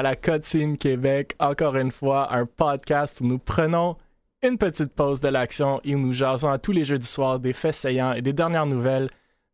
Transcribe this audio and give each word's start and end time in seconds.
à 0.00 0.02
la 0.02 0.16
Cotine 0.16 0.78
Québec. 0.78 1.36
Encore 1.38 1.76
une 1.76 1.92
fois, 1.92 2.34
un 2.34 2.46
podcast 2.46 3.20
où 3.20 3.26
nous 3.26 3.38
prenons 3.38 3.98
une 4.42 4.56
petite 4.56 4.94
pause 4.94 5.20
de 5.20 5.28
l'action 5.28 5.78
et 5.84 5.94
où 5.94 5.98
nous 5.98 6.14
jasons 6.14 6.48
à 6.48 6.56
tous 6.58 6.72
les 6.72 6.86
jeudis 6.86 7.06
soirs 7.06 7.38
des 7.38 7.52
faits 7.52 7.74
saillants 7.74 8.14
et 8.14 8.22
des 8.22 8.32
dernières 8.32 8.64
nouvelles 8.64 9.10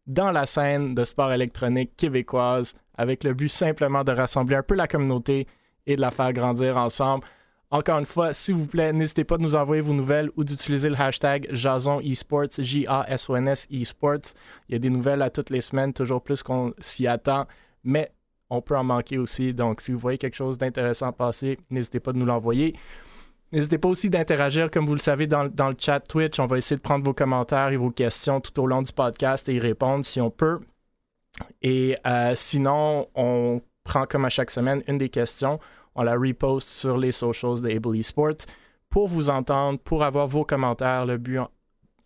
dans 0.06 0.30
la 0.30 0.46
scène 0.46 0.94
de 0.94 1.02
sport 1.02 1.32
électronique 1.32 1.96
québécoise 1.96 2.76
avec 2.96 3.24
le 3.24 3.34
but 3.34 3.48
simplement 3.48 4.04
de 4.04 4.12
rassembler 4.12 4.54
un 4.54 4.62
peu 4.62 4.76
la 4.76 4.86
communauté 4.86 5.48
et 5.84 5.96
de 5.96 6.00
la 6.00 6.12
faire 6.12 6.32
grandir 6.32 6.76
ensemble. 6.76 7.26
Encore 7.72 7.98
une 7.98 8.06
fois, 8.06 8.32
s'il 8.32 8.54
vous 8.54 8.68
plaît, 8.68 8.92
n'hésitez 8.92 9.24
pas 9.24 9.34
à 9.34 9.38
nous 9.38 9.56
envoyer 9.56 9.82
vos 9.82 9.94
nouvelles 9.94 10.30
ou 10.36 10.44
d'utiliser 10.44 10.88
le 10.88 10.96
hashtag 10.96 11.48
Jason 11.50 11.98
Esports, 11.98 12.54
J-A-S-O-N-S 12.56 13.66
Esports. 13.72 14.34
Il 14.68 14.74
y 14.74 14.76
a 14.76 14.78
des 14.78 14.90
nouvelles 14.90 15.22
à 15.22 15.30
toutes 15.30 15.50
les 15.50 15.60
semaines, 15.60 15.92
toujours 15.92 16.22
plus 16.22 16.44
qu'on 16.44 16.72
s'y 16.78 17.08
attend, 17.08 17.46
mais 17.82 18.12
on 18.50 18.60
peut 18.60 18.76
en 18.76 18.84
manquer 18.84 19.18
aussi. 19.18 19.52
Donc, 19.52 19.80
si 19.80 19.92
vous 19.92 19.98
voyez 19.98 20.18
quelque 20.18 20.36
chose 20.36 20.58
d'intéressant 20.58 21.12
passer, 21.12 21.58
n'hésitez 21.70 22.00
pas 22.00 22.10
à 22.10 22.14
nous 22.14 22.24
l'envoyer. 22.24 22.74
N'hésitez 23.52 23.78
pas 23.78 23.88
aussi 23.88 24.10
d'interagir, 24.10 24.70
comme 24.70 24.86
vous 24.86 24.94
le 24.94 25.00
savez, 25.00 25.26
dans, 25.26 25.44
le 25.44 25.76
chat 25.78 26.00
Twitch. 26.00 26.38
On 26.40 26.46
va 26.46 26.58
essayer 26.58 26.76
de 26.76 26.82
prendre 26.82 27.04
vos 27.04 27.14
commentaires 27.14 27.68
et 27.68 27.76
vos 27.76 27.90
questions 27.90 28.40
tout 28.40 28.60
au 28.60 28.66
long 28.66 28.82
du 28.82 28.92
podcast 28.92 29.48
et 29.48 29.54
y 29.54 29.58
répondre 29.60 30.04
si 30.04 30.20
on 30.20 30.30
peut. 30.30 30.58
Et 31.62 31.96
euh, 32.06 32.32
sinon, 32.34 33.08
on 33.14 33.60
prend 33.84 34.04
comme 34.06 34.24
à 34.24 34.30
chaque 34.30 34.50
semaine 34.50 34.82
une 34.88 34.98
des 34.98 35.08
questions, 35.08 35.60
on 35.94 36.02
la 36.02 36.16
reposte 36.16 36.68
sur 36.68 36.98
les 36.98 37.12
socials 37.12 37.60
de 37.60 37.94
Esports 37.96 38.46
pour 38.90 39.08
vous 39.08 39.30
entendre, 39.30 39.78
pour 39.78 40.02
avoir 40.02 40.26
vos 40.26 40.44
commentaires. 40.44 41.06
Le 41.06 41.16
but, 41.16 41.38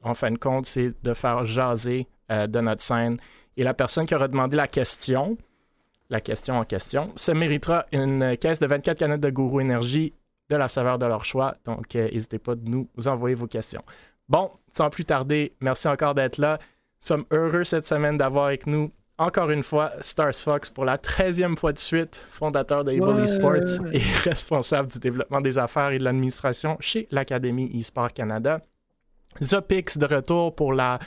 en, 0.03 0.15
fin 0.15 0.31
de 0.31 0.39
compte, 0.39 0.67
c'est 0.67 0.93
de 1.03 1.15
faire 1.15 1.47
jaser 1.47 2.06
euh, 2.31 2.47
de 2.47 2.61
notre 2.61 2.83
scène. 2.83 3.19
Et 3.56 3.65
la 3.65 3.75
personne 3.75 4.06
qui 4.06 4.15
aura 4.15 4.28
demandé 4.28 4.56
la 4.56 4.69
question, 4.69 5.37
la 6.11 6.20
question 6.20 6.58
en 6.58 6.64
question, 6.64 7.12
se 7.16 7.33
méritera 7.33 7.86
une 7.92 8.36
caisse 8.36 8.58
de 8.58 8.66
24 8.66 8.98
canettes 8.98 9.20
de 9.20 9.30
Gourou 9.30 9.61
Énergie 9.61 10.12
de 10.50 10.56
la 10.56 10.69
saveur 10.69 10.98
de 10.98 11.06
leur 11.06 11.25
choix. 11.25 11.55
Donc, 11.64 11.94
euh, 11.94 12.11
n'hésitez 12.12 12.39
pas 12.39 12.56
de 12.56 12.69
nous 12.69 12.89
envoyer 13.06 13.36
vos 13.36 13.47
questions. 13.47 13.83
Bon, 14.28 14.50
sans 14.69 14.91
plus 14.91 15.05
tarder, 15.05 15.55
merci 15.61 15.88
encore 15.88 16.14
d'être 16.14 16.38
là. 16.38 16.58
Nous 16.61 17.06
sommes 17.06 17.25
heureux 17.31 17.64
cette 17.64 17.86
semaine 17.86 18.19
d'avoir 18.19 18.47
avec 18.47 18.66
nous 18.66 18.91
encore 19.20 19.50
une 19.50 19.62
fois, 19.62 19.92
Stars 20.00 20.34
Fox 20.34 20.70
pour 20.70 20.86
la 20.86 20.97
13e 20.97 21.55
fois 21.55 21.75
de 21.75 21.78
suite, 21.78 22.25
fondateur 22.31 22.84
de 22.84 22.92
Able 22.92 23.22
Esports 23.22 23.86
et 23.92 23.98
responsable 24.25 24.91
du 24.91 24.98
développement 24.98 25.42
des 25.42 25.58
affaires 25.58 25.91
et 25.91 25.98
de 25.98 26.05
l'administration 26.05 26.78
chez 26.81 27.06
l'Académie 27.11 27.70
eSport 27.78 28.14
Canada. 28.14 28.62
Zopix 29.42 29.98
de 29.98 30.06
retour 30.06 30.55
pour 30.55 30.72
la 30.72 30.98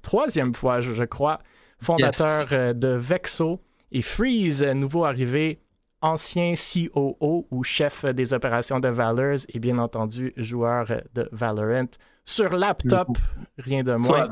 troisième 0.00 0.54
fois, 0.54 0.80
je, 0.80 1.02
crois, 1.02 1.40
fondateur 1.80 2.46
euh, 2.52 2.72
de 2.72 2.88
Vexo 2.90 3.60
et 3.96 4.02
Freeze, 4.02 4.62
nouveau 4.62 5.06
arrivé, 5.06 5.58
ancien 6.02 6.52
COO 6.52 7.46
ou 7.50 7.64
chef 7.64 8.04
des 8.04 8.34
opérations 8.34 8.78
de 8.78 8.88
Valors 8.88 9.46
et 9.48 9.58
bien 9.58 9.78
entendu 9.78 10.34
joueur 10.36 10.86
de 11.14 11.26
Valorant 11.32 11.88
sur 12.22 12.54
laptop, 12.54 13.16
rien 13.56 13.82
de 13.82 13.94
moins. 13.94 14.28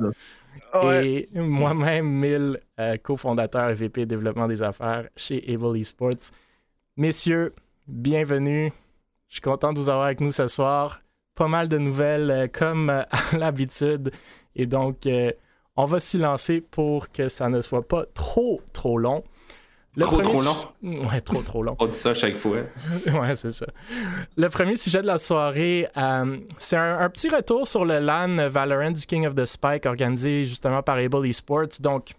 Et 1.02 1.30
moi-même, 1.32 2.06
Mille, 2.06 2.60
euh, 2.78 2.98
cofondateur 2.98 3.70
et 3.70 3.74
VP 3.74 4.04
développement 4.04 4.48
des 4.48 4.62
affaires 4.62 5.08
chez 5.16 5.42
Able 5.48 5.78
Esports. 5.78 6.30
Messieurs, 6.98 7.54
bienvenue. 7.86 8.70
Je 9.28 9.36
suis 9.36 9.40
content 9.40 9.72
de 9.72 9.78
vous 9.78 9.88
avoir 9.88 10.04
avec 10.04 10.20
nous 10.20 10.32
ce 10.32 10.46
soir. 10.46 11.00
Pas 11.34 11.48
mal 11.48 11.68
de 11.68 11.78
nouvelles 11.78 12.30
euh, 12.30 12.48
comme 12.52 12.90
euh, 12.90 13.02
à 13.10 13.36
l'habitude. 13.38 14.12
Et 14.56 14.66
donc, 14.66 15.08
on 15.74 15.84
va 15.86 16.00
s'y 16.00 16.18
lancer 16.18 16.60
pour 16.60 17.10
que 17.10 17.30
ça 17.30 17.48
ne 17.48 17.62
soit 17.62 17.88
pas 17.88 18.04
trop, 18.14 18.60
trop 18.74 18.98
long. 18.98 19.24
Trop, 20.00 20.20
trop 20.20 20.42
long? 20.42 21.08
Ouais, 21.08 21.20
trop, 21.20 21.42
trop 21.42 21.62
long. 21.62 21.76
On 21.80 21.86
dit 21.86 21.96
ça 21.96 22.14
chaque 22.14 22.36
fois. 22.36 22.56
ouais, 23.06 23.36
c'est 23.36 23.52
ça. 23.52 23.66
Le 24.36 24.48
premier 24.48 24.76
sujet 24.76 25.02
de 25.02 25.06
la 25.06 25.18
soirée, 25.18 25.88
euh, 25.96 26.38
c'est 26.58 26.76
un, 26.76 27.08
petit 27.10 27.28
retour 27.28 27.68
sur 27.68 27.84
le 27.84 28.00
LAN 28.00 28.48
Valorant 28.48 28.90
du 28.90 29.06
King 29.06 29.26
of 29.26 29.34
the 29.34 29.44
Spike 29.44 29.86
organisé 29.86 30.44
justement 30.44 30.82
par 30.82 30.96
Able 30.96 31.26
Esports. 31.26 31.80
Donc, 31.80 32.14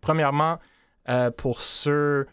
premièrement, 0.00 0.58
euh, 1.08 1.30
pour 1.30 1.60
ceux 1.60 2.26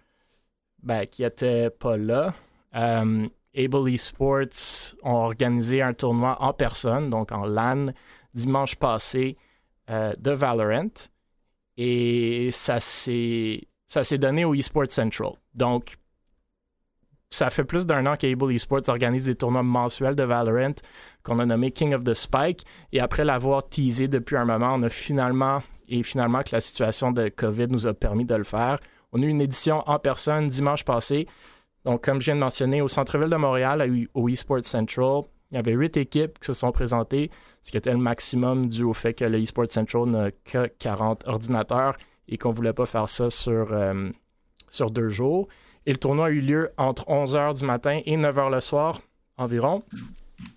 ben, 0.81 1.05
qui 1.05 1.21
n'étaient 1.21 1.69
pas 1.69 1.97
là, 1.97 2.33
euh, 2.75 3.27
Able 3.55 3.89
Esports 3.89 4.95
ont 5.03 5.25
organisé 5.25 5.81
un 5.81 5.93
tournoi 5.93 6.37
en 6.39 6.53
personne, 6.53 7.09
donc 7.09 7.31
en 7.31 7.45
LAN, 7.45 7.87
dimanche 8.33 8.75
passé 8.75 9.37
de 9.87 10.31
Valorant. 10.31 11.09
Et 11.77 12.49
ça 12.51 12.79
s'est 12.79 13.68
ça 13.89 14.03
s'est 14.03 14.19
donné 14.19 14.45
au 14.45 14.53
eSports 14.53 14.91
Central. 14.91 15.31
Donc, 15.55 15.97
ça 17.31 17.49
fait 17.49 17.63
plus 17.63 17.85
d'un 17.85 18.05
an 18.05 18.15
qu'Able 18.15 18.53
Esports 18.53 18.87
organise 18.87 19.25
des 19.25 19.35
tournois 19.35 19.63
mensuels 19.63 20.15
de 20.15 20.23
Valorant 20.23 20.75
qu'on 21.23 21.39
a 21.39 21.45
nommé 21.45 21.71
King 21.71 21.93
of 21.93 22.03
the 22.03 22.13
Spike. 22.13 22.65
Et 22.91 22.99
après 22.99 23.25
l'avoir 23.25 23.67
teasé 23.67 24.07
depuis 24.07 24.37
un 24.37 24.45
moment, 24.45 24.75
on 24.75 24.83
a 24.83 24.89
finalement, 24.89 25.61
et 25.87 26.01
finalement 26.03 26.41
que 26.43 26.49
la 26.51 26.61
situation 26.61 27.11
de 27.11 27.29
COVID 27.29 27.67
nous 27.67 27.87
a 27.87 27.93
permis 27.93 28.25
de 28.25 28.35
le 28.35 28.43
faire, 28.43 28.79
on 29.11 29.21
a 29.21 29.25
eu 29.25 29.29
une 29.29 29.41
édition 29.41 29.83
en 29.87 29.99
personne 29.99 30.47
dimanche 30.47 30.85
passé. 30.85 31.27
Donc, 31.83 32.03
comme 32.03 32.19
je 32.19 32.25
viens 32.25 32.35
de 32.35 32.41
mentionner, 32.41 32.81
au 32.81 32.87
centre-ville 32.87 33.29
de 33.29 33.35
Montréal, 33.35 34.07
au 34.13 34.29
eSports 34.29 34.65
Central, 34.65 35.23
il 35.51 35.55
y 35.55 35.57
avait 35.57 35.73
huit 35.73 35.97
équipes 35.97 36.37
qui 36.39 36.45
se 36.45 36.53
sont 36.53 36.71
présentées, 36.71 37.31
ce 37.63 37.71
qui 37.71 37.77
était 37.77 37.91
le 37.91 37.97
maximum 37.97 38.67
dû 38.67 38.83
au 38.83 38.93
fait 38.93 39.15
que 39.15 39.25
le 39.25 39.39
eSports 39.39 39.71
Central 39.71 40.05
n'a 40.05 40.31
que 40.31 40.67
40 40.67 41.27
ordinateurs 41.27 41.95
et 42.29 42.37
qu'on 42.37 42.49
ne 42.49 42.53
voulait 42.53 42.73
pas 42.73 42.85
faire 42.85 43.09
ça 43.09 43.29
sur, 43.29 43.73
euh, 43.73 44.09
sur 44.69 44.91
deux 44.91 45.09
jours. 45.09 45.47
Et 45.85 45.91
le 45.91 45.97
tournoi 45.97 46.27
a 46.27 46.29
eu 46.29 46.41
lieu 46.41 46.69
entre 46.77 47.05
11h 47.07 47.59
du 47.59 47.65
matin 47.65 47.99
et 48.05 48.15
9h 48.15 48.51
le 48.51 48.61
soir 48.61 49.01
environ. 49.37 49.83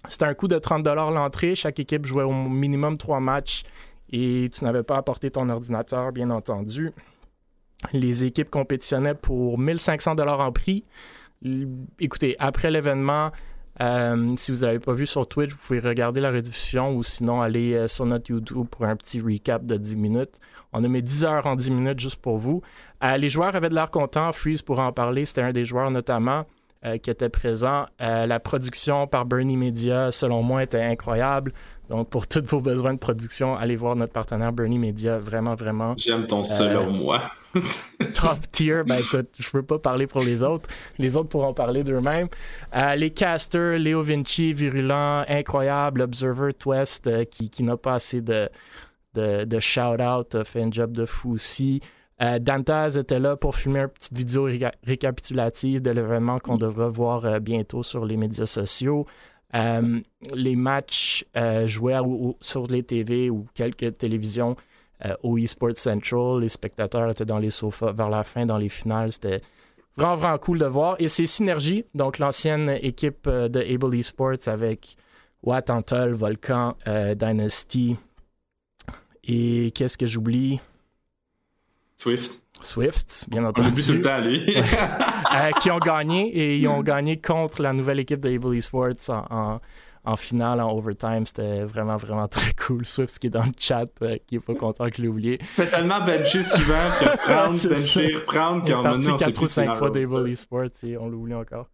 C'était 0.09 0.27
un 0.27 0.35
coût 0.35 0.49
de 0.49 0.59
30 0.59 0.87
l'entrée. 0.87 1.55
Chaque 1.55 1.81
équipe 1.81 2.07
jouait 2.07 2.23
au 2.23 2.33
minimum 2.33 2.99
trois 2.99 3.21
matchs 3.21 3.63
et 4.11 4.51
tu 4.53 4.65
n'avais 4.65 4.83
pas 4.83 4.97
apporté 4.97 5.31
ton 5.31 5.49
ordinateur, 5.49 6.13
bien 6.13 6.31
entendu. 6.31 6.93
Les 7.93 8.25
équipes 8.25 8.51
compétitionnaient 8.51 9.15
pour 9.15 9.59
1500 9.59 10.19
en 10.19 10.53
prix. 10.53 10.85
Écoutez, 11.99 12.37
après 12.39 12.71
l'événement, 12.71 13.33
euh, 13.83 14.35
si 14.37 14.53
vous 14.53 14.59
n'avez 14.59 14.79
pas 14.79 14.93
vu 14.93 15.07
sur 15.07 15.27
Twitch, 15.27 15.51
vous 15.51 15.59
pouvez 15.59 15.81
regarder 15.81 16.21
la 16.21 16.31
rediffusion 16.31 16.95
ou 16.95 17.03
sinon 17.03 17.43
aller 17.43 17.75
euh, 17.75 17.89
sur 17.89 18.07
notre 18.07 18.31
YouTube 18.31 18.67
pour 18.71 18.85
un 18.85 18.95
petit 18.95 19.21
recap 19.21 19.65
de 19.65 19.77
10 19.77 19.97
minutes. 19.97 20.39
On 20.73 20.85
a 20.85 20.89
mis 20.89 21.03
10 21.03 21.25
heures 21.25 21.47
en 21.47 21.57
10 21.57 21.73
minutes 21.73 21.99
juste 21.99 22.21
pour 22.21 22.39
vous. 22.39 22.63
Euh, 23.03 23.17
les 23.17 23.29
joueurs 23.29 23.57
avaient 23.57 23.71
de 23.71 23.75
l'air 23.75 23.91
contents. 23.91 24.31
Freeze 24.31 24.63
pour 24.63 24.79
en 24.79 24.93
parler, 24.93 25.27
c'était 25.27 25.43
un 25.43 25.53
des 25.53 25.65
joueurs 25.65 25.91
notamment 25.91 26.45
qui 27.03 27.11
était 27.11 27.29
présent. 27.29 27.87
la 28.01 28.41
production 28.41 29.07
par 29.07 29.25
Bernie 29.25 29.57
Media, 29.57 30.11
selon 30.11 30.43
moi, 30.43 30.63
était 30.63 30.83
incroyable. 30.83 31.53
Donc, 31.93 32.09
pour 32.09 32.27
tous 32.29 32.45
vos 32.47 32.61
besoins 32.61 32.95
de 32.95 32.99
production, 32.99 33.57
allez 33.57 33.77
voir 33.77 33.97
notre 33.97 34.13
partenaire 34.13 34.53
Bernie 34.53 34.79
Media. 34.79 35.19
Vraiment, 35.19 35.55
vraiment. 35.55 35.95
J'aime 35.97 36.27
ton 36.27 36.43
selon 36.43 36.91
moi. 36.91 37.21
top 38.15 38.39
tier. 38.51 38.83
Ben 38.87 38.97
écoute, 38.99 39.29
je 39.39 39.51
peux 39.51 39.63
pas 39.63 39.79
parler 39.79 40.07
pour 40.07 40.23
les 40.23 40.43
autres. 40.43 40.71
Les 40.99 41.17
autres 41.19 41.29
pourront 41.29 41.53
parler 41.53 41.85
d'eux-mêmes. 41.85 42.29
Euh, 42.75 42.95
les 42.95 43.11
casters, 43.11 43.79
Léo 43.79 44.01
Vinci, 44.01 44.55
Virulent, 44.55 45.25
incroyable. 45.29 46.01
Observer 46.01 46.55
Twist, 46.55 47.07
euh, 47.07 47.25
qui, 47.25 47.51
qui 47.51 47.63
n'a 47.63 47.77
pas 47.77 47.95
assez 47.95 48.23
de, 48.23 48.49
de, 49.15 49.45
de 49.45 49.61
shout-out, 49.61 50.45
fait 50.45 50.63
un 50.63 50.71
job 50.71 50.93
de 50.93 51.05
fou 51.05 51.33
aussi. 51.33 51.83
Euh, 52.23 52.39
Dantaz 52.39 52.97
était 52.97 53.19
là 53.19 53.37
pour 53.37 53.57
filmer 53.57 53.81
une 53.81 53.89
petite 53.89 54.17
vidéo 54.17 54.49
récapitulative 54.85 55.83
de 55.83 55.91
l'événement 55.91 56.39
qu'on 56.39 56.57
devra 56.57 56.89
voir 56.89 57.41
bientôt 57.41 57.83
sur 57.83 58.05
les 58.05 58.17
médias 58.17 58.47
sociaux. 58.47 59.07
les 59.53 60.57
matchs 60.57 61.25
joués 61.67 62.01
sur 62.41 62.67
les 62.69 62.83
TV 62.83 63.29
ou 63.31 63.47
quelques 63.55 63.99
télévisions 63.99 64.57
euh, 65.05 65.15
au 65.23 65.37
eSports 65.37 65.77
Central. 65.77 66.41
Les 66.41 66.49
spectateurs 66.49 67.11
étaient 67.11 67.25
dans 67.25 67.39
les 67.39 67.51
sofas 67.51 67.93
vers 67.93 68.09
la 68.09 68.23
fin, 68.23 68.47
dans 68.47 68.59
les 68.59 68.69
finales. 68.69 69.13
C'était 69.13 69.41
vraiment, 69.97 70.15
vraiment 70.15 70.39
cool 70.39 70.59
de 70.59 70.67
voir. 70.67 70.97
Et 71.01 71.09
c'est 71.09 71.27
Synergie, 71.27 71.85
donc 71.95 72.19
l'ancienne 72.19 72.79
équipe 72.81 73.27
euh, 73.27 73.49
de 73.49 73.61
Able 73.61 73.97
Esports 73.97 74.47
avec 74.47 74.97
Watt 75.43 75.71
Volcan, 76.13 76.77
euh, 76.87 77.15
Dynasty. 77.15 77.97
Et 79.25 79.73
qu'est-ce 79.73 79.99
que 79.99 80.07
j'oublie? 80.07 80.61
Swift. 82.03 82.41
Swift, 82.61 83.27
bien 83.31 83.45
entendu. 83.45 83.81
tout 83.81 83.93
le 83.93 84.01
temps, 84.01 84.19
lui. 84.19 84.45
qui 85.63 85.71
ont 85.71 85.79
gagné 85.79 86.37
et 86.37 86.57
ils 86.57 86.67
ont 86.67 86.83
gagné 86.83 87.21
contre 87.21 87.63
la 87.63 87.73
nouvelle 87.73 88.01
équipe 88.01 88.19
de 88.19 88.29
Able 88.29 88.57
Esports 88.57 88.91
en 89.09 89.25
en 89.31 89.61
finale, 90.17 90.61
en 90.61 90.77
overtime, 90.77 91.25
c'était 91.27 91.63
vraiment, 91.63 91.97
vraiment 91.97 92.27
très 92.27 92.53
cool. 92.55 92.85
Swift 92.85 93.19
qui 93.21 93.29
est 93.29 93.31
dans 93.31 93.45
le 93.45 93.53
chat, 93.57 93.87
euh, 94.03 94.17
qui 94.27 94.37
est 94.37 94.41
pas 94.41 94.55
content 94.55 94.89
que 94.89 94.97
je 94.97 95.03
l'ai 95.03 95.09
oublié. 95.09 95.39
C'était 95.43 95.69
tellement 95.69 96.05
benché 96.05 96.43
souvent 96.43 96.91
que 96.99 97.17
prendre, 97.25 97.69
bencher, 97.69 98.15
reprendre, 98.17 98.65
qu'on 98.65 98.81
a 98.81 98.83
parti 98.83 99.15
4 99.17 99.43
ou 99.43 99.47
5 99.47 99.77
fois 99.77 99.91
des 99.91 100.05
Volley 100.05 100.35
Sports 100.35 100.83
et 100.83 100.99
on 100.99 101.09
l'oublie 101.09 101.35
encore. 101.35 101.69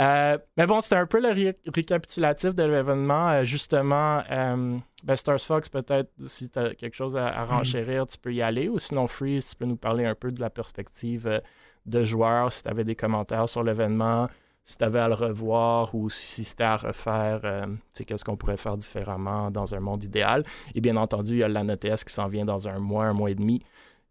Euh, 0.00 0.36
mais 0.56 0.66
bon, 0.66 0.80
c'était 0.80 0.96
un 0.96 1.06
peu 1.06 1.20
le 1.20 1.54
récapitulatif 1.72 2.54
de 2.54 2.64
l'événement. 2.64 3.28
Euh, 3.28 3.44
justement, 3.44 4.22
ben 4.28 5.16
Stars 5.16 5.40
Fox, 5.40 5.68
peut-être, 5.68 6.10
si 6.26 6.50
tu 6.50 6.58
as 6.58 6.74
quelque 6.74 6.96
chose 6.96 7.16
à, 7.16 7.28
à, 7.28 7.44
renchérir, 7.44 8.06
tu 8.06 8.18
peux 8.18 8.34
y 8.34 8.42
aller. 8.42 8.68
Ou 8.68 8.78
sinon, 8.80 9.06
Freeze, 9.06 9.50
tu 9.50 9.56
peux 9.56 9.64
nous 9.64 9.76
parler 9.76 10.04
un 10.04 10.14
peu 10.14 10.32
de 10.32 10.40
la 10.40 10.50
perspective 10.50 11.40
de 11.86 12.04
joueurs, 12.04 12.52
si 12.52 12.62
tu 12.62 12.68
avais 12.68 12.84
des 12.84 12.96
commentaires 12.96 13.48
sur 13.48 13.62
l'événement, 13.62 14.28
si 14.70 14.78
tu 14.78 14.84
avais 14.84 15.00
à 15.00 15.08
le 15.08 15.16
revoir 15.16 15.92
ou 15.96 16.08
si 16.10 16.44
c'était 16.44 16.62
à 16.62 16.76
refaire, 16.76 17.40
euh, 17.42 17.66
qu'est-ce 18.06 18.24
qu'on 18.24 18.36
pourrait 18.36 18.56
faire 18.56 18.76
différemment 18.76 19.50
dans 19.50 19.74
un 19.74 19.80
monde 19.80 20.04
idéal. 20.04 20.44
Et 20.76 20.80
bien 20.80 20.96
entendu, 20.96 21.32
il 21.32 21.38
y 21.38 21.42
a 21.42 21.48
la 21.48 21.64
NOTS 21.64 22.04
qui 22.06 22.14
s'en 22.14 22.28
vient 22.28 22.44
dans 22.44 22.68
un 22.68 22.78
mois, 22.78 23.06
un 23.06 23.12
mois 23.12 23.32
et 23.32 23.34
demi. 23.34 23.64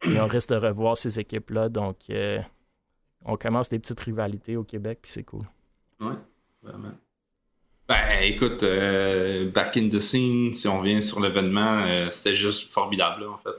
Et 0.03 0.19
on 0.19 0.27
risque 0.27 0.50
de 0.50 0.57
revoir 0.57 0.97
ces 0.97 1.17
équipes-là. 1.17 1.69
Donc, 1.69 1.95
euh, 2.09 2.41
on 3.23 3.38
commence 3.38 3.69
des 3.69 3.79
petites 3.79 4.01
rivalités 4.01 4.57
au 4.57 4.65
Québec, 4.65 5.00
puis 5.01 5.09
c'est 5.09 5.23
cool. 5.23 5.45
Oui, 6.01 6.15
vraiment. 6.61 6.91
Ben, 7.88 8.06
écoute, 8.21 8.61
euh, 8.63 9.50
back 9.51 9.77
in 9.77 9.88
the 9.88 10.00
scene, 10.00 10.51
si 10.51 10.67
on 10.67 10.81
vient 10.81 11.00
sur 11.00 11.21
l'événement, 11.21 11.83
euh, 11.85 12.09
c'était 12.09 12.35
juste 12.35 12.69
formidable, 12.69 13.23
en 13.23 13.38
fait. 13.38 13.56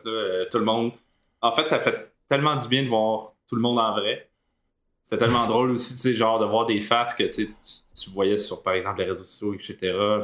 Tout 0.50 0.58
le 0.58 0.64
monde. 0.64 0.93
En 1.41 1.52
fait, 1.52 1.67
ça 1.67 1.79
fait 1.79 2.12
tellement 2.29 2.56
du 2.56 2.69
bien 2.69 2.82
de 2.82 2.88
voir 2.88 3.32
tout 3.49 3.56
le 3.56 3.62
monde 3.62 3.79
en 3.79 3.94
vrai. 3.94 4.30
C'est 5.11 5.19
tellement 5.19 5.47
drôle 5.49 5.73
aussi, 5.73 5.95
tu 5.95 5.99
sais, 5.99 6.12
genre 6.12 6.39
de 6.39 6.45
voir 6.45 6.67
des 6.67 6.81
faces 6.81 7.15
que 7.15 7.25
tu, 7.25 7.53
tu 8.01 8.11
voyais 8.11 8.37
sur, 8.37 8.62
par 8.62 8.75
exemple, 8.75 9.01
les 9.01 9.07
réseaux 9.07 9.25
sociaux, 9.25 9.55
etc., 9.55 9.77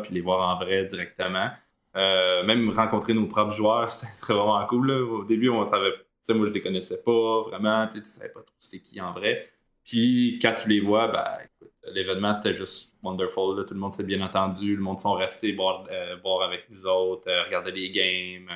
puis 0.05 0.15
les 0.15 0.21
voir 0.21 0.49
en 0.49 0.65
vrai 0.65 0.85
directement. 0.85 1.51
même 1.95 2.71
rencontrer 2.71 3.13
nos 3.13 3.27
propres 3.27 3.53
joueurs, 3.53 3.91
c'était 3.91 4.33
vraiment 4.33 4.65
cool. 4.67 4.91
Au 4.93 5.25
début, 5.25 5.49
on 5.49 5.65
savait 5.65 5.93
moi, 6.35 6.47
je 6.47 6.53
les 6.53 6.61
connaissais 6.61 7.03
pas 7.03 7.43
vraiment, 7.43 7.87
tu 7.87 8.03
savais 8.03 8.31
pas 8.31 8.41
trop 8.41 8.55
c'était 8.59 8.83
qui 8.83 9.01
en 9.01 9.11
vrai. 9.13 9.47
Puis 9.85 10.39
quand 10.43 10.53
tu 10.55 10.69
les 10.69 10.81
vois, 10.81 11.09
ben, 11.09 11.39
l'événement, 11.93 12.35
c'était 12.35 12.55
juste 12.55 12.95
wonderful. 13.03 13.65
Tout 13.65 13.75
le 13.75 13.81
monde 13.81 13.93
s'est 13.93 14.05
bien 14.05 14.21
entendu. 14.21 14.75
Le 14.75 14.83
monde 14.83 14.99
sont 14.99 15.13
restés 15.13 15.53
boire, 15.53 15.87
euh, 15.91 16.17
avec 16.45 16.69
nous 16.71 16.87
autres, 16.87 17.29
euh, 17.29 17.45
regarder 17.45 17.71
les 17.73 17.91
games. 17.91 18.51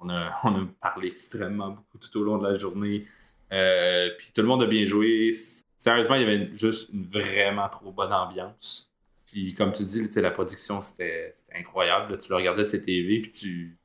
On 0.00 0.08
a, 0.08 0.32
on 0.44 0.54
a 0.54 0.66
parlé 0.80 1.08
extrêmement 1.08 1.70
beaucoup 1.70 1.98
tout 1.98 2.18
au 2.18 2.24
long 2.24 2.38
de 2.38 2.48
la 2.48 2.54
journée. 2.54 3.04
Euh, 3.52 4.10
puis 4.16 4.32
tout 4.34 4.40
le 4.40 4.48
monde 4.48 4.62
a 4.62 4.66
bien 4.66 4.86
joué. 4.86 5.32
Sérieusement, 5.82 6.14
il 6.14 6.22
y 6.22 6.24
avait 6.24 6.56
juste 6.56 6.90
une 6.92 7.08
vraiment 7.08 7.68
trop 7.68 7.90
bonne 7.90 8.12
ambiance. 8.12 8.94
Puis 9.26 9.52
comme 9.52 9.72
tu 9.72 9.82
dis, 9.82 10.08
la 10.20 10.30
production, 10.30 10.80
c'était 10.80 11.32
incroyable. 11.52 12.16
Tu 12.18 12.28
le 12.30 12.36
regardais 12.36 12.64
sur 12.64 12.80
TV, 12.80 13.20
puis 13.20 13.32
tu, 13.32 13.76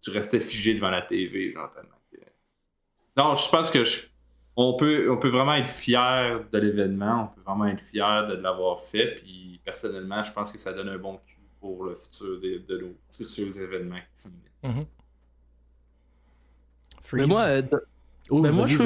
tu 0.00 0.10
restais 0.10 0.38
figé 0.38 0.74
devant 0.74 0.90
la 0.90 1.02
TV, 1.02 1.52
genre, 1.52 1.68
non, 3.16 3.34
je 3.34 3.50
pense 3.50 3.68
que 3.68 3.82
on, 4.54 4.76
peut, 4.76 5.10
on 5.10 5.16
peut 5.16 5.28
vraiment 5.28 5.56
être 5.56 5.66
fier 5.68 6.40
de 6.52 6.58
l'événement, 6.58 7.24
on 7.24 7.34
peut 7.34 7.40
vraiment 7.44 7.66
être 7.66 7.82
fier 7.82 8.28
de 8.28 8.34
l'avoir 8.34 8.78
fait. 8.78 9.16
Puis 9.16 9.60
personnellement, 9.64 10.22
je 10.22 10.30
pense 10.30 10.52
que 10.52 10.58
ça 10.58 10.72
donne 10.72 10.88
un 10.88 10.98
bon 10.98 11.18
cul 11.26 11.36
pour 11.58 11.82
le 11.82 11.96
futur 11.96 12.40
de, 12.40 12.58
de 12.58 12.78
nos 12.78 12.96
futurs 13.10 13.58
événements 13.58 13.98
qui 13.98 14.22
s'en 14.22 14.30
viennent. 14.62 14.86
Mais 17.12 17.26
moi, 17.26 17.44
euh, 17.48 17.62
mais 18.30 18.52
moi, 18.52 18.68
je 18.68 18.76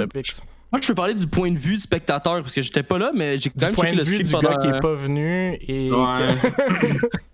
moi, 0.75 0.81
je 0.82 0.88
peux 0.88 0.94
parler 0.97 1.15
du 1.15 1.29
point 1.29 1.53
de 1.53 1.56
vue 1.56 1.75
du 1.75 1.81
spectateur 1.81 2.43
parce 2.43 2.53
que 2.53 2.61
j'étais 2.61 2.82
pas 2.82 2.99
là, 2.99 3.12
mais 3.15 3.38
j'ai 3.38 3.49
quand 3.49 3.67
même 3.67 3.75
point 3.75 3.93
de 3.93 4.03
vue 4.03 4.25
du 4.25 4.32
gars 4.32 4.56
qui 4.56 4.67
est 4.67 4.81
pas 4.81 4.94
venu 4.94 5.56
et. 5.69 5.88
Ouais. 5.93 6.35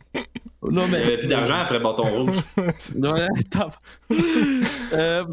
Non, 0.70 0.86
mais... 0.88 0.98
Il 0.98 1.00
n'y 1.00 1.06
avait 1.06 1.18
plus 1.18 1.26
d'argent 1.26 1.58
après 1.60 1.80
bâton 1.80 2.04
rouge. 2.04 2.36
non, 2.94 3.14
euh, 4.92 5.24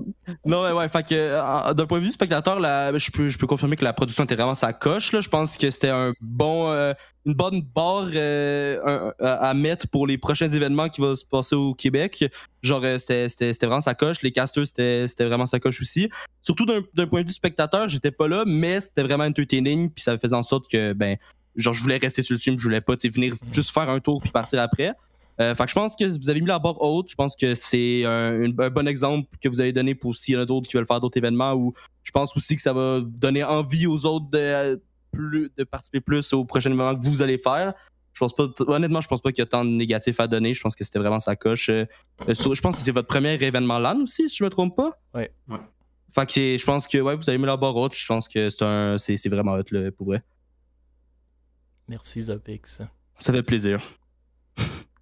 non, 0.46 0.64
mais 0.64 0.72
ouais, 0.72 0.90
fait 0.90 1.04
que 1.08 1.74
d'un 1.74 1.86
point 1.86 2.00
de 2.00 2.06
vue 2.06 2.12
spectateur, 2.12 2.60
là, 2.60 2.98
je, 2.98 3.12
peux, 3.12 3.30
je 3.30 3.38
peux 3.38 3.48
confirmer 3.48 3.76
que 3.76 3.84
la 3.84 3.94
production 3.94 4.24
était 4.24 4.36
vraiment 4.36 4.56
sa 4.56 4.74
coche. 4.74 5.12
Là. 5.12 5.22
Je 5.22 5.30
pense 5.30 5.58
que 5.58 5.70
c'était 5.70 5.90
un 5.90 6.14
bon, 6.22 6.72
euh, 6.72 6.94
une 7.26 7.34
bonne 7.34 7.62
barre 7.62 8.10
euh, 8.16 9.12
à 9.20 9.54
mettre 9.54 9.88
pour 9.88 10.08
les 10.08 10.18
prochains 10.18 10.50
événements 10.50 10.90
qui 10.90 11.02
vont 11.02 11.16
se 11.16 11.26
passer 11.26 11.56
au 11.56 11.74
Québec. 11.74 12.26
Genre, 12.64 12.84
c'était 13.00 13.52
vraiment 13.62 13.82
sa 13.82 13.96
coche. 13.96 14.22
Les 14.22 14.32
casters, 14.32 14.68
c'était 14.68 15.08
vraiment 15.20 15.46
sa 15.46 15.60
coche 15.60 15.82
aussi. 15.82 16.10
Surtout 16.42 16.66
d'un 16.66 17.08
point 17.08 17.22
de 17.22 17.28
vue 17.28 17.34
spectateur, 17.34 17.90
j'étais 17.90 18.12
pas 18.12 18.28
là, 18.28 18.44
mais 18.48 18.80
c'était 18.80 19.04
vraiment 19.04 19.26
entertaining. 19.26 19.90
Puis 19.92 20.04
ça 20.04 20.18
faisait 20.18 20.36
en 20.36 20.44
sorte 20.44 20.70
que, 20.72 20.94
ben, 20.94 21.18
genre, 21.58 21.74
je 21.74 21.82
voulais 21.82 21.98
rester 21.98 22.22
sur 22.22 22.34
le 22.34 22.40
film, 22.40 22.58
je 22.58 22.64
voulais 22.64 22.82
pas 22.82 22.96
venir 23.04 23.36
juste 23.52 23.72
faire 23.72 23.90
un 23.90 24.00
tour 24.00 24.22
puis 24.22 24.32
partir 24.32 24.62
après. 24.62 24.94
Euh, 25.40 25.54
fait 25.54 25.64
que 25.66 25.70
je 25.70 25.76
pense 25.76 25.96
que 25.96 26.06
vous 26.06 26.30
avez 26.30 26.40
mis 26.40 26.48
la 26.48 26.60
barre 26.60 26.82
haute. 26.82 27.10
Je 27.10 27.16
pense 27.16 27.36
que 27.36 27.54
c'est 27.56 28.06
un, 28.06 28.50
bon 28.50 28.88
exemple 28.88 29.30
que 29.42 29.48
vous 29.50 29.62
avez 29.62 29.72
donné 29.72 29.94
pour 29.94 30.16
s'il 30.16 30.34
y 30.34 30.38
en 30.38 30.42
a 30.42 30.46
d'autres 30.46 30.68
qui 30.68 30.76
veulent 30.76 30.88
faire 30.88 31.00
d'autres 31.00 31.18
événements 31.18 31.54
ou 31.54 31.74
je 32.04 32.12
pense 32.12 32.36
aussi 32.36 32.56
que 32.56 32.62
ça 32.62 32.74
va 32.74 33.02
donner 33.02 33.44
envie 33.44 33.86
aux 33.86 34.06
autres 34.06 34.30
de, 34.32 34.82
plus, 35.12 35.50
de 35.56 35.64
participer 35.64 36.02
plus 36.02 36.34
au 36.34 36.46
prochain 36.46 36.72
événement 36.72 36.96
que 36.96 37.06
vous 37.06 37.22
allez 37.22 37.38
faire. 37.38 37.74
Je 38.14 38.20
pense 38.20 38.34
pas, 38.34 38.48
honnêtement, 38.66 39.00
je 39.00 39.08
pense 39.08 39.22
pas 39.22 39.32
qu'il 39.32 39.40
y 39.40 39.44
a 39.44 39.46
tant 39.46 39.64
de 39.64 39.70
négatifs 39.70 40.20
à 40.20 40.28
donner. 40.28 40.56
Je 40.56 40.62
pense 40.62 40.76
que 40.76 40.84
c'était 40.84 40.98
vraiment 40.98 41.20
sa 41.20 41.36
coche. 41.36 41.70
Euh, 41.70 41.86
je 42.28 42.62
pense 42.62 42.78
que 42.78 42.82
c'est 42.82 42.92
votre 42.92 43.08
premier 43.08 43.36
événement 43.36 43.78
LAN 43.78 44.02
aussi, 44.02 44.28
si 44.28 44.38
je 44.38 44.44
me 44.44 44.50
trompe 44.50 44.76
pas. 44.76 45.00
Ouais. 45.14 45.32
Fait 46.16 46.26
que 46.26 46.58
je 46.58 46.66
pense 46.66 46.88
que 46.88 46.98
ouais, 46.98 47.16
vous 47.16 47.30
avez 47.30 47.38
mis 47.38 47.46
la 47.46 47.58
barre 47.58 47.76
haute. 47.76 47.96
Je 47.96 48.06
pense 48.08 48.28
que 48.28 48.50
c'est, 48.50 49.18
c'est, 49.18 49.30
vraiment 49.30 49.54
hot 49.54 49.92
pour 49.96 50.08
vrai. 50.08 50.24
Merci 51.88 52.22
Zopix. 52.22 52.82
Ça 53.20 53.34
fait 53.34 53.44
plaisir. 53.44 53.97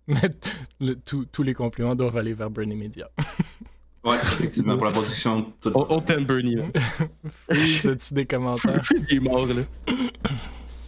Mais 0.08 0.96
tous 1.04 1.44
les 1.44 1.54
compliments 1.54 1.96
doivent 1.96 2.18
aller 2.18 2.34
vers 2.34 2.50
Bernie 2.50 2.76
Media. 2.76 3.10
ouais, 4.04 4.18
effectivement, 4.18 4.78
pour 4.78 4.86
la 4.86 4.92
production. 4.92 5.52
Tout... 5.62 5.72
On, 5.74 6.00
t'aime 6.02 6.26
Bernie. 6.26 6.58
As-tu 7.50 7.96
des 8.14 8.26
commentaires? 8.26 8.82
est 9.10 9.20
mort, 9.20 9.48
là. 9.48 9.94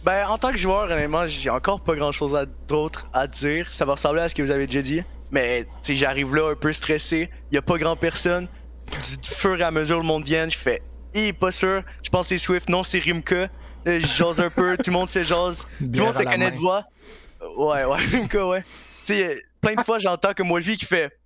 Ben, 0.04 0.26
en 0.28 0.38
tant 0.38 0.52
que 0.52 0.56
joueur, 0.56 0.84
honnêtement, 0.84 1.26
j'ai 1.26 1.50
encore 1.50 1.82
pas 1.82 1.94
grand 1.94 2.12
chose 2.12 2.34
d'autre 2.66 3.10
à 3.12 3.26
dire. 3.26 3.74
Ça 3.74 3.84
va 3.84 3.92
ressembler 3.92 4.22
à 4.22 4.28
ce 4.28 4.34
que 4.34 4.42
vous 4.42 4.52
avez 4.52 4.66
déjà 4.66 4.80
dit. 4.80 5.02
Mais, 5.32 5.64
tu 5.64 5.68
sais, 5.82 5.96
j'arrive 5.96 6.34
là 6.34 6.52
un 6.52 6.54
peu 6.54 6.72
stressé. 6.72 7.28
Y 7.50 7.58
a 7.58 7.62
pas 7.62 7.76
grand 7.76 7.96
personne. 7.96 8.48
Du 8.90 9.28
fur 9.28 9.60
et 9.60 9.64
à 9.64 9.70
mesure, 9.70 9.98
le 9.98 10.04
monde 10.04 10.24
vient. 10.24 10.48
Je 10.48 10.56
fais, 10.56 10.80
hé, 11.12 11.34
pas 11.34 11.50
sûr. 11.50 11.82
Je 12.02 12.08
pense 12.08 12.26
que 12.26 12.28
c'est 12.28 12.38
Swift. 12.38 12.70
Non, 12.70 12.84
c'est 12.84 13.00
Rimka. 13.00 13.48
je 13.84 13.98
jase 13.98 14.40
un 14.40 14.48
peu. 14.48 14.76
Tout 14.76 14.84
le 14.86 14.92
monde 14.92 15.10
se 15.10 15.24
jase. 15.24 15.66
Tout 15.78 15.90
le 15.92 16.04
monde 16.04 16.14
se 16.14 16.22
connaît 16.22 16.52
de 16.52 16.56
voix. 16.56 16.84
Ouais, 17.58 17.84
ouais, 17.84 17.98
Rimka, 18.12 18.46
ouais 18.46 18.62
sais, 19.14 19.42
plein 19.60 19.74
de 19.74 19.82
fois, 19.84 19.98
j'entends 19.98 20.34
que 20.34 20.42
moi, 20.42 20.60
qui 20.60 20.84
fait 20.84 21.18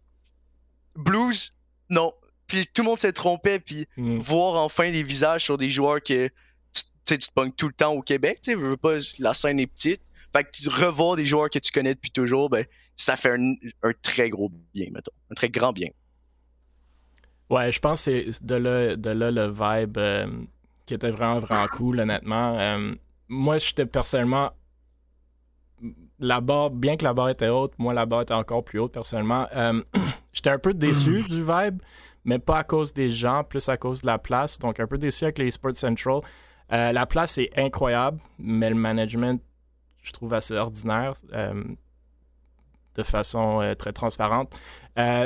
blues, 0.96 1.56
non. 1.90 2.12
Puis 2.46 2.66
tout 2.66 2.82
le 2.82 2.88
monde 2.88 2.98
s'est 2.98 3.12
trompé, 3.12 3.58
puis 3.58 3.86
mm. 3.96 4.18
voir 4.18 4.62
enfin 4.62 4.90
des 4.90 5.02
visages 5.02 5.44
sur 5.44 5.56
des 5.56 5.68
joueurs 5.68 6.02
que 6.02 6.28
tu, 6.72 6.82
tu 7.04 7.18
te 7.18 7.32
pognes 7.32 7.52
tout 7.52 7.68
le 7.68 7.74
temps 7.74 7.92
au 7.92 8.02
Québec, 8.02 8.40
tu 8.42 8.52
sais, 8.52 8.76
pas, 8.76 8.98
la 9.18 9.34
scène 9.34 9.58
est 9.60 9.66
petite. 9.66 10.02
Fait 10.32 10.44
que 10.44 10.70
revoir 10.70 11.16
des 11.16 11.26
joueurs 11.26 11.50
que 11.50 11.58
tu 11.58 11.70
connais 11.72 11.94
depuis 11.94 12.10
toujours, 12.10 12.48
ben, 12.48 12.64
ça 12.96 13.16
fait 13.16 13.36
un, 13.36 13.92
très 14.00 14.30
gros 14.30 14.50
bien, 14.74 14.86
mettons. 14.92 15.12
Un 15.30 15.34
très 15.34 15.50
grand 15.50 15.72
bien. 15.72 15.88
Ouais, 17.50 17.70
je 17.70 17.78
pense 17.80 18.06
que 18.06 18.30
c'est 18.32 18.44
de 18.44 18.54
là, 18.54 18.96
de 18.96 19.10
là 19.10 19.30
le 19.30 19.50
vibe 19.50 19.98
euh, 19.98 20.26
qui 20.86 20.94
était 20.94 21.10
vraiment, 21.10 21.38
vraiment 21.38 21.66
cool, 21.66 22.00
honnêtement. 22.00 22.58
Euh, 22.58 22.94
moi, 23.28 23.58
j'étais 23.58 23.84
personnellement 23.84 24.52
la 26.22 26.40
barre, 26.40 26.70
bien 26.70 26.96
que 26.96 27.04
la 27.04 27.12
barre 27.12 27.30
était 27.30 27.48
haute, 27.48 27.72
moi 27.78 27.92
la 27.92 28.06
barre 28.06 28.22
était 28.22 28.34
encore 28.34 28.64
plus 28.64 28.78
haute 28.78 28.92
personnellement. 28.92 29.46
Euh, 29.54 29.82
j'étais 30.32 30.50
un 30.50 30.58
peu 30.58 30.72
déçu 30.72 31.22
du 31.22 31.42
vibe, 31.42 31.82
mais 32.24 32.38
pas 32.38 32.58
à 32.58 32.64
cause 32.64 32.94
des 32.94 33.10
gens, 33.10 33.44
plus 33.44 33.68
à 33.68 33.76
cause 33.76 34.02
de 34.02 34.06
la 34.06 34.18
place. 34.18 34.58
Donc 34.58 34.80
un 34.80 34.86
peu 34.86 34.98
déçu 34.98 35.24
avec 35.24 35.38
les 35.38 35.50
Sports 35.50 35.76
Central. 35.76 36.20
Euh, 36.72 36.92
la 36.92 37.06
place 37.06 37.38
est 37.38 37.50
incroyable, 37.58 38.18
mais 38.38 38.70
le 38.70 38.76
management, 38.76 39.42
je 40.02 40.12
trouve 40.12 40.32
assez 40.32 40.54
ordinaire. 40.54 41.14
Euh, 41.32 41.62
de 42.94 43.02
façon 43.02 43.74
très 43.78 43.94
transparente, 43.94 44.54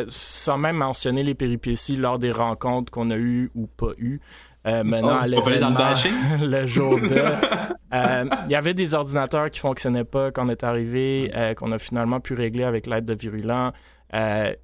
sans 0.07 0.57
même 0.57 0.77
mentionner 0.77 1.25
les 1.25 1.35
péripéties 1.35 1.97
lors 1.97 2.17
des 2.17 2.31
rencontres 2.31 2.93
qu'on 2.93 3.11
a 3.11 3.17
eues 3.17 3.51
ou 3.57 3.67
pas 3.67 3.91
eues. 3.99 4.21
Euh, 4.67 4.83
maintenant, 4.83 5.21
oh, 5.23 5.29
le 6.41 6.67
jour 6.67 7.01
de. 7.01 7.23
Euh, 7.95 8.25
il 8.47 8.51
y 8.51 8.57
avait 8.57 8.75
des 8.75 8.95
ordinateurs 8.95 9.49
qui 9.49 9.61
fonctionnaient 9.61 10.05
pas 10.05 10.33
quand 10.33 10.45
on 10.45 10.49
est 10.49 10.65
arrivé, 10.65 11.31
euh, 11.37 11.55
qu'on 11.55 11.71
a 11.71 11.79
finalement 11.79 12.19
pu 12.19 12.35
régler 12.35 12.65
avec 12.65 12.89
l'aide 12.89 13.05
de 13.05 13.15
Virulent. 13.15 13.73
ils 14.13 14.57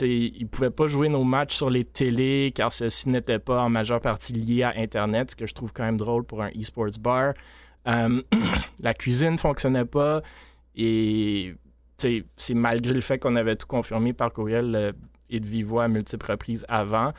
ne 0.00 0.46
pouvaient 0.46 0.70
pas 0.70 0.86
jouer 0.86 1.10
nos 1.10 1.22
matchs 1.22 1.54
sur 1.54 1.68
les 1.68 1.84
télés 1.84 2.50
car 2.54 2.72
ceci 2.72 3.10
n'était 3.10 3.38
pas 3.38 3.60
en 3.60 3.68
majeure 3.68 4.00
partie 4.00 4.32
lié 4.32 4.62
à 4.62 4.72
Internet, 4.78 5.32
ce 5.32 5.36
que 5.36 5.46
je 5.46 5.52
trouve 5.52 5.74
quand 5.74 5.84
même 5.84 5.98
drôle 5.98 6.24
pour 6.24 6.42
un 6.42 6.48
e-sports 6.58 6.98
bar. 6.98 7.34
la 7.84 8.94
cuisine 8.94 9.32
ne 9.32 9.36
fonctionnait 9.36 9.84
pas 9.84 10.22
et 10.74 11.54
c'est 11.98 12.24
malgré 12.54 12.94
le 12.94 13.02
fait 13.02 13.18
qu'on 13.18 13.36
avait 13.36 13.56
tout 13.56 13.66
confirmé 13.66 14.14
par 14.14 14.32
courriel 14.32 14.94
et 15.28 15.40
de 15.40 15.46
vive 15.46 15.66
voix 15.66 15.84
à 15.84 15.88
multiples 15.88 16.32
reprises 16.32 16.64
avant. 16.68 17.12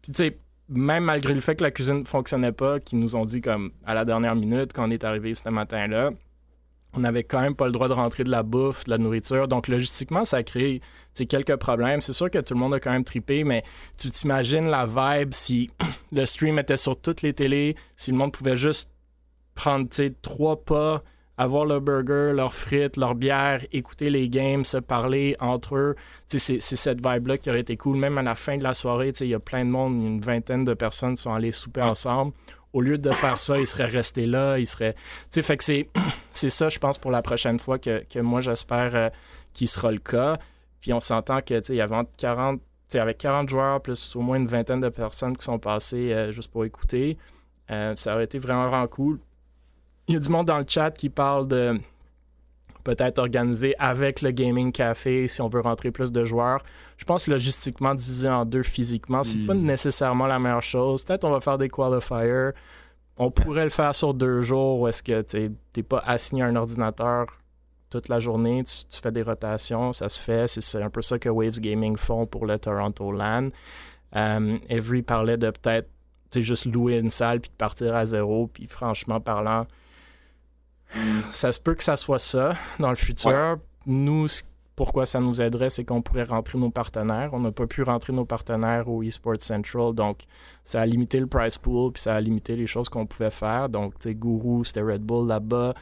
Puis 0.00 0.12
tu 0.12 0.22
sais, 0.22 0.38
même 0.68 1.04
malgré 1.04 1.34
le 1.34 1.40
fait 1.40 1.56
que 1.56 1.64
la 1.64 1.70
cuisine 1.70 2.00
ne 2.00 2.04
fonctionnait 2.04 2.52
pas, 2.52 2.80
qu'ils 2.80 2.98
nous 2.98 3.16
ont 3.16 3.24
dit 3.24 3.40
comme 3.40 3.72
à 3.86 3.94
la 3.94 4.04
dernière 4.04 4.36
minute 4.36 4.72
quand 4.72 4.86
on 4.86 4.90
est 4.90 5.04
arrivé 5.04 5.34
ce 5.34 5.48
matin-là, 5.48 6.10
on 6.94 7.00
n'avait 7.00 7.24
quand 7.24 7.40
même 7.40 7.54
pas 7.54 7.66
le 7.66 7.72
droit 7.72 7.88
de 7.88 7.92
rentrer 7.92 8.24
de 8.24 8.30
la 8.30 8.42
bouffe, 8.42 8.84
de 8.84 8.90
la 8.90 8.98
nourriture. 8.98 9.46
Donc 9.46 9.68
logistiquement, 9.68 10.24
ça 10.24 10.38
a 10.38 10.42
créé 10.42 10.80
quelques 11.28 11.56
problèmes. 11.56 12.00
C'est 12.00 12.12
sûr 12.12 12.30
que 12.30 12.38
tout 12.38 12.54
le 12.54 12.60
monde 12.60 12.74
a 12.74 12.80
quand 12.80 12.90
même 12.90 13.04
tripé, 13.04 13.44
mais 13.44 13.62
tu 13.96 14.10
t'imagines 14.10 14.66
la 14.66 14.86
vibe 14.86 15.32
si 15.32 15.70
le 16.12 16.24
stream 16.24 16.58
était 16.58 16.76
sur 16.76 17.00
toutes 17.00 17.22
les 17.22 17.32
télés, 17.32 17.76
si 17.96 18.10
le 18.10 18.16
monde 18.16 18.32
pouvait 18.32 18.56
juste 18.56 18.94
prendre 19.54 19.88
trois 20.22 20.64
pas 20.64 21.02
avoir 21.38 21.64
leur 21.64 21.80
burger, 21.80 22.32
leurs 22.34 22.52
frites, 22.52 22.96
leur 22.96 23.14
bière, 23.14 23.64
écouter 23.72 24.10
les 24.10 24.28
games, 24.28 24.64
se 24.64 24.76
parler 24.76 25.36
entre 25.38 25.76
eux. 25.76 25.94
C'est, 26.26 26.60
cette 26.60 26.98
vibe-là 26.98 27.38
qui 27.38 27.48
aurait 27.48 27.60
été 27.60 27.76
cool. 27.76 27.96
Même 27.96 28.18
à 28.18 28.22
la 28.22 28.34
fin 28.34 28.58
de 28.58 28.64
la 28.64 28.74
soirée, 28.74 29.12
il 29.20 29.28
y 29.28 29.34
a 29.34 29.40
plein 29.40 29.64
de 29.64 29.70
monde, 29.70 29.94
une 29.94 30.20
vingtaine 30.20 30.64
de 30.64 30.74
personnes 30.74 31.16
sont 31.16 31.32
allées 31.32 31.52
souper 31.52 31.82
ensemble. 31.82 32.32
au 32.72 32.80
lieu 32.82 32.98
de 32.98 33.10
faire 33.10 33.40
ça, 33.40 33.56
il 33.56 33.66
serait 33.66 33.86
resté 33.86 34.26
là, 34.26 34.58
il 34.58 34.66
serait. 34.66 34.92
Tu 34.94 35.00
sais, 35.30 35.42
fait 35.42 35.56
que 35.56 35.64
c'est, 35.64 35.88
c'est 36.32 36.50
ça, 36.50 36.68
je 36.68 36.78
pense, 36.78 36.98
pour 36.98 37.10
la 37.10 37.22
prochaine 37.22 37.58
fois 37.58 37.78
que, 37.78 38.04
que 38.04 38.18
moi, 38.18 38.40
j'espère 38.40 38.94
euh, 38.94 39.08
qu'il 39.54 39.68
sera 39.68 39.92
le 39.92 39.98
cas. 39.98 40.38
Puis 40.80 40.92
on 40.92 41.00
s'entend 41.00 41.40
que, 41.40 41.60
il 41.70 41.76
y 41.76 41.80
a 41.80 41.88
40, 42.16 42.60
avec 42.94 43.18
40 43.18 43.48
joueurs, 43.48 43.80
plus 43.80 44.16
au 44.16 44.20
moins 44.20 44.36
une 44.36 44.46
vingtaine 44.46 44.80
de 44.80 44.88
personnes 44.88 45.36
qui 45.36 45.44
sont 45.44 45.58
passées 45.58 46.12
euh, 46.12 46.32
juste 46.32 46.50
pour 46.50 46.64
écouter, 46.64 47.16
euh, 47.70 47.94
ça 47.96 48.14
aurait 48.14 48.24
été 48.24 48.38
vraiment, 48.38 48.68
vraiment 48.68 48.86
cool. 48.86 49.18
Il 50.08 50.14
y 50.14 50.16
a 50.16 50.20
du 50.20 50.28
monde 50.28 50.46
dans 50.46 50.58
le 50.58 50.64
chat 50.66 50.90
qui 50.90 51.10
parle 51.10 51.46
de 51.48 51.78
peut-être 52.84 53.18
organiser 53.18 53.74
avec 53.78 54.22
le 54.22 54.30
gaming 54.30 54.72
café 54.72 55.28
si 55.28 55.42
on 55.42 55.48
veut 55.48 55.60
rentrer 55.60 55.90
plus 55.90 56.10
de 56.12 56.24
joueurs. 56.24 56.62
Je 56.96 57.04
pense 57.04 57.26
logistiquement 57.28 57.94
diviser 57.94 58.28
en 58.30 58.46
deux 58.46 58.62
physiquement, 58.62 59.22
c'est 59.22 59.44
pas 59.44 59.54
Hmm. 59.54 59.62
nécessairement 59.66 60.26
la 60.26 60.38
meilleure 60.38 60.62
chose. 60.62 61.04
Peut-être 61.04 61.24
on 61.24 61.30
va 61.30 61.40
faire 61.40 61.58
des 61.58 61.68
qualifiers. 61.68 62.50
On 63.18 63.30
pourrait 63.30 63.64
le 63.64 63.70
faire 63.70 63.94
sur 63.94 64.14
deux 64.14 64.40
jours 64.40 64.80
où 64.80 64.88
est-ce 64.88 65.02
que 65.02 65.20
tu 65.22 65.50
n'es 65.76 65.82
pas 65.82 65.98
assigné 66.06 66.42
à 66.42 66.46
un 66.46 66.56
ordinateur 66.56 67.26
toute 67.90 68.08
la 68.08 68.20
journée, 68.20 68.62
tu, 68.64 68.84
tu 68.86 69.00
fais 69.00 69.10
des 69.10 69.22
rotations, 69.22 69.92
ça 69.94 70.08
se 70.10 70.20
fait. 70.20 70.46
C'est- 70.46 70.80
un 70.82 70.90
peu 70.90 71.00
ça 71.02 71.18
que 71.18 71.28
Waves 71.30 71.58
Gaming 71.58 71.96
font 71.96 72.26
pour 72.26 72.44
le 72.46 72.58
Toronto 72.58 73.10
LAN. 73.12 73.48
Euh, 74.14 74.58
Avery 74.70 75.02
parlait 75.02 75.36
de 75.38 75.50
peut-être 75.50 75.88
juste 76.36 76.66
louer 76.66 76.98
une 76.98 77.08
salle 77.10 77.40
puis 77.40 77.50
de 77.50 77.56
partir 77.56 77.96
à 77.96 78.04
zéro. 78.06 78.46
Puis 78.46 78.66
franchement 78.66 79.20
parlant, 79.20 79.66
ça 81.30 81.52
se 81.52 81.60
peut 81.60 81.74
que 81.74 81.84
ça 81.84 81.96
soit 81.96 82.18
ça 82.18 82.56
dans 82.78 82.90
le 82.90 82.96
futur. 82.96 83.58
Nous, 83.86 84.26
pourquoi 84.78 85.06
ça 85.06 85.18
nous 85.18 85.42
aiderait, 85.42 85.70
c'est 85.70 85.84
qu'on 85.84 86.02
pourrait 86.02 86.22
rentrer 86.22 86.56
nos 86.56 86.70
partenaires. 86.70 87.30
On 87.32 87.40
n'a 87.40 87.50
pas 87.50 87.66
pu 87.66 87.82
rentrer 87.82 88.12
nos 88.12 88.24
partenaires 88.24 88.88
au 88.88 89.02
eSports 89.02 89.40
Central, 89.40 89.92
donc 89.92 90.20
ça 90.64 90.80
a 90.80 90.86
limité 90.86 91.18
le 91.18 91.26
price 91.26 91.58
pool, 91.58 91.92
puis 91.92 92.02
ça 92.02 92.14
a 92.14 92.20
limité 92.20 92.54
les 92.54 92.68
choses 92.68 92.88
qu'on 92.88 93.04
pouvait 93.04 93.30
faire. 93.30 93.68
Donc, 93.68 93.98
tu 93.98 94.10
sais, 94.10 94.14
Guru, 94.14 94.64
c'était 94.64 94.82
Red 94.82 95.02
Bull 95.02 95.26
là-bas. 95.26 95.74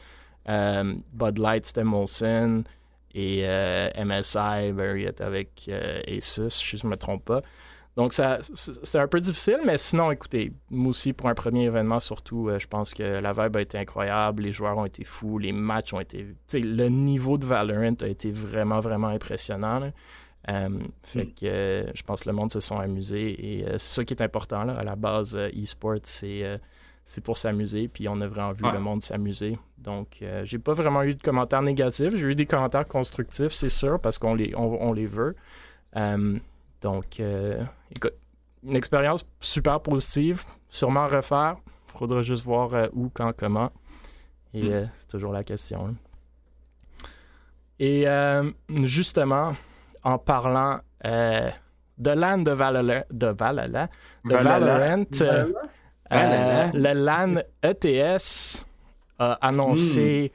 Euh, 0.49 0.95
Bud 1.13 1.37
Light, 1.37 1.65
c'était 1.67 1.83
Molson. 1.83 2.63
Et 3.13 3.41
euh, 3.43 3.89
MSI, 4.03 4.71
ben, 4.73 4.97
il 4.97 5.07
était 5.07 5.23
avec 5.23 5.65
euh, 5.69 6.01
Asus, 6.07 6.49
si 6.49 6.77
je 6.77 6.85
ne 6.85 6.91
me 6.91 6.97
trompe 6.97 7.25
pas. 7.25 7.41
Donc, 7.97 8.13
ça, 8.13 8.37
c'est 8.53 8.99
un 8.99 9.07
peu 9.07 9.19
difficile, 9.19 9.59
mais 9.65 9.77
sinon, 9.77 10.11
écoutez, 10.11 10.53
moi 10.69 10.91
aussi, 10.91 11.11
pour 11.13 11.27
un 11.29 11.33
premier 11.33 11.63
événement, 11.65 11.99
surtout, 11.99 12.47
euh, 12.47 12.59
je 12.59 12.67
pense 12.67 12.93
que 12.93 13.03
la 13.03 13.33
vibe 13.33 13.57
a 13.57 13.61
été 13.61 13.77
incroyable, 13.77 14.43
les 14.43 14.51
joueurs 14.53 14.77
ont 14.77 14.85
été 14.85 15.03
fous, 15.03 15.39
les 15.39 15.51
matchs 15.51 15.93
ont 15.93 15.99
été. 15.99 16.19
tu 16.19 16.35
sais, 16.45 16.59
Le 16.59 16.87
niveau 16.89 17.37
de 17.39 17.45
Valorant 17.45 17.95
a 18.01 18.07
été 18.07 18.31
vraiment, 18.31 18.79
vraiment 18.79 19.07
impressionnant. 19.07 19.79
là. 19.79 19.91
Euh, 20.49 20.69
fait 21.03 21.25
Mm. 21.25 21.33
que 21.33 21.45
euh, 21.45 21.91
je 21.93 22.03
pense 22.03 22.21
que 22.23 22.29
le 22.29 22.35
monde 22.35 22.51
se 22.53 22.61
sont 22.61 22.77
amusés 22.79 23.57
et 23.59 23.65
c'est 23.73 23.79
ça 23.95 24.03
qui 24.05 24.13
est 24.13 24.21
important. 24.21 24.63
Là. 24.63 24.75
À 24.77 24.83
la 24.85 24.95
base, 24.95 25.35
e-sport, 25.35 25.97
c'est. 26.03 26.59
c'est 27.03 27.21
pour 27.23 27.37
s'amuser, 27.37 27.87
puis 27.87 28.07
on 28.09 28.19
a 28.21 28.27
vraiment 28.27 28.51
vu 28.51 28.63
Ouais. 28.65 28.73
le 28.73 28.79
monde 28.79 29.01
s'amuser. 29.01 29.57
Donc, 29.77 30.17
euh, 30.21 30.43
j'ai 30.45 30.59
pas 30.59 30.73
vraiment 30.73 31.03
eu 31.03 31.15
de 31.15 31.21
commentaires 31.21 31.61
négatifs. 31.61 32.13
J'ai 32.15 32.27
eu 32.27 32.35
des 32.35 32.45
commentaires 32.45 32.87
constructifs, 32.87 33.53
c'est 33.53 33.69
sûr, 33.69 33.99
parce 33.99 34.17
qu'on 34.19 34.35
les, 34.35 34.53
on, 34.55 34.89
on 34.89 34.93
les 34.93 35.05
veut. 35.07 35.35
Euh, 35.95 36.37
donc, 36.81 37.19
euh, 37.19 37.63
écoute, 37.95 38.13
une 38.63 38.75
expérience 38.75 39.27
super 39.39 39.79
positive, 39.81 40.43
sûrement 40.69 41.03
à 41.05 41.07
refaire. 41.07 41.57
Faudra 41.85 42.21
juste 42.21 42.43
voir 42.43 42.73
euh, 42.73 42.87
où, 42.93 43.09
quand, 43.13 43.31
comment. 43.35 43.71
Et 44.53 44.63
Mm. 44.63 44.71
euh, 44.71 44.85
c'est 44.97 45.07
toujours 45.09 45.31
la 45.33 45.43
question. 45.43 45.87
hein. 45.87 45.95
Et 47.79 48.07
euh, 48.07 48.49
justement, 48.69 49.55
en 50.03 50.17
parlant 50.17 50.79
euh, 51.05 51.49
de 51.97 52.09
LAN 52.11 52.39
de 52.39 52.51
Valorant, 52.51 53.03
de 53.11 53.27
Valorant, 53.27 53.67
de 54.25 54.35
Valorant, 54.35 55.05
euh, 55.21 55.53
euh, 56.11 56.69
le 56.73 56.93
LAN 56.93 57.35
ETS 57.63 58.65
a 59.19 59.33
annoncé 59.33 60.31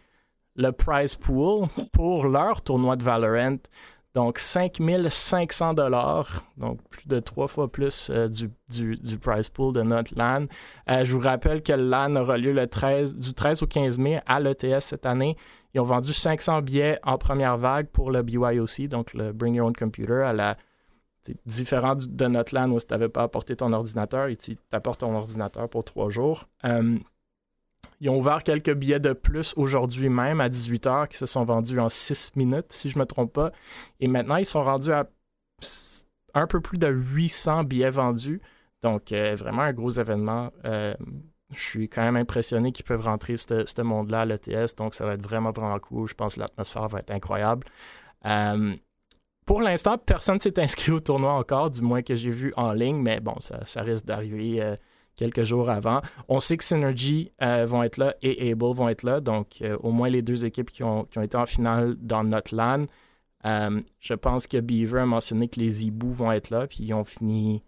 le 0.54 0.70
prize 0.70 1.14
pool 1.16 1.66
pour 1.92 2.26
leur 2.26 2.62
tournoi 2.62 2.94
de 2.96 3.02
Valorant. 3.02 3.56
Donc 4.14 4.38
5500 4.38 5.72
dollars, 5.72 6.44
donc 6.58 6.82
plus 6.90 7.06
de 7.08 7.18
trois 7.18 7.48
fois 7.48 7.72
plus 7.72 8.10
euh, 8.10 8.28
du, 8.28 8.50
du, 8.68 8.96
du 8.96 9.18
prize 9.18 9.48
pool 9.48 9.72
de 9.72 9.80
notre 9.80 10.12
LAN. 10.14 10.46
Euh, 10.90 11.04
je 11.06 11.12
vous 11.14 11.20
rappelle 11.20 11.62
que 11.62 11.72
le 11.72 11.88
LAN 11.88 12.14
aura 12.16 12.36
lieu 12.36 12.52
le 12.52 12.66
13, 12.66 13.16
du 13.16 13.32
13 13.32 13.62
au 13.62 13.66
15 13.66 13.96
mai 13.96 14.20
à 14.26 14.38
l'ETS 14.38 14.80
cette 14.80 15.06
année. 15.06 15.36
Ils 15.72 15.80
ont 15.80 15.84
vendu 15.84 16.12
500 16.12 16.60
billets 16.60 16.98
en 17.02 17.16
première 17.16 17.56
vague 17.56 17.86
pour 17.86 18.10
le 18.10 18.22
BYOC, 18.22 18.88
donc 18.88 19.14
le 19.14 19.32
Bring 19.32 19.54
Your 19.54 19.66
Own 19.68 19.74
Computer, 19.74 20.22
à 20.26 20.34
la 20.34 20.58
différent 21.46 21.94
de 21.96 22.26
notre 22.26 22.54
LAN 22.54 22.70
où 22.70 22.80
si 22.80 22.86
tu 22.86 22.92
n'avais 22.92 23.08
pas 23.08 23.22
apporté 23.22 23.56
ton 23.56 23.72
ordinateur, 23.72 24.26
et 24.26 24.36
tu 24.36 24.56
apportes 24.72 25.00
ton 25.00 25.14
ordinateur 25.14 25.68
pour 25.68 25.84
trois 25.84 26.10
jours. 26.10 26.48
Euh, 26.64 26.98
ils 28.02 28.10
ont 28.10 28.18
ouvert 28.18 28.42
quelques 28.42 28.74
billets 28.74 28.98
de 28.98 29.12
plus 29.12 29.54
aujourd'hui 29.56 30.08
même 30.08 30.40
à 30.40 30.48
18h 30.48 31.06
qui 31.06 31.16
se 31.16 31.24
sont 31.24 31.44
vendus 31.44 31.78
en 31.78 31.88
6 31.88 32.32
minutes, 32.34 32.72
si 32.72 32.90
je 32.90 32.98
ne 32.98 33.02
me 33.02 33.06
trompe 33.06 33.32
pas. 33.32 33.52
Et 34.00 34.08
maintenant, 34.08 34.36
ils 34.36 34.44
sont 34.44 34.64
rendus 34.64 34.90
à 34.90 35.08
un 36.34 36.46
peu 36.48 36.60
plus 36.60 36.78
de 36.78 36.88
800 36.88 37.62
billets 37.62 37.90
vendus. 37.90 38.40
Donc, 38.82 39.12
euh, 39.12 39.36
vraiment 39.36 39.62
un 39.62 39.72
gros 39.72 39.92
événement. 39.92 40.50
Euh, 40.64 40.94
je 41.54 41.62
suis 41.62 41.88
quand 41.88 42.02
même 42.02 42.16
impressionné 42.16 42.72
qu'ils 42.72 42.84
peuvent 42.84 43.04
rentrer 43.04 43.36
ce 43.36 43.64
ce 43.64 43.82
monde-là 43.82 44.22
à 44.22 44.24
l'ETS. 44.24 44.74
Donc, 44.76 44.94
ça 44.94 45.06
va 45.06 45.14
être 45.14 45.22
vraiment, 45.22 45.52
vraiment 45.52 45.78
cool. 45.78 46.08
Je 46.08 46.14
pense 46.14 46.34
que 46.34 46.40
l'atmosphère 46.40 46.88
va 46.88 46.98
être 46.98 47.12
incroyable. 47.12 47.68
Euh, 48.26 48.74
pour 49.46 49.60
l'instant, 49.60 49.96
personne 49.96 50.36
ne 50.36 50.40
s'est 50.40 50.58
inscrit 50.58 50.90
au 50.90 50.98
tournoi 50.98 51.34
encore, 51.34 51.70
du 51.70 51.82
moins 51.82 52.02
que 52.02 52.16
j'ai 52.16 52.30
vu 52.30 52.52
en 52.56 52.72
ligne, 52.72 53.00
mais 53.00 53.20
bon, 53.20 53.38
ça, 53.38 53.64
ça 53.64 53.82
risque 53.82 54.06
d'arriver 54.06 54.74
quelques 55.16 55.44
jours 55.44 55.68
avant. 55.70 56.00
On 56.28 56.40
sait 56.40 56.56
que 56.56 56.64
Synergy 56.64 57.30
euh, 57.42 57.64
vont 57.66 57.82
être 57.82 57.96
là 57.98 58.14
et 58.22 58.50
Able 58.50 58.74
vont 58.74 58.88
être 58.88 59.02
là, 59.02 59.20
donc 59.20 59.58
euh, 59.62 59.76
au 59.82 59.90
moins 59.90 60.08
les 60.08 60.22
deux 60.22 60.44
équipes 60.44 60.70
qui 60.70 60.82
ont, 60.82 61.04
qui 61.04 61.18
ont 61.18 61.22
été 61.22 61.36
en 61.36 61.46
finale 61.46 61.96
dans 62.00 62.24
notre 62.24 62.54
LAN. 62.54 62.86
Euh, 63.44 63.80
je 64.00 64.14
pense 64.14 64.46
que 64.46 64.58
Beaver 64.58 65.00
a 65.02 65.06
mentionné 65.06 65.48
que 65.48 65.58
les 65.60 65.68
Zibou 65.68 66.12
vont 66.12 66.30
être 66.32 66.50
là, 66.50 66.66
puis 66.66 66.78
ils 66.84 66.94
ont 66.94 67.04
fini 67.04 67.62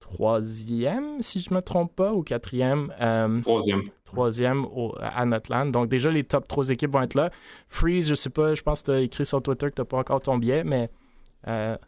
troisième, 0.00 1.20
si 1.22 1.40
je 1.40 1.50
ne 1.50 1.56
me 1.56 1.62
trompe 1.62 1.94
pas, 1.94 2.12
ou 2.12 2.22
quatrième. 2.22 2.92
Troisième. 3.42 3.82
troisième 4.04 4.64
au- 4.66 4.94
à 5.00 5.24
notre 5.26 5.50
LAN. 5.50 5.66
Donc 5.66 5.88
déjà, 5.88 6.10
les 6.10 6.24
top 6.24 6.46
3 6.46 6.70
équipes 6.70 6.92
vont 6.92 7.02
être 7.02 7.14
là. 7.14 7.30
Freeze, 7.68 8.08
je 8.08 8.14
sais 8.14 8.30
pas, 8.30 8.54
je 8.54 8.62
pense 8.62 8.82
que 8.82 8.86
tu 8.86 8.92
as 8.92 9.00
écrit 9.00 9.26
sur 9.26 9.42
Twitter 9.42 9.66
que 9.70 9.74
tu 9.74 9.80
n'as 9.80 9.86
pas 9.86 9.98
encore 9.98 10.20
ton 10.20 10.38
billet, 10.38 10.62
mais 10.64 10.90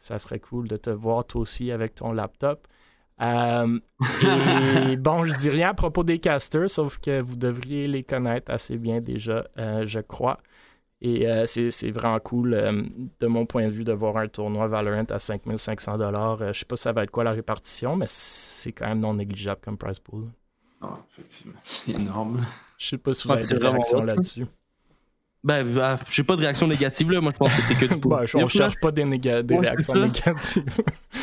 ça 0.01 0.19
serait 0.19 0.39
cool 0.41 0.69
de 0.69 0.77
te 0.77 0.91
voir 0.91 1.25
toi 1.25 1.41
aussi 1.43 1.71
avec 1.73 1.95
ton 1.97 2.13
laptop. 2.13 2.67
Euh, 3.21 3.79
et 4.91 4.97
bon, 4.97 5.25
je 5.25 5.37
dis 5.37 5.51
rien 5.51 5.71
à 5.71 5.75
propos 5.75 6.05
des 6.05 6.19
casters, 6.19 6.71
sauf 6.71 6.99
que 6.99 7.21
vous 7.21 7.37
devriez 7.37 7.89
les 7.89 8.05
connaître 8.05 8.53
assez 8.53 8.79
bien 8.79 9.01
déjà, 9.01 9.47
euh, 9.59 9.87
je 9.87 10.01
crois. 10.01 10.39
Et 11.01 11.29
euh, 11.29 11.47
c'est 11.47 11.71
c'est 11.71 11.91
vraiment 11.93 12.19
cool, 12.19 12.55
euh, 12.55 12.83
de 13.21 13.27
mon 13.29 13.47
point 13.47 13.67
de 13.69 13.73
vue, 13.73 13.85
de 13.85 13.93
voir 13.93 14.17
un 14.17 14.27
tournoi 14.27 14.67
Valorant 14.67 15.05
à 15.11 15.19
5500 15.19 15.99
dollars. 15.99 16.53
Je 16.53 16.59
sais 16.59 16.65
pas 16.65 16.77
ça 16.77 16.93
va 16.93 17.05
être 17.05 17.11
quoi 17.11 17.25
la 17.25 17.31
répartition, 17.33 17.95
mais 17.95 18.07
c'est 18.09 18.73
quand 18.73 18.89
même 18.89 19.01
non 19.01 19.15
négligeable 19.15 19.61
comme 19.63 19.79
price 19.79 20.01
pool. 20.01 20.29
Ah, 20.81 20.99
effectivement, 21.11 21.59
c'est 21.63 21.93
énorme. 21.93 22.45
Je 22.79 22.87
sais 22.87 22.99
pas 22.99 23.15
si 23.15 23.29
vous 23.29 23.35
avez 23.35 23.47
des 23.47 23.57
réactions 23.57 24.05
là-dessus. 24.05 24.47
Ben, 25.45 25.65
bah, 25.73 25.99
j'ai 26.11 26.25
pas 26.25 26.35
de 26.35 26.41
réaction 26.41 26.67
négative, 26.67 27.13
là. 27.13 27.21
Moi, 27.21 27.31
je 27.33 27.39
pense 27.39 27.55
que 27.55 27.63
c'est 27.63 27.75
que 27.75 27.95
du 27.95 28.01
Bah, 28.09 28.23
je- 28.27 28.37
on 28.39 28.49
cherche 28.49 28.75
pas 28.81 28.91
des, 28.91 29.05
néga- 29.05 29.43
des 29.43 29.55
Ouais, 29.55 29.69
réactions 29.69 29.95
négatives. 29.95 30.65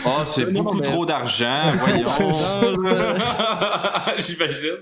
Ah, 0.05 0.23
c'est 0.25 0.45
Non, 0.51 0.63
beaucoup 0.63 0.77
mais- 0.77 0.85
trop 0.85 1.05
d'argent, 1.05 1.63
voyons. 1.79 2.05
Non, 2.77 4.15
J'imagine. 4.19 4.77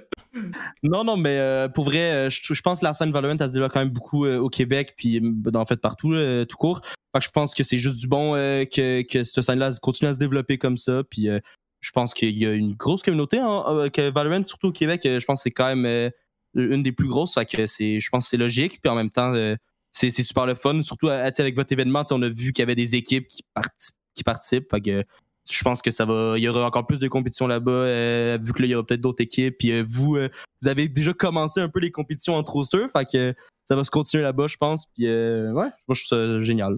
Non, 0.81 1.03
non, 1.03 1.17
mais 1.17 1.37
euh, 1.39 1.67
pour 1.67 1.85
vrai, 1.85 2.11
euh, 2.11 2.29
je, 2.29 2.53
je 2.53 2.61
pense 2.61 2.79
que 2.79 2.85
la 2.85 2.93
scène 2.93 3.11
Valorant, 3.11 3.37
elle 3.39 3.47
se 3.47 3.53
développe 3.53 3.73
quand 3.73 3.79
même 3.81 3.89
beaucoup 3.89 4.25
euh, 4.25 4.37
au 4.39 4.49
Québec, 4.49 4.93
puis 4.97 5.19
euh, 5.19 5.51
en 5.57 5.65
fait 5.65 5.77
partout, 5.77 6.11
là, 6.11 6.45
tout 6.45 6.57
court. 6.57 6.81
Fait 6.83 7.19
que 7.19 7.25
je 7.25 7.29
pense 7.29 7.53
que 7.53 7.63
c'est 7.63 7.77
juste 7.77 7.97
du 7.97 8.07
bon 8.07 8.35
euh, 8.35 8.65
que, 8.65 9.01
que 9.03 9.23
cette 9.23 9.43
scène-là 9.43 9.71
continue 9.81 10.09
à 10.09 10.13
se 10.13 10.19
développer 10.19 10.57
comme 10.57 10.77
ça, 10.77 11.01
puis 11.09 11.29
euh, 11.29 11.39
je 11.81 11.91
pense 11.91 12.13
qu'il 12.13 12.37
y 12.37 12.45
a 12.45 12.51
une 12.53 12.73
grosse 12.73 13.03
communauté 13.03 13.39
hein, 13.39 13.87
que 13.93 14.09
Valorant, 14.11 14.43
surtout 14.45 14.67
au 14.67 14.71
Québec, 14.71 15.01
je 15.03 15.23
pense 15.25 15.39
que 15.39 15.43
c'est 15.43 15.51
quand 15.51 15.67
même 15.67 15.85
euh, 15.85 16.09
une 16.55 16.83
des 16.83 16.91
plus 16.91 17.07
grosses, 17.07 17.33
fait 17.33 17.45
que 17.45 17.67
c'est, 17.67 17.99
je 17.99 18.09
pense 18.09 18.25
que 18.25 18.29
c'est 18.29 18.37
logique, 18.37 18.79
puis 18.81 18.89
en 18.89 18.95
même 18.95 19.09
temps, 19.09 19.33
euh, 19.33 19.55
c'est, 19.91 20.11
c'est 20.11 20.23
super 20.23 20.45
le 20.45 20.55
fun, 20.55 20.83
surtout 20.83 21.07
euh, 21.07 21.29
avec 21.37 21.55
votre 21.55 21.71
événement, 21.71 22.03
on 22.11 22.21
a 22.21 22.29
vu 22.29 22.53
qu'il 22.53 22.61
y 22.61 22.63
avait 22.63 22.75
des 22.75 22.95
équipes 22.95 23.27
qui, 23.27 23.43
parti- 23.53 23.91
qui 24.15 24.23
participent, 24.23 24.69
fait 24.69 24.81
que 24.81 25.03
je 25.51 25.61
pense 25.61 25.81
que 25.81 25.91
ça 25.91 26.05
va, 26.05 26.35
il 26.37 26.43
y 26.43 26.47
aura 26.47 26.65
encore 26.65 26.87
plus 26.87 26.99
de 26.99 27.07
compétitions 27.07 27.47
là-bas, 27.47 27.71
euh, 27.71 28.37
vu 28.41 28.53
que 28.53 28.61
là, 28.61 28.67
il 28.67 28.71
y 28.71 28.75
aura 28.75 28.85
peut-être 28.85 29.01
d'autres 29.01 29.21
équipes, 29.21 29.57
puis 29.57 29.71
euh, 29.71 29.83
vous, 29.87 30.15
euh, 30.15 30.29
vous 30.61 30.67
avez 30.67 30.87
déjà 30.87 31.13
commencé 31.13 31.59
un 31.59 31.69
peu 31.69 31.79
les 31.79 31.91
compétitions 31.91 32.35
entre 32.35 32.53
rosters, 32.53 32.89
fait 32.91 33.05
que 33.11 33.35
ça 33.65 33.75
va 33.75 33.83
se 33.83 33.91
continuer 33.91 34.23
là-bas, 34.23 34.47
je 34.47 34.57
pense. 34.57 34.85
Puis 34.87 35.07
euh, 35.07 35.51
ouais, 35.53 35.69
moi 35.87 35.95
je 35.95 36.05
trouve 36.05 36.19
ça 36.19 36.41
génial. 36.41 36.77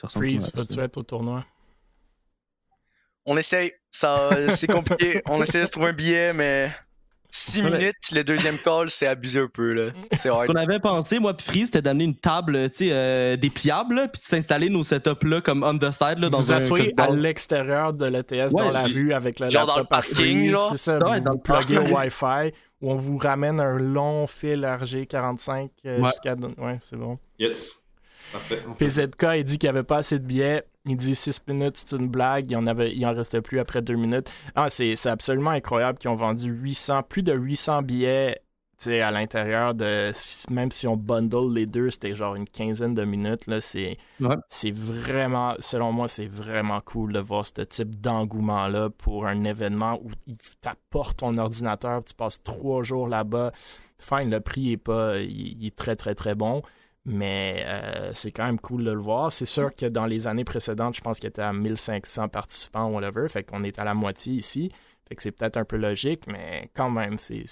Ça 0.00 0.08
Freeze, 0.08 0.52
vas-tu 0.54 0.80
être 0.80 0.96
au 0.96 1.02
tournoi? 1.02 1.44
On 3.26 3.36
essaye. 3.36 3.72
Ça, 3.90 4.30
c'est 4.50 4.66
compliqué. 4.66 5.22
On 5.26 5.42
essaie 5.42 5.60
de 5.60 5.66
se 5.66 5.70
trouver 5.72 5.88
un 5.88 5.92
billet, 5.92 6.32
mais 6.32 6.70
6 7.30 7.62
Ouais, 7.62 7.70
mais- 7.70 7.78
minutes, 7.78 7.94
le 8.12 8.24
deuxième 8.24 8.58
call, 8.58 8.90
c'est 8.90 9.06
abusé 9.06 9.38
un 9.40 9.48
peu, 9.48 9.72
là. 9.72 9.92
C'est 10.12 10.22
Ce 10.22 10.28
hard. 10.28 10.46
qu'on 10.48 10.54
avait 10.54 10.80
pensé, 10.80 11.18
moi 11.18 11.34
puis 11.34 11.46
Freeze, 11.46 11.64
c'était 11.66 11.82
d'amener 11.82 12.04
une 12.04 12.16
table, 12.16 12.68
tu 12.70 12.78
sais, 12.78 12.88
euh, 12.92 13.36
dépliable, 13.36 13.94
là, 13.94 14.08
puis 14.08 14.20
de 14.20 14.26
s'installer 14.26 14.68
nos 14.68 14.82
setups 14.84 15.26
là, 15.26 15.40
comme 15.40 15.62
on 15.62 15.78
the 15.78 15.90
side, 15.92 16.18
là, 16.18 16.28
dans 16.30 16.40
vous 16.40 16.52
un 16.52 16.56
asseyez 16.56 16.92
à 16.98 17.08
l'extérieur 17.10 17.92
de 17.92 18.04
l'ETS 18.06 18.52
Ouais, 18.52 18.64
dans 18.64 18.70
la 18.70 18.80
c'est- 18.84 18.92
rue 18.92 19.12
avec 19.14 19.40
le 19.40 19.48
Genre 19.48 19.66
dans 19.66 19.76
laptop 19.76 19.90
le 19.90 19.96
à 19.96 20.00
parking, 20.00 20.14
freeze, 20.14 20.50
genre? 20.50 20.70
C'est 20.70 20.76
ça, 20.76 20.98
Ouais, 20.98 21.18
vous 21.18 21.24
dans 21.24 21.30
vous 21.32 21.36
le 21.36 21.64
pluguez 21.64 21.78
au. 21.78 21.96
Wi-Fi 21.96 22.52
où 22.82 22.90
on 22.92 22.96
vous 22.96 23.16
ramène 23.16 23.60
un 23.60 23.78
long 23.78 24.26
fil 24.26 24.64
RG45 24.64 25.70
euh, 25.86 26.00
Ouais. 26.00 26.08
jusqu'à... 26.10 26.34
Ouais, 26.58 26.78
c'est 26.80 26.96
bon. 26.96 27.18
Yes. 27.38 27.74
Parfait. 28.32 28.62
PZK, 28.78 29.26
il 29.36 29.44
dit 29.44 29.58
qu'il 29.58 29.68
n'y 29.70 29.76
avait 29.76 29.84
pas 29.86 29.98
assez 29.98 30.18
de 30.18 30.24
billets. 30.24 30.64
Il 30.86 30.96
dit 30.96 31.14
6 31.14 31.40
minutes, 31.46 31.76
c'est 31.76 31.96
une 31.96 32.08
blague. 32.08 32.50
Il 32.50 32.56
en, 32.56 32.66
avait, 32.66 32.92
il 32.94 33.06
en 33.06 33.12
restait 33.14 33.40
plus 33.40 33.60
après 33.60 33.82
2 33.82 33.94
minutes. 33.94 34.32
Ah, 34.56 34.68
c'est, 34.68 34.96
c'est 34.96 35.10
absolument 35.10 35.50
incroyable 35.50 35.98
qu'ils 35.98 36.10
ont 36.10 36.16
vendu 36.16 36.50
800, 36.50 37.04
plus 37.04 37.22
de 37.22 37.32
800 37.32 37.82
billets 37.82 38.40
à 38.84 39.12
l'intérieur 39.12 39.74
de. 39.74 40.10
Même 40.52 40.72
si 40.72 40.88
on 40.88 40.96
bundle 40.96 41.54
les 41.54 41.66
deux, 41.66 41.90
c'était 41.90 42.16
genre 42.16 42.34
une 42.34 42.48
quinzaine 42.48 42.94
de 42.94 43.04
minutes. 43.04 43.46
Là, 43.46 43.60
c'est, 43.60 43.96
Ouais. 44.20 44.34
c'est 44.48 44.74
vraiment, 44.74 45.54
selon 45.60 45.92
moi, 45.92 46.08
c'est 46.08 46.26
vraiment 46.26 46.80
cool 46.80 47.12
de 47.12 47.20
voir 47.20 47.46
ce 47.46 47.62
type 47.62 48.00
d'engouement-là 48.00 48.90
pour 48.90 49.26
un 49.28 49.44
événement 49.44 50.00
où 50.02 50.08
il 50.26 50.36
t'apporte 50.60 51.18
ton 51.18 51.38
ordinateur, 51.38 52.02
tu 52.04 52.12
passes 52.14 52.42
trois 52.42 52.82
jours 52.82 53.06
là-bas. 53.06 53.52
Fine, 53.98 54.30
le 54.30 54.40
prix 54.40 54.72
est 54.72 54.76
pas. 54.78 55.18
Il, 55.20 55.62
il 55.62 55.66
est 55.68 55.76
très, 55.76 55.94
très, 55.94 56.16
très 56.16 56.34
bon. 56.34 56.62
Mais 57.04 57.64
euh, 57.66 58.10
c'est 58.14 58.30
quand 58.30 58.44
même 58.44 58.60
cool 58.60 58.84
de 58.84 58.92
le 58.92 59.00
voir. 59.00 59.32
C'est 59.32 59.46
sûr 59.46 59.74
que 59.74 59.86
dans 59.86 60.06
les 60.06 60.28
années 60.28 60.44
précédentes, 60.44 60.94
je 60.94 61.00
pense 61.00 61.18
qu'il 61.18 61.28
était 61.28 61.42
à 61.42 61.52
1500 61.52 62.28
participants, 62.28 62.90
whatever. 62.90 63.28
Fait 63.28 63.42
qu'on 63.42 63.64
est 63.64 63.78
à 63.78 63.84
la 63.84 63.94
moitié 63.94 64.34
ici. 64.34 64.70
Fait 65.08 65.16
que 65.16 65.22
c'est 65.22 65.32
peut-être 65.32 65.56
un 65.56 65.64
peu 65.64 65.76
logique, 65.76 66.22
mais 66.28 66.70
quand 66.74 66.90
même, 66.90 67.18
c'est. 67.18 67.44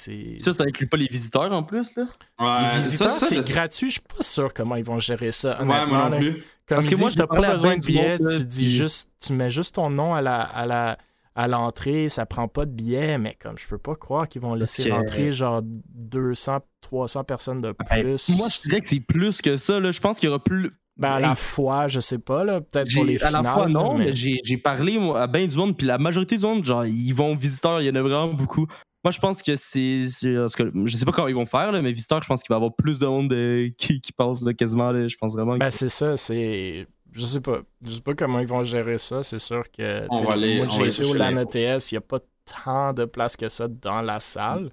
Ça, 0.42 0.54
ça 0.54 0.62
inclut 0.62 0.86
pas 0.86 0.96
les 0.96 1.08
visiteurs 1.08 1.50
en 1.50 1.64
plus, 1.64 1.94
là? 1.96 2.04
Ouais, 2.38 2.76
Les 2.76 2.82
visiteurs, 2.82 3.12
c'est 3.12 3.40
gratuit. 3.40 3.88
Je 3.88 3.94
suis 3.94 4.00
pas 4.02 4.22
sûr 4.22 4.54
comment 4.54 4.76
ils 4.76 4.84
vont 4.84 5.00
gérer 5.00 5.32
ça. 5.32 5.58
Ouais, 5.58 5.86
moi 5.86 6.08
non 6.08 6.16
plus. 6.16 6.44
Comme 6.66 6.76
Parce 6.76 6.88
que 6.88 6.94
moi, 6.94 7.10
t'as 7.14 7.26
pas 7.26 7.52
besoin 7.52 7.76
de 7.76 7.80
du 7.80 7.88
billets, 7.88 8.18
tu 8.18 8.44
dis 8.46 8.70
juste, 8.70 9.10
tu 9.20 9.32
mets 9.32 9.50
juste 9.50 9.74
ton 9.74 9.90
nom 9.90 10.14
à 10.14 10.22
la, 10.22 10.40
à 10.40 10.64
la, 10.66 10.98
à 11.42 11.48
l'entrée, 11.48 12.08
ça 12.08 12.26
prend 12.26 12.48
pas 12.48 12.66
de 12.66 12.70
billets, 12.70 13.18
mais 13.18 13.34
comme 13.40 13.56
je 13.58 13.66
peux 13.66 13.78
pas 13.78 13.94
croire 13.94 14.28
qu'ils 14.28 14.42
vont 14.42 14.54
laisser 14.54 14.84
que- 14.84 14.90
rentrer 14.90 15.32
genre 15.32 15.62
200, 15.64 16.58
300 16.80 17.24
personnes 17.24 17.60
de 17.60 17.74
Ben, 17.90 18.02
plus. 18.02 18.28
moi, 18.36 18.48
je 18.48 18.60
dirais 18.68 18.80
que 18.80 18.88
c'est 18.88 19.00
plus 19.00 19.40
que 19.40 19.56
ça, 19.56 19.80
là. 19.80 19.92
Je 19.92 20.00
pense 20.00 20.18
qu'il 20.18 20.28
y 20.28 20.30
aura 20.30 20.42
plus. 20.42 20.70
Ben, 20.98 21.12
à 21.12 21.20
la 21.20 21.34
fois, 21.34 21.88
je 21.88 21.98
sais 22.00 22.18
pas, 22.18 22.44
là, 22.44 22.60
peut-être 22.60 22.92
pour 22.92 23.04
les 23.04 23.16
à 23.22 23.28
finales. 23.28 23.44
la 23.44 23.52
fois, 23.54 23.68
non, 23.68 23.94
mais- 23.96 24.06
mais, 24.06 24.12
j'ai 24.44 24.56
parlé 24.58 24.98
moi, 24.98 25.22
à 25.22 25.26
bien 25.26 25.46
du 25.46 25.56
monde, 25.56 25.76
puis 25.76 25.86
la 25.86 25.96
majorité 25.98 26.36
du 26.36 26.44
monde, 26.44 26.64
genre, 26.64 26.84
ils 26.84 27.12
vont 27.12 27.34
visiteurs, 27.36 27.80
il 27.80 27.86
y 27.86 27.90
en 27.90 27.94
a 27.94 28.02
vraiment 28.02 28.34
beaucoup. 28.34 28.66
Moi, 29.02 29.12
je 29.12 29.18
pense 29.18 29.40
que 29.42 29.56
c'est. 29.56 30.08
Je 30.22 30.96
sais 30.96 31.04
pas 31.06 31.12
comment 31.12 31.28
ils 31.28 31.34
vont 31.34 31.46
faire, 31.46 31.72
là, 31.72 31.80
mais 31.80 31.90
visiteurs, 31.92 32.22
je 32.22 32.28
pense 32.28 32.42
qu'il 32.42 32.50
va 32.50 32.56
y 32.56 32.58
avoir 32.58 32.74
plus 32.76 32.98
de 32.98 33.06
monde 33.06 33.32
euh, 33.32 33.70
qui, 33.78 33.98
qui 34.02 34.12
passe 34.12 34.42
là, 34.42 34.52
quasiment. 34.52 34.92
là, 34.92 35.08
je 35.08 35.16
pense 35.16 35.32
vraiment. 35.34 35.56
Ben, 35.56 35.68
que- 35.70 35.74
c'est 35.74 35.88
ça, 35.88 36.18
c'est. 36.18 36.86
Je 37.12 37.24
sais 37.24 37.40
pas. 37.40 37.60
Je 37.86 37.94
sais 37.94 38.00
pas 38.00 38.14
comment 38.14 38.38
ils 38.40 38.46
vont 38.46 38.62
gérer 38.64 38.98
ça. 38.98 39.22
C'est 39.22 39.38
sûr 39.38 39.70
que. 39.70 40.06
On 40.10 40.22
va 40.22 40.32
aller- 40.34 40.56
moi, 40.58 40.66
j'ai 40.68 40.88
été 40.88 41.04
au 41.04 41.14
LAN. 41.14 41.36
ETS, 41.38 41.90
il 41.90 41.94
n'y 41.94 41.98
a 41.98 42.00
pas 42.02 42.20
tant 42.64 42.92
de 42.92 43.04
place 43.04 43.36
que 43.36 43.48
ça 43.48 43.68
dans 43.68 44.00
la 44.02 44.20
salle. 44.20 44.70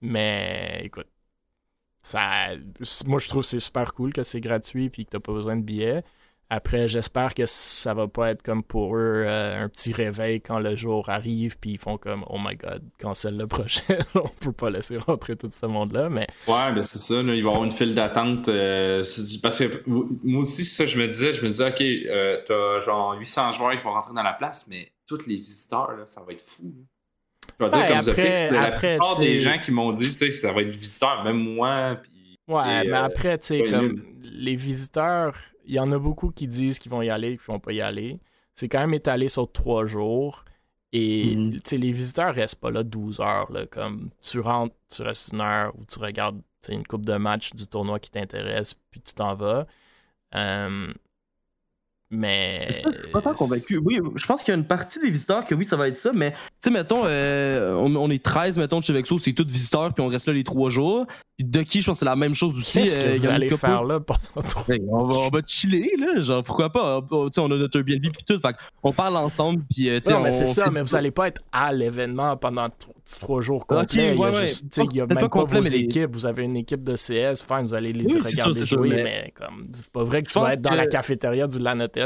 Mais 0.00 0.82
écoute, 0.84 1.08
ça, 2.02 2.48
moi, 3.06 3.18
je 3.18 3.28
trouve 3.28 3.42
que 3.42 3.48
c'est 3.48 3.60
super 3.60 3.92
cool 3.94 4.12
que 4.12 4.22
c'est 4.22 4.40
gratuit 4.40 4.88
puis 4.90 5.04
que 5.04 5.10
t'as 5.10 5.20
pas 5.20 5.32
besoin 5.32 5.56
de 5.56 5.62
billets. 5.62 6.02
Après, 6.50 6.88
j'espère 6.88 7.34
que 7.34 7.44
ça 7.44 7.92
va 7.92 8.08
pas 8.08 8.30
être 8.30 8.42
comme 8.42 8.62
pour 8.62 8.96
eux 8.96 9.24
euh, 9.26 9.64
un 9.64 9.68
petit 9.68 9.92
réveil 9.92 10.40
quand 10.40 10.58
le 10.58 10.76
jour 10.76 11.10
arrive 11.10 11.58
puis 11.58 11.72
ils 11.72 11.78
font 11.78 11.98
comme 11.98 12.24
oh 12.30 12.38
my 12.42 12.56
god, 12.56 12.82
cancel 12.98 13.36
le 13.36 13.46
projet. 13.46 13.82
On 14.14 14.28
peut 14.40 14.52
pas 14.52 14.70
laisser 14.70 14.96
rentrer 14.96 15.36
tout 15.36 15.50
ce 15.50 15.66
monde-là. 15.66 16.08
Mais 16.08 16.26
Ouais, 16.46 16.72
ben 16.74 16.82
c'est 16.82 16.98
ça, 16.98 17.22
là, 17.22 17.34
il 17.34 17.42
va 17.42 17.50
y 17.50 17.52
avoir 17.52 17.64
une 17.64 17.70
file 17.70 17.94
d'attente. 17.94 18.48
euh, 18.48 19.04
parce 19.42 19.58
que 19.58 19.82
moi 19.86 20.42
aussi, 20.42 20.64
c'est 20.64 20.86
ça, 20.86 20.90
je 20.90 20.98
me 20.98 21.06
disais, 21.06 21.34
je 21.34 21.42
me 21.42 21.48
disais, 21.48 21.68
ok, 21.68 21.80
euh, 21.82 22.38
t'as 22.46 22.80
genre 22.80 23.12
800 23.18 23.52
joueurs 23.52 23.76
qui 23.76 23.84
vont 23.84 23.92
rentrer 23.92 24.14
dans 24.14 24.22
la 24.22 24.32
place, 24.32 24.66
mais 24.70 24.90
tous 25.06 25.26
les 25.26 25.36
visiteurs, 25.36 25.92
là, 25.98 26.06
ça 26.06 26.22
va 26.26 26.32
être 26.32 26.40
fou. 26.42 26.64
là. 26.64 26.82
Je 27.60 27.64
vais 27.64 27.70
dire, 27.70 27.86
comme 27.88 27.96
après- 28.10 28.48
après, 28.56 28.96
la 28.96 28.98
plupart 28.98 29.18
des 29.18 29.38
gens 29.40 29.58
qui 29.62 29.70
m'ont 29.70 29.92
dit, 29.92 30.10
tu 30.12 30.16
sais, 30.18 30.32
ça 30.32 30.52
va 30.52 30.62
être 30.62 30.74
visiteurs, 30.74 31.24
même 31.24 31.36
moi, 31.38 31.96
puis 32.02 32.12
Ouais, 32.48 32.62
Et, 32.84 32.88
mais 32.88 32.96
euh, 32.96 33.02
après, 33.04 33.36
tu 33.36 33.46
sais, 33.48 33.64
comme 33.68 34.02
les 34.22 34.56
visiteurs, 34.56 35.34
il 35.68 35.74
y 35.74 35.78
en 35.80 35.92
a 35.92 35.98
beaucoup 35.98 36.30
qui 36.30 36.48
disent 36.48 36.78
qu'ils 36.78 36.90
vont 36.90 37.02
y 37.02 37.10
aller 37.10 37.32
et 37.32 37.36
qui 37.38 37.44
vont 37.46 37.60
pas 37.60 37.72
y 37.72 37.80
aller. 37.80 38.18
C'est 38.54 38.68
quand 38.68 38.80
même 38.80 38.94
étalé 38.94 39.28
sur 39.28 39.50
trois 39.52 39.86
jours. 39.86 40.44
Et 40.92 41.36
Mhm. 41.36 41.58
les 41.72 41.92
visiteurs 41.92 42.34
restent 42.34 42.56
pas 42.60 42.70
là 42.70 42.82
12 42.82 43.20
heures. 43.20 43.52
Là, 43.52 43.66
comme 43.66 44.10
tu 44.22 44.40
rentres, 44.40 44.74
tu 44.90 45.02
restes 45.02 45.32
une 45.32 45.42
heure 45.42 45.72
ou 45.78 45.84
tu 45.84 45.98
regardes 45.98 46.40
une 46.68 46.86
coupe 46.86 47.04
de 47.06 47.16
match 47.16 47.52
du 47.54 47.66
tournoi 47.66 47.98
qui 48.00 48.10
t'intéresse, 48.10 48.74
puis 48.90 49.00
tu 49.00 49.12
t'en 49.14 49.34
vas. 49.34 49.66
Euh, 50.34 50.92
mais. 52.10 52.66
Je 52.68 52.72
suis 52.74 52.82
pas- 53.12 53.20
tant 53.22 53.34
convaincu. 53.34 53.78
Oui, 53.78 53.98
je 54.16 54.26
pense 54.26 54.42
qu'il 54.42 54.52
y 54.52 54.56
a 54.56 54.58
une 54.58 54.66
partie 54.66 54.98
des 55.00 55.10
visiteurs 55.10 55.44
que 55.44 55.54
oui, 55.54 55.64
ça 55.64 55.76
va 55.76 55.88
être 55.88 55.96
ça, 55.96 56.10
mais 56.12 56.30
tu 56.32 56.36
sais, 56.64 56.70
mettons, 56.70 57.02
euh, 57.04 57.74
on, 57.74 57.94
on 57.96 58.10
est 58.10 58.22
13, 58.22 58.56
mettons, 58.58 58.80
de 58.80 58.84
chez 58.84 58.92
Vexo, 58.92 59.18
c'est 59.18 59.32
tous 59.32 59.46
visiteurs, 59.46 59.92
puis 59.92 60.02
on 60.04 60.08
reste 60.08 60.26
là 60.26 60.32
les 60.32 60.44
trois 60.44 60.70
jours. 60.70 61.06
Puis 61.36 61.46
Ducky, 61.46 61.80
je 61.82 61.86
pense 61.86 61.96
que 61.96 61.98
c'est 62.00 62.04
la 62.04 62.16
même 62.16 62.34
chose 62.34 62.58
aussi. 62.58 62.80
Qu'est-ce 62.80 62.98
euh, 62.98 63.02
que 63.12 63.14
y 63.14 63.18
vous 63.18 63.28
allez 63.28 63.48
faire 63.50 63.84
là 63.84 64.00
pendant 64.00 64.48
trois 64.48 64.64
on, 64.90 65.04
va, 65.06 65.14
on 65.18 65.28
va 65.28 65.40
chiller, 65.46 65.92
là, 65.98 66.20
genre, 66.20 66.42
pourquoi 66.42 66.70
pas? 66.72 67.00
On, 67.10 67.26
tu 67.28 67.34
sais, 67.34 67.40
on 67.40 67.50
a 67.52 67.56
notre 67.56 67.78
Airbnb, 67.78 68.00
puis 68.02 68.24
tout, 68.26 68.38
fait 68.40 68.56
on 68.82 68.92
parle 68.92 69.16
ensemble, 69.16 69.62
puis 69.70 69.88
euh, 69.88 70.00
tu 70.00 70.08
sais, 70.08 70.12
Non, 70.14 70.20
mais 70.20 70.32
c'est 70.32 70.46
ça, 70.46 70.68
mais 70.70 70.82
vous 70.82 70.96
allez 70.96 71.10
pas 71.12 71.28
être 71.28 71.40
à 71.52 71.72
l'événement 71.72 72.36
pendant 72.36 72.68
tro- 72.68 72.94
trois 73.20 73.40
jours 73.40 73.66
complets. 73.66 74.14
ouais, 74.14 74.14
il 74.14 74.18
y 74.18 74.24
a, 74.24 74.46
juste- 74.46 74.80
il 74.90 74.96
y 74.96 75.00
a 75.00 75.06
même 75.06 75.16
pas 75.18 75.28
complet, 75.28 75.58
vos 75.58 75.64
mais 75.64 75.70
les- 75.70 75.84
équipes. 75.84 76.10
Vous 76.12 76.26
avez 76.26 76.42
une 76.44 76.56
équipe 76.56 76.82
de 76.82 76.96
CS, 76.96 77.40
fine, 77.46 77.62
vous 77.62 77.74
allez 77.74 77.92
les 77.92 78.04
Oui, 78.06 78.20
regarder 78.20 78.64
jouer, 78.64 78.88
mais- 78.88 79.02
mais, 79.04 79.32
comme 79.36 79.68
c'est 79.72 79.88
pas 79.90 80.02
vrai 80.04 80.22
que 80.22 80.30
tu 80.30 80.38
vas 80.40 80.54
être 80.54 80.60
dans 80.60 80.74
la 80.74 80.86
cafétéria 80.88 81.46
du 81.46 81.58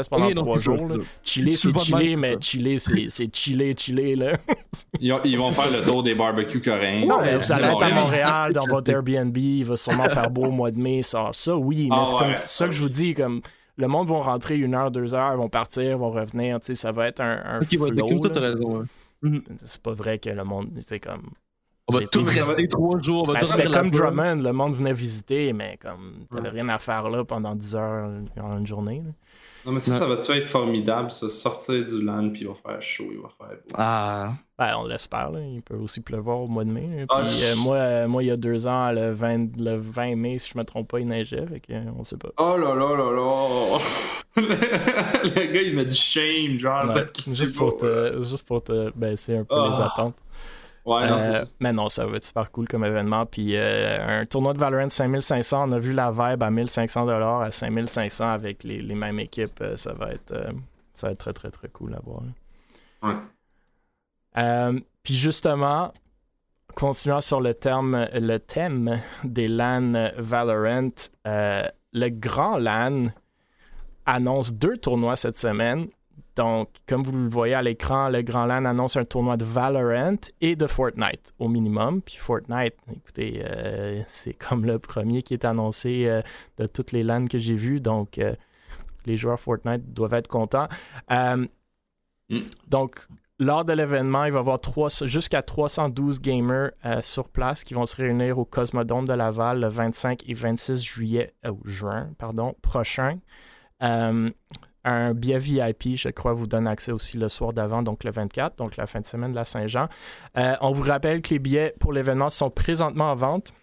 Pendant 0.09 0.27
Oui, 0.27 0.33
non, 0.33 0.41
trois 0.43 0.57
jours. 0.57 0.87
là. 0.87 0.95
Chiller, 1.23 1.51
c'est 1.55 1.79
chiller, 1.79 2.15
mais 2.15 2.35
chiller, 2.39 2.77
c'est 2.79 3.35
chiller, 3.35 3.75
chiller, 3.77 4.15
là. 4.15 4.33
ils, 4.99 5.15
ils 5.25 5.37
vont 5.37 5.51
faire 5.51 5.71
le 5.71 5.85
tour 5.85 6.03
des 6.03 6.15
barbecues 6.15 6.61
coréens. 6.61 7.05
Non, 7.05 7.21
mais 7.21 7.35
vous 7.37 7.51
allez 7.51 7.65
être 7.65 7.83
à 7.83 7.89
Montréal. 7.89 8.53
Dans 8.53 8.65
votre 8.67 8.89
Airbnb, 8.91 9.35
il 9.37 9.63
va 9.65 9.77
sûrement 9.77 10.09
faire 10.09 10.29
beau 10.29 10.45
au 10.45 10.51
mois 10.51 10.71
de 10.71 10.79
mai, 10.79 11.01
ça, 11.01 11.29
ça 11.33 11.55
oui, 11.55 11.87
mais 11.89 11.95
Ah 11.99 12.03
c'est 12.05 12.13
ouais, 12.15 12.19
comme 12.19 12.33
ça, 12.41 12.65
que 12.65 12.71
je 12.71 12.81
vous 12.81 12.89
dis, 12.89 13.13
comme 13.13 13.41
le 13.77 13.87
monde 13.87 14.07
va 14.07 14.19
rentrer 14.21 14.57
une 14.57 14.75
heure, 14.75 14.91
deux 14.91 15.13
heures, 15.15 15.35
vont 15.37 15.49
partir, 15.49 15.97
vont 15.97 16.11
revenir, 16.11 16.59
tu 16.59 16.67
sais, 16.67 16.75
ça 16.75 16.91
va 16.91 17.07
être 17.07 17.21
un, 17.21 17.41
un 17.43 17.59
mais 17.59 17.65
flow, 17.65 18.21
raison. 18.21 18.77
ouais. 18.79 18.85
Mhm. 19.23 19.41
C'est 19.63 19.81
pas 19.81 19.93
vrai 19.93 20.19
que 20.19 20.29
le 20.29 20.43
monde, 20.43 20.69
c'est 20.79 20.99
comme 20.99 21.29
On 21.87 21.93
va 21.95 22.03
été 22.03 22.19
rester 22.19 22.67
trois 22.67 23.01
jours, 23.01 23.23
on 23.27 23.31
va 23.33 23.39
Ben, 23.39 23.45
c'était 23.45 23.65
comme. 23.71 23.89
Drummond, 23.89 24.35
le 24.43 24.51
monde 24.53 24.75
venait 24.75 24.93
visiter, 24.93 25.53
mais 25.53 25.77
comme 25.81 26.25
t'avais 26.29 26.49
Ouais. 26.49 26.61
rien 26.61 26.69
à 26.69 26.77
faire 26.77 27.09
là 27.09 27.23
pendant 27.25 27.55
10 27.55 27.75
heures 27.75 28.09
en 28.41 28.57
une 28.59 28.67
journée. 28.67 29.01
là. 29.05 29.11
Non, 29.65 29.71
mais 29.71 29.79
ça, 29.79 29.91
Ouais. 29.93 29.97
ça 29.99 30.05
va-tu 30.07 30.31
être 30.33 30.47
formidable, 30.47 31.09
ça, 31.11 31.29
sortir 31.29 31.85
du 31.85 32.01
land, 32.03 32.29
puis 32.31 32.41
il 32.41 32.47
va 32.47 32.53
faire 32.55 32.81
chaud, 32.81 33.05
il 33.11 33.19
va 33.19 33.29
faire 33.29 33.55
beau. 33.57 33.75
Ah. 33.77 34.31
Ben, 34.57 34.75
on 34.77 34.85
l'espère, 34.85 35.31
là. 35.31 35.39
il 35.39 35.61
peut 35.61 35.75
aussi 35.75 35.99
pleuvoir 36.01 36.41
au 36.41 36.47
mois 36.47 36.63
de 36.63 36.69
mai. 36.71 36.87
là. 36.99 37.05
Ah, 37.09 37.21
Puis, 37.23 37.29
je- 37.31 37.45
euh, 37.45 37.63
moi, 37.63 37.75
euh, 37.77 38.07
moi, 38.07 38.23
il 38.23 38.27
y 38.27 38.31
a 38.31 38.37
deux 38.37 38.67
ans, 38.67 38.91
le 38.91 39.11
20, 39.13 39.57
le 39.57 39.75
20 39.77 40.15
mai, 40.15 40.37
si 40.37 40.51
je 40.53 40.57
me 40.57 40.63
trompe 40.63 40.89
pas, 40.89 40.99
il 40.99 41.07
neigeait, 41.07 41.45
fait 41.47 41.59
que, 41.59 41.73
euh, 41.73 41.81
on 41.97 42.03
sait 42.03 42.17
pas. 42.17 42.29
Oh 42.37 42.55
là 42.57 42.75
là 42.75 42.95
là 42.95 43.11
là! 43.11 43.79
le 44.35 45.53
gars, 45.53 45.61
il 45.61 45.75
m'a 45.75 45.83
dit 45.83 45.95
shame, 45.95 46.57
genre. 46.59 46.93
Ouais, 46.93 47.05
juste, 47.27 47.55
pour 47.55 47.75
te, 47.75 48.21
juste 48.23 48.43
pour 48.45 48.63
te 48.63 48.91
baisser 48.97 49.37
un 49.37 49.43
peu 49.43 49.55
Ah. 49.55 49.69
les 49.71 49.81
attentes. 49.81 50.15
Ouais, 50.85 51.07
non, 51.09 51.17
Euh, 51.17 51.43
mais 51.61 51.71
non, 51.71 51.87
ça 51.87 52.05
va 52.05 52.17
être 52.17 52.25
super 52.25 52.51
cool 52.51 52.67
comme 52.67 52.83
événement. 52.83 53.25
Puis 53.25 53.55
euh, 53.55 54.21
un 54.21 54.25
tournoi 54.25 54.53
de 54.53 54.59
Valorant 54.59 54.89
5500, 54.89 55.69
on 55.69 55.71
a 55.71 55.79
vu 55.79 55.93
la 55.93 56.11
vibe 56.11 56.43
à 56.43 56.51
1500 56.51 57.07
à 57.07 57.51
5500 57.51 58.25
avec 58.27 58.63
les, 58.63 58.81
les 58.81 58.95
mêmes 58.95 59.19
équipes. 59.19 59.61
euh, 59.61 59.77
ça 59.77 59.93
va 59.93 60.11
être 60.11 60.31
euh, 60.33 60.51
ça 60.93 61.07
va 61.07 61.13
être 61.13 61.19
très 61.19 61.33
très 61.33 61.51
très 61.51 61.69
cool 61.69 61.95
à 61.95 61.99
voir. 62.03 62.21
Ouais. 63.01 63.15
Puis 65.03 65.15
justement, 65.15 65.93
continuant 66.75 67.21
sur 67.21 67.39
le 67.41 67.53
terme, 67.53 68.07
le 68.13 68.37
thème 68.39 68.99
des 69.23 69.47
LAN 69.47 70.11
Valorant, 70.17 70.89
le 71.25 72.09
grand 72.09 72.57
LAN 72.57 73.07
annonce 74.05 74.53
deux 74.53 74.77
tournois 74.77 75.15
cette 75.15 75.37
semaine. 75.37 75.87
Donc, 76.35 76.69
comme 76.87 77.03
vous 77.03 77.11
le 77.11 77.27
voyez 77.27 77.53
à 77.53 77.61
l'écran, 77.61 78.09
le 78.09 78.23
Grand 78.23 78.45
LAN 78.45 78.65
annonce 78.65 78.97
un 78.97 79.05
tournoi 79.05 79.37
de 79.37 79.45
Valorant 79.45 80.17
et 80.41 80.55
de 80.55 80.65
Fortnite 80.65 81.33
au 81.37 81.47
minimum. 81.47 82.01
Puis 82.01 82.15
Fortnite, 82.15 82.73
écoutez, 82.91 83.43
euh, 83.45 84.01
c'est 84.07 84.33
comme 84.33 84.65
le 84.65 84.79
premier 84.79 85.21
qui 85.21 85.35
est 85.35 85.45
annoncé 85.45 86.07
euh, 86.07 86.21
de 86.57 86.65
toutes 86.65 86.91
les 86.91 87.03
LAN 87.03 87.25
que 87.27 87.37
j'ai 87.37 87.55
vues. 87.55 87.79
Donc, 87.79 88.17
euh, 88.17 88.33
les 89.05 89.15
joueurs 89.15 89.39
Fortnite 89.39 89.93
doivent 89.93 90.15
être 90.15 90.27
contents. 90.27 90.67
Mm. 91.09 92.39
Donc, 92.67 93.01
lors 93.37 93.63
de 93.63 93.73
l'événement, 93.73 94.25
il 94.25 94.31
va 94.31 94.39
y 94.39 94.41
avoir 94.41 94.59
jusqu'à 95.05 95.43
312 95.43 96.19
gamers 96.19 96.71
sur 97.01 97.29
place 97.29 97.63
qui 97.63 97.73
vont 97.73 97.85
se 97.85 97.95
réunir 97.95 98.39
au 98.39 98.45
Cosmodome 98.45 99.05
de 99.05 99.13
Laval 99.13 99.59
le 99.59 99.67
25 99.67 100.23
et 100.27 100.33
26 100.33 100.81
juillet, 100.83 101.33
juin 101.65 102.09
pardon, 102.17 102.55
prochain. 102.61 103.19
Un 104.83 105.13
billet 105.13 105.37
VIP, 105.37 105.95
je 105.95 106.09
crois, 106.09 106.33
vous 106.33 106.47
donne 106.47 106.67
accès 106.67 106.91
aussi 106.91 107.17
le 107.17 107.29
soir 107.29 107.53
d'avant, 107.53 107.83
donc 107.83 108.03
le 108.03 108.11
24, 108.11 108.57
donc 108.57 108.75
la 108.75 108.85
fin 108.85 108.99
de 108.99 109.05
semaine 109.05 109.31
de 109.31 109.35
la 109.35 109.45
Saint-Jean. 109.45 109.87
Euh, 110.37 110.55
on 110.61 110.71
vous 110.71 110.83
rappelle 110.83 111.21
que 111.21 111.29
les 111.29 111.39
billets 111.39 111.73
pour 111.79 111.93
l'événement 111.93 112.29
sont 112.29 112.49
présentement 112.49 113.11
en 113.11 113.15
vente 113.15 113.53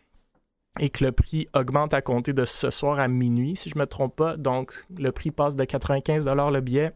et 0.78 0.88
que 0.88 1.04
le 1.04 1.12
prix 1.12 1.46
augmente 1.54 1.92
à 1.92 2.00
compter 2.00 2.32
de 2.32 2.44
ce 2.44 2.70
soir 2.70 2.98
à 2.98 3.08
minuit, 3.08 3.56
si 3.56 3.70
je 3.70 3.76
ne 3.76 3.80
me 3.80 3.86
trompe 3.86 4.16
pas. 4.16 4.36
Donc, 4.36 4.72
le 4.96 5.12
prix 5.12 5.30
passe 5.30 5.56
de 5.56 5.64
95 5.64 6.26
le 6.26 6.60
billet 6.60 6.92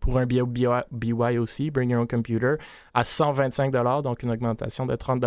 pour 0.00 0.18
un 0.18 0.26
billet 0.26 0.42
BY 0.44 1.38
aussi, 1.38 1.70
Bring 1.70 1.90
Your 1.90 2.02
Own 2.02 2.08
Computer, 2.08 2.56
à 2.94 3.04
125 3.04 3.72
donc 4.02 4.22
une 4.22 4.30
augmentation 4.30 4.86
de 4.86 4.96
30 4.96 5.24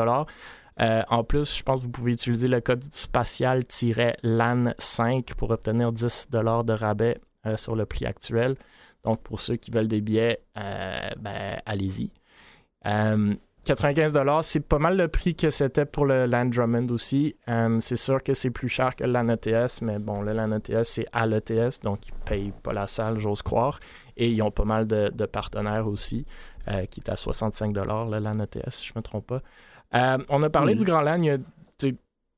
euh, 0.79 1.03
en 1.09 1.23
plus, 1.23 1.57
je 1.57 1.63
pense 1.63 1.79
que 1.79 1.83
vous 1.83 1.91
pouvez 1.91 2.13
utiliser 2.13 2.47
le 2.47 2.61
code 2.61 2.83
spatial-LAN5 2.83 5.35
pour 5.35 5.51
obtenir 5.51 5.91
10 5.91 6.29
de 6.31 6.73
rabais 6.73 7.19
euh, 7.45 7.57
sur 7.57 7.75
le 7.75 7.85
prix 7.85 8.05
actuel. 8.05 8.55
Donc, 9.03 9.21
pour 9.21 9.39
ceux 9.39 9.55
qui 9.55 9.71
veulent 9.71 9.87
des 9.87 10.01
billets, 10.01 10.41
euh, 10.57 11.09
ben, 11.19 11.59
allez-y. 11.65 12.11
95 13.63 14.13
c'est 14.41 14.67
pas 14.67 14.79
mal 14.79 14.97
le 14.97 15.07
prix 15.07 15.35
que 15.35 15.51
c'était 15.51 15.85
pour 15.85 16.07
le 16.07 16.25
Land 16.25 16.47
Drummond 16.47 16.87
aussi. 16.89 17.35
c'est 17.79 17.95
sûr 17.95 18.23
que 18.23 18.33
c'est 18.33 18.49
plus 18.49 18.69
cher 18.69 18.95
que 18.95 19.03
le 19.03 19.11
LAN 19.11 19.29
ETS, 19.29 19.83
mais 19.83 19.99
bon, 19.99 20.23
le 20.23 20.33
LAN 20.33 20.51
ETS, 20.51 20.83
c'est 20.83 21.05
à 21.11 21.27
l'ETS, 21.27 21.79
donc 21.83 22.07
ils 22.07 22.13
payent 22.25 22.53
pas 22.63 22.73
la 22.73 22.87
salle, 22.87 23.19
j'ose 23.19 23.43
croire. 23.43 23.79
Et 24.17 24.31
ils 24.31 24.41
ont 24.41 24.49
pas 24.49 24.65
mal 24.65 24.87
de, 24.87 25.25
partenaires 25.27 25.87
aussi, 25.87 26.25
qui 26.89 27.01
est 27.01 27.09
à 27.09 27.15
65 27.15 27.75
le 27.75 28.19
LAN 28.19 28.39
ETS, 28.39 28.71
si 28.71 28.87
je 28.87 28.93
me 28.95 29.01
trompe 29.03 29.27
pas. 29.27 29.41
Euh, 29.93 30.17
on 30.29 30.41
a 30.43 30.49
parlé 30.49 30.75
du 30.75 30.83
Grand 30.83 31.01
LAN, 31.01 31.37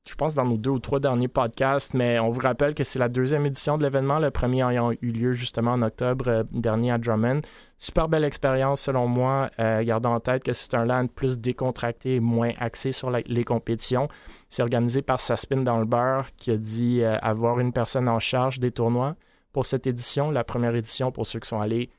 je 0.06 0.14
pense, 0.16 0.34
dans 0.34 0.44
nos 0.44 0.58
deux 0.58 0.70
ou 0.70 0.78
trois 0.78 1.00
derniers 1.00 1.28
podcasts, 1.28 1.94
mais 1.94 2.18
on 2.18 2.28
vous 2.28 2.40
rappelle 2.40 2.74
que 2.74 2.84
c'est 2.84 2.98
la 2.98 3.08
deuxième 3.08 3.46
édition 3.46 3.78
de 3.78 3.84
l'événement, 3.84 4.18
le 4.18 4.30
premier 4.30 4.62
ayant 4.70 4.92
eu 4.92 5.10
lieu 5.10 5.32
justement 5.32 5.72
en 5.72 5.82
octobre 5.82 6.28
euh, 6.28 6.42
dernier 6.52 6.92
à 6.92 6.98
Drummond. 6.98 7.40
Super 7.78 8.08
belle 8.08 8.24
expérience 8.24 8.82
selon 8.82 9.08
moi, 9.08 9.50
euh, 9.60 9.82
gardant 9.82 10.14
en 10.14 10.20
tête 10.20 10.44
que 10.44 10.52
c'est 10.52 10.74
un 10.74 10.84
LAN 10.84 11.06
plus 11.06 11.38
décontracté 11.38 12.16
et 12.16 12.20
moins 12.20 12.52
axé 12.58 12.92
sur 12.92 13.10
les 13.10 13.44
compétitions. 13.44 14.08
C'est 14.50 14.62
organisé 14.62 15.00
par 15.00 15.20
Saspin 15.20 15.62
dans 15.62 15.78
le 15.78 15.86
beurre 15.86 16.28
qui 16.36 16.50
a 16.50 16.58
dit 16.58 17.02
avoir 17.02 17.60
une 17.60 17.72
personne 17.72 18.08
en 18.08 18.18
charge 18.18 18.60
des 18.60 18.70
tournois 18.70 19.16
pour 19.52 19.64
cette 19.64 19.86
édition. 19.86 20.30
La 20.30 20.44
première 20.44 20.74
édition, 20.74 21.12
pour 21.12 21.26
ceux 21.26 21.40
qui 21.40 21.48
sont 21.48 21.60
allés, 21.60 21.90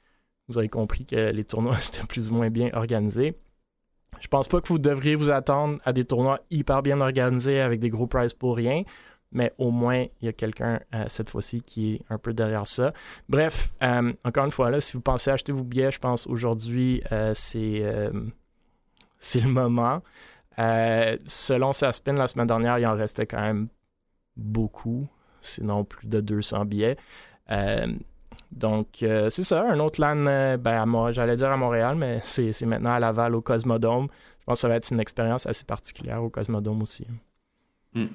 vous 0.47 0.59
avez 0.59 0.69
compris 0.69 1.05
que 1.05 1.31
les 1.31 1.43
tournois 1.43 1.77
étaient 1.87 2.05
plus 2.05 2.29
ou 2.29 2.35
moins 2.35 2.49
bien 2.49 2.69
organisés. 2.73 3.35
Je 4.19 4.27
pense 4.27 4.47
pas 4.47 4.61
que 4.61 4.67
vous 4.67 4.79
devriez 4.79 5.15
vous 5.15 5.29
attendre 5.29 5.79
à 5.85 5.93
des 5.93 6.05
tournois 6.05 6.39
hyper 6.51 6.81
bien 6.81 7.01
organisés 7.01 7.59
avec 7.61 7.79
des 7.79 7.89
gros 7.89 8.07
prizes 8.07 8.33
pour 8.33 8.55
rien, 8.55 8.83
mais 9.31 9.53
au 9.57 9.71
moins 9.71 10.05
il 10.21 10.25
y 10.25 10.27
a 10.27 10.33
quelqu'un 10.33 10.79
euh, 10.93 11.05
cette 11.07 11.29
fois-ci 11.29 11.61
qui 11.61 11.95
est 11.95 12.01
un 12.09 12.17
peu 12.17 12.33
derrière 12.33 12.67
ça. 12.67 12.93
Bref, 13.29 13.71
euh, 13.83 14.13
encore 14.23 14.45
une 14.45 14.51
fois, 14.51 14.71
là, 14.71 14.81
si 14.81 14.93
vous 14.93 15.01
pensez 15.01 15.29
acheter 15.31 15.51
vos 15.51 15.63
billets, 15.63 15.91
je 15.91 15.99
pense 15.99 16.27
aujourd'hui 16.27 17.01
euh, 17.11 17.33
c'est 17.35 17.83
c'est 19.19 19.41
le 19.41 19.49
moment. 19.49 20.01
selon 20.57 21.73
Saspin, 21.73 22.13
la 22.13 22.27
semaine 22.27 22.47
dernière, 22.47 22.79
il 22.79 22.87
en 22.87 22.95
restait 22.95 23.25
quand 23.25 23.41
même 23.41 23.67
beaucoup, 24.37 25.07
sinon 25.41 25.83
plus 25.83 26.07
de 26.07 26.21
200 26.21 26.65
billets. 26.65 26.97
Donc, 28.51 29.03
euh, 29.03 29.29
c'est 29.29 29.43
ça, 29.43 29.69
un 29.69 29.79
autre 29.79 29.99
LAN, 29.99 30.25
euh, 30.27 30.57
ben, 30.57 31.11
j'allais 31.11 31.35
dire 31.35 31.51
à 31.51 31.57
Montréal, 31.57 31.95
mais 31.95 32.19
c'est 32.23 32.65
maintenant 32.65 32.93
à 32.93 32.99
Laval, 32.99 33.35
au 33.35 33.41
Cosmodome. 33.41 34.07
Je 34.39 34.45
pense 34.45 34.57
que 34.57 34.61
ça 34.61 34.67
va 34.67 34.75
être 34.75 34.91
une 34.91 34.99
expérience 34.99 35.45
assez 35.45 35.65
particulière 35.65 36.23
au 36.23 36.29
Cosmodome 36.29 36.81
aussi. 36.81 37.05
Hmm. 37.93 38.05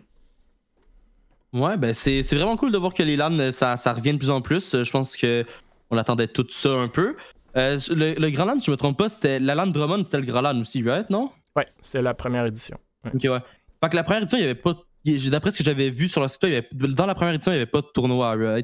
Ouais, 1.53 1.77
ben 1.77 1.93
c'est 1.93 2.23
vraiment 2.33 2.57
cool 2.57 2.71
de 2.71 2.79
voir 2.79 2.95
que 2.95 3.03
les 3.03 3.17
LAN, 3.17 3.37
euh, 3.41 3.51
ça, 3.51 3.77
ça 3.77 3.93
revient 3.93 4.13
de 4.13 4.19
plus 4.19 4.31
en 4.31 4.41
plus. 4.41 4.83
Je 4.83 4.91
pense 4.91 5.17
qu'on 5.17 5.97
attendait 5.97 6.29
tout 6.29 6.47
ça 6.51 6.71
un 6.71 6.87
peu. 6.87 7.17
le, 7.55 8.31
Grand 8.31 8.45
LAN, 8.45 8.61
si 8.61 8.67
je 8.67 8.71
me 8.71 8.77
trompe 8.77 8.99
pas, 8.99 9.09
c'était 9.09 9.41
la 9.41 9.55
LAN 9.55 9.67
Drummond, 9.67 10.05
c'était 10.05 10.21
le 10.21 10.27
Grand 10.27 10.43
LAN 10.43 10.61
aussi, 10.61 10.83
right, 10.83 11.11
non? 11.11 11.31
Ouais, 11.57 11.67
c'était 11.81 12.03
la 12.03 12.15
première 12.15 12.47
édition. 12.47 12.79
Ok, 13.07 13.23
ouais. 13.25 13.41
Fait 13.83 13.89
que 13.91 13.97
la 13.97 14.05
première 14.05 14.23
édition, 14.23 14.39
il 14.39 14.43
n'y 14.43 14.47
avait 14.47 14.55
pas 14.55 14.75
D'après 15.05 15.51
ce 15.53 15.59
que 15.59 15.65
j'avais 15.65 15.91
vu 15.91 16.09
sur 16.09 16.21
le 16.21 16.29
site, 16.29 16.45
dans 16.73 17.07
la 17.07 17.15
première 17.15 17.35
édition, 17.35 17.53
il 17.53 17.57
n'y 17.57 17.61
avait 17.63 17.71
pas 17.71 17.81
de 17.81 17.89
tournoi. 17.95 18.37
Mais 18.37 18.63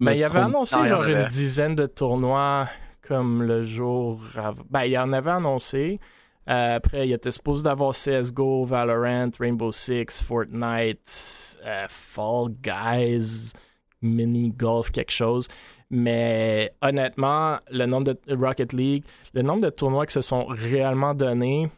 ben, 0.00 0.12
il 0.12 0.24
avait 0.24 0.40
annoncé 0.40 0.86
genre 0.86 1.04
une 1.04 1.24
dizaine 1.24 1.74
de 1.74 1.86
tournois 1.86 2.66
comme 3.06 3.42
le 3.42 3.64
jour 3.64 4.20
avant. 4.36 4.62
Ben, 4.70 4.84
il 4.84 4.98
en 4.98 5.12
avait 5.12 5.30
annoncé. 5.30 6.00
Euh, 6.48 6.76
après, 6.76 7.08
il 7.08 7.12
était 7.12 7.30
supposé 7.30 7.64
d'avoir 7.64 7.92
CSGO, 7.92 8.64
Valorant, 8.64 9.30
Rainbow 9.38 9.72
Six, 9.72 10.22
Fortnite, 10.22 11.58
euh, 11.64 11.86
Fall 11.88 12.48
Guys, 12.62 13.52
Mini 14.02 14.50
Golf, 14.50 14.90
quelque 14.90 15.12
chose. 15.12 15.48
Mais 15.90 16.74
honnêtement, 16.82 17.58
le 17.70 17.86
nombre 17.86 18.14
de 18.14 18.34
Rocket 18.34 18.72
League, 18.72 19.04
le 19.32 19.42
nombre 19.42 19.62
de 19.62 19.70
tournois 19.70 20.06
qui 20.06 20.12
se 20.12 20.20
sont 20.20 20.44
réellement 20.46 21.14
donnés, 21.14 21.70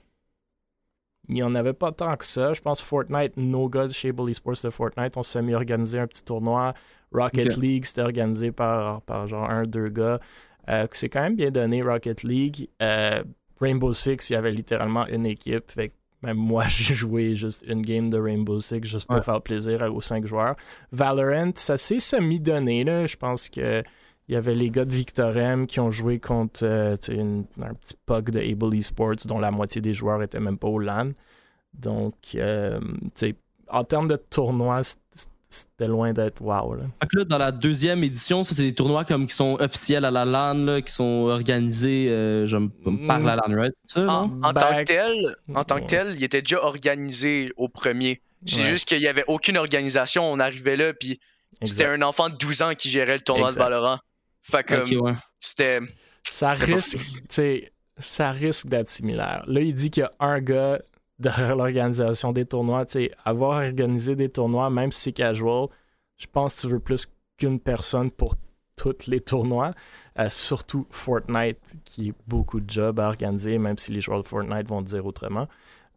il 1.28 1.34
n'y 1.34 1.42
en 1.42 1.54
avait 1.54 1.72
pas 1.72 1.92
tant 1.92 2.16
que 2.16 2.24
ça. 2.24 2.52
Je 2.52 2.60
pense 2.60 2.80
Fortnite, 2.80 3.36
No 3.36 3.68
God 3.68 3.92
chez 3.92 4.12
Bully 4.12 4.34
Sports 4.34 4.62
de 4.64 4.70
Fortnite, 4.70 5.16
on 5.16 5.22
s'est 5.22 5.42
mis 5.42 5.54
à 5.54 5.56
organiser 5.56 5.98
un 5.98 6.06
petit 6.06 6.24
tournoi. 6.24 6.74
Rocket 7.12 7.56
League, 7.56 7.84
c'était 7.84 8.02
organisé 8.02 8.52
par, 8.52 9.00
par 9.02 9.26
genre 9.26 9.48
un, 9.48 9.64
deux 9.64 9.86
gars. 9.86 10.20
Euh, 10.68 10.86
c'est 10.92 11.08
quand 11.08 11.22
même 11.22 11.36
bien 11.36 11.50
donné, 11.50 11.82
Rocket 11.82 12.22
League. 12.22 12.68
Euh, 12.82 13.22
Rainbow 13.60 13.92
Six, 13.92 14.30
il 14.30 14.32
y 14.34 14.36
avait 14.36 14.52
littéralement 14.52 15.06
une 15.06 15.26
équipe. 15.26 15.70
Fait 15.70 15.92
même 16.22 16.36
moi, 16.36 16.64
j'ai 16.68 16.94
joué 16.94 17.36
juste 17.36 17.64
une 17.66 17.82
game 17.82 18.10
de 18.10 18.18
Rainbow 18.18 18.58
Six 18.60 18.84
juste 18.84 19.06
pour 19.06 19.24
faire 19.24 19.40
plaisir 19.42 19.82
aux 19.94 20.00
cinq 20.00 20.26
joueurs. 20.26 20.56
Valorant, 20.92 21.52
ça 21.54 21.78
s'est 21.78 22.00
semi-donné. 22.00 22.84
Je 23.06 23.16
pense 23.16 23.48
que 23.48 23.82
il 24.28 24.34
y 24.34 24.36
avait 24.36 24.54
les 24.54 24.70
gars 24.70 24.84
de 24.84 24.94
Victorem 24.94 25.66
qui 25.66 25.78
ont 25.78 25.90
joué 25.90 26.18
contre 26.18 26.64
euh, 26.64 26.96
un 27.10 27.74
petit 27.74 27.94
pug 28.06 28.30
de 28.30 28.40
Able 28.40 28.74
Esports 28.74 29.26
dont 29.26 29.38
la 29.38 29.50
moitié 29.50 29.80
des 29.80 29.94
joueurs 29.94 30.22
étaient 30.22 30.40
même 30.40 30.58
pas 30.58 30.68
au 30.68 30.80
LAN. 30.80 31.12
Donc, 31.74 32.14
euh, 32.34 32.80
en 33.68 33.84
termes 33.84 34.08
de 34.08 34.16
tournois, 34.16 34.82
c'était 35.48 35.86
loin 35.86 36.12
d'être 36.12 36.42
wow. 36.42 36.74
Là. 36.74 36.84
dans 37.24 37.38
la 37.38 37.52
deuxième 37.52 38.02
édition, 38.02 38.42
ça, 38.42 38.54
c'est 38.56 38.62
des 38.62 38.74
tournois 38.74 39.04
comme 39.04 39.26
qui 39.28 39.36
sont 39.36 39.56
officiels 39.60 40.04
à 40.04 40.10
la 40.10 40.24
LAN, 40.24 40.80
qui 40.82 40.92
sont 40.92 41.28
organisés, 41.28 42.08
euh, 42.10 42.46
je 42.46 42.56
me 42.56 43.06
parle 43.06 43.30
à 43.30 43.36
la 43.36 43.42
LAN, 43.46 43.54
right? 43.54 43.74
en, 43.96 44.52
tant 44.52 44.76
que 44.76 44.84
tel, 44.84 45.36
en 45.54 45.62
tant 45.62 45.80
que 45.80 45.86
tel, 45.86 46.14
il 46.16 46.24
était 46.24 46.42
déjà 46.42 46.64
organisé 46.64 47.52
au 47.56 47.68
premier. 47.68 48.20
C'est 48.44 48.62
juste 48.62 48.88
qu'il 48.88 48.98
n'y 48.98 49.08
avait 49.08 49.24
aucune 49.28 49.56
organisation. 49.56 50.30
On 50.30 50.40
arrivait 50.40 50.76
là, 50.76 50.92
puis 50.92 51.20
c'était 51.62 51.86
un 51.86 52.02
enfant 52.02 52.28
de 52.28 52.36
12 52.36 52.62
ans 52.62 52.74
qui 52.74 52.90
gérait 52.90 53.14
le 53.14 53.20
tournoi 53.20 53.50
de 53.50 53.54
Valorant. 53.54 53.98
Fait 54.48 54.62
que 54.62 54.84
c'était. 55.40 55.80
Ça 56.28 56.52
risque, 56.52 56.98
ça 57.98 58.30
risque 58.32 58.66
d'être 58.66 58.88
similaire. 58.88 59.44
Là, 59.46 59.60
il 59.60 59.74
dit 59.74 59.90
qu'il 59.90 60.02
y 60.02 60.04
a 60.04 60.10
un 60.20 60.40
gars 60.40 60.80
derrière 61.18 61.56
l'organisation 61.56 62.32
des 62.32 62.46
tournois. 62.46 62.84
avoir 63.24 63.64
organisé 63.64 64.16
des 64.16 64.28
tournois, 64.28 64.70
même 64.70 64.92
si 64.92 65.02
c'est 65.02 65.12
casual, 65.12 65.68
je 66.16 66.26
pense 66.26 66.54
que 66.54 66.60
tu 66.62 66.68
veux 66.68 66.80
plus 66.80 67.06
qu'une 67.36 67.60
personne 67.60 68.10
pour 68.10 68.36
tous 68.76 69.06
les 69.06 69.20
tournois. 69.20 69.72
Euh, 70.18 70.28
surtout 70.30 70.86
Fortnite, 70.90 71.76
qui 71.84 72.08
est 72.08 72.14
beaucoup 72.26 72.60
de 72.60 72.70
job 72.70 73.00
à 73.00 73.08
organiser, 73.08 73.58
même 73.58 73.76
si 73.76 73.92
les 73.92 74.00
joueurs 74.00 74.22
de 74.22 74.26
Fortnite 74.26 74.68
vont 74.68 74.82
dire 74.82 75.04
autrement. 75.04 75.46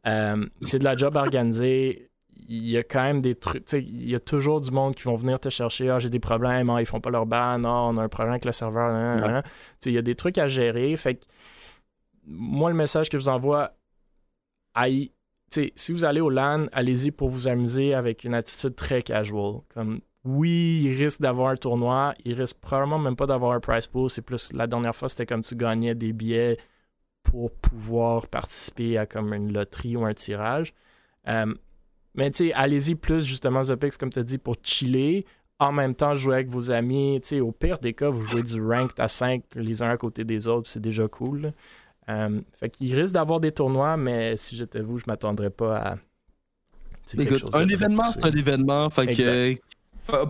Euh, 0.07 0.45
c'est 0.61 0.79
de 0.79 0.83
la 0.83 0.95
job 0.95 1.15
à 1.17 1.21
organiser 1.21 2.08
il 2.49 2.67
y 2.67 2.77
a 2.77 2.83
quand 2.83 3.03
même 3.03 3.21
des 3.21 3.35
trucs. 3.35 3.71
Il 3.73 4.09
y 4.09 4.15
a 4.15 4.19
toujours 4.19 4.59
du 4.59 4.71
monde 4.71 4.95
qui 4.95 5.03
vont 5.03 5.15
venir 5.15 5.39
te 5.39 5.49
chercher. 5.49 5.91
Ah, 5.91 5.99
j'ai 5.99 6.09
des 6.09 6.19
problèmes, 6.19 6.69
ah, 6.71 6.81
ils 6.81 6.85
font 6.85 6.99
pas 6.99 7.11
leur 7.11 7.27
ban, 7.27 7.59
non, 7.59 7.89
on 7.89 7.97
a 7.97 8.03
un 8.03 8.09
problème 8.09 8.31
avec 8.31 8.45
le 8.45 8.51
serveur. 8.51 9.43
Il 9.85 9.91
y 9.91 9.97
a 9.97 10.01
des 10.01 10.15
trucs 10.15 10.39
à 10.39 10.47
gérer. 10.47 10.97
Fait 10.97 11.15
que 11.15 11.25
moi, 12.25 12.71
le 12.71 12.75
message 12.75 13.09
que 13.09 13.19
je 13.19 13.23
vous 13.23 13.29
envoie, 13.29 13.73
aïe, 14.73 15.11
si 15.75 15.91
vous 15.91 16.05
allez 16.05 16.21
au 16.21 16.29
LAN, 16.31 16.65
allez-y 16.71 17.11
pour 17.11 17.29
vous 17.29 17.47
amuser 17.47 17.93
avec 17.93 18.23
une 18.23 18.33
attitude 18.33 18.75
très 18.75 19.03
casual. 19.03 19.61
Comme 19.73 20.01
oui, 20.25 20.81
il 20.85 20.95
risque 20.95 21.21
d'avoir 21.21 21.49
un 21.49 21.55
tournoi, 21.55 22.15
il 22.25 22.33
risque 22.33 22.57
probablement 22.59 22.99
même 22.99 23.15
pas 23.15 23.27
d'avoir 23.27 23.53
un 23.53 23.59
prize 23.59 23.85
pool. 23.85 24.09
C'est 24.09 24.23
plus 24.23 24.53
la 24.53 24.65
dernière 24.65 24.95
fois, 24.95 25.07
c'était 25.07 25.27
comme 25.27 25.41
tu 25.41 25.55
gagnais 25.55 25.93
des 25.93 26.13
billets 26.13 26.57
pour 27.21 27.51
pouvoir 27.51 28.27
participer 28.27 28.97
à 28.97 29.05
comme 29.05 29.33
une 29.35 29.53
loterie 29.53 29.95
ou 29.95 30.03
un 30.05 30.13
tirage. 30.13 30.73
Euh, 31.27 31.53
mais 32.15 32.31
tu 32.31 32.47
sais, 32.47 32.53
allez-y 32.53 32.95
plus 32.95 33.25
justement 33.25 33.63
Zopex, 33.63 33.97
comme 33.97 34.09
tu 34.09 34.19
as 34.19 34.23
dit, 34.23 34.37
pour 34.37 34.55
chiller. 34.63 35.25
En 35.59 35.71
même 35.71 35.93
temps, 35.93 36.15
jouer 36.15 36.35
avec 36.35 36.49
vos 36.49 36.71
amis. 36.71 37.19
Tu 37.21 37.27
sais, 37.27 37.39
au 37.41 37.51
pire 37.51 37.79
des 37.79 37.93
cas, 37.93 38.09
vous 38.09 38.21
jouez 38.21 38.43
du 38.43 38.61
ranked 38.61 38.99
à 38.99 39.07
5 39.07 39.43
les 39.55 39.81
uns 39.81 39.89
à 39.89 39.97
côté 39.97 40.23
des 40.23 40.47
autres, 40.47 40.69
c'est 40.69 40.79
déjà 40.79 41.07
cool. 41.07 41.53
Euh, 42.09 42.41
fait 42.53 42.69
qu'il 42.69 42.93
risque 42.99 43.13
d'avoir 43.13 43.39
des 43.39 43.51
tournois, 43.51 43.97
mais 43.97 44.35
si 44.37 44.55
j'étais 44.55 44.81
vous, 44.81 44.97
je 44.97 45.03
m'attendrais 45.07 45.49
pas 45.49 45.77
à. 45.77 45.95
un 47.53 47.67
événement, 47.67 48.11
c'est 48.11 48.25
un 48.25 48.35
événement. 48.35 48.89
Fait 48.89 49.07
que 49.07 49.55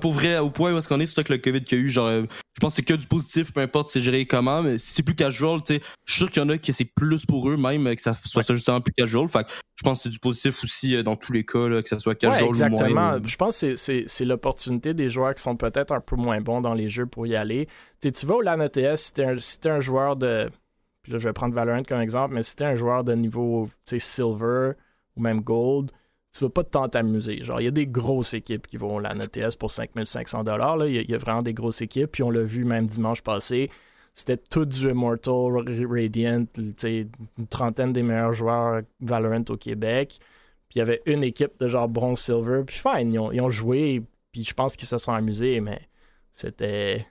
Pour 0.01 0.13
vrai, 0.13 0.37
au 0.39 0.49
point 0.49 0.73
où 0.73 0.77
est-ce 0.77 0.87
qu'on 0.87 0.99
est, 0.99 1.05
surtout 1.05 1.31
avec 1.31 1.45
le 1.45 1.51
COVID 1.51 1.63
qu'il 1.63 1.77
y 1.77 1.81
a 1.81 1.83
eu, 1.85 1.89
genre, 1.89 2.07
euh, 2.07 2.23
je 2.55 2.59
pense 2.59 2.73
que 2.73 2.75
c'est 2.77 2.81
que 2.83 2.93
du 2.93 3.07
positif, 3.07 3.53
peu 3.53 3.61
importe 3.61 3.89
c'est 3.89 4.01
géré 4.01 4.25
comment, 4.25 4.61
mais 4.61 4.77
si 4.77 4.93
c'est 4.93 5.03
plus 5.03 5.15
casual, 5.15 5.61
tu 5.63 5.75
sais, 5.75 5.81
je 6.05 6.11
suis 6.13 6.19
sûr 6.19 6.31
qu'il 6.31 6.41
y 6.41 6.45
en 6.45 6.49
a 6.49 6.57
qui 6.57 6.73
c'est 6.73 6.85
plus 6.85 7.25
pour 7.25 7.49
eux 7.49 7.55
même, 7.57 7.87
euh, 7.87 7.95
que 7.95 8.01
ça 8.01 8.13
soit 8.25 8.43
ça 8.43 8.53
justement 8.55 8.81
plus 8.81 8.93
casual. 8.93 9.27
Fait 9.29 9.45
je 9.75 9.83
pense 9.83 9.99
que 9.99 10.03
c'est 10.03 10.09
du 10.09 10.19
positif 10.19 10.61
aussi 10.63 10.95
euh, 10.95 11.03
dans 11.03 11.15
tous 11.15 11.31
les 11.31 11.45
cas, 11.45 11.67
là, 11.67 11.81
que 11.81 11.87
ça 11.89 11.99
soit 11.99 12.11
Ouais, 12.13 12.17
casual 12.17 12.43
ou 12.43 12.49
exactement. 12.49 12.89
moins. 12.89 13.11
là. 13.13 13.19
Je 13.25 13.35
pense 13.37 13.61
que 13.61 13.75
c'est- 13.75 14.25
l'opportunité 14.25 14.93
des 14.93 15.09
joueurs 15.09 15.33
qui 15.35 15.41
sont 15.43 15.55
peut-être 15.55 15.91
un 15.93 16.01
peu 16.01 16.15
moins 16.17 16.41
bons 16.41 16.59
dans 16.61 16.73
les 16.73 16.89
jeux 16.89 17.05
pour 17.05 17.25
y 17.27 17.35
aller. 17.35 17.67
Tu 18.01 18.25
vas 18.25 18.35
au 18.35 18.41
LAN 18.41 18.59
ETS, 18.59 18.97
si 18.97 19.13
t'es 19.13 19.23
un, 19.25 19.39
si 19.39 19.57
un 19.65 19.79
joueur 19.79 20.15
de. 20.17 20.49
Puis 21.03 21.13
là, 21.13 21.17
je 21.19 21.23
vais 21.27 21.33
prendre 21.33 21.55
Valorant 21.55 21.83
comme 21.83 22.01
exemple, 22.01 22.33
mais 22.33 22.43
si 22.43 22.57
t'es 22.57 22.65
un 22.65 22.75
joueur 22.75 23.05
de 23.05 23.13
niveau 23.13 23.69
tu 23.85 23.97
sais, 23.97 23.99
Silver 23.99 24.71
ou 25.15 25.21
même 25.21 25.39
Gold, 25.39 25.91
tu 26.31 26.43
vas 26.43 26.49
pas 26.49 26.63
tant 26.63 26.87
t'amuser. 26.87 27.43
Genre, 27.43 27.59
il 27.59 27.65
y 27.65 27.67
a 27.67 27.71
des 27.71 27.87
grosses 27.87 28.33
équipes 28.33 28.67
qui 28.67 28.77
vont 28.77 28.99
LAN 28.99 29.19
ETS 29.19 29.55
pour 29.57 29.71
5500 29.71 30.43
là? 30.43 30.85
Il 30.87 30.93
y, 30.93 30.97
a- 30.99 31.01
il 31.01 31.09
y 31.09 31.15
a 31.15 31.17
vraiment 31.17 31.41
des 31.41 31.53
grosses 31.53 31.81
équipes. 31.81 32.11
Puis 32.11 32.23
on 32.23 32.29
l'a 32.29 32.43
vu 32.43 32.65
même 32.65 32.85
dimanche 32.85 33.21
passé. 33.21 33.69
C'était 34.13 34.37
tout 34.37 34.65
du 34.65 34.89
Immortal, 34.89 35.63
Radiant, 35.89 36.45
une 36.57 37.47
trentaine 37.49 37.93
des 37.93 38.03
meilleurs 38.03 38.33
joueurs 38.33 38.81
Valorant 38.99 39.43
au 39.49 39.57
Québec. 39.57 40.17
Puis 40.69 40.75
il 40.75 40.79
y 40.79 40.81
avait 40.81 41.01
une 41.05 41.23
équipe 41.23 41.57
de 41.59 41.67
genre 41.67 41.87
bronze 41.87 42.19
silver. 42.19 42.63
Puis 42.65 42.77
fine, 42.77 43.13
ils 43.13 43.19
ont, 43.19 43.31
ils 43.31 43.41
ont 43.41 43.49
joué. 43.49 44.03
Puis 44.31 44.43
je 44.43 44.53
pense 44.53 44.75
qu'ils 44.75 44.87
se 44.87 44.97
sont 44.97 45.11
amusés, 45.13 45.59
mais 45.61 45.81
c'était. 46.33 47.05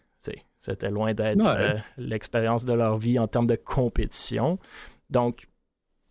C'était 0.61 0.91
loin 0.91 1.15
d'être 1.15 1.39
Ouais. 1.39 1.47
euh, 1.57 1.75
l'expérience 1.97 2.65
de 2.67 2.73
leur 2.75 2.99
vie 2.99 3.19
en 3.19 3.27
termes 3.29 3.47
de 3.47 3.55
compétition. 3.55 4.59
Donc, 5.09 5.47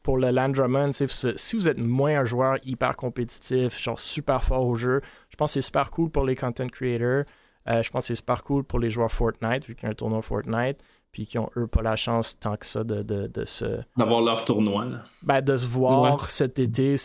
pour 0.08 0.18
le 0.18 0.32
Landrummond, 0.32 0.92
tu 0.92 1.06
sais, 1.10 1.34
si 1.36 1.58
vous 1.58 1.68
êtes 1.68 1.80
moins 1.80 2.22
un 2.22 2.24
joueur 2.24 2.60
hyper 2.64 2.96
compétitif, 2.96 3.78
genre 3.78 4.00
super 4.00 4.42
fort 4.42 4.66
au 4.66 4.78
jeu, 4.78 5.02
je 5.30 5.36
pense 5.36 5.50
que 5.50 5.54
c'est 5.56 5.66
super 5.66 5.92
cool 5.92 6.10
pour 6.10 6.24
les 6.24 6.34
content 6.34 6.70
creators. 6.70 7.26
Euh, 7.68 7.84
je 7.84 7.90
pense 7.90 8.06
que 8.06 8.08
c'est 8.08 8.16
super 8.16 8.46
cool 8.46 8.64
pour 8.64 8.80
les 8.80 8.90
joueurs 8.90 9.12
Fortnite, 9.12 9.66
vu 9.66 9.76
qu'il 9.76 9.84
y 9.84 9.88
a 9.88 9.90
un 9.90 9.96
tournoi 9.96 10.22
Fortnite, 10.22 10.82
puis 11.12 11.26
qui 11.26 11.38
ont, 11.38 11.50
eux, 11.58 11.68
pas 11.68 11.82
la 11.82 11.98
chance 11.98 12.40
tant 12.40 12.56
que 12.56 12.66
ça 12.66 12.86
de, 12.86 13.02
de, 13.02 13.28
de 13.28 13.44
se 13.44 13.82
D'avoir 13.98 14.22
leur 14.22 14.46
tournoi. 14.46 14.86
Là. 14.86 15.04
ben, 15.24 15.42
de 15.42 15.58
se 15.58 15.68
voir 15.68 16.30
cet 16.30 16.58
été, 16.58 16.96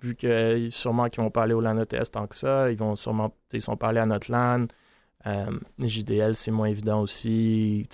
vu 0.00 0.14
que 0.14 0.28
euh, 0.28 0.70
sûrement 0.70 1.08
qu'ils 1.08 1.24
vont 1.24 1.30
pas 1.30 1.42
aller 1.42 1.54
au 1.54 1.60
LAN 1.60 1.76
ETS 1.78 2.12
tant 2.12 2.28
que 2.28 2.36
ça, 2.36 2.70
ils 2.70 2.78
vont 2.78 2.94
sûrement, 2.94 3.34
ils 3.52 3.62
sont 3.62 3.76
pas 3.76 3.88
allés 3.88 3.98
à 3.98 4.06
notre 4.06 4.30
LAN. 4.30 4.68
Euh, 5.26 5.50
JDL, 5.80 6.36
c'est 6.36 6.52
moins 6.52 6.68
évident 6.68 7.00
aussi. 7.00 7.84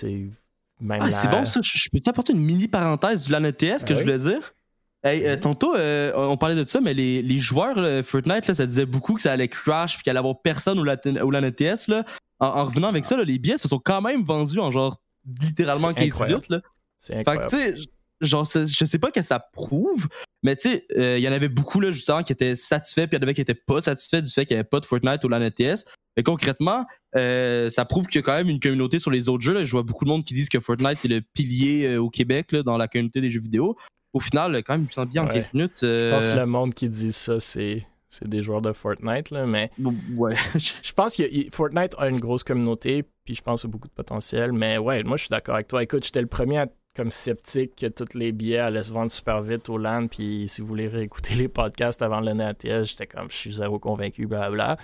Même 0.81 1.01
Ah, 1.03 1.07
la- 1.07 1.13
c'est 1.13 1.29
bon 1.29 1.45
ça. 1.45 1.61
Je, 1.63 1.89
peux 1.93 2.01
t'apporter 2.01 2.33
une 2.33 2.41
mini 2.41 2.69
parenthèse 2.69 3.25
du 3.25 3.33
LAN 3.33 3.45
ETS 3.45 3.85
que 3.85 3.93
Ah 3.93 3.97
je 3.97 4.01
voulais 4.01 4.19
dire? 4.19 4.55
Hey, 5.03 5.27
euh, 5.27 5.37
tantôt, 5.37 5.75
euh, 5.77 6.13
on 6.15 6.37
parlait 6.37 6.55
de 6.55 6.69
ça, 6.69 6.81
mais 6.81 6.93
les, 6.93 7.23
les 7.23 7.39
joueurs 7.39 7.75
là, 7.81 8.03
Fortnite, 8.03 8.47
là, 8.47 8.55
ça 8.55 8.67
disait 8.67 8.85
beaucoup 8.87 9.15
que 9.15 9.21
ça 9.23 9.33
allait 9.33 9.49
crash 9.49 9.95
puis 9.95 10.03
qu'il 10.03 10.11
allait 10.11 10.19
avoir 10.19 10.41
personne 10.43 10.79
au, 10.79 10.83
au 10.83 11.31
LAN 11.31 11.43
ETS. 11.45 11.89
Là. 11.89 12.05
En, 12.39 12.47
en 12.49 12.65
revenant 12.67 12.89
avec 12.89 13.07
ça, 13.07 13.17
là, 13.17 13.25
les 13.25 13.39
billets 13.39 13.57
se 13.59 13.67
sont 13.69 13.79
quand 13.79 14.03
même 14.03 14.25
vendus 14.25 14.59
en 14.59 14.71
genre 14.71 15.01
littéralement 15.43 15.89
C'est 15.89 15.95
15 15.95 16.07
incroyable. 16.07 16.35
minutes. 16.35 16.51
Là. 16.51 16.61
c'est 16.99 17.15
Fait 17.15 17.25
que, 17.25 17.31
incroyable. 17.31 17.51
tu 17.77 17.83
sais, 17.83 17.89
genre, 18.27 18.45
je 18.45 18.85
sais 18.85 18.99
pas 18.99 19.11
que 19.11 19.23
ça 19.23 19.39
prouve, 19.39 20.07
mais 20.43 20.55
tu 20.57 20.69
sais, 20.69 20.87
euh, 20.99 21.17
il 21.19 21.25
y 21.25 21.29
en 21.29 21.33
avait 21.33 21.49
beaucoup, 21.49 21.81
là, 21.81 21.91
justement, 21.93 22.23
qui 22.23 22.33
étaient 22.35 22.57
satisfaits, 22.57 23.07
puis 23.07 23.17
il 23.17 23.21
y 23.21 23.21
en 23.21 23.23
avait 23.23 23.35
qui 23.35 23.41
étaient 23.41 23.55
pas 23.55 23.81
satisfaits 23.81 24.21
du 24.21 24.31
fait 24.31 24.45
qu'il 24.45 24.55
n'y 24.57 24.61
avait 24.61 24.69
pas 24.69 24.81
de 24.81 24.87
Fortnite 24.87 25.25
ou 25.25 25.29
LAN 25.29 25.41
ETS. 25.41 25.85
Mais 26.21 26.25
concrètement, 26.25 26.85
euh, 27.17 27.71
ça 27.71 27.87
prouve 27.87 28.07
qu'il 28.07 28.21
y 28.21 28.23
a 28.23 28.23
quand 28.23 28.35
même 28.35 28.51
une 28.51 28.61
communauté 28.61 28.99
sur 28.99 29.11
les 29.11 29.31
autres 29.31 29.43
jeux. 29.43 29.55
Là. 29.55 29.65
Je 29.65 29.71
vois 29.71 29.83
beaucoup 29.83 30.05
de 30.05 30.11
monde 30.11 30.23
qui 30.23 30.35
disent 30.35 30.51
que 30.51 30.61
Fortnite, 30.61 30.99
c'est 31.01 31.09
le 31.09 31.23
pilier 31.23 31.87
euh, 31.87 32.03
au 32.03 32.11
Québec, 32.11 32.53
là, 32.53 32.63
dans 32.63 32.77
la 32.77 32.89
communauté 32.89 33.23
des 33.23 33.31
jeux 33.31 33.41
vidéo. 33.41 33.75
Au 34.13 34.21
final, 34.21 34.63
quand 34.63 34.75
même, 34.75 34.83
il 34.83 34.89
me 34.89 34.91
semble 34.93 35.11
bien 35.11 35.23
en 35.23 35.29
Ouais. 35.29 35.33
15 35.33 35.55
minutes. 35.55 35.79
Je 35.81 35.87
euh, 35.87 36.11
pense 36.11 36.31
que 36.31 36.37
le 36.37 36.45
monde 36.45 36.75
qui 36.75 36.91
dit 36.91 37.11
ça, 37.13 37.41
c'est 37.41 37.87
c'est 38.11 38.29
des 38.29 38.43
joueurs 38.43 38.61
de 38.61 38.73
Fortnite, 38.73 39.31
là, 39.31 39.47
mais 39.47 39.71
Ouais. 40.15 40.35
je 40.57 40.93
pense 40.93 41.17
que 41.17 41.23
Fortnite 41.53 41.95
a 41.97 42.09
une 42.09 42.21
grosse 42.21 42.45
communauté, 42.45 43.03
puis 43.25 43.35
je 43.35 43.41
pense 43.41 43.63
qu'il 43.63 43.71
y 43.71 43.71
a 43.71 43.73
beaucoup 43.73 43.89
de 43.89 43.95
potentiel. 43.95 44.53
Mais 44.53 44.77
ouais, 44.77 45.03
moi, 45.05 45.17
je 45.17 45.23
suis 45.23 45.31
d'accord 45.31 45.55
avec 45.55 45.69
toi. 45.69 45.83
Écoute, 45.83 46.05
j'étais 46.05 46.21
le 46.21 46.27
premier 46.27 46.59
à 46.59 46.63
être 46.65 46.75
comme 46.97 47.11
sceptique 47.11 47.77
que 47.77 47.87
tous 47.87 48.19
les 48.19 48.33
billets 48.33 48.59
allaient 48.59 48.83
se 48.83 48.93
vendre 48.93 49.11
super 49.11 49.43
vite 49.43 49.69
au 49.69 49.79
LAN. 49.79 50.09
Puis 50.09 50.47
si 50.49 50.61
vous 50.61 50.67
voulez 50.67 50.89
réécouter 50.89 51.35
les 51.37 51.49
podcasts 51.49 52.03
avant 52.03 52.21
l'année 52.21 52.45
ATS, 52.45 52.85
j'étais 52.91 53.07
comme, 53.07 53.31
je 53.31 53.37
suis 53.37 53.53
zéro 53.53 53.79
convaincu, 53.79 54.27
blablabla. 54.27 54.77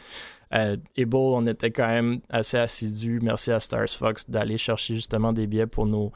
Euh, 0.54 0.76
Able, 0.96 1.16
on 1.16 1.46
était 1.46 1.70
quand 1.70 1.88
même 1.88 2.20
assez 2.30 2.56
assidus, 2.56 3.18
merci 3.22 3.50
à 3.50 3.58
Stars 3.60 3.88
Fox, 3.90 4.30
d'aller 4.30 4.58
chercher 4.58 4.94
justement 4.94 5.32
des 5.32 5.46
billets 5.48 5.66
pour 5.66 5.86
nos, 5.86 6.12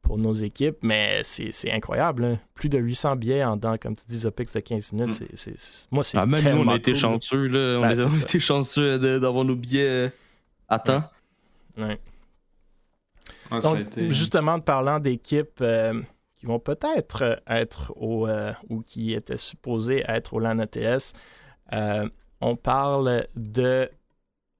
pour 0.00 0.16
nos 0.18 0.32
équipes, 0.32 0.76
mais 0.82 1.20
c'est 1.22 1.50
c'est 1.52 1.70
incroyable. 1.70 2.22
là. 2.22 2.36
Plus 2.54 2.68
de 2.70 2.78
800 2.78 3.16
billets 3.16 3.44
en 3.44 3.56
dedans, 3.56 3.76
comme 3.78 3.94
tu 3.96 4.04
dis, 4.06 4.18
Zopix 4.18 4.52
de 4.54 4.60
15 4.60 4.92
minutes. 4.92 5.20
Mm. 5.20 5.26
c'est- 5.34 5.88
moi, 5.90 6.02
c'est 6.02 6.16
Ah, 6.18 6.24
même 6.26 6.42
nous, 6.56 6.62
on 6.64 6.68
a 6.72 6.76
été 6.76 6.92
cool. 6.92 7.00
chanceux, 7.00 7.46
là. 7.48 7.78
On, 7.78 7.82
Ben, 7.82 7.88
a- 7.90 7.96
c'est 7.96 8.02
on 8.04 8.06
a 8.06 8.10
ça. 8.10 8.22
été 8.22 8.38
chanceux 8.38 8.98
d'avoir 9.20 9.44
nos 9.44 9.56
billets 9.56 9.86
euh, 10.06 10.08
à 10.68 10.78
temps. 10.78 11.04
Ouais. 11.76 11.84
Ouais, 11.86 11.98
ça 13.50 13.56
a 13.56 13.60
Donc, 13.60 13.80
été- 13.80 14.08
justement, 14.10 14.60
parlant 14.60 14.98
d'équipes 14.98 15.60
euh, 15.60 16.00
qui 16.38 16.46
vont 16.46 16.58
peut-être 16.58 17.22
euh, 17.22 17.36
être 17.48 17.92
au 17.96 18.26
euh, 18.26 18.52
ou 18.70 18.80
qui 18.82 19.12
étaient 19.12 19.36
supposées 19.36 20.04
être 20.08 20.34
au 20.34 20.38
LAN 20.40 20.58
ETS, 20.60 21.12
euh, 21.72 22.08
on 22.40 22.56
parle 22.56 23.26
de 23.36 23.88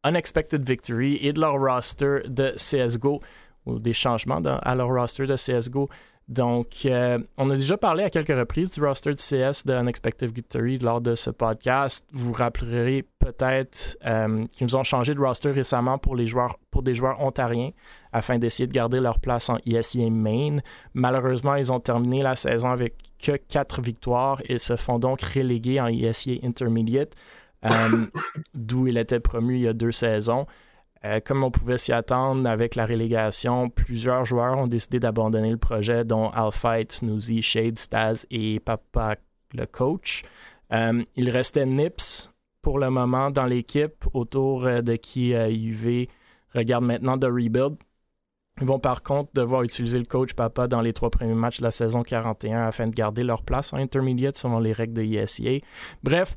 Unexpected 0.05 0.67
Victory 0.69 1.19
et 1.23 1.33
de 1.33 1.41
leur 1.41 1.59
roster 1.59 2.21
de 2.27 2.53
CSGO 2.57 3.21
ou 3.67 3.79
des 3.79 3.93
changements 3.95 4.41
dans- 4.41 4.59
à 4.59 4.75
leur 4.75 4.89
roster 4.89 5.27
de 5.27 5.37
CSGO. 5.37 5.89
Donc, 6.27 6.87
euh, 6.87 7.19
on 7.37 7.51
a 7.51 7.55
déjà 7.57 7.77
parlé 7.77 8.03
à 8.03 8.09
quelques 8.09 8.29
reprises 8.35 8.71
du 8.73 8.83
roster 8.83 9.11
de 9.11 9.19
CS 9.19 9.67
de 9.67 9.75
Unexpected 9.75 10.31
Victory 10.35 10.79
lors 10.79 11.03
de 11.03 11.15
ce 11.15 11.29
podcast. 11.31 12.03
Vous 12.13 12.29
vous 12.29 12.33
rappellerez 12.33 13.05
peut-être 13.19 13.99
euh, 14.07 14.47
qu'ils 14.47 14.67
nous 14.67 14.77
ont 14.77 14.83
changé 14.85 15.15
de 15.15 15.21
roster 15.21 15.51
récemment 15.51 15.99
pour, 15.99 16.17
les 16.17 16.27
joueurs, 16.27 16.57
pour 16.71 16.83
des 16.83 16.95
joueurs 16.95 17.21
ontariens 17.21 17.71
afin 18.13 18.39
d'essayer 18.39 18.67
de 18.67 18.73
garder 18.73 19.01
leur 19.01 19.21
place 19.21 19.51
en 19.51 19.59
ESEA 19.67 20.09
Main. 20.11 20.59
Malheureusement, 20.95 21.57
ils 21.57 21.71
ont 21.71 21.81
terminé 21.81 22.23
la 22.23 22.37
saison 22.37 22.71
avec 22.71 22.95
que 23.23 23.37
4 23.37 23.83
victoires 23.83 24.41
et 24.49 24.59
se 24.59 24.77
font 24.77 24.99
donc 24.99 25.21
relégués 25.21 25.79
en 25.79 25.89
ESEA 25.89 26.39
Intermediate, 26.43 27.13
euh, 27.13 27.19
d'où 28.55 28.87
il 28.87 28.99
était 28.99 29.21
promu 29.21 29.57
il 29.57 29.63
y 29.63 29.69
a 29.69 29.73
deux 29.73 29.93
saisons. 29.93 30.47
Euh, 31.05 31.21
comme 31.21 31.45
on 31.45 31.51
pouvait 31.51 31.77
s'y 31.77 31.93
attendre 31.93 32.49
avec 32.49 32.77
la 32.77 32.87
relégation, 32.87 33.69
plusieurs 33.69 34.25
joueurs 34.25 34.57
ont 34.57 34.67
décidé 34.67 35.01
d'abandonner 35.01 35.51
le 35.51 35.59
projet, 35.59 36.05
dont 36.05 36.31
Alphite, 36.31 36.93
Snoozy, 36.93 37.43
Shade, 37.43 37.79
Staz 37.79 38.27
et 38.31 38.59
Papa 38.61 39.17
le 39.55 39.67
coach. 39.67 40.23
Euh, 40.73 41.03
il 41.17 41.31
restait 41.31 41.67
Nips 41.67 42.31
pour 42.63 42.79
le 42.79 42.91
moment 42.91 43.31
dans 43.31 43.45
l'équipe, 43.45 44.05
autour 44.13 44.67
euh, 44.67 44.81
de 44.81 44.97
qui 44.97 45.35
euh, 45.35 45.51
UV 45.51 46.09
regarde 46.55 46.85
maintenant 46.85 47.17
de 47.17 47.27
rebuild. 47.27 47.77
Ils 48.61 48.67
vont 48.67 48.79
par 48.79 49.03
contre 49.03 49.31
devoir 49.35 49.63
utiliser 49.63 49.99
le 49.99 50.05
coach 50.05 50.33
Papa 50.33 50.69
dans 50.69 50.81
les 50.81 50.93
trois 50.93 51.11
premiers 51.11 51.35
matchs 51.35 51.59
de 51.59 51.65
la 51.65 51.71
saison 51.73 52.03
41 52.03 52.67
afin 52.67 52.87
de 52.87 52.95
garder 52.95 53.25
leur 53.25 53.43
place 53.43 53.73
en 53.73 53.79
intermediate 53.79 54.37
selon 54.37 54.61
les 54.61 54.73
règles 54.73 54.95
de 54.95 55.03
ESEA. 55.03 55.61
Bref, 56.05 56.37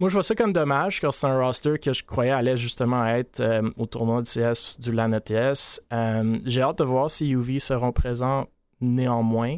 moi 0.00 0.08
je 0.08 0.14
vois 0.14 0.22
ça 0.22 0.34
comme 0.34 0.52
dommage 0.52 1.00
car 1.00 1.12
c'est 1.14 1.26
un 1.26 1.38
roster 1.38 1.78
que 1.78 1.92
je 1.92 2.02
croyais 2.02 2.30
allait 2.32 2.56
justement 2.56 3.06
être 3.06 3.40
euh, 3.40 3.62
au 3.76 3.86
tournoi 3.86 4.22
du 4.22 4.30
CS 4.30 4.78
du 4.80 4.92
LAN 4.92 5.12
ETS. 5.12 5.80
Euh, 5.92 6.38
J'ai 6.46 6.62
hâte 6.62 6.78
de 6.78 6.84
voir 6.84 7.10
si 7.10 7.30
UV 7.30 7.58
seront 7.58 7.92
présents 7.92 8.46
néanmoins 8.80 9.56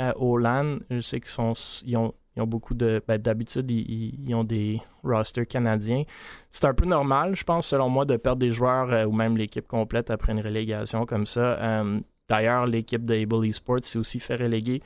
euh, 0.00 0.12
au 0.16 0.36
LAN. 0.36 0.78
Je 0.90 1.00
sais 1.00 1.20
qu'ils 1.20 1.96
ont, 1.96 2.12
beaucoup 2.46 2.74
de. 2.74 3.00
ben, 3.06 3.18
D'habitude, 3.18 3.70
ils, 3.70 4.18
ils- 4.28 4.34
ont 4.34 4.42
des 4.42 4.82
rosters 5.04 5.46
canadiens. 5.46 6.02
C'est 6.50 6.64
un 6.64 6.74
peu 6.74 6.86
normal, 6.86 7.36
je 7.36 7.44
pense, 7.44 7.68
selon 7.68 7.88
moi, 7.88 8.04
de 8.04 8.16
perdre 8.16 8.40
des 8.40 8.50
joueurs 8.50 9.08
ou 9.08 9.12
même 9.12 9.36
l'équipe 9.36 9.68
complète 9.68 10.10
après 10.10 10.32
une 10.32 10.40
relégation 10.40 11.06
comme 11.06 11.26
ça. 11.26 11.84
D'ailleurs, 12.28 12.66
l'équipe 12.66 13.04
de 13.04 13.14
Able 13.14 13.46
Esports 13.46 13.84
s'est 13.84 13.98
aussi 13.98 14.18
fait 14.18 14.34
reléguer 14.36 14.82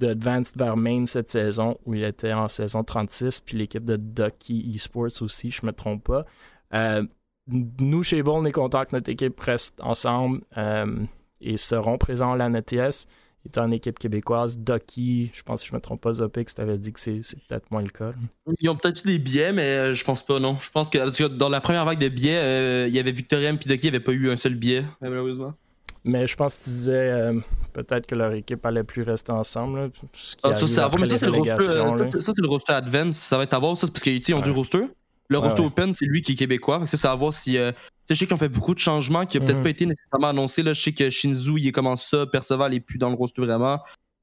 de 0.00 0.08
Advanced 0.08 0.56
vers 0.56 0.76
Main 0.76 1.06
cette 1.06 1.28
saison, 1.28 1.76
où 1.86 1.94
il 1.94 2.04
était 2.04 2.32
en 2.32 2.48
saison 2.48 2.82
36, 2.82 3.40
puis 3.40 3.56
l'équipe 3.56 3.84
de 3.84 3.96
Ducky 3.96 4.72
Esports 4.74 5.22
aussi, 5.22 5.50
je 5.50 5.64
me 5.64 5.72
trompe 5.72 6.04
pas. 6.04 6.24
Euh, 6.74 7.04
nous, 7.48 8.02
chez 8.02 8.20
Able, 8.20 8.30
on 8.30 8.44
est 8.44 8.52
content 8.52 8.84
que 8.84 8.94
notre 8.94 9.10
équipe 9.10 9.38
reste 9.40 9.80
ensemble 9.80 10.40
euh, 10.56 11.04
et 11.40 11.56
seront 11.56 11.98
présents 11.98 12.32
à 12.32 12.36
la 12.36 12.48
NTS. 12.48 13.06
Étant 13.44 13.66
une 13.66 13.72
équipe 13.72 13.98
québécoise, 13.98 14.56
Ducky, 14.56 15.32
je 15.34 15.42
pense 15.42 15.62
que 15.62 15.68
je 15.68 15.74
me 15.74 15.80
trompe 15.80 16.00
pas, 16.00 16.12
Zopix, 16.12 16.54
tu 16.54 16.60
avais 16.60 16.78
dit 16.78 16.92
que 16.92 17.00
c'est 17.00 17.20
peut-être 17.48 17.68
moins 17.72 17.82
le 17.82 17.88
cas. 17.88 18.12
Ils 18.60 18.68
ont 18.70 18.76
peut-être 18.76 19.04
eu 19.04 19.08
des 19.08 19.18
billets, 19.18 19.52
mais 19.52 19.62
euh, 19.62 19.94
je 19.94 20.04
pense 20.04 20.24
pas, 20.24 20.38
non. 20.38 20.58
Je 20.60 20.70
pense 20.70 20.88
que 20.88 20.98
en 20.98 21.28
dans 21.28 21.48
la 21.48 21.60
première 21.60 21.84
vague 21.84 21.98
de 21.98 22.06
euh, 22.06 22.86
il 22.86 22.94
y 22.94 23.00
avait 23.00 23.10
Victorien 23.10 23.56
et 23.56 23.76
n'y 23.76 23.88
avait 23.88 23.98
pas 23.98 24.12
eu 24.12 24.30
un 24.30 24.36
seul 24.36 24.54
billet, 24.54 24.84
malheureusement. 25.00 25.54
Mais 26.04 26.26
je 26.26 26.34
pense 26.36 26.58
que 26.58 26.64
tu 26.64 26.70
disais 26.70 26.92
euh, 27.12 27.40
peut-être 27.72 28.06
que 28.06 28.14
leur 28.14 28.32
équipe 28.32 28.64
allait 28.66 28.82
plus 28.82 29.02
rester 29.02 29.30
ensemble. 29.32 29.78
là, 29.80 29.88
Ah, 30.42 30.54
ça, 30.54 30.90
mais 30.98 31.08
ça, 31.08 31.16
c'est 31.16 31.26
le 31.26 31.32
roster. 31.32 31.52
euh, 31.52 31.56
ça, 32.20 32.22
ça, 32.22 32.32
le 32.36 32.74
Advance. 32.74 33.16
Ça 33.16 33.36
va 33.36 33.44
être 33.44 33.54
à 33.54 33.58
voir, 33.58 33.76
ça, 33.76 33.86
parce 33.86 34.02
qu'ils 34.02 34.34
ont 34.34 34.38
Ouais. 34.38 34.44
deux 34.44 34.50
rosters. 34.52 34.88
Le 35.28 35.38
Ouais, 35.38 35.44
roster 35.44 35.60
ouais. 35.62 35.68
Open, 35.68 35.94
c'est 35.94 36.04
lui 36.04 36.20
qui 36.20 36.32
est 36.32 36.34
québécois. 36.34 36.78
Fait 36.80 36.84
que 36.84 36.90
ça, 36.90 36.96
c'est 36.98 37.08
à 37.08 37.14
voir 37.14 37.32
si. 37.32 37.56
euh, 37.56 37.70
tu 37.72 37.76
sais, 37.78 38.14
je 38.14 38.18
sais 38.18 38.26
qu'ils 38.26 38.34
ont 38.34 38.38
fait 38.38 38.48
beaucoup 38.48 38.74
de 38.74 38.80
changements 38.80 39.24
qui 39.26 39.38
n'ont 39.38 39.44
peut-être 39.46 39.58
Mhm. 39.58 39.62
pas 39.62 39.70
été 39.70 39.86
nécessairement 39.86 40.28
annoncés. 40.28 40.62
Là. 40.64 40.72
Je 40.72 40.80
sais 40.82 40.92
que 40.92 41.08
Shinzu, 41.08 41.52
il 41.58 41.68
est 41.68 41.72
comment 41.72 41.94
ça. 41.96 42.26
Perceval 42.26 42.74
est 42.74 42.80
plus 42.80 42.98
dans 42.98 43.08
le 43.08 43.14
roster 43.14 43.40
vraiment. 43.42 43.78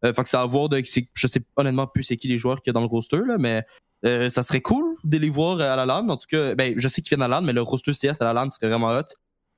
Euh, 0.06 0.13
fait 0.13 0.24
que 0.24 0.30
c'est 0.30 0.38
à 0.38 0.46
voir. 0.46 0.68
De, 0.70 0.82
je 1.13 1.28
sais 1.28 1.42
honnêtement 1.56 1.88
plus 1.88 2.04
c'est 2.04 2.18
qui 2.18 2.28
les 2.28 2.38
joueurs 2.38 2.62
qu'il 2.62 2.70
y 2.70 2.72
a 2.72 2.74
dans 2.74 2.82
le 2.82 2.88
roster, 2.88 3.20
là, 3.26 3.38
mais 3.39 3.63
Euh, 4.06 4.30
ça 4.30 4.44
serait 4.44 4.62
cool 4.62 4.96
de 5.04 5.18
les 5.18 5.30
voir 5.30 5.60
à 5.60 5.76
la 5.76 5.86
LAN. 5.86 6.08
En 6.08 6.15
tout 6.15 6.28
cas, 6.30 6.56
ben, 6.56 6.74
je 6.78 6.88
sais 6.88 7.02
qu'ils 7.02 7.10
viennent 7.10 7.22
à 7.22 7.28
la 7.28 7.42
LAN, 7.42 7.46
mais 7.46 7.52
le 7.52 7.62
roster 7.62 7.92
CS 7.94 8.22
à 8.22 8.24
la 8.26 8.32
LAN 8.34 8.50
serait 8.50 8.70
vraiment 8.70 8.98
hot. 8.98 9.02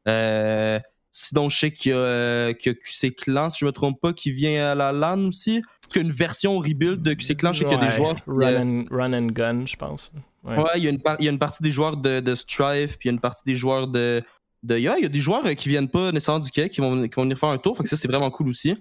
Euh, 0.08 0.80
sinon, 1.12 1.50
je 1.50 1.58
sais 1.58 1.72
qu'il 1.72 1.92
y, 1.92 1.96
a, 1.96 2.54
qu'il 2.54 2.72
y 2.72 2.76
a 2.76 2.78
QC 2.78 3.14
Clan, 3.14 3.50
si 3.50 3.60
je 3.60 3.66
me 3.66 3.72
trompe 3.72 4.00
pas, 4.00 4.14
qui 4.14 4.32
vient 4.32 4.72
à 4.72 4.76
la 4.76 4.92
LAN 4.92 5.28
aussi. 5.28 5.62
Parce 5.82 5.94
qu'il 5.94 6.02
y 6.02 6.06
a 6.06 6.08
une 6.08 6.16
version 6.16 6.58
rebuild 6.58 7.02
de 7.02 7.14
QC 7.14 7.36
Clan, 7.36 7.54
je 7.54 7.60
sais 7.60 7.66
qu'il 7.66 7.78
y 7.78 7.82
a 7.82 7.90
des 7.90 7.96
joueurs. 7.96 8.16
Run, 8.26 8.56
and, 8.56 8.86
run 8.90 9.14
and 9.14 9.28
gun, 9.28 9.66
je 9.66 9.76
pense. 9.76 10.12
Ouais. 10.44 10.58
Ouais, 10.58 10.72
il 10.78 10.84
y, 10.84 10.88
a 10.88 10.90
une 10.90 11.00
il 11.20 11.26
y 11.26 11.28
a 11.28 11.32
une 11.32 11.40
partie 11.40 11.62
des 11.62 11.72
joueurs 11.72 11.98
de, 11.98 12.20
de 12.20 12.36
Strife, 12.36 12.98
puis 12.98 13.08
il 13.08 13.08
y 13.08 13.10
a 13.10 13.14
une 13.14 13.20
partie 13.20 13.44
des 13.46 13.56
joueurs 13.56 13.88
de. 13.88 14.24
de 14.64 14.78
yeah, 14.78 14.98
il 14.98 15.04
y 15.04 15.06
a 15.06 15.10
des 15.10 15.20
joueurs 15.20 15.46
euh, 15.46 15.54
qui 15.54 15.70
viennent 15.70 15.90
pas 15.90 16.12
nécessairement 16.12 16.44
du 16.44 16.50
Québec, 16.50 16.72
qui 16.72 16.82
vont, 16.82 17.08
qui 17.08 17.16
vont 17.16 17.24
venir 17.24 17.38
faire 17.38 17.50
un 17.50 17.58
tour. 17.58 17.78
Fait 17.78 17.84
que 17.84 17.90
ça, 17.90 17.96
c'est 17.96 18.08
vraiment 18.08 18.32
cool 18.32 18.48
aussi. 18.50 18.76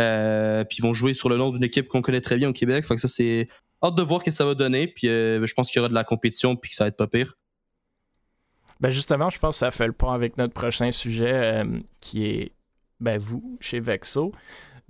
Euh, 0.00 0.64
puis 0.64 0.78
ils 0.78 0.82
vont 0.82 0.94
jouer 0.94 1.14
sur 1.14 1.28
le 1.28 1.36
nom 1.36 1.50
d'une 1.50 1.62
équipe 1.62 1.88
qu'on 1.88 2.02
connaît 2.02 2.20
très 2.20 2.36
bien 2.36 2.48
au 2.48 2.52
Québec. 2.52 2.86
Fait 2.86 2.94
que 2.94 3.00
ça, 3.00 3.08
c'est 3.08 3.48
hâte 3.82 3.94
de 3.94 4.02
voir 4.02 4.20
ce 4.20 4.26
que 4.26 4.30
ça 4.30 4.44
va 4.44 4.54
donner. 4.54 4.86
Puis 4.88 5.08
euh, 5.08 5.44
je 5.46 5.54
pense 5.54 5.70
qu'il 5.70 5.78
y 5.78 5.80
aura 5.80 5.88
de 5.88 5.94
la 5.94 6.04
compétition, 6.04 6.56
puis 6.56 6.70
que 6.70 6.76
ça 6.76 6.84
va 6.84 6.88
être 6.88 6.96
pas 6.96 7.06
pire. 7.06 7.34
Ben 8.84 8.90
justement, 8.90 9.30
je 9.30 9.38
pense 9.38 9.54
que 9.54 9.60
ça 9.60 9.70
fait 9.70 9.86
le 9.86 9.94
pont 9.94 10.10
avec 10.10 10.36
notre 10.36 10.52
prochain 10.52 10.92
sujet 10.92 11.32
euh, 11.32 11.64
qui 12.00 12.26
est 12.26 12.52
ben, 13.00 13.16
vous, 13.16 13.56
chez 13.58 13.80
Vexo. 13.80 14.30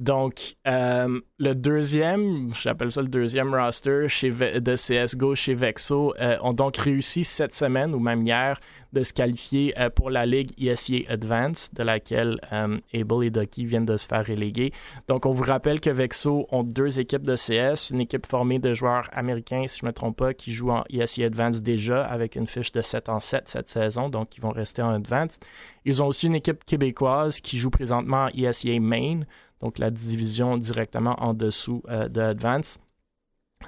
Donc, 0.00 0.57
euh, 0.66 1.20
le 1.38 1.54
deuxième, 1.54 2.48
j'appelle 2.61 2.90
ça 2.90 3.00
le 3.00 3.09
deuxième 3.09 3.54
roster 3.54 4.07
chez 4.09 4.30
de 4.30 4.74
CSGO 4.74 5.37
chez 5.37 5.54
Vexo, 5.54 6.12
euh, 6.20 6.37
ont 6.42 6.52
donc 6.52 6.76
réussi 6.78 7.22
cette 7.22 7.54
semaine 7.54 7.94
ou 7.94 8.00
même 8.00 8.26
hier 8.26 8.59
de 8.92 9.04
se 9.04 9.12
qualifier 9.12 9.72
euh, 9.78 9.90
pour 9.90 10.11
la 10.11 10.26
Ligue 10.26 10.50
ESEA 10.59 11.09
Advance, 11.09 11.72
de 11.74 11.85
laquelle 11.85 12.40
Able 12.50 13.24
et 13.24 13.30
Ducky 13.30 13.66
viennent 13.66 13.85
de 13.85 13.96
se 13.96 14.07
faire 14.07 14.26
reléguer. 14.26 14.72
Donc, 15.07 15.26
on 15.26 15.30
vous 15.30 15.44
rappelle 15.44 15.80
que 15.80 15.90
Vexo 15.90 16.48
ont 16.50 16.64
deux 16.64 16.98
équipes 16.98 17.22
de 17.22 17.37
CS, 17.37 17.90
une 17.90 18.00
équipe 18.00 18.26
formée 18.26 18.59
de 18.59 18.74
joueurs 18.74 19.09
américains, 19.12 19.64
si 19.68 19.78
je 19.78 19.85
ne 19.85 19.90
me 19.90 19.92
trompe 19.92 20.16
pas, 20.16 20.35
qui 20.35 20.52
jouent 20.52 20.70
en 20.70 20.85
ESEA 20.90 21.26
Advance 21.26 21.62
déjà 21.62 22.02
avec 22.02 22.35
une 22.35 22.48
fiche 22.48 22.72
de 22.72 22.83
7 22.83 23.09
en 23.09 23.20
7 23.20 23.48
cette 23.48 23.68
saison, 23.68 24.09
donc 24.09 24.37
ils 24.37 24.40
vont 24.40 24.50
rester 24.50 24.83
en 24.83 24.90
Advance. 24.90 25.38
Ils 25.85 26.02
ont 26.02 26.07
aussi 26.07 26.26
une 26.26 26.35
équipe 26.35 26.64
québécoise 26.64 27.40
qui 27.40 27.59
joue 27.59 27.70
présentement 27.70 28.24
en 28.24 28.28
ESEA 28.28 28.80
Main, 28.80 29.20
donc 29.60 29.78
la 29.78 29.90
division 29.90 30.56
directement 30.56 31.14
en 31.18 31.34
dessous 31.34 31.82
euh, 31.88 32.08
de 32.08 32.20
Advance. 32.20 32.78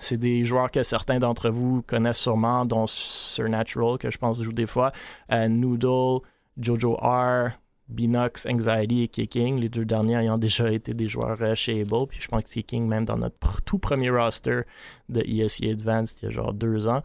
C'est 0.01 0.19
des 0.19 0.45
joueurs 0.45 0.71
que 0.71 0.83
certains 0.83 1.19
d'entre 1.19 1.49
vous 1.49 1.83
connaissent 1.83 2.21
sûrement, 2.21 2.67
dont 2.67 2.87
Surnatural, 2.87 3.99
que 3.99 4.11
je 4.11 4.19
pense 4.19 4.41
joue 4.41 4.53
des 4.53 4.67
fois, 4.67 4.93
euh, 5.33 5.49
Noodle, 5.49 6.21
Jojo 6.61 6.95
R, 6.95 7.53
Binox, 7.89 8.47
Anxiety 8.47 9.03
et 9.03 9.09
Kicking, 9.09 9.59
les 9.59 9.69
deux 9.69 9.85
derniers 9.85 10.17
ayant 10.17 10.37
déjà 10.37 10.71
été 10.71 10.93
des 10.93 11.07
joueurs 11.07 11.39
euh, 11.41 11.55
chez 11.55 11.81
Able. 11.81 12.09
Puis 12.09 12.21
je 12.21 12.29
pense 12.29 12.43
que 12.43 12.51
Kicking, 12.51 12.87
même 12.87 13.05
dans 13.07 13.17
notre 13.17 13.63
tout 13.63 13.79
premier 13.79 14.11
roster 14.11 14.63
de 15.09 15.21
ESE 15.23 15.63
Advanced, 15.63 16.19
il 16.21 16.25
y 16.27 16.29
a 16.29 16.31
genre 16.31 16.53
deux 16.53 16.89
ans. 16.89 17.03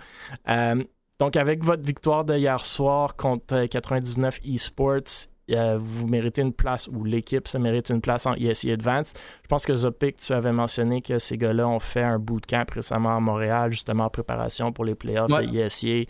Donc, 1.22 1.36
avec 1.36 1.64
votre 1.64 1.84
victoire 1.84 2.26
de 2.26 2.36
hier 2.36 2.66
soir 2.66 3.16
contre 3.16 3.54
euh, 3.54 3.68
99 3.68 4.40
Esports, 4.44 5.28
euh, 5.56 5.78
vous 5.80 6.08
méritez 6.08 6.42
une 6.42 6.54
place, 6.54 6.88
ou 6.88 7.04
l'équipe 7.04 7.48
se 7.48 7.58
mérite 7.58 7.90
une 7.90 8.02
place 8.02 8.26
en 8.26 8.34
ESE 8.36 8.66
Advanced. 8.68 9.18
Je 9.44 9.48
pense 9.48 9.66
que 9.66 9.76
Zopic, 9.76 10.18
tu 10.18 10.34
avais 10.34 10.52
mentionné 10.52 11.02
que 11.02 11.20
ces 11.20 11.38
gars-là 11.38 11.68
ont 11.68 11.80
fait 11.80 12.04
un 12.04 12.20
bootcamp 12.20 12.66
récemment 12.74 13.16
à 13.16 13.20
Montréal, 13.20 13.72
justement 13.72 14.06
en 14.06 14.10
préparation 14.10 14.72
pour 14.72 14.86
les 14.86 14.96
playoffs 14.96 15.32
Ouais. 15.32 15.48
de 15.48 15.58
ESEA. 15.58 16.06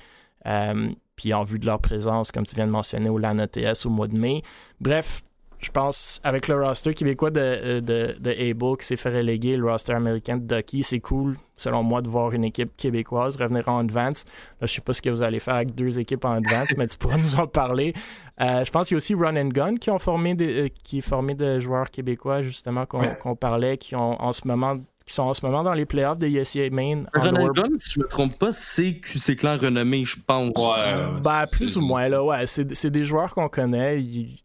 Euh, 0.48 0.90
puis 1.16 1.34
en 1.34 1.44
vue 1.44 1.60
de 1.60 1.66
leur 1.68 1.80
présence, 1.80 2.32
comme 2.32 2.46
tu 2.46 2.56
viens 2.56 2.66
de 2.66 2.72
mentionner, 2.72 3.10
au 3.10 3.18
LAN 3.20 3.38
ETS 3.38 3.86
au 3.86 3.90
mois 3.90 4.08
de 4.08 4.18
mai. 4.18 4.42
Bref, 4.80 5.22
je 5.62 5.70
pense, 5.70 6.20
avec 6.24 6.48
le 6.48 6.56
roster 6.64 6.94
québécois 6.94 7.30
de, 7.30 7.40
euh, 7.40 7.82
de, 7.82 8.16
de 8.20 8.32
Able 8.52 8.78
qui 8.78 8.86
s'est 8.88 8.96
fait 8.96 9.10
reléguer, 9.16 9.56
le 9.58 9.70
roster 9.70 9.94
américain 9.94 10.38
de 10.38 10.44
Ducky, 10.56 10.82
c'est 10.84 11.00
cool, 11.00 11.38
selon 11.56 11.84
moi, 11.84 12.02
de 12.02 12.10
voir 12.10 12.32
une 12.34 12.44
équipe 12.44 12.76
québécoise 12.76 13.36
revenir 13.38 13.68
en 13.70 13.80
advance. 13.80 14.26
Là, 14.60 14.68
je 14.68 14.74
sais 14.74 14.82
pas 14.82 14.94
ce 14.94 15.02
que 15.02 15.10
vous 15.12 15.22
allez 15.22 15.40
faire 15.40 15.54
avec 15.56 15.76
deux 15.76 16.00
équipes 16.00 16.26
en 16.26 16.32
advance, 16.32 16.70
mais 16.78 16.88
tu 16.88 16.98
pourras 16.98 17.18
nous 17.18 17.36
en 17.36 17.46
parler. 17.48 17.94
Euh, 18.42 18.66
je 18.66 18.72
pense 18.72 18.88
qu'il 18.88 18.96
y 18.96 18.98
a 18.98 18.98
aussi 18.98 19.14
Run 19.14 19.36
and 19.38 19.50
Gun 19.50 19.76
qui, 19.76 19.92
ont 19.92 20.00
formé 20.00 20.34
des- 20.34 20.64
euh, 20.64 20.68
qui 20.84 20.98
est 20.98 21.02
formé 21.08 21.36
de 21.36 21.60
joueurs 21.60 21.92
québécois, 21.92 22.42
justement, 22.42 22.86
qu'on 22.88 23.02
Ouais. 23.02 23.36
parlait, 23.40 23.78
qui, 23.78 23.96
ont 23.96 24.20
en 24.20 24.32
ce 24.32 24.48
moment, 24.48 24.78
qui 25.06 25.14
sont 25.14 25.24
en 25.24 25.34
ce 25.36 25.46
moment 25.46 25.62
dans 25.62 25.74
les 25.76 25.86
playoffs 25.86 26.18
de 26.18 26.26
ESEA 26.26 26.72
Main. 26.72 27.04
en 27.16 27.24
lower- 27.26 27.50
Ronald 27.56 27.80
si 27.80 27.92
je 27.92 28.00
me 28.00 28.08
trompe 28.08 28.40
pas, 28.40 28.52
c'est 28.52 28.96
QC 28.96 29.36
Clan 29.36 29.58
renommé, 29.62 30.06
je 30.06 30.16
pense. 30.26 30.50
Ouais. 30.58 30.96
Ben, 31.24 31.46
plus 31.52 31.78
ou 31.78 31.82
moins, 31.82 32.10
là, 32.10 32.24
ouais. 32.24 32.48
C'est 32.48 32.74
c'est 32.76 32.90
des 32.90 33.04
joueurs 33.06 33.32
qu'on 33.36 33.48
connaît. 33.50 34.02
Ils, 34.02 34.38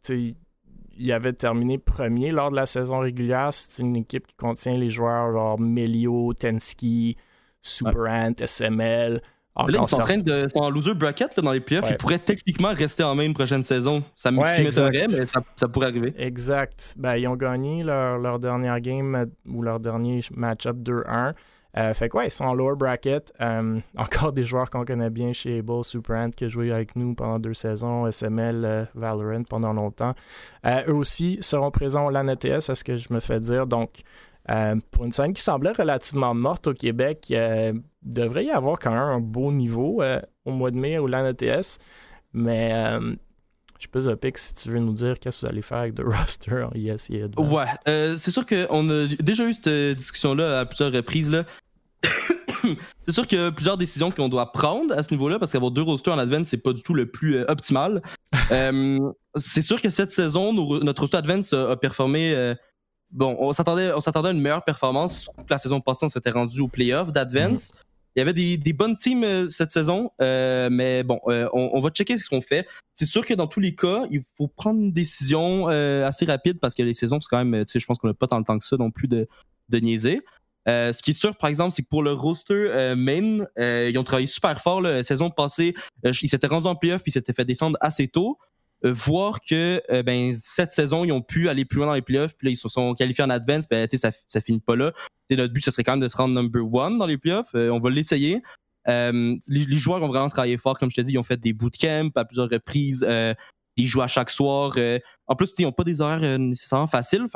ils 0.98 1.12
avaient 1.12 1.32
terminé 1.32 1.78
premier 1.78 2.30
lors 2.30 2.50
de 2.50 2.56
la 2.56 2.66
saison 2.66 2.98
régulière. 3.00 3.48
C'est 3.52 3.82
une 3.82 3.96
équipe 3.96 4.26
qui 4.26 4.35
contient 4.37 4.76
les 4.76 4.90
joueurs 4.90 5.32
genre 5.32 5.59
Melio, 5.59 6.32
Tensky, 6.35 7.16
Super 7.62 8.11
Ant, 8.11 8.35
SML. 8.44 9.20
Là, 9.59 9.80
ils 9.82 9.88
sont 9.88 10.00
en 10.00 10.04
train 10.04 10.18
de. 10.18 10.46
en 10.54 10.68
loser 10.68 10.92
bracket 10.92 11.35
là, 11.35 11.42
dans 11.42 11.52
les 11.52 11.61
playoffs. 11.61 11.87
Ouais. 11.87 11.92
Ils 11.92 11.96
pourraient 11.96 12.18
techniquement 12.18 12.74
rester 12.74 13.02
en 13.02 13.14
main 13.14 13.24
une 13.24 13.32
prochaine 13.32 13.62
saison. 13.62 14.02
Ça 14.14 14.30
me 14.30 14.38
Ouais, 14.38 14.62
m'étonnerait, 14.62 15.04
exact. 15.04 15.18
mais 15.20 15.26
ça, 15.26 15.42
ça 15.56 15.66
pourrait 15.68 15.87
arriver. 15.87 16.12
Exact. 16.18 16.94
Ben, 16.98 17.16
ils 17.16 17.26
ont 17.26 17.37
gagné 17.37 17.82
leur, 17.82 18.18
leur 18.18 18.38
dernière 18.38 18.78
game 18.80 19.14
euh, 19.14 19.24
ou 19.48 19.62
leur 19.62 19.80
dernier 19.80 20.20
match-up 20.35 20.76
2-1. 20.76 21.32
Euh, 21.78 21.92
fait 21.92 22.08
que 22.08 22.16
ouais, 22.16 22.28
ils 22.28 22.30
sont 22.30 22.44
en 22.44 22.54
lower 22.54 22.76
bracket. 22.76 23.32
Euh, 23.40 23.78
encore 23.96 24.32
des 24.32 24.44
joueurs 24.44 24.70
qu'on 24.70 24.84
connaît 24.84 25.10
bien 25.10 25.32
chez 25.32 25.58
Able, 25.58 25.84
Superant 25.84 26.30
qui 26.30 26.44
a 26.44 26.48
joué 26.48 26.72
avec 26.72 26.96
nous 26.96 27.14
pendant 27.14 27.38
deux 27.38 27.54
saisons, 27.54 28.06
SML, 28.06 28.64
euh, 28.64 28.84
Valorant 28.94 29.42
pendant 29.44 29.72
longtemps. 29.72 30.14
Eux 30.64 30.94
aussi 30.94 31.38
seront 31.40 31.70
présents 31.70 32.06
au 32.06 32.10
LAN 32.10 32.28
ETS, 32.28 32.70
à 32.70 32.74
ce 32.74 32.82
que 32.82 32.96
je 32.96 33.12
me 33.12 33.20
fais 33.20 33.40
dire. 33.40 33.66
Donc, 33.66 34.00
pour 34.90 35.04
une 35.04 35.12
scène 35.12 35.32
qui 35.32 35.42
semblait 35.42 35.72
relativement 35.72 36.34
morte 36.34 36.68
au 36.68 36.74
Québec, 36.74 37.26
euh, 37.32 37.72
devrait 38.02 38.44
y 38.44 38.50
avoir 38.50 38.78
quand 38.78 38.90
même 38.90 39.00
un 39.00 39.20
beau 39.20 39.52
niveau 39.52 40.02
au 40.44 40.50
mois 40.50 40.70
de 40.70 40.76
mai 40.76 40.98
au 40.98 41.06
LAN 41.06 41.26
ETS. 41.26 41.78
Mais 42.32 42.72
je 43.78 43.82
sais 43.84 43.88
pas, 43.88 44.00
Zopic, 44.00 44.38
si 44.38 44.54
tu 44.54 44.70
veux 44.70 44.78
nous 44.78 44.92
dire 44.92 45.18
qu'est-ce 45.18 45.40
que 45.40 45.46
vous 45.46 45.52
allez 45.52 45.62
faire 45.62 45.78
avec 45.78 45.98
le 45.98 46.08
roster 46.08 46.62
en 46.62 46.70
ES 46.74 47.10
et 47.10 47.22
Advanced. 47.22 47.52
Ouais, 47.52 47.64
euh, 47.88 48.16
c'est 48.16 48.30
sûr 48.30 48.46
qu'on 48.46 48.90
a 48.90 49.06
déjà 49.20 49.46
eu 49.46 49.52
cette 49.52 49.96
discussion-là 49.96 50.60
à 50.60 50.64
plusieurs 50.64 50.92
reprises. 50.92 51.30
c'est 53.07 53.12
sûr 53.12 53.27
qu'il 53.27 53.38
y 53.38 53.42
a 53.42 53.51
plusieurs 53.53 53.79
décisions 53.79 54.11
qu'on 54.11 54.29
doit 54.29 54.53
prendre 54.53 54.97
à 54.97 55.03
ce 55.03 55.12
niveau-là, 55.12 55.38
parce 55.38 55.53
qu'avoir 55.53 55.71
deux 55.71 55.83
rosters 55.83 56.14
en 56.14 56.19
Advance, 56.19 56.49
c'est 56.49 56.57
pas 56.57 56.73
du 56.73 56.83
tout 56.83 56.95
le 56.95 57.11
plus 57.11 57.37
euh, 57.37 57.45
optimal. 57.49 58.03
Euh, 58.53 59.01
c'est 59.35 59.62
sûr 59.62 59.81
que 59.83 59.90
cette 59.90 60.12
saison, 60.12 60.53
notre 60.53 61.03
roster 61.03 61.16
Advance 61.16 61.53
a, 61.53 61.73
a 61.73 61.77
performé. 61.77 62.33
euh, 62.33 62.55
bon, 63.11 63.35
on 63.40 63.53
s'attendait, 63.53 63.92
on 63.92 64.01
s'attendait 64.01 64.29
à 64.29 64.33
une 64.33 64.40
meilleure 64.40 64.64
performance. 64.64 65.29
La 65.49 65.59
saison 65.59 65.81
passée, 65.81 66.07
on 66.07 66.09
s'était 66.09 66.31
rendu 66.31 66.61
au 66.61 66.69
playoff 66.69 67.11
d'Advance. 67.12 67.73
Il 68.14 68.21
y 68.21 68.23
avait 68.23 68.33
des, 68.33 68.57
des 68.57 68.73
bonnes 68.73 68.97
teams 68.97 69.25
euh, 69.25 69.49
cette 69.49 69.71
saison, 69.71 70.11
euh, 70.23 70.71
mais 70.71 71.03
bon, 71.03 71.21
euh, 71.27 71.49
on, 71.53 71.71
on 71.75 71.81
va 71.83 71.90
checker 71.90 72.16
ce 72.19 72.29
qu'on 72.29 72.40
fait. 72.40 72.66
C'est 72.95 73.05
sûr 73.05 73.27
que 73.27 73.35
dans 73.35 73.47
tous 73.47 73.61
les 73.61 73.75
cas, 73.75 74.05
il 74.11 74.23
faut 74.37 74.49
prendre 74.49 74.81
une 74.81 74.92
décision 74.92 75.66
assez 75.69 76.25
rapide 76.25 76.59
parce 76.59 76.75
que 76.75 76.83
les 76.83 76.95
saisons, 76.95 77.21
c'est 77.21 77.29
quand 77.29 77.45
même, 77.45 77.64
tu 77.66 77.73
sais, 77.73 77.81
je 77.81 77.87
pense 77.87 77.99
qu'on 77.99 78.09
n'a 78.09 78.14
pas 78.14 78.27
tant 78.27 78.40
de 78.40 78.47
temps 78.47 78.59
que 78.59 78.64
ça 78.64 78.77
non 78.79 78.90
plus 78.90 79.07
de, 79.09 79.29
de 79.69 79.79
niaiser. 79.79 80.23
Euh, 80.68 80.92
ce 80.92 81.00
qui 81.02 81.12
est 81.12 81.14
sûr, 81.14 81.37
par 81.37 81.48
exemple, 81.48 81.72
c'est 81.74 81.83
que 81.83 81.88
pour 81.88 82.02
le 82.02 82.12
roster 82.12 82.55
euh, 82.55 82.96
main, 82.96 83.44
euh, 83.59 83.88
ils 83.90 83.98
ont 83.98 84.05
travaillé 84.05 84.26
super 84.26 84.61
fort. 84.61 84.81
La 84.81 85.02
saison 85.02 85.31
passée, 85.31 85.74
euh, 86.05 86.12
ils 86.22 86.29
s'étaient 86.29 86.48
rendus 86.48 86.66
en 86.66 86.74
playoff 86.74 87.02
puis 87.02 87.11
ils 87.11 87.14
s'étaient 87.14 87.33
fait 87.33 87.44
descendre 87.44 87.79
assez 87.81 88.09
tôt. 88.09 88.38
Euh, 88.85 88.92
voir 88.92 89.40
que 89.40 89.81
ben, 90.02 90.35
cette 90.35 90.72
saison, 90.72 91.05
ils 91.05 91.12
ont 91.12 91.22
pu 91.22 91.48
aller 91.48 91.64
plus 91.64 91.79
loin 91.79 91.87
dans 91.87 91.94
les 91.94 92.02
playoffs, 92.02 92.35
puis 92.37 92.48
là, 92.48 92.52
ils 92.52 92.57
se 92.57 92.68
sont 92.68 92.94
qualifiés 92.94 93.24
en 93.24 93.31
advance, 93.31 93.66
ben, 93.68 93.88
ça, 93.90 94.11
ça 94.29 94.40
finit 94.40 94.61
pas 94.61 94.76
là. 94.76 94.92
Tu 94.92 95.35
sais, 95.35 95.37
notre 95.37 95.52
but, 95.52 95.64
ce 95.64 95.70
serait 95.70 95.85
quand 95.85 95.92
même 95.92 96.00
de 96.00 96.09
se 96.09 96.16
rendre 96.16 96.35
number 96.35 96.62
one 96.72 96.98
dans 96.98 97.07
les 97.07 97.16
playoffs. 97.16 97.55
On 97.55 97.81
va 97.81 97.90
l'essayer. 97.90 98.42
Les, 98.87 99.38
les 99.48 99.79
joueurs 99.79 100.02
ont 100.02 100.09
vraiment 100.09 100.29
travaillé 100.29 100.59
fort, 100.59 100.79
comme 100.79 100.90
je 100.90 100.96
te 100.96 101.00
dis, 101.00 101.12
ils 101.12 101.18
ont 101.18 101.24
fait 101.24 101.40
des 101.40 101.52
bootcamps 101.52 102.11
à 102.14 102.24
plusieurs 102.24 102.50
reprises. 102.50 103.07
Ils 103.76 103.86
jouent 103.86 104.02
à 104.02 104.08
chaque 104.08 104.30
soir. 104.30 104.72
Euh, 104.76 104.98
en 105.26 105.36
plus, 105.36 105.50
ils 105.58 105.64
n'ont 105.64 105.72
pas 105.72 105.84
des 105.84 106.00
horaires 106.00 106.22
euh, 106.22 106.38
nécessairement 106.38 106.86
faciles. 106.86 107.26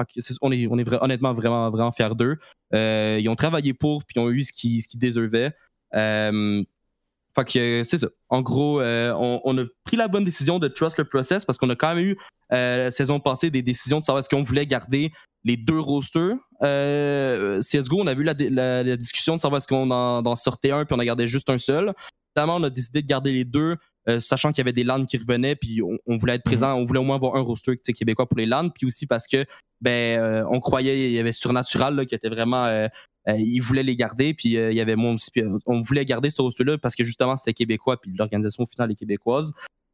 On 0.41 0.53
est, 0.53 0.67
honnêtement 0.67 1.35
vraiment, 1.35 1.71
vraiment 1.71 1.93
fiers 1.93 2.15
d'eux. 2.15 2.39
Euh, 2.75 3.19
ils 3.21 3.29
ont 3.29 3.37
travaillé 3.37 3.75
pour, 3.75 4.05
puis 4.05 4.15
ils 4.17 4.21
ont 4.21 4.31
eu 4.31 4.45
ce 4.45 4.53
qu'ils 4.53 4.85
deservaient. 4.95 5.53
Euh, 5.95 6.63
fait 7.35 7.45
que 7.45 7.83
c'est 7.85 7.99
ça. 7.99 8.09
En 8.29 8.43
gros, 8.43 8.81
on, 8.83 9.59
a 9.59 9.65
pris 9.85 9.97
la 9.97 10.09
bonne 10.09 10.25
décision 10.25 10.59
de 10.59 10.67
trust 10.67 10.99
le 10.99 11.05
process 11.05 11.45
parce 11.45 11.59
qu'on 11.59 11.71
a 11.71 11.77
quand 11.77 11.95
même 11.95 12.05
eu 12.05 12.19
la 12.51 12.91
saison 12.91 13.21
passée 13.21 13.51
des 13.51 13.63
décisions 13.63 14.01
de 14.01 14.05
savoir 14.05 14.21
est-ce 14.21 14.29
qu'on 14.29 14.43
voulait 14.43 14.67
garder 14.67 15.13
les 15.45 15.57
deux 15.57 15.79
rosters. 15.79 16.37
CSGO, 16.61 18.01
on 18.01 18.07
a 18.09 18.15
vu 18.15 18.25
la, 18.25 18.97
discussion 18.97 19.37
de 19.37 19.41
savoir 19.41 19.59
est-ce 19.59 19.69
qu'on 19.69 19.91
en, 19.91 20.27
en 20.27 20.37
sortait 20.37 20.73
un 20.73 20.85
puis 20.85 20.97
on 20.97 21.01
en 21.01 21.05
gardait 21.05 21.29
juste 21.29 21.51
un 21.51 21.59
seul. 21.59 21.95
Finalement, 22.35 22.57
on 22.57 22.63
a 22.63 22.71
décidé 22.71 23.03
de 23.03 23.07
garder 23.07 23.33
les 23.33 23.45
deux, 23.45 23.77
euh, 24.09 24.21
sachant 24.21 24.51
qu'il 24.51 24.59
y 24.59 24.61
avait 24.63 24.73
des 24.73 24.85
LAN 24.85 25.05
qui 25.05 25.19
revenaient, 25.19 25.57
puis 25.57 25.83
on, 25.83 25.99
on 26.07 26.17
voulait 26.17 26.35
être 26.35 26.45
présent, 26.45 26.75
on 26.75 26.85
voulait 26.85 27.01
au 27.01 27.05
moins 27.05 27.17
avoir 27.17 27.37
un 27.37 27.41
roster 27.41 27.77
québécois 27.77 28.27
pour 28.29 28.39
les 28.39 28.47
LAN, 28.47 28.71
puis 28.71 28.87
aussi 28.87 29.07
parce 29.07 29.27
que 29.27 29.45
ben 29.81 30.19
euh, 30.19 30.45
on 30.51 30.61
croyait 30.61 31.11
il 31.11 31.13
y 31.13 31.19
avait 31.19 31.33
Surnatural 31.33 31.95
là, 31.95 32.07
qui 32.07 32.15
était 32.15 32.29
vraiment 32.29 32.65
euh, 32.67 32.89
ils 33.27 33.61
voulaient 33.61 33.83
les 33.83 33.97
garder, 33.97 34.35
puis 34.35 34.55
il 34.55 34.73
y 34.73 34.81
avait 34.81 34.97
moi 34.97 35.13
aussi, 35.13 35.31
puis, 35.31 35.43
on 35.67 35.81
voulait 35.83 36.05
garder 36.05 36.31
ce 36.31 36.41
roster-là 36.41 36.79
parce 36.79 36.95
que 36.95 37.05
justement 37.05 37.37
c'était 37.37 37.53
québécois, 37.53 38.01
puis 38.01 38.13
l'organisation 38.17 38.65
au 38.65 38.67
final 38.67 38.91
est 38.91 38.97
québécoise. 38.97 39.53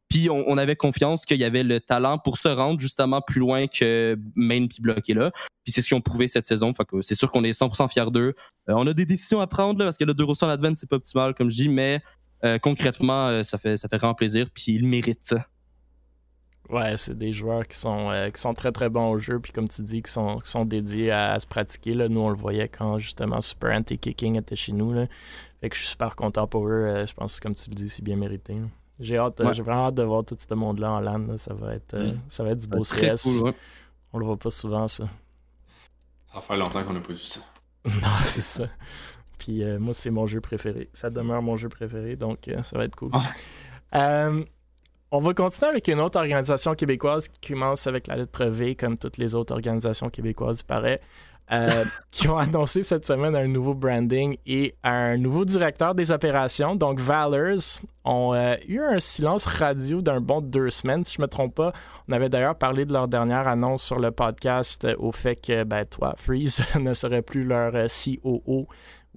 Puis 0.09 0.29
on, 0.29 0.45
on 0.47 0.57
avait 0.57 0.77
confiance 0.77 1.25
qu'il 1.25 1.37
y 1.37 1.43
avait 1.43 1.63
le 1.63 1.81
talent 1.81 2.17
pour 2.17 2.37
se 2.37 2.47
rendre 2.47 2.79
justement 2.79 3.21
plus 3.21 3.39
loin 3.39 3.67
que 3.67 4.17
Maine 4.35 4.69
puis 4.69 4.81
bloqué 4.81 5.13
là. 5.13 5.31
Puis 5.63 5.73
c'est 5.73 5.81
ce 5.81 5.89
qu'ils 5.89 5.97
ont 5.97 6.01
prouvé 6.01 6.29
cette 6.29 6.45
saison. 6.45 6.73
Fait 6.73 6.85
que 6.85 7.01
c'est 7.01 7.13
sûr 7.13 7.29
qu'on 7.29 7.43
est 7.43 7.51
100% 7.51 7.89
fiers 7.89 8.09
d'eux. 8.09 8.33
Euh, 8.69 8.73
on 8.73 8.87
a 8.87 8.93
des 8.93 9.05
décisions 9.05 9.41
à 9.41 9.47
prendre 9.47 9.77
là, 9.79 9.85
parce 9.85 9.97
que 9.97 10.05
le 10.05 10.13
2 10.13 10.23
rosters 10.23 10.47
en 10.47 10.51
Advent, 10.53 10.73
c'est 10.75 10.87
pas 10.87 10.95
optimal 10.95 11.33
comme 11.33 11.51
je 11.51 11.57
dis, 11.57 11.69
mais 11.69 12.01
euh, 12.43 12.59
concrètement, 12.59 13.27
euh, 13.27 13.43
ça, 13.43 13.57
fait, 13.57 13.77
ça 13.77 13.87
fait 13.87 13.97
vraiment 13.97 14.13
plaisir. 14.13 14.47
Puis 14.53 14.73
ils 14.73 14.85
méritent. 14.87 15.35
Ouais, 16.69 16.97
c'est 16.97 17.17
des 17.17 17.31
joueurs 17.31 17.65
qui 17.65 17.77
sont, 17.77 18.09
euh, 18.11 18.29
qui 18.29 18.41
sont 18.41 18.53
très 18.53 18.73
très 18.73 18.89
bons 18.89 19.11
au 19.11 19.17
jeu, 19.17 19.39
puis 19.39 19.53
comme 19.53 19.69
tu 19.69 19.81
dis, 19.83 20.01
qui 20.01 20.11
sont, 20.11 20.37
qui 20.39 20.51
sont 20.51 20.65
dédiés 20.65 21.11
à, 21.11 21.31
à 21.31 21.39
se 21.39 21.47
pratiquer. 21.47 21.93
Là. 21.93 22.09
Nous, 22.09 22.19
on 22.19 22.29
le 22.29 22.35
voyait 22.35 22.67
quand 22.67 22.97
justement 22.97 23.39
Super 23.39 23.77
Anti-Kicking 23.77 24.37
était 24.37 24.57
chez 24.57 24.73
nous. 24.73 24.91
Là. 24.91 25.07
Fait 25.61 25.69
que 25.69 25.75
je 25.75 25.81
suis 25.81 25.89
super 25.89 26.15
content 26.17 26.45
pour 26.45 26.67
eux. 26.67 26.71
Euh, 26.73 27.05
je 27.07 27.13
pense 27.13 27.39
que, 27.39 27.43
comme 27.43 27.55
tu 27.55 27.69
le 27.69 27.75
dis, 27.75 27.87
c'est 27.89 28.03
bien 28.03 28.17
mérité. 28.17 28.53
là. 28.55 28.65
J'ai 28.99 29.17
hâte, 29.17 29.39
Ouais. 29.39 29.53
j'ai 29.53 29.61
vraiment 29.63 29.85
hâte 29.87 29.95
de 29.95 30.03
voir 30.03 30.25
tout 30.25 30.35
ce 30.37 30.53
monde-là 30.53 30.91
en 30.91 30.99
LAN. 30.99 31.19
là. 31.19 31.37
Ça, 31.37 31.53
va 31.53 31.73
être, 31.75 31.95
Mm. 31.97 32.19
ça 32.27 32.43
va 32.43 32.49
être 32.49 32.57
du 32.59 32.67
beau 32.67 32.81
Très 32.81 33.15
CS. 33.15 33.23
cool, 33.23 33.47
ouais. 33.47 33.55
On 34.11 34.17
le 34.19 34.25
voit 34.25 34.37
pas 34.37 34.49
souvent, 34.51 34.87
ça. 34.89 35.07
Ça 36.33 36.41
fait 36.41 36.57
longtemps 36.57 36.83
qu'on 36.83 36.93
n'a 36.93 36.99
pas 37.01 37.13
vu 37.13 37.19
ça. 37.19 37.39
non, 37.85 37.91
c'est 38.25 38.41
ça. 38.41 38.65
Puis 39.37 39.63
euh, 39.63 39.79
moi, 39.79 39.93
c'est 39.93 40.09
mon 40.09 40.25
jeu 40.25 40.41
préféré. 40.41 40.89
Ça 40.93 41.09
demeure 41.09 41.41
mon 41.41 41.57
jeu 41.57 41.69
préféré, 41.69 42.15
donc 42.15 42.47
euh, 42.47 42.63
ça 42.63 42.77
va 42.77 42.85
être 42.85 42.95
cool. 42.95 43.11
Euh, 43.95 44.43
on 45.11 45.19
va 45.19 45.33
continuer 45.33 45.69
avec 45.69 45.87
une 45.87 45.99
autre 45.99 46.19
organisation 46.19 46.73
québécoise 46.73 47.27
qui 47.27 47.53
commence 47.53 47.87
avec 47.87 48.07
la 48.07 48.17
lettre 48.17 48.45
V, 48.45 48.75
comme 48.75 48.97
toutes 48.97 49.17
les 49.17 49.35
autres 49.35 49.53
organisations 49.53 50.09
québécoises, 50.09 50.59
il 50.61 50.65
paraît, 50.65 51.01
qui 52.11 52.27
ont 52.27 52.37
annoncé 52.37 52.83
cette 52.83 53.05
semaine 53.05 53.33
un 53.33 53.47
nouveau 53.47 53.73
branding 53.73 54.35
et 54.45 54.75
un 54.83 55.15
nouveau 55.15 55.45
directeur 55.45 55.95
des 55.95 56.11
opérations. 56.11 56.75
Donc, 56.75 56.99
Valors 56.99 57.79
ont 58.03 58.35
eu 58.67 58.81
un 58.81 58.99
silence 58.99 59.45
radio 59.45 60.01
d'un 60.01 60.19
bon 60.19 60.41
deux 60.41 60.69
semaines, 60.69 61.05
si 61.05 61.15
je 61.15 61.21
me 61.21 61.27
trompe 61.27 61.55
pas. 61.55 61.71
On 62.09 62.11
avait 62.11 62.27
d'ailleurs 62.27 62.57
parlé 62.57 62.83
de 62.83 62.91
leur 62.91 63.07
dernière 63.07 63.47
annonce 63.47 63.81
sur 63.81 63.99
le 63.99 64.11
podcast 64.11 64.85
au 64.99 65.13
fait 65.13 65.37
que, 65.37 65.63
ben, 65.63 65.85
toi, 65.85 66.15
Freeze 66.17 66.65
ne 66.77 66.93
serait 66.93 67.21
plus 67.21 67.45
leur 67.45 67.71
COO 67.71 68.67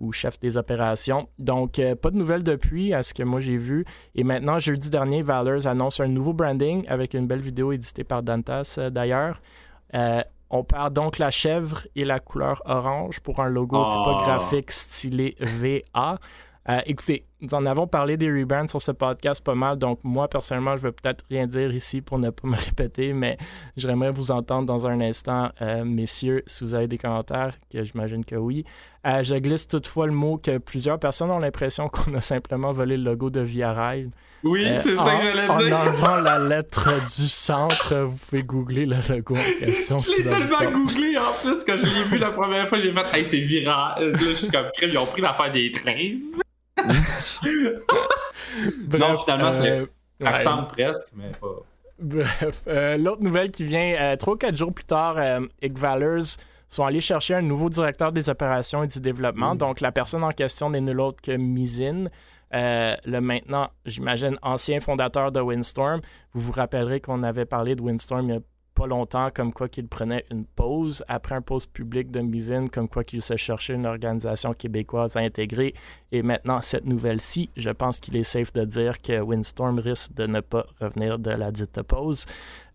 ou 0.01 0.13
chef 0.13 0.41
des 0.41 0.57
opérations. 0.57 1.29
Donc, 1.39 1.79
euh, 1.79 1.95
pas 1.95 2.11
de 2.11 2.17
nouvelles 2.17 2.43
depuis, 2.43 2.93
à 2.95 3.03
ce 3.03 3.15
que 3.15 3.23
moi 3.23 3.41
j'ai 3.41 3.57
vu. 3.57 3.85
Et 4.15 4.25
maintenant, 4.25 4.59
jeudi 4.59 4.91
dernier, 4.91 5.23
Valors 5.23 5.67
annonce 5.67 6.01
un 6.01 6.09
nouveau 6.09 6.33
branding 6.33 6.85
avec 6.89 7.15
une 7.15 7.27
belle 7.27 7.41
vidéo 7.41 7.73
éditée 7.73 8.03
par 8.05 8.23
Dantas 8.23 8.77
euh, 8.79 8.91
d'ailleurs. 8.91 9.41
Euh, 9.95 10.23
on 10.49 10.65
perd 10.65 10.95
donc 10.95 11.19
la 11.19 11.31
chèvre 11.31 11.87
et 11.95 12.05
la 12.05 12.19
couleur 12.19 12.63
orange 12.65 13.21
pour 13.21 13.41
un 13.41 13.49
logo 13.49 13.77
Oh. 13.79 13.89
typographique 13.89 14.73
stylé 14.73 15.37
VA. 15.41 16.19
Écoutez, 16.87 17.25
nous 17.41 17.55
en 17.55 17.65
avons 17.67 17.87
parlé 17.87 18.17
des 18.17 18.31
rebrands 18.31 18.69
sur 18.69 18.81
ce 18.83 18.93
podcast 18.93 19.43
pas 19.45 19.55
mal, 19.55 19.77
donc 19.79 20.01
moi 20.03 20.29
personnellement, 20.29 20.77
je 20.77 20.83
vais 20.83 20.93
peut-être 20.93 21.25
rien 21.31 21.47
dire 21.47 21.73
ici 21.75 22.01
pour 22.01 22.19
ne 22.19 22.31
pas 22.31 22.47
me 22.49 22.57
répéter, 22.57 23.13
mais 23.13 23.37
j'aimerais 23.77 24.11
vous 24.13 24.31
entendre 24.31 24.67
dans 24.67 24.87
un 24.87 25.01
instant, 25.01 25.51
euh, 25.63 25.85
messieurs, 25.85 26.43
si 26.47 26.65
vous 26.65 26.75
avez 26.75 26.87
des 26.89 26.99
commentaires, 26.99 27.55
que 27.73 27.83
j'imagine 27.83 28.25
que 28.25 28.37
oui. 28.37 28.65
Euh, 29.07 29.23
je 29.23 29.35
glisse 29.37 29.67
toutefois 29.67 30.07
le 30.07 30.13
mot 30.13 30.37
que 30.37 30.59
plusieurs 30.59 30.99
personnes 30.99 31.31
ont 31.31 31.39
l'impression 31.39 31.89
qu'on 31.89 32.15
a 32.15 32.21
simplement 32.21 32.71
volé 32.73 32.97
le 32.99 33.05
logo 33.05 33.31
de 33.31 33.41
Via 33.41 33.73
Rail. 33.73 34.11
Oui, 34.43 34.65
Euh, 34.67 34.79
c'est 34.81 34.97
en- 34.99 35.05
ça 35.05 35.17
que 35.17 35.23
j'allais 35.23 35.49
En 35.49 35.59
dire. 35.59 35.79
enlevant 35.81 36.17
la 36.17 36.39
lettre 36.39 36.89
du 37.05 37.27
centre, 37.29 37.95
vous 37.95 38.17
pouvez 38.17 38.43
googler 38.43 38.85
le 38.87 38.97
logo 39.09 39.35
en 39.37 39.59
question. 39.65 39.99
Je 39.99 40.23
l'ai 40.23 40.29
tellement 40.29 40.71
googlé 40.79 41.17
en 41.19 41.33
plus 41.43 41.65
quand 41.65 41.77
je 41.79 41.87
l'ai 41.87 42.05
vu 42.05 42.19
la 42.19 42.31
première 42.31 42.69
fois, 42.69 42.79
j'ai 42.81 42.93
fait 42.93 43.17
Hey, 43.19 43.25
c'est 43.25 43.41
viral. 43.41 44.13
Là, 44.13 44.19
je 44.19 44.35
suis 44.35 44.49
comme 44.49 44.67
crème, 44.75 44.91
ils 44.93 44.99
ont 44.99 45.07
pris 45.07 45.21
l'affaire 45.23 45.51
des 45.53 45.71
13. 45.71 46.41
Bref, 48.87 49.01
non, 49.01 49.19
finalement, 49.19 49.49
euh, 49.49 49.77
ça 49.77 49.85
ouais. 50.21 50.37
ressemble 50.39 50.69
presque, 50.69 51.07
mais 51.15 51.31
pas. 51.41 51.63
Bref, 51.99 52.63
euh, 52.67 52.97
l'autre 52.97 53.23
nouvelle 53.23 53.51
qui 53.51 53.65
vient 53.65 53.95
euh, 54.01 54.17
trois 54.17 54.35
ou 54.35 54.37
quatre 54.37 54.57
jours 54.57 54.73
plus 54.73 54.85
tard, 54.85 55.17
euh, 55.19 55.41
Ig 55.63 55.77
Valors 55.77 56.37
sont 56.69 56.85
allés 56.85 57.01
chercher 57.01 57.35
un 57.35 57.43
nouveau 57.43 57.69
directeur 57.69 58.13
des 58.13 58.31
opérations 58.31 58.83
et 58.83 58.87
du 58.87 59.01
développement. 59.01 59.55
Mm. 59.55 59.59
Donc, 59.59 59.81
la 59.81 59.93
personne 59.93 60.25
en 60.25 60.31
question 60.31 60.71
n'est 60.71 60.81
nul 60.81 61.01
autre 61.01 61.21
que 61.21 61.33
Mizin, 61.33 62.07
euh, 62.55 62.97
le 63.05 63.21
maintenant, 63.21 63.69
j'imagine, 63.85 64.39
ancien 64.43 64.81
fondateur 64.81 65.31
de 65.31 65.41
Windstorm. 65.41 66.01
Vous 66.33 66.41
vous 66.41 66.53
rappellerez 66.53 67.01
qu'on 67.01 67.23
avait 67.23 67.45
parlé 67.45 67.77
de 67.77 67.83
Windstorm 67.83 68.29
il 68.29 68.35
y 68.35 68.37
a 68.37 68.41
longtemps, 68.87 69.29
comme 69.35 69.53
quoi 69.53 69.69
qu'il 69.69 69.89
prenait 69.89 70.25
une 70.31 70.45
pause 70.45 71.05
après 71.09 71.35
un 71.35 71.43
pause 71.43 71.67
public 71.67 72.11
de 72.11 72.21
Mizin, 72.21 72.69
comme 72.69 72.89
quoi 72.89 73.05
qu'il 73.05 73.23
se 73.23 73.37
cherchait 73.37 73.75
une 73.75 73.87
organisation 73.87 74.53
québécoise 74.53 75.17
à 75.17 75.21
intégrer. 75.21 75.75
Et 76.13 76.23
maintenant, 76.23 76.61
cette 76.61 76.87
nouvelle-ci, 76.87 77.51
je 77.57 77.71
pense 77.71 78.01
qu'il 78.01 78.17
est 78.17 78.25
safe 78.25 78.53
de 78.53 78.65
dire 78.65 79.01
que 79.01 79.21
Windstorm 79.21 79.79
risque 79.79 80.15
de 80.15 80.27
ne 80.27 80.41
pas 80.41 80.67
revenir 80.81 81.19
de 81.19 81.31
la 81.31 81.51
dite 81.51 81.83
pause. 81.83 82.27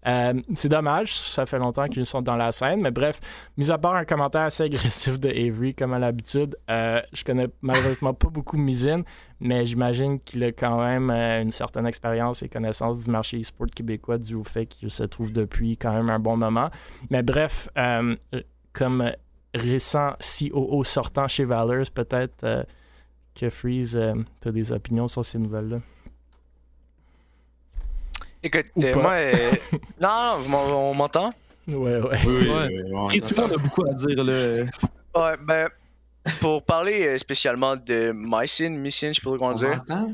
Euh, 0.08 0.34
c'est 0.54 0.70
dommage, 0.70 1.16
ça 1.16 1.46
fait 1.46 1.58
longtemps 1.58 1.88
qu'ils 1.88 2.06
sont 2.06 2.22
dans 2.22 2.36
la 2.36 2.52
scène, 2.52 2.82
mais 2.82 2.92
bref, 2.92 3.20
mis 3.58 3.72
à 3.72 3.78
part 3.78 3.96
un 3.96 4.06
commentaire 4.06 4.42
assez 4.42 4.64
agressif 4.64 5.20
de 5.20 5.30
Avery, 5.30 5.74
comme 5.74 5.94
à 5.94 6.00
l'habitude, 6.00 6.56
euh, 6.70 7.02
je 7.14 7.24
connais 7.24 7.48
malheureusement 7.62 8.14
pas 8.14 8.30
beaucoup 8.30 8.58
Mizine, 8.58 9.04
mais 9.40 9.66
j'imagine 9.66 10.20
qu'il 10.20 10.44
a 10.44 10.52
quand 10.52 10.80
même 10.80 11.10
euh, 11.10 11.42
une 11.42 11.52
certaine 11.52 11.88
expérience 11.88 12.44
et 12.44 12.50
connaissance 12.50 13.04
du 13.04 13.12
marché 13.12 13.40
e-sport 13.40 13.68
québécois 13.68 14.18
dû 14.18 14.36
au 14.36 14.44
fait 14.44 14.68
qu'il 14.68 14.92
se 14.92 15.04
trouve 15.04 15.32
depuis 15.32 15.78
quand 15.78 15.94
même 15.94 16.10
un 16.10 16.20
bon 16.20 16.38
moment. 16.38 16.70
Mais 17.10 17.24
bref, 17.24 17.70
euh, 17.78 18.16
comme 18.74 19.12
récent 19.54 20.14
COO 20.20 20.84
sortant 20.84 21.28
chez 21.28 21.46
Valors, 21.46 21.90
peut-être 21.94 22.66
que 23.34 23.50
Freeze, 23.50 24.00
tu 24.42 24.48
as 24.48 24.52
des 24.52 24.72
opinions 24.72 25.08
sur 25.08 25.26
ces 25.26 25.40
nouvelles-là? 25.40 25.80
Écoute, 28.46 28.66
Ou 28.76 28.84
euh, 28.84 28.94
pas. 28.94 29.02
moi. 29.02 29.12
euh, 29.14 29.52
non, 30.02 30.10
non, 30.10 30.38
vous 30.40 30.50
m'en- 30.50 30.90
on 30.92 30.94
m'entend? 30.94 31.34
Ouais, 31.68 32.00
ouais. 32.00 32.20
Oui, 32.26 32.48
Ouais. 32.50 33.16
Et 33.18 33.22
tout 33.22 33.34
le 33.36 33.42
monde 33.42 33.54
a 33.54 33.58
beaucoup 33.58 33.86
à 33.90 33.94
dire, 33.94 34.24
là. 34.24 34.64
Ouais, 35.16 35.38
ben. 35.42 35.68
Pour 36.40 36.64
parler 36.64 37.06
euh, 37.08 37.18
spécialement 37.20 37.76
de 37.76 38.12
Mycin, 38.16 38.70
Mycin, 38.70 39.10
je 39.10 39.14
sais 39.16 39.22
pas 39.22 39.30
trop 39.30 39.38
comment 39.38 39.52
On 39.52 39.54
dire. 39.54 39.70
m'entend? 39.88 40.14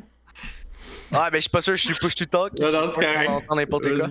Ah, 1.14 1.30
ben, 1.30 1.38
je 1.38 1.42
suis 1.42 1.50
pas 1.50 1.62
sûr, 1.62 1.76
je 1.76 1.84
suis 1.84 1.94
push 1.94 2.16
to 2.16 2.26
talk. 2.26 2.58
Non, 2.60 2.72
non, 2.72 2.92
c'est 2.94 3.28
On 3.28 3.34
entend 3.36 3.56
n'importe 3.56 3.96
quoi. 3.98 4.08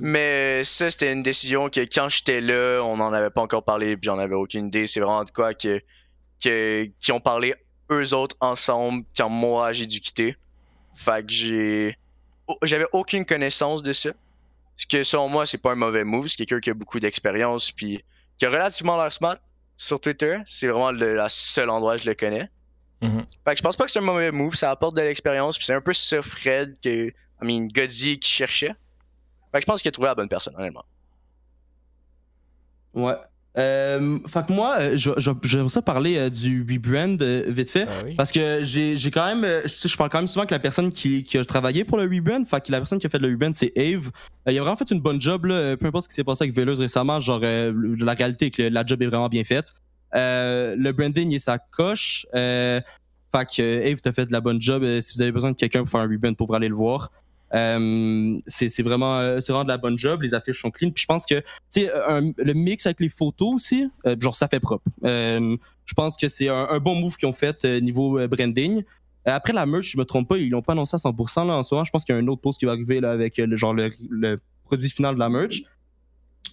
Mais 0.00 0.60
euh, 0.60 0.64
ça, 0.64 0.90
c'était 0.90 1.12
une 1.12 1.22
décision 1.22 1.68
que 1.68 1.80
quand 1.80 2.08
j'étais 2.08 2.40
là, 2.40 2.80
on 2.82 2.96
n'en 2.96 3.12
avait 3.12 3.30
pas 3.30 3.42
encore 3.42 3.62
parlé, 3.64 3.96
puis 3.96 4.06
j'en 4.06 4.18
avais 4.18 4.34
aucune 4.34 4.66
idée. 4.68 4.86
C'est 4.86 5.00
vraiment 5.00 5.22
de 5.24 5.30
quoi 5.30 5.54
que, 5.54 5.80
que, 6.42 6.84
qui 7.00 7.12
ont 7.12 7.20
parlé 7.20 7.54
eux 7.92 8.14
autres 8.14 8.36
ensemble 8.40 9.04
quand 9.16 9.28
moi 9.28 9.72
j'ai 9.72 9.86
dû 9.86 10.00
quitter. 10.00 10.36
Fait 10.96 11.24
que 11.24 11.32
j'ai. 11.32 11.96
J'avais 12.62 12.86
aucune 12.92 13.24
connaissance 13.24 13.82
de 13.82 13.92
ça. 13.92 14.10
Ce 14.76 14.86
que 14.86 15.02
selon 15.04 15.28
moi, 15.28 15.46
c'est 15.46 15.58
pas 15.58 15.72
un 15.72 15.76
mauvais 15.76 16.04
move. 16.04 16.28
C'est 16.28 16.36
quelqu'un 16.38 16.60
qui 16.60 16.70
a 16.70 16.74
beaucoup 16.74 17.00
d'expérience, 17.00 17.70
puis 17.70 18.04
qui 18.38 18.46
a 18.46 18.50
relativement 18.50 19.00
l'air 19.00 19.12
smart 19.12 19.36
sur 19.76 20.00
Twitter. 20.00 20.38
C'est 20.46 20.68
vraiment 20.68 20.92
le 20.92 21.14
la 21.14 21.28
seul 21.28 21.70
endroit 21.70 21.94
où 21.94 21.98
je 21.98 22.06
le 22.06 22.14
connais. 22.14 22.50
Mhm. 23.00 23.24
Fait 23.44 23.52
que 23.52 23.58
je 23.58 23.62
pense 23.62 23.76
pas 23.76 23.84
que 23.84 23.90
c'est 23.90 23.98
un 23.98 24.02
mauvais 24.02 24.32
move. 24.32 24.54
Ça 24.54 24.70
apporte 24.70 24.96
de 24.96 25.02
l'expérience, 25.02 25.56
puis 25.56 25.66
c'est 25.66 25.74
un 25.74 25.80
peu 25.80 25.92
ça 25.92 26.22
Fred 26.22 26.76
que. 26.82 27.12
I 27.42 27.46
mean, 27.46 27.68
Godzi 27.68 28.18
qui 28.18 28.30
cherchait. 28.30 28.74
Fait 29.52 29.58
que 29.58 29.60
je 29.60 29.66
pense 29.66 29.82
qu'il 29.82 29.88
a 29.88 29.92
trouvé 29.92 30.08
la 30.08 30.14
bonne 30.14 30.28
personne, 30.28 30.54
honnêtement. 30.56 30.84
Ouais. 32.94 33.14
Euh, 33.56 34.18
fait 34.26 34.46
que 34.46 34.52
moi, 34.52 34.76
euh, 34.80 34.96
j'aimerais 34.96 35.68
ça 35.68 35.80
parler 35.80 36.16
euh, 36.16 36.28
du 36.28 36.66
rebrand 36.68 37.20
euh, 37.20 37.44
vite 37.48 37.70
fait. 37.70 37.86
Ah 37.88 37.92
oui. 38.04 38.14
Parce 38.16 38.32
que 38.32 38.64
j'ai 38.64 38.98
j'ai 38.98 39.10
quand 39.12 39.26
même. 39.26 39.62
Je 39.64 39.88
je 39.88 39.96
parle 39.96 40.10
quand 40.10 40.18
même 40.18 40.28
souvent 40.28 40.44
que 40.44 40.54
la 40.54 40.58
personne 40.58 40.90
qui, 40.90 41.22
qui 41.22 41.38
a 41.38 41.44
travaillé 41.44 41.84
pour 41.84 41.96
le 41.98 42.04
rebrand, 42.04 42.44
fait 42.46 42.66
que 42.66 42.72
la 42.72 42.78
personne 42.78 42.98
qui 42.98 43.06
a 43.06 43.10
fait 43.10 43.20
le 43.20 43.28
rebrand, 43.28 43.54
c'est 43.54 43.72
Ave. 43.78 44.10
Il 44.48 44.58
a 44.58 44.60
vraiment 44.60 44.76
fait 44.76 44.90
une 44.90 45.00
bonne 45.00 45.20
job, 45.20 45.44
là, 45.46 45.76
peu 45.76 45.86
importe 45.86 46.04
ce 46.04 46.08
qui 46.08 46.14
s'est 46.16 46.24
passé 46.24 46.44
avec 46.44 46.56
Veloz 46.56 46.80
récemment, 46.80 47.20
genre, 47.20 47.40
euh, 47.44 47.72
la 48.00 48.14
réalité, 48.14 48.50
que 48.50 48.62
la 48.62 48.84
job 48.84 49.00
est 49.02 49.06
vraiment 49.06 49.28
bien 49.28 49.44
faite. 49.44 49.72
Euh, 50.16 50.74
le 50.76 50.92
branding 50.92 51.32
est 51.32 51.38
sa 51.38 51.58
coche. 51.58 52.26
Euh, 52.34 52.80
fait 53.32 53.46
que 53.56 53.92
Ave, 53.92 54.00
t'as 54.00 54.12
fait 54.12 54.26
de 54.26 54.32
la 54.32 54.40
bonne 54.40 54.60
job. 54.60 54.84
Si 55.00 55.14
vous 55.14 55.22
avez 55.22 55.32
besoin 55.32 55.52
de 55.52 55.56
quelqu'un 55.56 55.80
pour 55.80 55.90
faire 55.90 56.00
un 56.00 56.08
rebrand, 56.08 56.34
pour 56.34 56.54
aller 56.54 56.68
le 56.68 56.74
voir. 56.74 57.10
Euh, 57.52 58.40
c'est 58.46 58.82
vraiment, 58.82 59.18
euh, 59.18 59.38
vraiment 59.38 59.64
de 59.64 59.68
la 59.68 59.78
bonne 59.78 59.98
job. 59.98 60.22
Les 60.22 60.34
affiches 60.34 60.60
sont 60.60 60.70
clean. 60.70 60.90
Puis 60.90 61.02
je 61.02 61.06
pense 61.06 61.26
que, 61.26 61.42
le 61.76 62.52
mix 62.52 62.86
avec 62.86 63.00
les 63.00 63.08
photos 63.08 63.54
aussi, 63.54 63.88
euh, 64.06 64.16
genre, 64.20 64.34
ça 64.34 64.48
fait 64.48 64.60
propre. 64.60 64.84
Je 65.02 65.94
pense 65.94 66.16
que 66.16 66.28
c'est 66.28 66.48
un, 66.48 66.78
bon 66.78 66.94
move 66.94 67.16
qu'ils 67.16 67.28
ont 67.28 67.32
fait 67.32 67.64
niveau 67.64 68.26
branding. 68.28 68.82
Après 69.26 69.52
la 69.52 69.64
merch, 69.64 69.92
je 69.92 69.98
me 69.98 70.04
trompe 70.04 70.28
pas, 70.28 70.36
ils 70.36 70.50
l'ont 70.50 70.62
pas 70.62 70.72
annoncé 70.72 70.96
à 70.96 70.98
100% 70.98 71.46
là, 71.46 71.54
en 71.54 71.62
ce 71.62 71.74
moment. 71.74 71.84
Je 71.84 71.90
pense 71.90 72.04
qu'il 72.04 72.14
y 72.14 72.18
a 72.18 72.20
un 72.20 72.26
autre 72.26 72.42
post 72.42 72.58
qui 72.58 72.66
va 72.66 72.72
arriver 72.72 73.00
là, 73.00 73.10
avec 73.10 73.36
le, 73.38 73.56
genre 73.56 73.74
le, 73.74 74.36
produit 74.64 74.90
final 74.90 75.14
de 75.14 75.20
la 75.20 75.28
merch. 75.28 75.62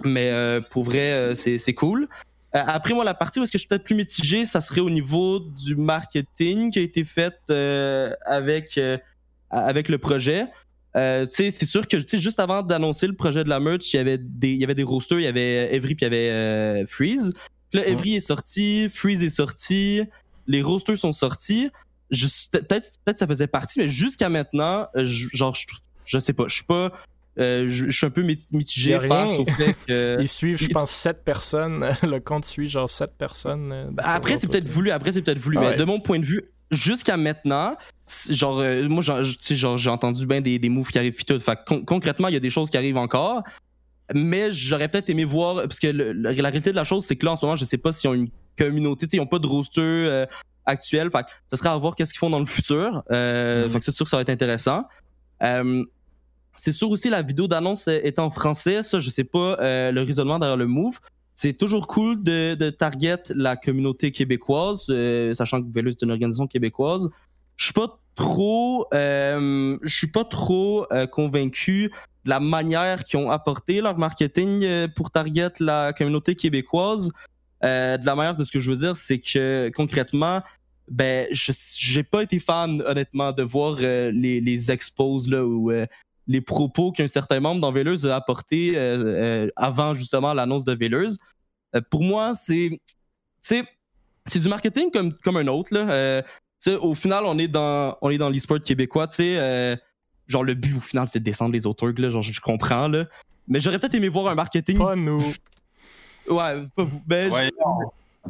Mais 0.04 0.32
pour 0.72 0.84
vrai, 0.84 1.34
c'est 1.36 1.74
cool. 1.74 2.08
Après, 2.54 2.94
moi, 2.94 3.06
la 3.06 3.14
partie 3.14 3.40
où 3.40 3.44
est-ce 3.44 3.52
que 3.52 3.58
je 3.58 3.62
suis 3.62 3.70
peut-être 3.70 3.86
plus 3.86 3.96
mitigé, 3.96 4.46
ça 4.46 4.60
serait 4.60 4.82
au 4.82 4.90
niveau 4.90 5.40
du 5.40 5.76
marketing 5.78 6.72
qui 6.72 6.80
a 6.80 6.82
été 6.82 7.06
fait 7.06 7.36
avec, 8.26 8.80
avec 9.50 9.88
le 9.88 9.98
projet. 9.98 10.48
Euh, 10.98 11.26
c'est 11.30 11.52
sûr 11.66 11.88
que 11.88 11.98
juste 12.20 12.40
avant 12.40 12.62
d'annoncer 12.64 13.08
le 13.08 13.14
projet 13.14 13.44
de 13.44 13.50
la 13.50 13.60
merch, 13.60 13.94
il 13.94 13.98
y 13.98 14.00
avait 14.00 14.18
des, 14.18 14.50
il 14.52 14.58
y 14.58 14.64
avait 14.64 14.76
des 14.76 14.84
rosters, 14.84 15.20
il 15.20 15.24
y 15.24 15.28
avait 15.28 15.74
Evry 15.74 15.96
puis 15.96 16.06
il 16.06 16.14
y 16.14 16.14
avait 16.14 16.30
euh, 16.30 16.86
Freeze. 16.86 17.32
Puis 17.70 17.80
là, 17.80 17.88
Evry 17.88 18.16
est 18.16 18.20
sorti, 18.20 18.90
Freeze 18.94 19.24
est 19.24 19.30
sorti, 19.30 20.02
les 20.48 20.62
rosters 20.62 20.98
sont 20.98 21.14
sortis. 21.14 21.70
Peut-être 22.52 22.90
peut-être 23.06 23.20
ça 23.20 23.28
faisait 23.28 23.48
partie, 23.48 23.80
mais 23.80 23.88
jusqu'à 23.88 24.28
maintenant, 24.28 24.88
euh, 24.98 25.06
je- 25.06 25.30
genre, 25.32 25.56
je, 26.06 26.20
sais 26.20 26.34
pas. 26.34 26.44
Je 26.50 26.56
suis 26.56 26.66
pas. 26.66 26.92
euh, 27.40 27.70
je 27.70 27.86
je 27.88 27.98
suis 27.98 28.06
un 28.06 28.10
peu 28.10 28.22
miti- 28.22 28.48
mitigé 28.52 28.92
Y 28.92 28.94
a 28.96 29.00
rien. 29.00 29.10
face 29.28 29.40
au 29.40 29.46
fait 29.46 29.76
que. 29.88 30.18
Ils 30.22 30.28
suivent, 30.28 30.58
je 30.58 30.68
pense, 30.68 30.92
7 30.92 31.24
personnes. 31.24 31.90
Le 32.04 32.20
compte 32.20 32.44
suit 32.44 32.68
genre 32.68 32.90
7 32.90 33.12
personnes. 33.18 33.92
Bah, 33.94 34.04
Après, 34.08 34.38
c'est 34.38 34.48
peut-être 34.52 34.68
voulu. 34.68 34.92
Après, 34.92 35.14
c'est 35.14 35.22
peut-être 35.22 35.40
voulu. 35.40 35.56
Ah 35.58 35.62
mais 35.62 35.68
ouais. 35.70 35.76
de 35.78 35.84
mon 35.86 36.02
point 36.02 36.20
de 36.20 36.26
vue, 36.26 36.44
jusqu'à 36.70 37.16
maintenant, 37.16 37.78
genre, 38.30 38.60
euh, 38.60 38.88
moi, 38.90 39.04
j'ai 39.04 39.90
entendu 39.90 40.26
bien 40.26 40.42
des, 40.42 40.60
des 40.60 40.70
moves 40.70 40.90
qui 40.90 40.98
arrivent 40.98 41.24
tout. 41.26 41.40
Fait 41.40 41.58
con- 41.66 41.84
concrètement, 41.84 42.28
il 42.28 42.34
y 42.34 42.38
a 42.38 42.42
des 42.42 42.50
choses 42.50 42.70
qui 42.70 42.78
arrivent 42.78 42.98
encore. 42.98 43.44
Mais 44.14 44.52
j'aurais 44.52 44.88
peut-être 44.90 45.10
aimé 45.10 45.24
voir. 45.26 45.56
Parce 45.64 45.80
que 45.80 45.88
le- 45.88 46.12
la, 46.12 46.34
la 46.34 46.50
réalité 46.50 46.72
de 46.72 46.76
la 46.76 46.84
chose, 46.84 47.06
c'est 47.06 47.16
que 47.16 47.26
là, 47.26 47.32
en 47.34 47.36
ce 47.36 47.46
moment, 47.46 47.56
je 47.56 47.66
sais 47.66 47.78
pas 47.78 47.92
s'ils 47.92 48.10
ont 48.10 48.14
une 48.14 48.30
communauté. 48.58 49.08
Ils 49.14 49.20
ont 49.22 49.26
pas 49.26 49.40
de 49.40 49.48
roster 49.48 49.82
euh, 49.82 50.26
actuel. 50.66 51.10
Fait 51.12 51.26
ce 51.50 51.56
serait 51.56 51.70
à 51.70 51.78
voir 51.78 51.96
qu'est-ce 51.96 52.12
qu'ils 52.14 52.20
font 52.20 52.30
dans 52.30 52.40
le 52.40 52.46
futur. 52.46 53.04
Euh, 53.12 53.68
Mhm. 53.70 53.82
C'est 53.82 53.92
sûr 53.92 54.04
que 54.06 54.10
ça 54.10 54.18
va 54.18 54.22
être 54.22 54.30
intéressant. 54.30 54.84
Euh, 55.44 55.84
c'est 56.58 56.74
sûr 56.74 56.90
aussi 56.92 57.10
la 57.10 57.22
vidéo 57.22 57.48
d'annonce 57.48 57.88
est 57.88 58.20
en 58.20 58.30
français. 58.30 58.84
Ça, 58.84 59.00
je 59.00 59.10
sais 59.10 59.24
pas 59.24 59.58
euh, 59.62 59.92
le 59.92 60.02
raisonnement 60.02 60.38
derrière 60.38 60.58
le 60.58 60.68
move. 60.68 61.00
C'est 61.36 61.54
toujours 61.54 61.88
cool 61.88 62.22
de, 62.22 62.54
de 62.54 62.70
target 62.70 63.18
la 63.34 63.56
communauté 63.56 64.12
québécoise, 64.12 64.86
euh, 64.90 65.34
sachant 65.34 65.60
que 65.64 65.68
Velus 65.74 65.92
est 65.92 66.02
une 66.04 66.12
organisation 66.12 66.46
québécoise. 66.46 67.10
Je 67.58 67.64
suis 67.66 67.74
pas 67.74 67.98
trop, 68.16 68.88
euh, 68.94 69.78
je 69.82 69.96
suis 69.96 70.08
pas 70.08 70.24
trop 70.24 70.86
euh, 70.92 71.08
convaincu 71.08 71.92
de 72.26 72.30
la 72.30 72.40
manière 72.40 73.04
qu'ils 73.04 73.20
ont 73.20 73.32
apporté 73.32 73.82
leur 73.82 73.98
marketing 73.98 74.64
euh, 74.64 74.88
pour 74.88 75.12
target 75.12 75.50
la 75.60 75.94
communauté 75.94 76.36
québécoise. 76.36 77.12
Euh, 77.64 77.98
de 77.98 78.06
la 78.06 78.16
manière 78.16 78.36
de 78.36 78.44
ce 78.44 78.52
que 78.52 78.60
je 78.60 78.72
veux 78.72 78.78
dire, 78.78 78.98
c'est 78.98 79.20
que 79.20 79.72
concrètement, 79.76 80.42
ben, 80.90 81.28
je 81.32 81.52
j'ai 81.78 82.04
pas 82.04 82.24
été 82.24 82.40
fan 82.40 82.82
honnêtement 82.86 83.32
de 83.32 83.44
voir 83.44 83.76
les, 83.78 84.72
expos 84.72 85.28
là 85.30 85.46
ou 85.46 85.72
les 86.28 86.42
propos 86.42 86.92
qu'un 86.92 87.08
certain 87.08 87.40
membre 87.40 87.62
dans 87.62 87.72
Veleuse 87.72 88.06
a 88.08 88.16
apporté 88.16 88.78
avant 89.56 89.94
justement 89.94 90.34
l'annonce 90.34 90.66
de 90.66 90.74
Veleuse. 90.74 91.18
Euh, 91.76 91.82
pour 91.90 92.04
moi, 92.04 92.34
c'est 92.36 92.80
c'est 93.42 94.40
du 94.40 94.48
marketing 94.48 94.92
comme, 94.92 95.14
comme 95.24 95.38
un 95.38 95.48
autre. 95.48 95.74
Là. 95.74 96.24
Sais, 96.70 96.76
au 96.76 96.94
final, 96.96 97.26
on 97.26 97.38
est 97.38 97.48
dans, 97.48 97.98
on 98.02 98.10
est 98.10 98.18
dans 98.18 98.30
l'e-sport 98.30 98.60
québécois. 98.60 99.08
tu 99.08 99.16
sais, 99.16 99.38
euh, 99.38 99.76
genre, 100.28 100.44
le 100.44 100.54
but 100.54 100.76
au 100.76 100.80
final, 100.80 101.08
c'est 101.08 101.20
de 101.20 101.24
descendre 101.24 101.54
les 101.54 101.66
autres. 101.66 101.88
Là, 101.90 102.10
genre, 102.10 102.22
je, 102.22 102.34
je 102.34 102.42
comprends. 102.42 102.88
Là. 102.88 103.06
Mais 103.48 103.60
j'aurais 103.60 103.80
peut-être 103.80 103.96
aimé 103.96 104.10
voir 104.10 104.28
un 104.28 104.36
marketing. 104.36 104.78
Pas 104.78 104.96
nous. 104.96 105.22
Ouais, 106.28 106.66
pas 106.76 106.84
vous. 106.84 107.02
Ben, 107.06 107.32
Ouais, 107.32 107.50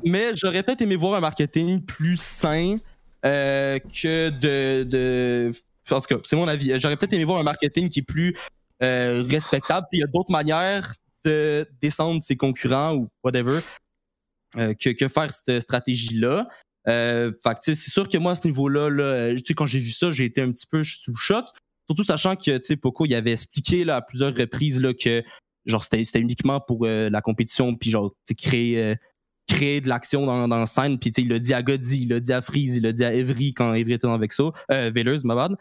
mais 0.06 0.32
j'aurais 0.36 0.64
peut-être 0.64 0.82
aimé 0.82 0.96
voir 0.96 1.16
un 1.16 1.20
marketing 1.20 1.82
plus 1.82 2.20
sain 2.20 2.78
euh, 3.26 3.80
que 3.80 4.30
de, 4.30 4.84
de. 4.84 5.52
En 5.90 6.00
tout 6.00 6.16
cas, 6.16 6.22
c'est 6.24 6.36
mon 6.36 6.48
avis. 6.48 6.80
J'aurais 6.80 6.96
peut-être 6.96 7.14
aimé 7.14 7.26
voir 7.26 7.40
un 7.40 7.44
marketing 7.44 7.90
qui 7.90 8.00
est 8.00 8.04
plus 8.04 8.36
euh, 8.82 9.24
respectable. 9.30 9.86
Il 9.92 10.00
y 10.00 10.04
a 10.04 10.08
d'autres 10.08 10.32
manières 10.32 10.94
de 11.26 11.68
descendre 11.82 12.24
ses 12.24 12.36
concurrents 12.36 12.96
ou 12.96 13.10
whatever 13.24 13.60
euh, 14.56 14.74
que, 14.74 14.90
que 14.90 15.08
faire 15.08 15.32
cette 15.32 15.62
stratégie-là. 15.62 16.48
Euh, 16.88 17.32
c'est 17.62 17.76
sûr 17.76 18.08
que 18.08 18.18
moi, 18.18 18.32
à 18.32 18.36
ce 18.36 18.48
niveau-là, 18.48 18.90
là, 18.90 19.04
euh, 19.04 19.38
quand 19.56 19.66
j'ai 19.68 19.80
vu 19.80 19.92
ça, 19.92 20.12
j'ai 20.12 20.26
été 20.26 20.42
un 20.42 20.52
petit 20.52 20.66
peu 20.66 20.84
sous 20.84 21.12
le 21.12 21.18
choc. 21.18 21.46
Surtout 21.90 22.04
sachant 22.04 22.36
que 22.36 22.76
Poco 22.76 23.06
il 23.06 23.14
avait 23.14 23.34
expliqué 23.34 23.84
là, 23.86 23.98
à 23.98 24.02
plusieurs 24.02 24.34
reprises 24.36 24.80
là, 24.80 24.94
que 24.94 25.24
c'était 25.66 26.20
uniquement 26.20 26.60
pour 26.60 26.86
euh, 26.86 27.10
la 27.10 27.22
compétition, 27.22 27.76
puis 27.76 27.92
genre 27.92 28.14
créer, 28.38 28.82
euh, 28.84 28.96
de 29.50 29.90
l'action 29.90 30.26
dans, 30.26 30.48
dans 30.48 30.60
la 30.60 30.66
scène. 30.66 30.98
Puis 30.98 31.10
il 31.18 31.28
l'a 31.28 31.38
dit 31.40 31.54
à 31.54 31.62
Godzi, 31.62 32.04
il 32.04 32.10
l'a 32.10 32.20
dit 32.22 32.32
à 32.32 32.42
Freeze, 32.42 32.78
il 32.78 32.84
l'a 32.84 32.94
dit 32.94 33.04
à 33.04 33.14
Evry 33.14 33.54
quand 33.54 33.74
Evry 33.74 33.94
était 33.94 34.08
dans 34.08 34.18
Vexo, 34.18 34.54
euh, 34.72 34.92
Veleuse, 34.96 35.24
ma 35.26 35.36
bad. 35.36 35.56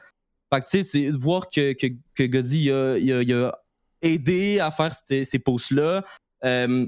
Fait 0.52 0.60
que 0.60 0.68
tu 0.70 0.84
sais, 0.84 1.10
voir 1.10 1.48
que, 1.48 1.72
que, 1.72 1.88
que 2.14 2.22
Godzi 2.24 2.64
il 2.66 2.72
a, 2.72 2.96
il 2.98 3.12
a- 3.12 3.22
il 3.22 3.32
a 3.34 3.58
aidé 4.02 4.60
à 4.60 4.70
faire 4.70 4.92
ces, 4.94 5.24
ces 5.24 5.38
posts-là. 5.38 6.04
euh, 6.44 6.86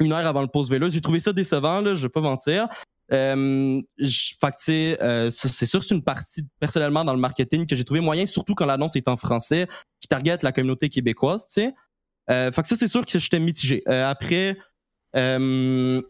une 0.00 0.12
heure 0.12 0.26
avant 0.26 0.42
le 0.42 0.48
post 0.48 0.70
Veleuse. 0.70 0.92
J'ai 0.94 1.00
trouvé 1.00 1.20
ça 1.20 1.32
décevant, 1.32 1.80
là, 1.80 1.94
je 1.94 2.02
vais 2.02 2.08
pas 2.08 2.20
mentir. 2.20 2.68
Euh, 3.12 3.80
que, 3.98 4.96
euh, 5.02 5.30
c'est 5.30 5.66
sûr 5.66 5.80
que 5.80 5.86
c'est 5.86 5.94
une 5.94 6.04
partie, 6.04 6.42
personnellement, 6.60 7.04
dans 7.04 7.14
le 7.14 7.20
marketing 7.20 7.66
que 7.66 7.74
j'ai 7.74 7.84
trouvé 7.84 8.00
moyen, 8.00 8.26
surtout 8.26 8.54
quand 8.54 8.66
l'annonce 8.66 8.96
est 8.96 9.08
en 9.08 9.16
français, 9.16 9.66
qui 10.00 10.08
target 10.08 10.38
la 10.42 10.52
communauté 10.52 10.88
québécoise, 10.88 11.46
tu 11.48 11.62
sais. 11.62 11.74
Euh, 12.30 12.50
que 12.62 12.68
ça, 12.68 12.76
c'est 12.76 12.88
sûr 12.88 13.04
que 13.04 13.18
j'étais 13.18 13.40
mitigé. 13.40 13.82
Euh, 13.88 14.06
après, 14.06 14.58
euh, 15.16 16.02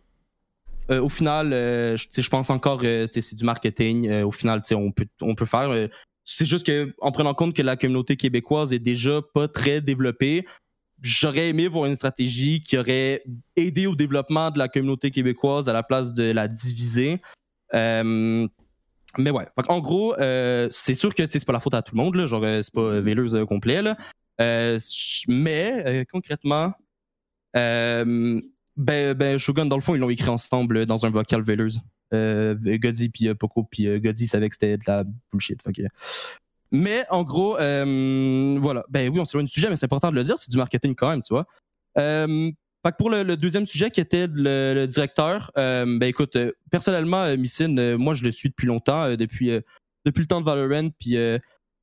au 0.89 1.09
final, 1.09 1.51
je 1.53 2.29
pense 2.29 2.51
encore 2.51 2.81
sais, 2.81 3.21
c'est 3.21 3.37
du 3.37 3.45
marketing. 3.45 4.23
Au 4.23 4.33
final, 4.33 4.63
on 4.73 4.91
peut, 4.91 5.07
on 5.21 5.35
peut 5.35 5.47
faire. 5.47 5.89
c'est 6.25 6.47
juste 6.47 6.67
que 6.67 6.95
en 7.01 7.13
prenant 7.13 7.35
compte 7.35 7.55
que 7.55 7.63
la 7.63 7.77
communauté 7.77 8.17
québécoise 8.17 8.73
est 8.73 8.79
déjà 8.79 9.21
pas 9.35 9.49
très 9.49 9.81
développée, 9.81 10.45
j'aurais 11.03 11.49
aimé 11.49 11.69
voir 11.69 11.87
une 11.87 11.97
stratégie 11.97 12.63
qui 12.63 12.77
aurait 12.79 13.23
aidé 13.57 13.87
au 13.87 13.95
développement 13.95 14.51
de 14.51 14.59
la 14.59 14.69
communauté 14.69 15.11
québécoise 15.11 15.69
à 15.69 15.73
la 15.73 15.83
place 15.83 16.13
de 16.15 16.31
la 16.31 16.49
diviser. 16.49 17.21
Euh, 17.75 18.47
mais 19.17 19.31
ouais, 19.31 19.47
en 19.69 19.81
gros, 19.81 20.19
euh, 20.19 20.69
c'est 20.71 20.95
sûr 20.95 21.15
que 21.15 21.23
c'est 21.29 21.45
pas 21.45 21.53
la 21.53 21.61
faute 21.61 21.75
à 21.75 21.83
tout 21.83 21.95
le 21.97 22.03
monde, 22.03 22.27
genre 22.27 22.45
euh, 22.45 22.63
c'est 22.63 22.73
pas 22.73 23.01
Véleuse 23.01 23.39
complet. 23.49 23.83
Là. 23.83 23.97
Mais 25.29 26.07
concrètement, 26.11 26.73
ben, 27.55 28.41
ben, 28.77 29.39
Shogun, 29.39 29.67
dans 29.67 29.77
le 29.77 29.83
fond, 29.83 29.95
ils 29.95 29.99
l'ont 29.99 30.11
écrit 30.11 30.29
ensemble 30.29 30.87
dans 30.87 31.07
un 31.07 31.11
vocal 31.11 31.43
Véleuse. 31.43 31.81
Godzi 32.13 33.09
puis 33.09 33.35
Poco, 33.35 33.65
puis 33.65 34.01
Godzi 34.01 34.27
savait 34.27 34.49
que 34.49 34.55
c'était 34.55 34.79
de 34.79 34.85
la 34.87 35.05
bullshit. 35.33 35.61
Mais 36.71 37.05
en 37.11 37.23
gros, 37.23 37.59
euh, 37.59 38.57
voilà. 38.61 38.85
Ben 38.91 39.11
oui, 39.11 39.21
on 39.21 39.25
s'éloigne 39.25 39.47
du 39.47 39.53
sujet, 39.53 39.71
mais 39.71 39.77
c'est 39.77 39.87
important 39.87 40.11
de 40.11 40.17
le 40.17 40.25
dire, 40.25 40.39
c'est 40.39 40.51
du 40.51 40.57
marketing 40.57 40.95
quand 40.95 41.09
même, 41.09 41.23
tu 41.23 41.33
vois. 41.33 41.47
Euh, 41.97 42.51
fait 42.85 42.93
que 42.93 42.97
pour 42.97 43.11
le, 43.11 43.37
deuxième 43.37 43.67
sujet 43.67 43.91
qui 43.91 44.01
était 44.01 44.27
le, 44.33 44.87
directeur, 44.87 45.51
euh, 45.57 45.85
ben 45.99 46.07
écoute, 46.07 46.37
personnellement, 46.71 47.37
Missine, 47.37 47.97
moi 47.97 48.15
je 48.15 48.23
le 48.23 48.31
suis 48.31 48.51
depuis 48.51 48.67
longtemps, 48.67 49.17
depuis, 49.17 49.51
depuis 50.05 50.21
le 50.21 50.27
temps 50.27 50.41
de 50.41 50.47
Valorant, 50.47 50.91
puis 50.99 51.17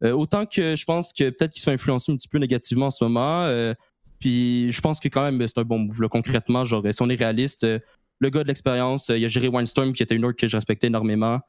autant 0.04 0.46
que 0.46 0.76
je 0.76 0.86
pense 0.86 1.12
que 1.12 1.30
peut-être 1.32 1.52
qu'ils 1.52 1.64
sont 1.64 1.72
influencés 1.72 2.12
un 2.12 2.16
petit 2.16 2.30
peu 2.30 2.38
négativement 2.38 2.88
en 2.88 2.92
ce 2.92 3.04
moment, 3.04 3.74
puis 4.20 4.72
je 4.72 4.82
pense 4.82 5.00
que 5.00 5.10
quand 5.10 5.30
même 5.30 5.46
c'est 5.46 5.58
un 5.58 5.64
bon 5.64 5.80
move. 5.80 6.02
là. 6.02 6.08
concrètement, 6.08 6.64
genre, 6.64 6.84
si 6.90 7.02
on 7.02 7.10
est 7.10 7.16
réaliste, 7.16 7.66
le 8.20 8.30
gars 8.30 8.44
de 8.44 8.48
l'expérience, 8.48 9.10
il 9.10 9.26
a 9.26 9.28
géré 9.28 9.50
Windstorm 9.50 9.92
qui 9.92 10.02
était 10.02 10.16
une 10.16 10.24
orgue 10.24 10.36
que 10.36 10.48
je 10.48 10.56
respectais 10.56 10.88
énormément. 10.88 11.42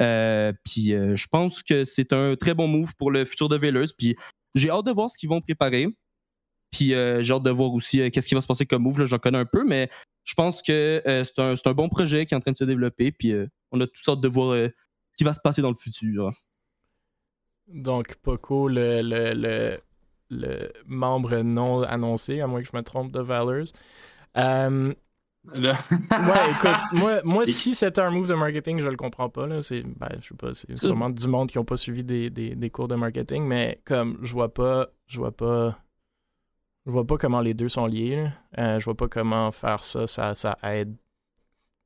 Euh, 0.00 0.52
puis 0.64 0.94
euh, 0.94 1.16
je 1.16 1.26
pense 1.28 1.62
que 1.62 1.84
c'est 1.84 2.12
un 2.12 2.36
très 2.36 2.54
bon 2.54 2.68
move 2.68 2.94
pour 2.96 3.10
le 3.10 3.24
futur 3.24 3.48
de 3.48 3.56
Veilers. 3.56 3.92
Puis 3.96 4.16
j'ai 4.54 4.70
hâte 4.70 4.86
de 4.86 4.92
voir 4.92 5.10
ce 5.10 5.18
qu'ils 5.18 5.28
vont 5.28 5.40
préparer. 5.40 5.88
Puis 6.70 6.94
euh, 6.94 7.22
j'ai 7.22 7.32
hâte 7.32 7.42
de 7.42 7.50
voir 7.50 7.72
aussi 7.72 8.10
qu'est-ce 8.10 8.28
qui 8.28 8.34
va 8.34 8.40
se 8.40 8.46
passer 8.46 8.66
comme 8.66 8.82
move. 8.82 9.04
J'en 9.04 9.18
connais 9.18 9.38
un 9.38 9.46
peu, 9.46 9.64
mais 9.64 9.88
je 10.24 10.34
pense 10.34 10.62
que 10.62 11.02
c'est 11.04 11.38
un, 11.38 11.54
un 11.64 11.72
bon 11.72 11.88
projet 11.88 12.26
qui 12.26 12.34
est 12.34 12.36
en 12.36 12.40
train 12.40 12.52
de 12.52 12.56
se 12.56 12.64
développer. 12.64 13.12
Puis 13.12 13.32
on 13.72 13.80
a 13.80 13.86
tous 13.86 14.10
hâte 14.10 14.20
de 14.20 14.28
voir 14.28 14.54
ce 14.56 14.70
qui 15.16 15.24
va 15.24 15.32
se 15.32 15.40
passer 15.40 15.62
dans 15.62 15.70
le 15.70 15.76
futur. 15.76 16.32
Donc, 17.68 18.14
Poco, 18.16 18.68
le, 18.68 19.02
le, 19.02 19.32
le, 19.34 19.80
le 20.30 20.72
membre 20.86 21.38
non 21.38 21.82
annoncé, 21.82 22.40
à 22.40 22.46
moins 22.46 22.62
que 22.62 22.68
je 22.70 22.76
me 22.76 22.82
trompe, 22.82 23.12
de 23.12 23.20
Valors. 23.20 23.68
Ouais, 25.54 26.50
écoute, 26.52 26.70
moi, 26.92 27.20
moi 27.24 27.44
Et- 27.44 27.50
si 27.50 27.74
c'était 27.74 28.00
un 28.00 28.10
move 28.10 28.28
de 28.28 28.34
marketing, 28.34 28.80
je 28.80 28.86
le 28.88 28.96
comprends 28.96 29.28
pas. 29.28 29.46
Là. 29.46 29.62
C'est, 29.62 29.82
ben, 29.82 30.08
je 30.20 30.28
sais 30.28 30.34
pas, 30.34 30.54
c'est 30.54 30.76
sûrement 30.76 31.10
du 31.10 31.26
monde 31.28 31.48
qui 31.50 31.58
n'ont 31.58 31.64
pas 31.64 31.76
suivi 31.76 32.04
des, 32.04 32.30
des, 32.30 32.54
des 32.54 32.70
cours 32.70 32.88
de 32.88 32.94
marketing, 32.94 33.44
mais 33.46 33.80
comme 33.84 34.18
je 34.22 34.32
vois 34.32 34.52
pas, 34.52 34.88
je 35.06 35.18
vois 35.18 35.32
pas, 35.32 35.78
je 36.86 36.90
vois 36.92 37.06
pas 37.06 37.16
comment 37.16 37.40
les 37.40 37.54
deux 37.54 37.68
sont 37.68 37.86
liés. 37.86 38.28
Euh, 38.58 38.78
je 38.78 38.84
vois 38.84 38.96
pas 38.96 39.08
comment 39.08 39.50
faire 39.52 39.82
ça, 39.84 40.06
ça, 40.06 40.34
ça 40.34 40.56
aide 40.62 40.94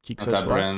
qui 0.03 0.17
que 0.17 0.25
ce 0.25 0.35
soit. 0.35 0.75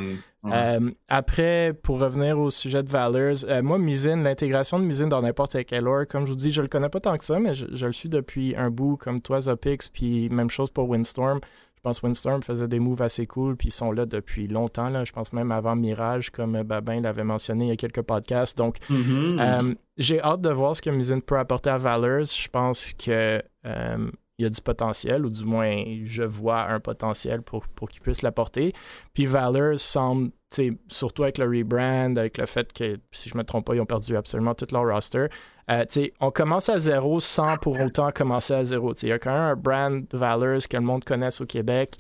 Euh, 0.46 0.90
après, 1.08 1.72
pour 1.82 1.98
revenir 1.98 2.38
au 2.38 2.50
sujet 2.50 2.82
de 2.82 2.90
Valors, 2.90 3.44
euh, 3.48 3.62
moi, 3.62 3.78
Mizin, 3.78 4.22
l'intégration 4.22 4.78
de 4.78 4.84
Mizin 4.84 5.06
dans 5.06 5.22
n'importe 5.22 5.64
quel 5.64 5.84
lore, 5.84 6.06
comme 6.06 6.26
je 6.26 6.32
vous 6.32 6.36
dis, 6.36 6.50
je 6.52 6.60
le 6.60 6.68
connais 6.68 6.90
pas 6.90 7.00
tant 7.00 7.16
que 7.16 7.24
ça, 7.24 7.38
mais 7.40 7.54
je, 7.54 7.64
je 7.72 7.86
le 7.86 7.92
suis 7.94 8.10
depuis 8.10 8.54
un 8.54 8.68
bout, 8.68 8.98
comme 8.98 9.18
toi, 9.20 9.40
Zopix, 9.40 9.88
puis 9.88 10.28
même 10.28 10.50
chose 10.50 10.70
pour 10.70 10.86
Windstorm. 10.90 11.40
Je 11.84 11.88
pense 11.90 12.00
que 12.00 12.06
Windstorm 12.06 12.42
faisait 12.42 12.66
des 12.66 12.78
moves 12.78 13.02
assez 13.02 13.26
cool, 13.26 13.56
puis 13.56 13.68
ils 13.68 13.70
sont 13.70 13.92
là 13.92 14.06
depuis 14.06 14.48
longtemps, 14.48 14.88
là. 14.88 15.04
je 15.04 15.12
pense 15.12 15.34
même 15.34 15.52
avant 15.52 15.76
Mirage, 15.76 16.30
comme 16.30 16.56
euh, 16.56 16.62
Babin 16.64 17.02
l'avait 17.02 17.24
mentionné 17.24 17.66
il 17.66 17.68
y 17.68 17.72
a 17.72 17.76
quelques 17.76 18.00
podcasts. 18.00 18.56
Donc, 18.56 18.78
Mhm. 18.88 19.38
euh, 19.38 19.74
j'ai 19.98 20.18
hâte 20.22 20.40
de 20.40 20.48
voir 20.48 20.74
ce 20.74 20.80
que 20.80 20.88
Mizin 20.88 21.20
peut 21.20 21.38
apporter 21.38 21.68
à 21.68 21.76
Valors. 21.76 22.24
Je 22.24 22.48
pense 22.48 22.94
que 22.94 23.42
euh, 23.66 24.10
il 24.38 24.42
y 24.42 24.46
a 24.46 24.48
du 24.48 24.62
potentiel, 24.62 25.26
ou 25.26 25.28
du 25.28 25.44
moins, 25.44 25.76
je 26.04 26.22
vois 26.22 26.62
un 26.70 26.80
potentiel 26.80 27.42
pour, 27.42 27.68
pour 27.68 27.90
qu'il 27.90 28.00
puisse 28.00 28.22
l'apporter. 28.22 28.72
Puis 29.12 29.26
Valors 29.26 29.78
semble, 29.78 30.30
tu 30.30 30.36
sais, 30.50 30.72
surtout 30.88 31.24
avec 31.24 31.36
le 31.36 31.44
rebrand, 31.44 32.16
avec 32.16 32.38
le 32.38 32.46
fait 32.46 32.72
que, 32.72 32.96
si 33.12 33.28
je 33.28 33.36
me 33.36 33.44
trompe 33.44 33.66
pas, 33.66 33.74
ils 33.74 33.80
ont 33.82 33.86
perdu 33.86 34.16
absolument 34.16 34.54
tout 34.54 34.66
leur 34.72 34.86
roster. 34.86 35.26
Euh, 35.70 35.84
on 36.20 36.30
commence 36.30 36.68
à 36.68 36.78
zéro 36.78 37.20
sans 37.20 37.56
pour 37.56 37.80
autant 37.80 38.10
commencer 38.10 38.54
à 38.54 38.64
zéro. 38.64 38.92
Il 39.02 39.08
y 39.08 39.12
a 39.12 39.18
quand 39.18 39.32
même 39.32 39.40
un 39.40 39.56
brand 39.56 40.04
Valors 40.12 40.68
que 40.68 40.76
le 40.76 40.82
monde 40.82 41.04
connaisse 41.04 41.40
au 41.40 41.46
Québec. 41.46 41.96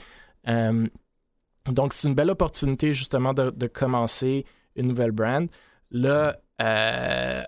Euh, 0.48 0.86
donc, 1.70 1.94
c'est 1.94 2.08
une 2.08 2.14
belle 2.14 2.30
opportunité 2.30 2.92
justement 2.92 3.32
de, 3.32 3.66
commencer 3.66 4.44
une 4.76 4.88
nouvelle 4.88 5.12
brand. 5.12 5.48
Là, 5.90 6.36
euh, 6.60 7.42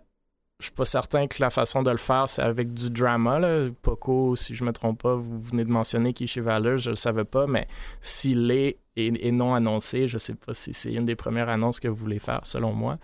je 0.59 0.67
suis 0.67 0.73
pas 0.73 0.87
certain 0.87 1.27
que 1.27 1.37
la 1.41 1.51
façon 1.51 1.83
de 1.83 1.91
le 1.91 1.99
faire, 1.99 2.29
c'est 2.29 2.43
avec 2.43 2.73
du 2.73 2.89
drama. 2.89 3.39
Là. 3.39 3.69
Poco, 3.83 4.37
si 4.37 4.55
je 4.55 4.65
me 4.65 4.73
trompe 4.73 5.03
pas, 5.03 5.15
vous 5.15 5.39
venez 5.39 5.65
de 5.65 5.71
mentionner 5.71 6.15
qu'il 6.15 6.25
est 6.25 6.29
chez 6.29 6.41
Valeur, 6.41 6.79
je 6.79 6.91
le 6.91 6.97
savais 6.97 7.25
pas, 7.25 7.47
mais 7.47 7.69
s'il 8.01 8.51
est 8.51 8.79
et, 8.97 9.31
non 9.33 9.55
annoncé, 9.55 10.09
je 10.09 10.17
sais 10.17 10.35
pas 10.35 10.55
si 10.55 10.73
c'est 10.73 10.95
une 10.95 11.05
des 11.05 11.17
premières 11.17 11.51
annonces 11.51 11.81
que 11.81 11.89
vous 11.89 11.97
voulez 11.97 12.19
faire, 12.19 12.41
selon 12.45 12.73
moi, 12.73 12.99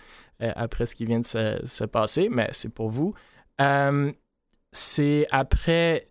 après 0.57 0.87
ce 0.87 0.95
qui 0.95 1.05
vient 1.05 1.21
de 1.21 1.27
se, 1.27 1.85
passer, 1.85 2.29
mais 2.31 2.49
c'est 2.53 2.73
pour 2.73 2.89
vous. 2.89 3.15
Euh, 3.61 4.13
c'est 4.73 5.27
après. 5.31 6.09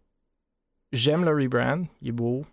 J'aime 0.91 1.23
le 1.23 1.31
rebrand, 1.31 1.85
il 2.01 2.09
est 2.09 2.11
beau. 2.11 2.45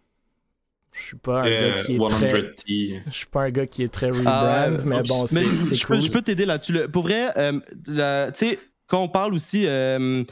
Je 0.92 1.02
suis 1.02 1.16
pas 1.16 1.42
un 1.42 1.50
gars 1.50 1.82
qui 1.84 1.96
est 1.96 2.08
très. 2.08 2.54
Je 2.66 3.10
suis 3.10 3.26
pas 3.26 3.42
un 3.42 3.50
gars 3.50 3.66
qui 3.66 3.82
est 3.82 3.92
très 3.92 4.10
ah, 4.26 4.66
rebrand, 4.66 4.84
mais 4.86 5.02
bon, 5.02 5.26
c'est 5.26 5.84
cool. 5.84 6.00
je 6.00 6.10
peux 6.10 6.22
t'aider 6.22 6.46
là-dessus. 6.46 6.88
Pour 6.88 7.02
vrai, 7.02 7.32
tu 7.84 7.94
sais, 8.34 8.58
quand 8.88 9.02
on 9.02 9.08
parle 9.08 9.34
aussi 9.34 9.66
euh, 9.66 10.24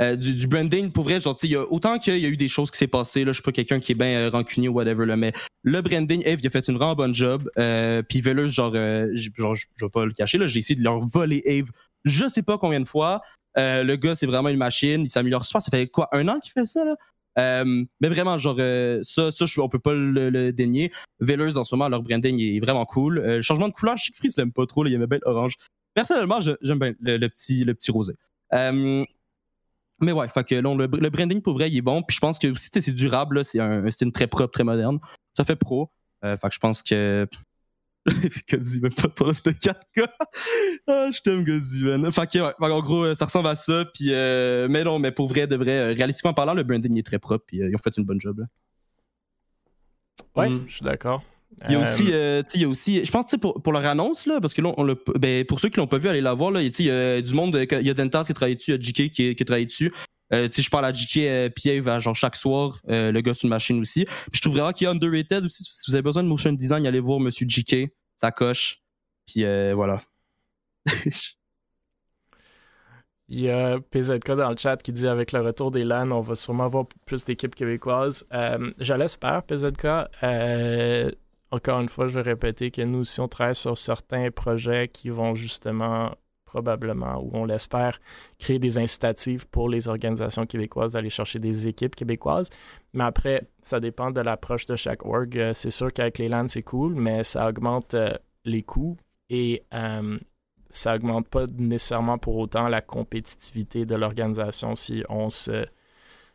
euh, 0.00 0.16
du, 0.16 0.46
branding, 0.46 0.92
pour 0.92 1.04
vrai, 1.04 1.20
genre, 1.20 1.36
il 1.42 1.50
y 1.50 1.56
a 1.56 1.62
autant 1.62 1.98
qu'il 1.98 2.18
y 2.18 2.26
a 2.26 2.28
eu 2.28 2.36
des 2.36 2.48
choses 2.48 2.70
qui 2.70 2.78
s'est 2.78 2.86
passé, 2.86 3.24
là, 3.24 3.32
je 3.32 3.36
suis 3.36 3.42
pas 3.42 3.52
quelqu'un 3.52 3.80
qui 3.80 3.92
est 3.92 3.96
bien 3.96 4.20
euh, 4.20 4.30
rancunier 4.30 4.68
ou 4.68 4.74
whatever, 4.74 5.06
là, 5.06 5.16
mais 5.16 5.32
le 5.62 5.80
branding, 5.80 6.22
Eve, 6.24 6.40
il 6.42 6.46
a 6.46 6.50
fait 6.50 6.66
une 6.68 6.76
vraiment 6.76 6.94
bonne 6.94 7.14
job. 7.14 7.48
puis 8.08 8.20
Velus, 8.20 8.50
genre, 8.50 8.74
genre 8.74 9.54
je 9.54 9.84
vais 9.84 9.90
pas 9.90 10.04
le 10.04 10.12
cacher, 10.12 10.38
là, 10.38 10.46
j'ai 10.46 10.58
essayé 10.58 10.78
de 10.78 10.84
leur 10.84 11.00
voler 11.00 11.42
Eve 11.44 11.70
je 12.04 12.28
sais 12.28 12.42
pas 12.42 12.58
combien 12.58 12.80
de 12.80 12.88
fois. 12.88 13.22
le 13.56 13.94
gars, 13.96 14.14
c'est 14.14 14.26
vraiment 14.26 14.48
une 14.48 14.58
machine, 14.58 15.02
il 15.02 15.10
s'améliore 15.10 15.44
super. 15.44 15.62
Ça 15.62 15.70
fait 15.70 15.86
quoi, 15.86 16.08
un 16.12 16.28
an 16.28 16.38
qu'il 16.40 16.52
fait 16.52 16.66
ça, 16.66 16.84
là? 16.84 16.96
mais 17.36 18.08
vraiment, 18.08 18.38
genre, 18.38 18.58
ça, 19.02 19.30
ça 19.30 19.44
on 19.58 19.68
peut 19.68 19.78
pas 19.78 19.94
le, 19.94 20.50
dénier. 20.52 20.92
Velers, 21.20 21.56
en 21.56 21.64
ce 21.64 21.74
moment, 21.74 21.88
leur 21.88 22.02
branding 22.02 22.38
est 22.40 22.60
vraiment 22.60 22.84
cool. 22.84 23.20
le 23.20 23.42
changement 23.42 23.68
de 23.68 23.74
couleur, 23.74 23.96
Chic 23.96 24.16
Freeze 24.16 24.36
l'aime 24.36 24.52
pas 24.52 24.66
trop, 24.66 24.84
là, 24.84 24.90
il 24.90 24.94
aimait 24.94 25.06
bien 25.06 25.20
orange. 25.24 25.54
Personnellement, 25.94 26.40
j'aime 26.40 26.78
bien 26.78 26.94
le, 27.00 27.28
petit, 27.28 27.64
le 27.64 27.74
petit 27.74 27.90
rosé. 27.90 28.14
Euh, 30.02 30.06
mais 30.06 30.12
ouais, 30.12 30.28
fait 30.28 30.44
que 30.44 30.54
le, 30.54 31.08
branding 31.10 31.40
pour 31.40 31.54
vrai, 31.54 31.70
il 31.70 31.76
est 31.76 31.82
bon. 31.82 32.02
Puis 32.02 32.16
je 32.16 32.20
pense 32.20 32.38
que 32.38 32.48
aussi, 32.48 32.68
c'est 32.72 32.92
durable. 32.92 33.44
C'est 33.44 33.60
un, 33.60 33.90
style 33.90 34.12
très 34.12 34.26
propre, 34.26 34.52
très 34.52 34.64
moderne. 34.64 34.98
Ça 35.36 35.44
fait 35.44 35.56
pro. 35.56 35.90
Euh, 36.24 36.36
fait 36.36 36.48
que 36.48 36.54
je 36.54 36.60
pense 36.60 36.82
que. 36.82 37.26
Gozi, 38.50 38.80
même 38.80 38.92
pas 38.92 39.08
ton 39.08 39.28
de 39.28 39.32
4K. 39.32 39.74
ah, 40.88 41.08
je 41.12 41.20
t'aime, 41.20 41.44
Gozi, 41.44 41.84
man. 41.84 42.10
Fait 42.10 42.28
que, 42.28 42.38
ouais, 42.38 42.72
en 42.72 42.82
gros, 42.82 43.14
ça 43.14 43.26
ressemble 43.26 43.46
à 43.48 43.54
ça. 43.54 43.84
Puis, 43.94 44.12
euh, 44.12 44.66
mais 44.68 44.82
non, 44.82 44.98
mais 44.98 45.12
pour 45.12 45.28
vrai, 45.28 45.46
de 45.46 45.54
vrai, 45.54 45.92
réalistiquement 45.92 46.34
parlant, 46.34 46.54
le 46.54 46.64
branding 46.64 46.98
est 46.98 47.06
très 47.06 47.20
propre. 47.20 47.44
Puis, 47.46 47.58
ils 47.58 47.74
ont 47.74 47.78
fait 47.78 47.96
une 47.96 48.04
bonne 48.04 48.20
job. 48.20 48.40
Là. 48.40 48.46
Ouais, 50.34 50.50
mm. 50.50 50.64
je 50.66 50.74
suis 50.74 50.84
d'accord. 50.84 51.22
Il 51.68 51.72
y 51.72 51.76
a 51.76 51.80
aussi, 51.80 52.12
euh, 52.12 52.40
euh 52.40 52.42
il 52.54 52.62
y 52.62 52.64
a 52.64 52.68
aussi, 52.68 53.04
je 53.04 53.10
pense, 53.10 53.26
pour, 53.40 53.62
pour 53.62 53.72
leur 53.72 53.84
annonce, 53.86 54.26
là, 54.26 54.40
parce 54.40 54.54
que 54.54 54.60
là, 54.60 54.72
on 54.76 54.96
ben, 55.18 55.44
pour 55.44 55.60
ceux 55.60 55.68
qui 55.68 55.78
l'ont 55.78 55.86
pas 55.86 55.98
vu, 55.98 56.08
allez 56.08 56.20
la 56.20 56.34
voir, 56.34 56.50
là, 56.50 56.62
il 56.62 56.84
y 56.84 56.90
a 56.90 57.20
du 57.20 57.34
monde, 57.34 57.56
il 57.80 57.86
y 57.86 57.90
a 57.90 57.94
Dentas 57.94 58.24
qui 58.24 58.34
travaille 58.34 58.56
dessus, 58.56 58.72
il 58.72 58.74
y 58.74 58.78
a 58.78 58.80
JK 58.80 59.10
qui, 59.10 59.34
qui 59.34 59.44
travaille 59.44 59.66
dessus. 59.66 59.92
Euh, 60.32 60.48
je 60.50 60.70
parle 60.70 60.86
à 60.86 60.92
JK 60.92 61.16
euh, 61.18 61.48
Pierre 61.50 62.00
genre 62.00 62.16
chaque 62.16 62.36
soir, 62.36 62.80
euh, 62.88 63.12
le 63.12 63.20
gars 63.20 63.34
sur 63.34 63.46
une 63.46 63.50
machine 63.50 63.80
aussi. 63.80 64.04
Puis 64.04 64.36
je 64.36 64.40
trouve 64.40 64.54
vraiment 64.54 64.72
qu'il 64.72 64.86
est 64.86 64.90
underrated 64.90 65.44
aussi. 65.44 65.62
Si 65.62 65.90
vous 65.90 65.94
avez 65.94 66.02
besoin 66.02 66.22
de 66.22 66.28
motion 66.28 66.52
design, 66.52 66.86
allez 66.86 67.00
voir 67.00 67.20
Monsieur 67.20 67.46
JK, 67.46 67.92
ça 68.16 68.32
coche. 68.32 68.78
Puis 69.26 69.44
voilà. 69.74 70.02
Il 73.34 73.40
y 73.40 73.48
a 73.48 73.80
PZK 73.80 74.32
dans 74.32 74.50
le 74.50 74.56
chat 74.58 74.76
qui 74.76 74.92
dit 74.92 75.08
avec 75.08 75.32
le 75.32 75.40
retour 75.40 75.70
des 75.70 75.84
LAN, 75.84 76.10
on 76.10 76.20
va 76.20 76.34
sûrement 76.34 76.64
avoir 76.64 76.84
plus 77.06 77.24
d'équipes 77.24 77.54
québécoises. 77.54 78.26
Euh, 78.34 78.72
je 78.78 78.92
l'espère, 78.92 79.42
PZK. 79.44 79.86
Euh, 80.22 81.10
encore 81.52 81.80
une 81.80 81.88
fois, 81.88 82.08
je 82.08 82.14
vais 82.14 82.22
répéter 82.22 82.70
que 82.70 82.80
nous 82.80 83.00
aussi, 83.00 83.20
on 83.20 83.28
travaille 83.28 83.54
sur 83.54 83.76
certains 83.76 84.30
projets 84.30 84.88
qui 84.88 85.10
vont 85.10 85.34
justement, 85.34 86.16
probablement, 86.46 87.22
ou 87.22 87.30
on 87.34 87.44
l'espère, 87.44 88.00
créer 88.38 88.58
des 88.58 88.78
incitatives 88.78 89.46
pour 89.46 89.68
les 89.68 89.86
organisations 89.86 90.46
québécoises 90.46 90.92
d'aller 90.92 91.10
chercher 91.10 91.38
des 91.38 91.68
équipes 91.68 91.94
québécoises. 91.94 92.48
Mais 92.94 93.04
après, 93.04 93.48
ça 93.60 93.80
dépend 93.80 94.10
de 94.10 94.22
l'approche 94.22 94.64
de 94.64 94.76
chaque 94.76 95.04
org. 95.04 95.36
Euh, 95.38 95.52
c'est 95.52 95.70
sûr 95.70 95.92
qu'avec 95.92 96.16
les 96.16 96.30
LAN, 96.30 96.48
c'est 96.48 96.62
cool, 96.62 96.94
mais 96.94 97.22
ça 97.22 97.46
augmente 97.46 97.92
euh, 97.92 98.14
les 98.46 98.62
coûts 98.62 98.96
et 99.28 99.62
euh, 99.74 100.18
ça 100.70 100.96
augmente 100.96 101.28
pas 101.28 101.44
nécessairement 101.58 102.16
pour 102.16 102.36
autant 102.38 102.68
la 102.68 102.80
compétitivité 102.80 103.84
de 103.84 103.94
l'organisation 103.94 104.74
si 104.74 105.04
on 105.10 105.28
se 105.28 105.66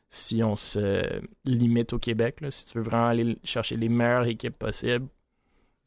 si 0.10 0.44
on 0.44 0.56
se 0.56 1.22
limite 1.46 1.94
au 1.94 2.00
Québec. 2.00 2.40
si 2.50 2.66
tu 2.66 2.78
veux 2.78 2.84
vraiment 2.84 3.08
aller 3.08 3.38
chercher 3.44 3.76
les 3.76 3.90
meilleures 3.90 4.28
équipes 4.28 4.58
possibles, 4.58 5.08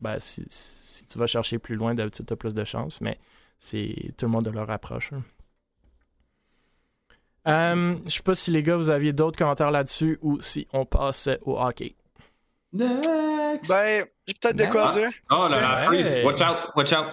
ben, 0.01 0.18
si, 0.18 1.07
tu 1.07 1.18
vas 1.18 1.27
chercher 1.27 1.59
plus 1.59 1.77
loin, 1.77 1.95
d'habitude, 1.95 2.27
tu 2.27 2.33
as 2.33 2.37
plus 2.37 2.55
de 2.55 2.64
chance, 2.64 3.01
mais 3.01 3.18
c'est 3.59 3.95
tout 4.16 4.27
le 4.27 4.33
monde 4.33 4.45
de 4.45 4.51
leur 4.51 4.71
approche. 4.71 5.12
Hein. 5.12 5.23
Euh, 7.49 7.97
je 8.05 8.11
sais 8.11 8.23
pas 8.23 8.35
si 8.35 8.51
les 8.51 8.62
gars, 8.62 8.77
vous 8.77 8.91
aviez 8.91 9.12
d'autres 9.12 9.39
commentaires 9.39 9.71
là-dessus 9.71 10.18
ou 10.21 10.41
si 10.41 10.66
on 10.73 10.85
passait 10.85 11.39
au 11.43 11.59
hockey. 11.59 11.97
Next! 12.73 13.68
Ben, 13.68 14.07
j'ai 14.27 14.35
peut-être 14.35 14.57
de 14.57 14.66
quoi 14.66 14.91
dire. 14.91 15.09
Oh 15.31 15.47
là 15.49 15.61
là, 15.61 15.77
freeze! 15.79 16.25
Watch 16.25 16.41
out! 16.41 16.71
Watch 16.77 16.93
out! 16.93 17.07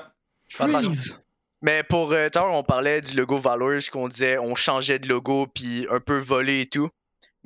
Freeze! 0.49 1.17
Mais 1.61 1.81
pour 1.83 2.11
euh, 2.11 2.29
on 2.35 2.63
parlait 2.63 3.01
du 3.01 3.15
logo 3.15 3.39
Valors, 3.39 3.89
qu'on 3.91 4.07
disait 4.07 4.37
on 4.37 4.53
changeait 4.55 4.99
de 4.99 5.07
logo 5.07 5.47
puis 5.47 5.87
un 5.89 5.99
peu 5.99 6.19
volé 6.19 6.61
et 6.61 6.67
tout. 6.67 6.89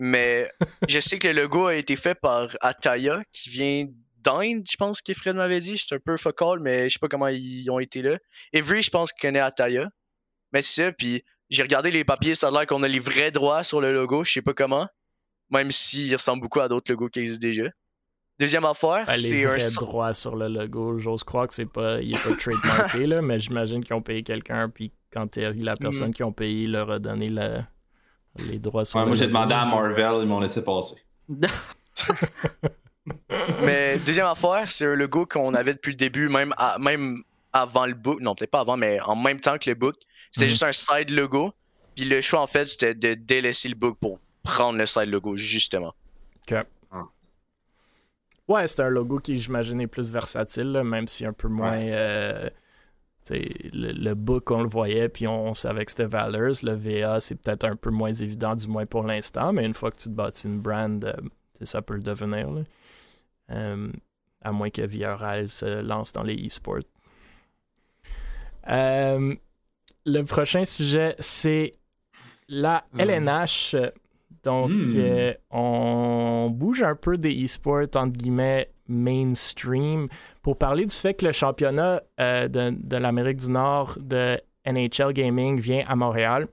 Mais 0.04 0.49
je 0.89 0.99
sais 0.99 1.20
que 1.20 1.28
le 1.28 1.43
logo 1.43 1.68
a 1.68 1.76
été 1.76 1.95
fait 1.95 2.16
par 2.16 2.49
Ataya, 2.62 3.22
qui 3.32 3.52
vient 3.52 3.86
d'Inde, 4.24 4.64
je 4.68 4.76
pense 4.76 4.99
que 4.99 5.14
Fred 5.14 5.36
m'avait 5.36 5.60
dit. 5.60 5.78
C'est 5.78 5.93
un 5.93 5.99
peu 5.99 6.18
focal, 6.18 6.60
mais 6.60 6.89
je 6.89 6.93
sais 6.93 6.99
pas 6.99 7.08
comment 7.08 7.28
ils 7.28 7.70
ont 7.70 7.78
été 7.78 8.02
là. 8.02 8.18
Every, 8.52 8.82
je 8.82 8.89
pense 8.89 9.14
qu'il 9.14 9.22
connaît 9.22 9.39
Ataya. 9.39 9.88
Mais 10.54 10.64
c'est 10.64 10.86
ça, 10.86 10.91
puis 10.91 11.24
j'ai 11.52 11.62
regardé 11.62 11.91
les 11.91 12.04
papiers, 12.04 12.34
ça 12.34 12.47
a 12.47 12.52
l'air 12.52 12.66
qu'on 12.66 12.82
a 12.82 12.88
les 12.88 12.97
vrais 12.97 13.30
droits 13.30 13.64
sur 13.64 13.80
le 13.80 13.93
logo, 13.93 14.24
je 14.24 14.32
sais 14.32 14.41
pas 14.41 14.56
comment. 14.56 14.88
Même 15.52 15.70
s'il 15.70 16.12
ressemble 16.16 16.41
beaucoup 16.41 16.62
à 16.62 16.68
d'autres 16.68 16.91
logos 16.91 17.10
qui 17.10 17.20
existent 17.20 17.45
déjà. 17.45 17.70
Deuxième 18.39 18.66
affaire, 18.66 19.06
c'est 19.16 19.45
un 19.45 19.74
droit 19.76 20.16
sur 20.16 20.36
le 20.36 20.47
logo. 20.47 20.97
J'ose 20.97 21.24
croire 21.24 21.47
que 21.47 21.54
c'est 21.54 21.68
pas, 21.68 22.02
il 22.02 22.16
est 22.16 22.24
pas 22.24 22.36
trademarké 22.36 23.06
là, 23.06 23.22
mais 23.22 23.39
j'imagine 23.39 23.84
qu'ils 23.84 23.93
ont 23.93 24.02
payé 24.02 24.24
quelqu'un 24.24 24.68
puis 24.68 24.91
qu'en 25.14 25.28
théorie 25.28 25.62
la 25.62 25.78
personne 25.78 26.10
mm. 26.10 26.14
qui 26.16 26.24
ont 26.24 26.34
payé 26.34 26.66
leur 26.66 26.89
a 26.89 26.97
donné 26.97 27.30
les 28.38 28.59
droits 28.59 28.84
le 28.84 28.99
logo. 28.99 29.07
Moi 29.07 29.15
j'ai 29.15 29.27
demandé 29.27 29.53
à 29.53 29.65
Marvel, 29.65 30.21
ils 30.21 30.27
m'ont 30.27 30.39
laissé 30.39 30.63
passer. 30.63 30.95
mais 33.63 33.97
deuxième 33.99 34.27
affaire, 34.27 34.69
c'est 34.69 34.86
un 34.86 34.95
logo 34.95 35.25
qu'on 35.25 35.53
avait 35.53 35.73
depuis 35.73 35.91
le 35.91 35.97
début, 35.97 36.29
même, 36.29 36.53
même 36.79 37.23
avant 37.53 37.86
le 37.86 37.93
book. 37.93 38.19
Non, 38.21 38.36
peut-être 38.36 38.51
pas 38.51 38.61
avant, 38.61 38.77
mais 38.77 38.99
en 39.01 39.15
même 39.15 39.39
temps 39.39 39.57
que 39.57 39.69
le 39.69 39.75
book. 39.75 39.95
C'était 40.32 40.45
mm-hmm. 40.45 40.49
juste 40.49 40.63
un 40.63 40.73
side 40.73 41.09
logo. 41.11 41.51
Puis 41.95 42.05
le 42.05 42.21
choix 42.21 42.41
en 42.41 42.47
fait, 42.47 42.65
c'était 42.65 42.93
de 42.93 43.13
délaisser 43.13 43.67
le 43.69 43.75
book 43.75 43.97
pour 43.99 44.19
prendre 44.43 44.77
le 44.77 44.86
side 44.86 45.09
logo, 45.09 45.36
justement. 45.36 45.93
Ok. 46.49 46.65
Ouais, 48.47 48.67
c'est 48.67 48.82
un 48.82 48.89
logo 48.89 49.19
qui, 49.19 49.38
j'imagine, 49.38 49.79
est 49.79 49.88
plus 49.88 50.11
versatile, 50.11 50.82
même 50.84 51.07
si 51.07 51.25
un 51.25 51.32
peu 51.32 51.47
moins. 51.47 51.77
Euh, 51.77 52.49
le, 53.30 53.91
le, 53.91 54.13
book, 54.15 54.51
on 54.51 54.63
le 54.63 54.69
voyait, 54.69 55.09
puis 55.09 55.28
on, 55.28 55.53
savait 55.53 55.86
que 55.86 55.91
c'était 55.91 56.05
Valors. 56.07 56.63
Le 56.63 56.74
VA, 56.74 57.19
c'est 57.19 57.36
peut-être 57.36 57.65
un 57.65 57.76
peu 57.76 57.89
moins 57.89 58.13
évident, 58.13 58.55
du 58.55 58.67
moins 58.67 58.86
pour 58.86 59.03
l'instant, 59.03 59.53
mais 59.53 59.65
une 59.65 59.74
fois 59.74 59.91
que 59.91 59.97
tu 59.97 60.09
te 60.09 60.13
bâtis 60.13 60.47
une 60.47 60.59
brand, 60.59 61.03
euh, 61.03 61.13
ça 61.61 61.82
peut 61.82 61.95
le 61.95 62.03
devenir. 62.03 62.49
Euh, 63.51 63.91
à 64.41 64.51
moins 64.51 64.69
que 64.69 64.82
VRL 64.82 65.49
se 65.51 65.82
lance 65.82 66.13
dans 66.13 66.24
les 66.24 66.36
e-sports. 66.47 66.80
le 68.67 70.24
prochain 70.24 70.65
sujet, 70.65 71.15
c'est 71.19 71.72
la 72.47 72.84
LNH 72.97 73.76
donc, 74.43 74.72
hmm. 74.72 74.93
euh, 74.95 75.34
on 75.51 76.49
bouge 76.51 76.82
un 76.84 76.95
peu 76.95 77.17
des 77.17 77.43
e-sports, 77.43 77.95
entre 77.95 78.17
guillemets, 78.17 78.70
mainstream, 78.91 80.07
pour 80.41 80.57
parler 80.57 80.85
du 80.85 80.95
fait 80.95 81.13
que 81.13 81.25
le 81.25 81.31
championnat 81.31 82.01
euh, 82.19 82.47
de, 82.47 82.97
l'Amérique 82.97 83.37
du 83.37 83.51
Nord 83.51 83.97
de 83.99 84.37
NHL 84.65 85.13
Gaming 85.13 85.59
vient 85.59 85.83
à 85.87 85.95
Montréal. 85.95 86.47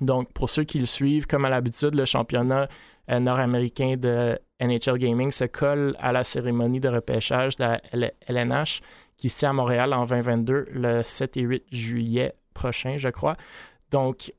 Donc, 0.00 0.32
pour 0.32 0.48
ceux 0.48 0.64
qui 0.64 0.78
le 0.78 0.86
suivent, 0.86 1.26
comme 1.26 1.44
à 1.44 1.50
l'habitude, 1.50 1.94
le 1.94 2.04
championnat 2.04 2.68
euh, 3.10 3.18
nord-américain 3.18 3.96
de 3.96 4.38
NHL 4.60 4.98
Gaming 4.98 5.30
se 5.30 5.44
colle 5.44 5.94
à 5.98 6.12
la 6.12 6.24
cérémonie 6.24 6.80
de 6.80 6.88
repêchage 6.88 7.56
de 7.56 7.64
la 7.92 8.10
LNH 8.26 8.80
qui 9.16 9.28
se 9.28 9.38
tient 9.38 9.50
à 9.50 9.52
Montréal 9.52 9.92
en 9.92 10.06
2022, 10.06 10.68
le 10.72 11.02
7 11.02 11.36
et 11.36 11.42
8 11.42 11.64
juillet 11.70 12.34
prochain, 12.54 12.96
je 12.96 13.08
crois. 13.08 13.36
Donc, 13.90 14.32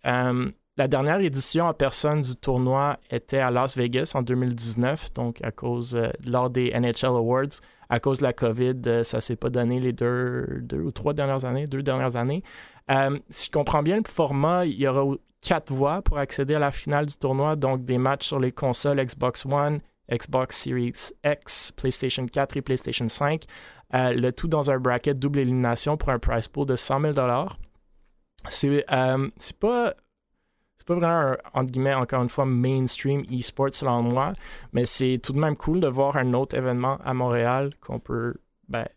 la 0.82 0.88
dernière 0.88 1.20
édition 1.20 1.66
en 1.66 1.76
personne 1.76 2.22
du 2.22 2.36
tournoi 2.36 2.98
était 3.12 3.38
à 3.38 3.52
Las 3.52 3.78
Vegas 3.78 4.14
en 4.16 4.24
2019, 4.24 5.14
donc 5.14 5.38
à 5.44 5.52
cause 5.52 5.96
euh, 5.96 6.10
lors 6.26 6.50
des 6.50 6.72
NHL 6.72 7.06
Awards, 7.06 7.60
à 7.90 8.00
cause 8.00 8.18
de 8.18 8.24
la 8.24 8.34
COVID, 8.34 8.82
euh, 8.88 9.04
ça 9.04 9.22
s'est 9.22 9.36
pas 9.36 9.52
donné 9.52 9.80
les 9.80 9.94
deux, 9.94 10.48
deux, 10.64 10.80
ou 10.80 10.92
trois 10.92 11.14
dernières 11.14 11.46
années, 11.46 11.66
deux 11.66 11.84
dernières 11.84 12.16
années. 12.16 12.42
Euh, 12.90 13.20
si 13.30 13.46
je 13.46 13.52
comprends 13.52 13.84
bien 13.84 13.98
le 13.98 14.10
format, 14.10 14.66
il 14.66 14.74
y 14.74 14.88
aura 14.88 15.04
quatre 15.40 15.72
voies 15.72 16.02
pour 16.02 16.18
accéder 16.18 16.56
à 16.56 16.60
la 16.60 16.72
finale 16.72 17.06
du 17.06 17.16
tournoi, 17.16 17.56
donc 17.56 17.86
des 17.86 18.00
matchs 18.00 18.26
sur 18.26 18.40
les 18.40 18.52
consoles 18.52 19.06
Xbox 19.06 19.46
One, 19.46 19.82
Xbox 20.12 20.64
Series 20.64 21.12
X, 21.24 21.74
PlayStation 21.74 22.26
4 22.26 22.58
et 22.58 22.62
PlayStation 22.64 23.08
5, 23.08 23.44
le 23.94 24.32
tout 24.32 24.48
dans 24.48 24.72
un 24.72 24.80
bracket 24.80 25.20
double 25.20 25.38
élimination 25.42 25.96
pour 25.96 26.10
un 26.10 26.18
prize 26.18 26.48
pool 26.48 26.66
de 26.66 26.76
100 26.76 27.02
000 27.02 27.14
c'est 28.50 28.86
euh, 28.92 29.30
pas 29.60 29.94
c'est 30.82 30.88
pas 30.88 30.96
vraiment 30.96 31.34
un, 31.34 31.38
entre 31.54 31.72
guillemets 31.72 31.94
encore 31.94 32.24
une 32.24 32.30
fois 32.30 32.48
mainstream 32.48 33.22
e-sport 33.32 33.70
selon 33.72 34.02
moi, 34.02 34.34
mais 34.74 34.86
c'est 34.86 35.20
tout 35.22 35.32
de 35.32 35.38
même 35.38 35.56
cool 35.56 35.80
de 35.80 35.88
voir 35.88 36.18
un 36.18 36.34
autre 36.34 36.58
événement 36.58 36.98
à 37.06 37.14
Montréal 37.14 37.72
qu'on 37.80 38.00
peut 38.00 38.34
ben, 38.68 38.88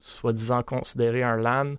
soi-disant 0.00 0.64
considérer 0.64 1.22
un 1.22 1.36
LAN 1.36 1.74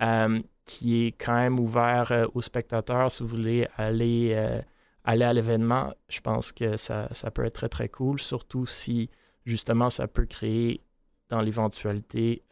euh, 0.00 0.38
qui 0.64 1.06
est 1.06 1.12
quand 1.12 1.34
même 1.34 1.58
ouvert 1.58 2.12
euh, 2.12 2.26
aux 2.34 2.40
spectateurs 2.40 3.10
si 3.10 3.24
vous 3.24 3.30
voulez 3.30 3.66
aller 3.76 4.60
aller 5.04 5.24
à 5.24 5.32
l'événement, 5.32 5.92
je 6.08 6.20
pense 6.20 6.52
que 6.52 6.76
ça, 6.76 7.12
ça, 7.12 7.32
peut 7.32 7.44
être 7.44 7.54
très 7.54 7.68
très 7.68 7.88
cool, 7.88 8.20
surtout 8.20 8.64
si 8.64 9.10
justement 9.44 9.90
ça 9.90 10.06
peut 10.06 10.26
créer 10.26 10.84
dans 11.30 11.40
l'éventualité 11.40 12.44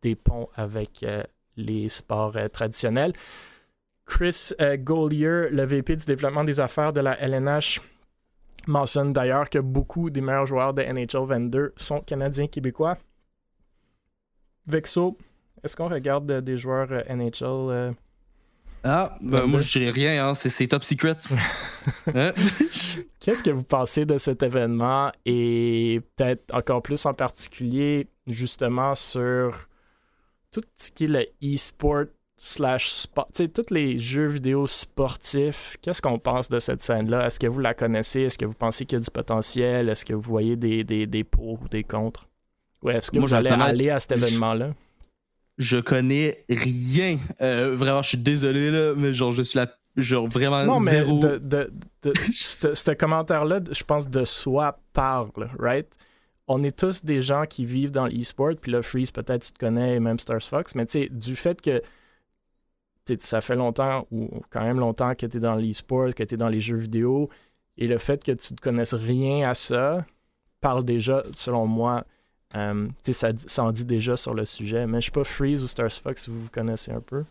des 0.00 0.14
ponts 0.14 0.48
avec 0.54 1.04
les 1.56 1.88
sports 1.90 2.36
traditionnels. 2.50 3.12
Chris 4.08 4.52
euh, 4.60 4.76
Golier, 4.78 5.48
le 5.52 5.64
VP 5.64 5.96
du 5.96 6.06
développement 6.06 6.42
des 6.42 6.58
affaires 6.60 6.92
de 6.92 7.00
la 7.00 7.16
LNH, 7.20 7.80
mentionne 8.66 9.12
d'ailleurs 9.12 9.48
que 9.48 9.58
beaucoup 9.58 10.10
des 10.10 10.22
meilleurs 10.22 10.46
joueurs 10.46 10.74
de 10.74 10.82
NHL 10.82 11.26
22 11.26 11.74
sont 11.76 12.00
canadiens 12.00 12.46
québécois. 12.46 12.96
Vexo, 14.66 15.16
est-ce 15.62 15.76
qu'on 15.76 15.88
regarde 15.88 16.40
des 16.40 16.56
joueurs 16.56 16.88
euh, 16.90 17.02
NHL 17.08 17.44
euh, 17.44 17.92
Ah, 18.82 19.16
ben, 19.20 19.46
moi 19.46 19.60
je 19.60 19.78
dirais 19.78 19.90
rien, 19.90 20.28
hein, 20.28 20.34
c'est 20.34 20.66
top 20.66 20.84
secret. 20.84 21.16
Hein? 22.14 22.32
Qu'est-ce 23.20 23.42
que 23.42 23.50
vous 23.50 23.62
pensez 23.62 24.04
de 24.04 24.18
cet 24.18 24.42
événement 24.42 25.10
et 25.24 26.00
peut-être 26.16 26.54
encore 26.54 26.82
plus 26.82 27.06
en 27.06 27.14
particulier 27.14 28.08
justement 28.26 28.94
sur 28.94 29.68
tout 30.50 30.60
ce 30.76 30.90
qui 30.90 31.04
est 31.04 31.08
le 31.08 31.26
e-sport 31.42 32.04
slash 32.38 32.90
sport, 32.90 33.28
tu 33.34 33.44
sais, 33.44 33.48
tous 33.48 33.74
les 33.74 33.98
jeux 33.98 34.28
vidéo 34.28 34.66
sportifs, 34.66 35.76
qu'est-ce 35.82 36.00
qu'on 36.00 36.18
pense 36.18 36.48
de 36.48 36.60
cette 36.60 36.82
scène-là? 36.82 37.26
Est-ce 37.26 37.40
que 37.40 37.48
vous 37.48 37.58
la 37.58 37.74
connaissez? 37.74 38.22
Est-ce 38.22 38.38
que 38.38 38.46
vous 38.46 38.54
pensez 38.54 38.86
qu'il 38.86 38.96
y 38.96 39.00
a 39.00 39.04
du 39.04 39.10
potentiel? 39.10 39.88
Est-ce 39.88 40.04
que 40.04 40.14
vous 40.14 40.22
voyez 40.22 40.56
des, 40.56 40.84
des, 40.84 41.06
des 41.06 41.24
pour 41.24 41.60
ou 41.60 41.68
des 41.68 41.82
contre? 41.82 42.28
Ouais, 42.82 42.94
est-ce 42.94 43.10
que 43.10 43.18
vous 43.18 43.34
allez 43.34 43.50
aller 43.50 43.90
à 43.90 43.98
cet 43.98 44.12
événement-là? 44.12 44.74
Je 45.58 45.78
connais 45.78 46.44
rien. 46.48 47.18
Euh, 47.40 47.74
vraiment, 47.76 48.02
je 48.02 48.10
suis 48.10 48.18
désolé, 48.18 48.70
là, 48.70 48.94
mais 48.96 49.12
genre, 49.12 49.32
je 49.32 49.42
suis 49.42 49.58
là, 49.58 49.66
genre 49.96 50.28
vraiment 50.28 50.64
non, 50.64 50.78
mais 50.78 50.92
zéro. 50.92 51.18
De, 51.18 51.38
de, 51.38 51.72
de, 52.04 52.12
ce 52.32 52.92
commentaire-là, 52.92 53.60
je 53.72 53.82
pense, 53.82 54.08
de 54.08 54.24
soi 54.24 54.78
parle, 54.92 55.50
right? 55.58 55.88
on 56.48 56.64
est 56.64 56.76
tous 56.76 57.04
des 57.04 57.20
gens 57.20 57.44
qui 57.46 57.64
vivent 57.64 57.90
dans 57.90 58.06
l'e-sport, 58.06 58.54
puis 58.60 58.72
là, 58.72 58.82
Freeze, 58.82 59.10
peut-être 59.10 59.44
tu 59.44 59.52
te 59.52 59.58
connais, 59.58 60.00
même 60.00 60.18
Stars 60.18 60.42
Fox, 60.42 60.74
mais 60.74 60.86
tu 60.86 60.92
sais, 60.92 61.08
du 61.10 61.36
fait 61.36 61.60
que 61.60 61.82
ça 63.18 63.40
fait 63.40 63.56
longtemps, 63.56 64.06
ou 64.10 64.28
quand 64.50 64.62
même 64.62 64.78
longtemps 64.78 65.14
que 65.14 65.26
tu 65.26 65.38
es 65.38 65.40
dans 65.40 65.54
l'e-sport, 65.54 66.14
que 66.14 66.22
tu 66.22 66.34
es 66.34 66.36
dans 66.36 66.48
les 66.48 66.60
jeux 66.60 66.76
vidéo, 66.76 67.28
et 67.76 67.86
le 67.86 67.98
fait 67.98 68.22
que 68.24 68.32
tu 68.32 68.54
ne 68.54 68.58
connaisses 68.58 68.94
rien 68.94 69.48
à 69.48 69.54
ça 69.54 70.04
parle 70.60 70.84
déjà, 70.84 71.22
selon 71.32 71.66
moi, 71.66 72.04
euh, 72.56 72.88
ça, 73.10 73.30
ça 73.36 73.64
en 73.64 73.72
dit 73.72 73.84
déjà 73.84 74.16
sur 74.16 74.34
le 74.34 74.44
sujet. 74.44 74.86
Mais 74.86 75.00
je 75.00 75.06
sais 75.06 75.12
pas, 75.12 75.24
Freeze 75.24 75.62
ou 75.62 75.68
Stars 75.68 75.92
Fox, 75.92 76.24
si 76.24 76.30
vous 76.30 76.40
vous 76.40 76.50
connaissez 76.50 76.92
un 76.92 77.00
peu. 77.00 77.24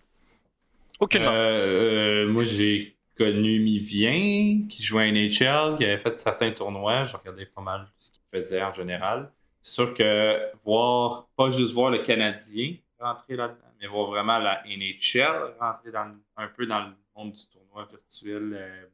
Aucunement. 1.00 1.32
Euh, 1.32 2.26
euh, 2.26 2.30
moi, 2.30 2.44
j'ai 2.44 2.96
connu 3.18 3.60
Mivien, 3.60 4.68
qui 4.70 4.84
jouait 4.84 5.04
à 5.04 5.12
NHL, 5.12 5.78
qui 5.78 5.86
avait 5.86 5.98
fait 5.98 6.18
certains 6.20 6.52
tournois. 6.52 7.04
Je 7.04 7.18
regardais 7.18 7.46
pas 7.46 7.62
mal 7.62 7.88
ce 7.98 8.12
qu'il 8.12 8.22
faisait 8.32 8.64
en 8.64 8.74
général. 8.74 9.32
C'est 9.62 9.74
sûr 9.74 9.94
que 9.94 10.38
voir, 10.64 11.28
pas 11.36 11.50
juste 11.50 11.74
voir 11.74 11.90
le 11.90 12.00
Canadien 12.00 12.76
rentrer 13.00 13.36
là-dedans, 13.36 13.67
mais 13.80 13.88
voir 13.88 14.08
vraiment 14.08 14.40
la 14.40 14.64
NHL 14.66 15.56
rentrer 15.60 15.92
un 16.36 16.48
peu 16.48 16.66
dans 16.66 16.80
le 16.80 16.94
monde 17.16 17.32
du 17.32 17.48
tournoi 17.48 17.86
virtuel, 17.86 18.56
euh, 18.58 18.86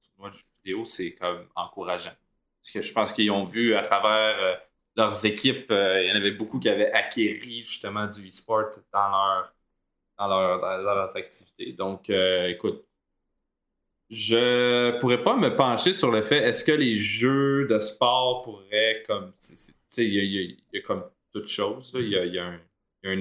du 0.00 0.08
tournoi 0.08 0.30
de 0.30 0.34
jeux 0.34 0.44
vidéo, 0.64 0.84
c'est 0.84 1.14
comme 1.14 1.46
encourageant. 1.54 2.12
Parce 2.60 2.72
que 2.72 2.80
je 2.80 2.92
pense 2.92 3.12
qu'ils 3.12 3.30
ont 3.30 3.44
vu 3.44 3.74
à 3.74 3.82
travers 3.82 4.42
euh, 4.42 4.54
leurs 4.96 5.24
équipes, 5.26 5.70
euh, 5.70 6.02
il 6.02 6.08
y 6.08 6.12
en 6.12 6.16
avait 6.16 6.32
beaucoup 6.32 6.58
qui 6.58 6.68
avaient 6.68 6.92
acquéri 6.92 7.62
justement 7.62 8.06
du 8.06 8.28
e-sport 8.28 8.70
dans, 8.92 9.08
leur, 9.10 9.52
dans, 10.18 10.28
leur, 10.28 10.94
leurs 10.94 11.16
activités. 11.16 11.72
Donc, 11.72 12.08
écoute, 12.10 12.84
je 14.10 14.98
pourrais 15.00 15.22
pas 15.22 15.36
me 15.36 15.54
pencher 15.56 15.92
sur 15.92 16.10
le 16.10 16.22
fait 16.22 16.38
est-ce 16.38 16.64
que 16.64 16.72
les 16.72 16.96
jeux 16.96 17.66
de 17.66 17.78
sport 17.78 18.42
pourraient 18.42 19.02
comme 19.06 19.32
tu 19.32 19.56
sais 19.56 20.06
il 20.06 20.58
y, 20.72 20.78
a 20.78 20.80
comme 20.82 21.04
toute 21.32 21.48
chose 21.48 21.90
il 21.94 22.08
y, 22.08 22.10
y, 22.10 22.38
a 22.38 22.46
un 22.46 22.60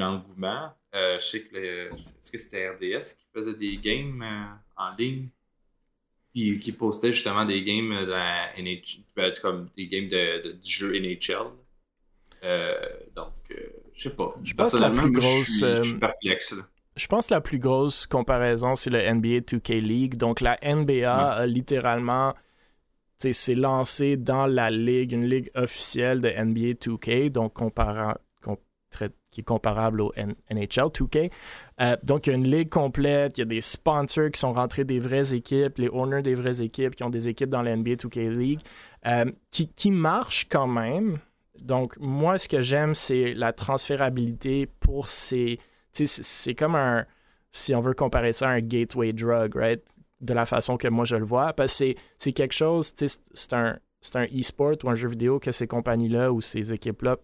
engouement 0.01 0.73
euh, 0.95 1.17
je 1.19 1.25
sais 1.25 1.41
que 1.41 1.91
est-ce 1.93 2.31
que 2.31 2.37
c'était 2.37 2.69
RDS 2.69 3.15
qui 3.17 3.25
faisait 3.33 3.55
des 3.55 3.77
games 3.77 4.21
euh, 4.21 4.81
en 4.81 4.95
ligne? 4.95 5.29
Qui, 6.33 6.57
qui 6.59 6.71
postait 6.71 7.11
justement 7.11 7.45
des 7.45 7.63
games 7.63 8.05
de 8.05 8.11
la 8.11 8.49
NHL, 8.57 9.03
ben, 9.15 9.31
comme 9.39 9.69
des 9.75 9.87
games 9.87 10.07
de, 10.07 10.53
du 10.53 10.69
jeu 10.69 10.99
NHL. 10.99 11.51
Euh, 12.43 12.73
donc, 13.15 13.33
je 13.93 14.01
sais 14.01 14.15
pas. 14.15 14.35
Je 14.43 14.53
pense 14.53 14.73
que 14.73 14.79
la 14.79 14.89
plus 14.89 15.11
grosse. 15.11 15.63
Je, 16.95 17.07
pense 17.07 17.27
que 17.27 17.33
la 17.33 17.41
plus 17.41 17.59
grosse 17.59 18.07
comparaison, 18.07 18.75
c'est 18.75 18.89
le 18.89 18.99
NBA 18.99 19.41
2K 19.41 19.79
League. 19.79 20.17
Donc, 20.17 20.41
la 20.41 20.57
NBA 20.63 21.11
a 21.11 21.45
littéralement 21.45 22.33
s'est 23.19 23.55
lancé 23.55 24.17
dans 24.17 24.47
la 24.47 24.69
ligue, 24.69 25.13
une 25.13 25.25
ligue 25.25 25.49
officielle 25.55 26.21
de 26.21 26.29
NBA 26.29 26.73
2K, 26.73 27.29
donc 27.29 27.53
comparant, 27.53 28.15
qui 29.33 29.41
est 29.41 29.43
comparable 29.43 30.01
au 30.01 30.13
NHL 30.17 30.89
2K. 30.91 31.31
Euh, 31.81 31.97
donc, 32.03 32.27
il 32.27 32.29
y 32.29 32.33
a 32.33 32.35
une 32.35 32.47
ligue 32.47 32.69
complète, 32.69 33.37
il 33.37 33.41
y 33.41 33.43
a 33.43 33.45
des 33.45 33.61
sponsors 33.61 34.29
qui 34.29 34.39
sont 34.39 34.53
rentrés 34.53 34.85
des 34.85 34.99
vraies 34.99 35.33
équipes, 35.33 35.77
les 35.79 35.89
owners 35.89 36.21
des 36.21 36.35
vraies 36.35 36.61
équipes 36.61 36.95
qui 36.95 37.03
ont 37.03 37.09
des 37.09 37.29
équipes 37.29 37.49
dans 37.49 37.63
la 37.63 37.75
NBA 37.75 37.95
2K 37.95 38.29
League, 38.29 38.59
euh, 39.07 39.25
qui, 39.49 39.67
qui 39.67 39.91
marchent 39.91 40.47
quand 40.49 40.67
même. 40.67 41.17
Donc, 41.61 41.97
moi, 41.99 42.37
ce 42.37 42.47
que 42.47 42.61
j'aime, 42.61 42.93
c'est 42.93 43.33
la 43.33 43.53
transférabilité 43.53 44.67
pour 44.79 45.09
ces. 45.09 45.59
C'est 45.91 46.55
comme 46.55 46.75
un. 46.75 47.05
Si 47.51 47.75
on 47.75 47.81
veut 47.81 47.93
comparer 47.93 48.33
ça 48.33 48.49
à 48.49 48.53
un 48.53 48.61
gateway 48.61 49.13
drug, 49.13 49.55
right? 49.55 49.83
De 50.21 50.33
la 50.33 50.45
façon 50.45 50.77
que 50.77 50.87
moi 50.87 51.05
je 51.05 51.15
le 51.15 51.25
vois. 51.25 51.53
Parce 51.53 51.77
que 51.77 51.93
c'est 52.17 52.33
quelque 52.33 52.53
chose, 52.53 52.93
c'est 52.95 53.53
un, 53.53 53.77
un 54.15 54.25
e-sport 54.25 54.75
ou 54.83 54.89
un 54.89 54.95
jeu 54.95 55.07
vidéo 55.07 55.39
que 55.39 55.51
ces 55.51 55.67
compagnies-là 55.67 56.31
ou 56.31 56.41
ces 56.41 56.73
équipes-là 56.73 57.17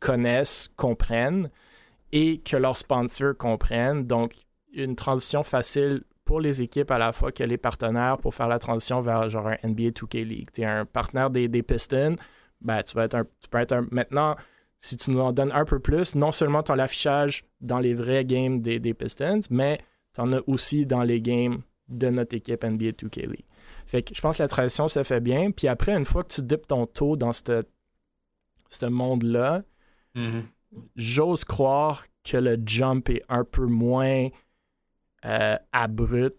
connaissent, 0.00 0.70
comprennent 0.76 1.50
et 2.12 2.38
que 2.38 2.56
leurs 2.56 2.76
sponsors 2.76 3.36
comprennent. 3.36 4.06
Donc, 4.06 4.34
une 4.72 4.96
transition 4.96 5.42
facile 5.42 6.02
pour 6.24 6.40
les 6.40 6.60
équipes 6.60 6.90
à 6.90 6.98
la 6.98 7.12
fois 7.12 7.32
que 7.32 7.44
les 7.44 7.56
partenaires 7.56 8.18
pour 8.18 8.34
faire 8.34 8.48
la 8.48 8.58
transition 8.58 9.00
vers 9.00 9.30
genre 9.30 9.48
un 9.48 9.56
NBA 9.62 9.90
2K 9.90 10.24
League. 10.24 10.48
Tu 10.52 10.62
es 10.62 10.64
un 10.64 10.84
partenaire 10.84 11.30
des, 11.30 11.48
Pistons, 11.62 12.16
ben, 12.60 12.82
tu, 12.82 12.94
vas 12.94 13.04
être 13.04 13.14
un, 13.14 13.24
tu 13.24 13.48
peux 13.48 13.58
être 13.58 13.72
un, 13.72 13.86
maintenant, 13.90 14.36
si 14.78 14.96
tu 14.96 15.10
nous 15.10 15.20
en 15.20 15.32
donnes 15.32 15.52
un 15.52 15.64
peu 15.64 15.78
plus, 15.78 16.14
non 16.14 16.32
seulement 16.32 16.62
tu 16.62 16.72
as 16.72 16.76
l'affichage 16.76 17.44
dans 17.60 17.78
les 17.78 17.94
vrais 17.94 18.24
games 18.24 18.60
des, 18.60 18.78
des 18.78 18.92
Pistons, 18.92 19.40
mais 19.50 19.78
tu 20.14 20.20
en 20.20 20.32
as 20.32 20.40
aussi 20.46 20.84
dans 20.84 21.02
les 21.02 21.20
games 21.20 21.62
de 21.88 22.08
notre 22.08 22.34
équipe 22.34 22.64
NBA 22.64 22.90
2K 22.90 23.28
League. 23.28 23.44
Fait 23.86 24.02
que 24.02 24.14
je 24.14 24.20
pense 24.20 24.38
que 24.38 24.42
la 24.42 24.48
transition 24.48 24.88
se 24.88 25.02
fait 25.04 25.20
bien. 25.20 25.52
Puis 25.52 25.68
après, 25.68 25.92
une 25.92 26.04
fois 26.04 26.24
que 26.24 26.34
tu 26.34 26.42
dippes 26.42 26.66
ton 26.66 26.86
taux 26.86 27.16
dans 27.16 27.32
ce 27.32 28.86
monde-là, 28.86 29.62
Mm-hmm. 30.16 30.42
J'ose 30.96 31.44
croire 31.44 32.04
que 32.24 32.36
le 32.36 32.58
jump 32.64 33.08
est 33.08 33.22
un 33.28 33.44
peu 33.44 33.66
moins 33.66 34.28
euh, 35.24 35.56
abrupt 35.72 36.38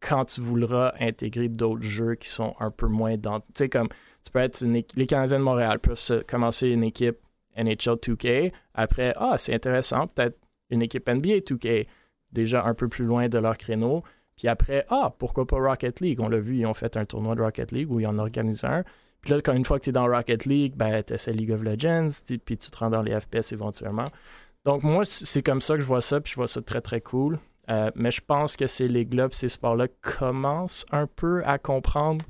quand 0.00 0.26
tu 0.26 0.40
voudras 0.40 0.92
intégrer 1.00 1.48
d'autres 1.48 1.82
jeux 1.82 2.14
qui 2.14 2.28
sont 2.28 2.54
un 2.60 2.70
peu 2.70 2.86
moins 2.86 3.16
dans. 3.16 3.40
Tu 3.40 3.46
sais, 3.56 3.68
comme 3.68 3.88
tu 4.24 4.30
peux 4.30 4.38
être 4.38 4.60
les 4.62 5.06
Canadiens 5.06 5.38
de 5.38 5.44
Montréal 5.44 5.78
peuvent 5.80 6.24
commencer 6.26 6.70
une 6.70 6.84
équipe 6.84 7.18
NHL 7.56 7.94
2K. 7.96 8.52
Après, 8.74 9.12
ah, 9.16 9.36
c'est 9.36 9.54
intéressant, 9.54 10.06
peut-être 10.06 10.38
une 10.70 10.82
équipe 10.82 11.08
NBA 11.08 11.38
2K, 11.38 11.86
déjà 12.32 12.64
un 12.64 12.74
peu 12.74 12.88
plus 12.88 13.04
loin 13.04 13.28
de 13.28 13.38
leur 13.38 13.56
créneau. 13.56 14.02
Puis 14.36 14.46
après, 14.46 14.86
ah, 14.88 15.12
pourquoi 15.18 15.46
pas 15.46 15.56
Rocket 15.56 16.00
League? 16.00 16.20
On 16.20 16.28
l'a 16.28 16.38
vu, 16.38 16.58
ils 16.58 16.66
ont 16.66 16.74
fait 16.74 16.96
un 16.96 17.04
tournoi 17.04 17.34
de 17.34 17.42
Rocket 17.42 17.72
League 17.72 17.90
où 17.90 17.98
ils 17.98 18.06
en 18.06 18.18
organisent 18.18 18.64
un. 18.64 18.84
Puis 19.22 19.32
là, 19.32 19.40
quand 19.40 19.52
une 19.52 19.64
fois 19.64 19.78
que 19.78 19.84
tu 19.84 19.90
es 19.90 19.92
dans 19.92 20.06
Rocket 20.06 20.44
League, 20.44 20.74
ben, 20.76 21.02
tu 21.02 21.14
essaies 21.14 21.32
League 21.32 21.50
of 21.50 21.62
Legends, 21.62 22.08
puis 22.44 22.56
tu 22.56 22.70
te 22.70 22.78
rends 22.78 22.90
dans 22.90 23.02
les 23.02 23.18
FPS 23.18 23.52
éventuellement. 23.52 24.06
Donc, 24.64 24.82
moi, 24.82 25.04
c'est 25.04 25.42
comme 25.42 25.60
ça 25.60 25.74
que 25.74 25.80
je 25.80 25.86
vois 25.86 26.00
ça, 26.00 26.20
puis 26.20 26.32
je 26.32 26.36
vois 26.36 26.48
ça 26.48 26.60
très, 26.62 26.80
très 26.80 27.00
cool. 27.00 27.38
Euh, 27.70 27.90
mais 27.94 28.10
je 28.10 28.20
pense 28.20 28.56
que 28.56 28.66
ces 28.66 28.88
ligues-là, 28.88 29.28
ces 29.30 29.48
sports-là 29.48 29.88
commencent 30.00 30.86
un 30.90 31.06
peu 31.06 31.42
à 31.44 31.58
comprendre 31.58 32.24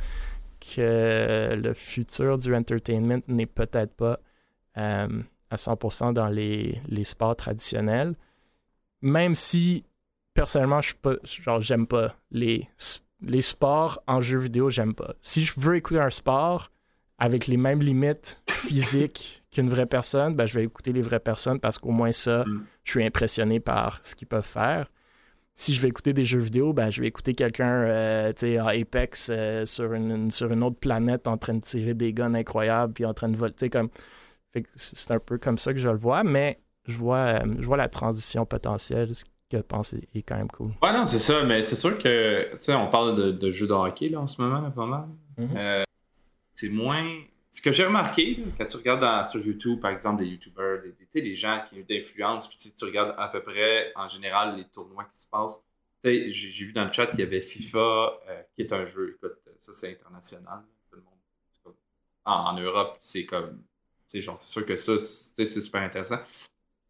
que 0.61 1.55
le 1.55 1.73
futur 1.75 2.39
du 2.39 2.55
entertainment 2.55 3.21
n'est 3.29 3.47
peut-être 3.47 3.95
pas 3.95 4.19
euh, 4.77 5.23
à 5.51 5.57
100% 5.57 6.13
dans 6.13 6.29
les, 6.29 6.81
les, 6.89 7.05
sports 7.05 7.37
traditionnels. 7.37 8.15
Même 9.01 9.37
si, 9.37 9.85
personnellement, 10.35 10.81
je 10.81 10.95
pas, 10.95 11.15
genre, 11.23 11.61
j'aime 11.61 11.87
pas 11.87 12.17
les, 12.33 12.69
les 13.21 13.43
sports 13.43 14.03
en 14.09 14.21
jeu 14.21 14.39
vidéo, 14.39 14.71
j'aime 14.71 14.95
pas. 14.95 15.15
Si 15.21 15.45
je 15.45 15.53
veux 15.57 15.77
écouter 15.77 16.01
un 16.01 16.11
sport, 16.11 16.71
avec 17.19 17.47
les 17.47 17.57
mêmes 17.57 17.83
limites 17.83 18.41
physiques 18.49 19.43
qu'une 19.51 19.69
vraie 19.69 19.87
personne, 19.87 20.35
ben, 20.35 20.47
je 20.47 20.55
vais 20.55 20.65
écouter 20.65 20.93
les 20.93 21.03
vraies 21.03 21.21
personnes 21.21 21.59
parce 21.61 21.79
qu'au 21.79 21.91
moins 21.91 22.13
ça, 22.13 22.45
mm. 22.45 22.65
je 22.85 22.91
suis 22.91 23.05
impressionné 23.05 23.61
par 23.61 24.01
ce 24.03 24.15
qu'ils 24.15 24.29
peuvent 24.29 24.47
faire. 24.47 24.87
si 25.55 25.75
je 25.75 25.81
vais 25.81 25.89
écouter 25.89 26.13
des 26.13 26.25
jeux 26.25 26.39
vidéo, 26.39 26.73
ben, 26.73 26.91
je 26.91 27.01
vais 27.01 27.09
écouter 27.09 27.35
quelqu'un 27.35 27.83
euh, 27.83 28.33
en 28.61 28.69
Apex 28.69 29.31
euh, 29.31 29.65
sur, 29.65 29.93
une, 29.93 30.31
sur 30.31 30.53
une 30.53 30.63
autre 30.63 30.79
planète 30.79 31.27
en 31.27 31.37
train 31.37 31.55
de 31.55 31.61
tirer 31.61 31.95
des 31.95 32.13
guns 32.13 32.35
incroyables 32.35 32.93
puis 32.93 33.05
en 33.05 33.15
train 33.15 33.29
de 33.29 33.37
voler. 33.37 33.55
Comme... 33.71 33.89
C'est 34.77 35.11
un 35.13 35.19
peu 35.19 35.39
comme 35.39 35.59
ça 35.59 35.73
que 35.73 35.79
je 35.79 35.89
le 35.89 35.97
vois, 35.97 36.25
mais 36.25 36.61
je 36.89 36.97
vois, 36.97 37.17
euh, 37.17 37.55
je 37.59 37.67
vois 37.67 37.77
la 37.77 37.89
transition 37.89 38.47
potentielle, 38.47 39.15
ce 39.15 39.25
que 39.25 39.59
je 39.59 39.59
pense 39.59 39.93
est, 39.93 40.23
quand 40.23 40.37
même 40.37 40.49
cool. 40.49 40.71
Ouais, 40.83 40.93
non, 40.93 41.07
c'est 41.07 41.19
ça, 41.19 41.45
mais 41.45 41.63
c'est 41.63 41.77
sûr 41.77 41.99
que, 41.99 42.51
tu 42.53 42.57
sais, 42.61 42.75
on 42.75 42.89
parle 42.89 43.15
de, 43.15 43.31
de 43.31 43.51
jeux 43.51 43.67
de 43.67 43.73
hockey 43.73 44.09
là, 44.09 44.21
en 44.21 44.27
ce 44.27 44.41
moment, 44.41 44.61
là, 44.61 44.71
pas 44.71 44.87
mal. 44.87 45.07
Mhm. 45.37 45.49
Euh, 45.57 45.83
c'est 46.59 46.71
moins. 46.71 47.23
Ce 47.51 47.63
que 47.63 47.71
j'ai 47.71 47.85
remarqué, 47.85 48.43
quand 48.59 48.65
tu 48.65 48.77
regardes 48.77 49.27
sur 49.27 49.41
YouTube, 49.45 49.81
par 49.81 49.93
exemple, 49.93 50.23
des 50.23 50.29
YouTubers, 50.29 50.83
des, 51.15 51.23
des, 51.23 51.35
gens 51.35 51.65
qui 51.67 51.77
ont 51.77 51.85
d'influence, 51.89 52.49
puis 52.49 52.59
tu 52.59 52.75
tu 52.75 52.85
regardes 52.85 53.15
à 53.17 53.29
peu 53.29 53.43
près, 53.43 53.93
en 53.95 54.09
général, 54.09 54.57
les 54.57 54.65
tournois 54.65 55.05
qui 55.05 55.21
se 55.21 55.27
passent. 55.29 55.63
J'ai 56.03 56.65
vu 56.65 56.73
dans 56.73 56.85
le 56.85 56.93
chat 56.93 57.07
qu'il 57.07 57.21
y 57.21 57.23
avait 57.23 57.41
FIFA, 57.41 57.79
euh, 58.29 58.43
qui 58.55 58.63
est 58.63 58.73
un 58.73 58.85
jeu, 58.85 59.17
écoute, 59.17 59.39
ça 59.61 59.73
c'est 59.73 59.93
international. 59.93 60.65
Tout 60.91 60.97
le 60.97 61.03
monde. 61.03 61.75
En, 62.25 62.59
Europe, 62.59 62.97
c'est 62.99 63.25
comme. 63.25 63.63
C'est 64.09 64.21
sûr 64.21 64.67
que 64.67 64.77
ça, 64.77 64.99
c'est 64.99 65.47
super 65.47 65.83
intéressant. 65.83 66.19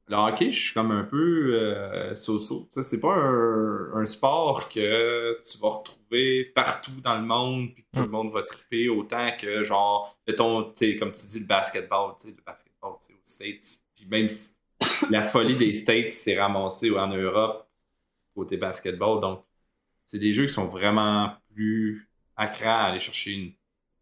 Le 0.08 0.16
hockey, 0.16 0.50
je 0.50 0.60
suis 0.60 0.74
comme 0.74 0.90
un 0.90 1.04
peu 1.04 1.54
euh, 1.54 2.14
so-so. 2.14 2.66
C'est 2.70 3.00
pas 3.00 3.14
un, 3.14 3.94
un 3.94 4.06
sport 4.06 4.68
que 4.68 5.38
tu 5.40 5.58
vas 5.58 5.68
retrouver 5.68 6.46
partout 6.54 7.00
dans 7.02 7.18
le 7.18 7.24
monde 7.24 7.68
puis 7.74 7.84
que 7.84 7.98
tout 7.98 8.04
le 8.04 8.10
monde 8.10 8.30
va 8.32 8.42
triper 8.42 8.88
autant 8.88 9.30
que 9.38 9.62
genre, 9.62 10.18
mettons, 10.26 10.64
tu 10.64 10.92
sais, 10.92 10.96
comme 10.96 11.12
tu 11.12 11.26
dis, 11.26 11.40
le 11.40 11.46
basketball. 11.46 12.12
tu 12.18 12.28
sais, 12.28 12.34
Le 12.36 12.42
basketball, 12.42 12.94
c'est 12.98 13.12
aux 13.12 13.20
States. 13.22 13.82
Puis 13.94 14.06
même 14.08 14.28
si 14.28 14.54
la 15.10 15.22
folie 15.22 15.56
des 15.56 15.74
States 15.74 16.10
s'est 16.10 16.40
ramassée 16.40 16.90
en 16.90 17.08
Europe 17.08 17.68
côté 18.38 18.56
basketball. 18.56 19.20
Donc, 19.20 19.44
c'est 20.06 20.18
des 20.18 20.32
jeux 20.32 20.46
qui 20.46 20.52
sont 20.52 20.66
vraiment 20.66 21.32
plus 21.52 22.08
à 22.36 22.46
cran 22.46 22.70
à 22.70 22.82
aller 22.84 23.00
chercher 23.00 23.32
une 23.32 23.52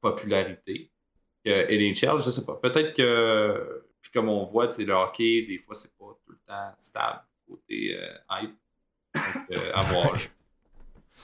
popularité 0.00 0.90
que 1.44 1.50
NHL, 1.50 2.20
je 2.20 2.30
sais 2.30 2.44
pas. 2.44 2.56
Peut-être 2.56 2.94
que, 2.94 3.86
puis 4.02 4.10
comme 4.12 4.28
on 4.28 4.44
voit, 4.44 4.66
le 4.78 4.92
hockey, 4.92 5.42
des 5.42 5.58
fois, 5.58 5.74
c'est 5.74 5.95
tout 6.26 6.32
le 6.32 6.38
temps 6.46 6.74
stable 6.78 7.20
côté 7.48 7.96
euh, 7.98 8.18
hype. 8.32 8.54
Donc, 9.14 9.50
euh, 9.52 9.72
à 9.74 9.82
voir. 9.84 10.12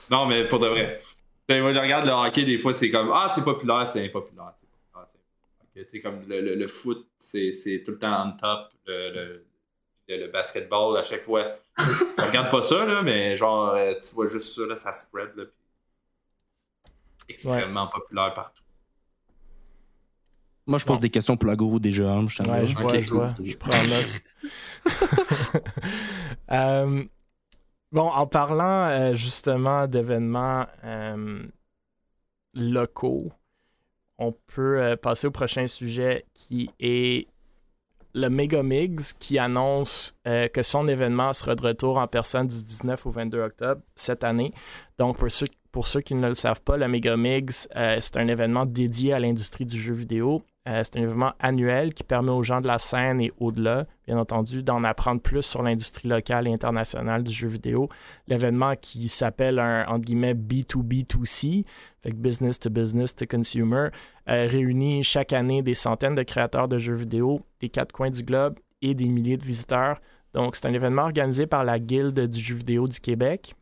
Non, 0.09 0.25
mais 0.25 0.47
pour 0.47 0.59
de 0.59 0.67
vrai. 0.67 1.01
Moi, 1.49 1.73
je 1.73 1.79
regarde 1.79 2.05
le 2.05 2.11
hockey, 2.11 2.45
des 2.45 2.57
fois, 2.57 2.73
c'est 2.73 2.89
comme 2.89 3.11
Ah, 3.13 3.31
c'est 3.35 3.43
populaire, 3.43 3.85
c'est 3.87 4.05
impopulaire. 4.05 4.51
C'est 4.55 4.67
populaire, 4.67 5.05
c'est 5.07 5.17
impopulaire. 5.17 5.85
Tu 5.85 5.87
sais, 5.87 6.01
comme 6.01 6.27
le, 6.27 6.41
le- 6.41 6.55
le 6.55 6.67
foot, 6.67 7.07
c'est 7.17 7.51
c'est 7.51 7.83
tout 7.83 7.91
le 7.91 7.99
temps 7.99 8.27
on 8.27 8.37
top. 8.37 8.71
Le, 8.87 9.45
le- 10.07 10.27
basketball, 10.27 10.97
à 10.97 11.03
chaque 11.03 11.21
fois. 11.21 11.57
Je 11.77 12.23
regarde 12.27 12.51
pas 12.51 12.61
ça, 12.61 12.85
là, 12.85 13.01
mais 13.01 13.35
genre, 13.37 13.69
euh, 13.69 13.93
tu 13.95 14.13
vois 14.15 14.27
juste 14.27 14.53
ça, 14.55 14.65
là, 14.65 14.75
ça 14.75 14.91
spread. 14.93 15.35
Là, 15.35 15.45
extrêmement 17.29 17.87
populaire 17.87 18.33
partout. 18.33 18.62
Moi, 20.65 20.79
je 20.79 20.85
pose 20.85 20.95
Bon. 20.97 21.01
des 21.01 21.09
questions 21.09 21.35
pour 21.35 21.47
la 21.49 21.55
gourou 21.57 21.79
déjà. 21.79 22.09
hein, 22.13 22.25
je 22.27 22.41
Ouais, 22.43 22.63
ai- 22.63 22.67
je 22.67 22.77
vois, 22.77 22.99
je 23.01 23.09
cool. 23.09 23.17
vois. 23.17 23.35
Je 23.43 23.57
prends 23.57 23.83
note. 23.83 24.21
Euh, 26.51 27.03
bon, 27.91 28.01
en 28.09 28.27
parlant 28.27 28.85
euh, 28.89 29.15
justement 29.15 29.87
d'événements 29.87 30.65
euh, 30.83 31.43
locaux, 32.53 33.31
on 34.17 34.33
peut 34.53 34.79
euh, 34.81 34.95
passer 34.95 35.27
au 35.27 35.31
prochain 35.31 35.67
sujet 35.67 36.25
qui 36.33 36.69
est 36.79 37.27
le 38.13 38.29
Megamix 38.29 39.13
qui 39.13 39.39
annonce 39.39 40.15
euh, 40.27 40.47
que 40.47 40.61
son 40.61 40.87
événement 40.87 41.33
sera 41.33 41.55
de 41.55 41.61
retour 41.63 41.97
en 41.97 42.07
personne 42.07 42.47
du 42.47 42.63
19 42.63 43.05
au 43.07 43.09
22 43.09 43.41
octobre 43.41 43.81
cette 43.95 44.23
année. 44.23 44.53
Donc, 44.99 45.17
pour 45.17 45.31
ceux, 45.31 45.47
pour 45.71 45.87
ceux 45.87 46.01
qui 46.01 46.13
ne 46.13 46.27
le 46.27 46.35
savent 46.35 46.61
pas, 46.61 46.77
le 46.77 46.87
Megamix, 46.87 47.67
euh, 47.75 47.97
c'est 48.01 48.17
un 48.17 48.27
événement 48.27 48.65
dédié 48.67 49.13
à 49.13 49.19
l'industrie 49.19 49.65
du 49.65 49.81
jeu 49.81 49.93
vidéo. 49.93 50.43
Euh, 50.65 50.81
c'est 50.83 50.97
un 50.97 51.03
événement 51.03 51.33
annuel 51.39 51.93
qui 51.93 52.03
permet 52.03 52.31
aux 52.31 52.43
gens 52.43 52.61
de 52.61 52.67
la 52.67 52.79
scène 52.79 53.19
et 53.19 53.31
au-delà, 53.37 53.85
bien 54.07 54.17
entendu, 54.17 54.63
d'en 54.63 54.83
apprendre 54.85 55.21
plus 55.21 55.41
sur 55.41 55.61
l'industrie 55.61 56.07
locale 56.07 56.47
et 56.47 56.53
internationale 56.53 57.23
du 57.23 57.33
jeu 57.33 57.49
vidéo. 57.49 57.89
L'événement 58.27 58.73
qui 58.79 59.09
s'appelle 59.09 59.59
un, 59.59 59.85
entre 59.87 60.05
guillemets, 60.05 60.33
B2B2C, 60.33 61.65
fait 62.01 62.13
business 62.13 62.59
to 62.59 62.69
business 62.69 63.13
to 63.13 63.25
consumer, 63.25 63.89
euh, 64.29 64.47
réunit 64.47 65.03
chaque 65.03 65.33
année 65.33 65.61
des 65.61 65.73
centaines 65.73 66.15
de 66.15 66.23
créateurs 66.23 66.69
de 66.69 66.77
jeux 66.77 66.95
vidéo 66.95 67.41
des 67.59 67.67
quatre 67.67 67.91
coins 67.91 68.11
du 68.11 68.23
globe 68.23 68.57
et 68.81 68.93
des 68.93 69.09
milliers 69.09 69.37
de 69.37 69.43
visiteurs. 69.43 69.99
Donc, 70.33 70.55
c'est 70.55 70.65
un 70.65 70.73
événement 70.73 71.03
organisé 71.03 71.45
par 71.45 71.65
la 71.65 71.77
Guilde 71.77 72.27
du 72.27 72.39
jeu 72.39 72.55
vidéo 72.55 72.87
du 72.87 72.99
Québec. 72.99 73.53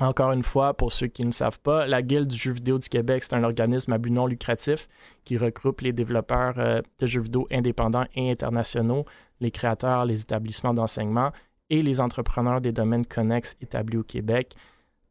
Encore 0.00 0.30
une 0.30 0.44
fois, 0.44 0.74
pour 0.74 0.92
ceux 0.92 1.08
qui 1.08 1.24
ne 1.24 1.32
savent 1.32 1.58
pas, 1.58 1.86
la 1.86 2.02
Guilde 2.02 2.28
du 2.28 2.36
jeu 2.36 2.52
vidéo 2.52 2.78
du 2.78 2.88
Québec, 2.88 3.24
c'est 3.24 3.34
un 3.34 3.42
organisme 3.42 3.92
à 3.92 3.98
but 3.98 4.10
non 4.10 4.26
lucratif 4.26 4.88
qui 5.24 5.36
regroupe 5.36 5.80
les 5.80 5.92
développeurs 5.92 6.54
euh, 6.58 6.80
de 7.00 7.06
jeux 7.06 7.20
vidéo 7.20 7.48
indépendants 7.50 8.06
et 8.14 8.30
internationaux, 8.30 9.04
les 9.40 9.50
créateurs, 9.50 10.04
les 10.04 10.20
établissements 10.20 10.72
d'enseignement 10.72 11.32
et 11.68 11.82
les 11.82 12.00
entrepreneurs 12.00 12.60
des 12.60 12.70
domaines 12.70 13.06
connexes 13.06 13.56
établis 13.60 13.96
au 13.98 14.04
Québec. 14.04 14.54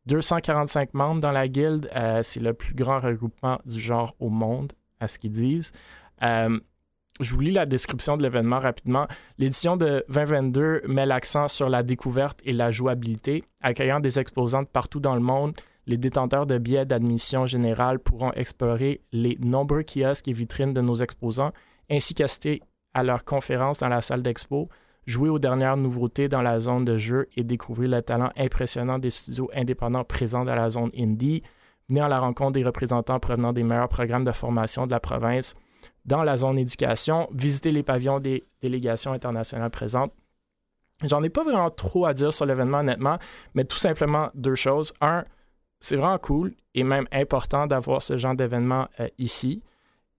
245 0.06 0.94
membres 0.94 1.22
dans 1.22 1.34
la 1.34 1.50
guilde, 1.50 1.90
euh, 1.94 2.22
c'est 2.24 2.40
le 2.40 2.54
plus 2.54 2.74
grand 2.74 3.02
regroupement 3.02 3.60
du 3.66 3.80
genre 3.80 4.16
au 4.20 4.30
monde, 4.30 4.72
à 5.02 5.10
ce 5.10 5.20
qu'ils 5.20 5.32
disent. 5.32 5.74
Euh, 6.24 6.58
je 7.20 7.34
vous 7.34 7.40
lis 7.42 7.52
la 7.52 7.66
description 7.66 8.18
de 8.18 8.24
l'événement 8.24 8.60
rapidement. 8.60 9.08
L'édition 9.38 9.78
de 9.78 10.06
2022 10.10 10.84
met 10.88 11.06
l'accent 11.06 11.48
sur 11.48 11.70
la 11.70 11.84
découverte 11.84 12.40
et 12.44 12.54
la 12.54 12.72
jouabilité, 12.72 13.44
accueillant 13.62 14.00
des 14.00 14.20
exposants 14.20 14.64
de 14.64 14.68
partout 14.68 15.00
dans 15.00 15.16
le 15.16 15.22
monde. 15.22 15.56
Les 15.88 15.98
détenteurs 15.98 16.46
de 16.46 16.58
billets 16.58 16.86
d'admission 16.86 17.46
générale 17.46 18.00
pourront 18.00 18.32
explorer 18.34 19.02
les 19.12 19.38
nombreux 19.40 19.84
kiosques 19.84 20.28
et 20.28 20.34
vitrines 20.34 20.74
de 20.74 20.82
nos 20.82 20.96
exposants, 20.96 21.54
ainsi 21.90 22.14
qu'assister 22.14 22.62
à 22.94 23.04
leurs 23.04 23.24
conférences 23.24 23.80
dans 23.80 23.88
la 23.88 24.02
salle 24.02 24.22
d'expo, 24.22 24.70
jouer 25.06 25.30
aux 25.30 25.40
dernières 25.40 25.78
nouveautés 25.78 26.28
dans 26.28 26.42
la 26.42 26.60
zone 26.60 26.84
de 26.84 26.98
jeu 26.98 27.28
et 27.38 27.44
découvrir 27.44 27.90
le 27.90 28.02
talent 28.02 28.32
impressionnant 28.38 29.00
des 29.00 29.10
studios 29.10 29.50
indépendants 29.56 30.04
présents 30.04 30.44
dans 30.44 30.56
la 30.56 30.70
zone 30.70 30.92
indie, 30.98 31.42
venir 31.88 32.04
à 32.04 32.10
la 32.10 32.20
rencontre 32.20 32.54
des 32.54 32.64
représentants 32.64 33.20
provenant 33.20 33.54
des 33.54 33.64
meilleurs 33.64 33.88
programmes 33.88 34.26
de 34.26 34.32
formation 34.32 34.86
de 34.86 34.92
la 34.92 35.00
province 35.00 35.56
dans 36.08 36.24
la 36.24 36.38
zone 36.38 36.58
éducation, 36.58 37.30
visiter 37.34 37.72
les 37.72 37.84
pavillons 37.84 38.20
des 38.20 38.46
délégations 38.62 39.12
internationales 39.12 39.70
présentes. 39.70 40.14
J'en 41.04 41.22
ai 41.22 41.30
pas 41.30 41.44
vraiment 41.44 41.70
trop 41.70 42.06
à 42.06 42.14
dire 42.14 42.34
sur 42.34 42.46
l'événement, 42.46 42.80
honnêtement, 42.80 43.20
mais 43.54 43.66
tout 43.66 43.78
simplement 43.78 44.30
deux 44.34 44.56
choses. 44.56 44.94
Un, 45.02 45.24
c'est 45.80 45.96
vraiment 45.96 46.18
cool 46.18 46.56
et 46.74 46.84
même 46.84 47.08
important 47.12 47.68
d'avoir 47.68 48.02
ce 48.02 48.18
genre 48.18 48.36
d'événement 48.36 48.88
euh, 49.00 49.08
ici. 49.20 49.62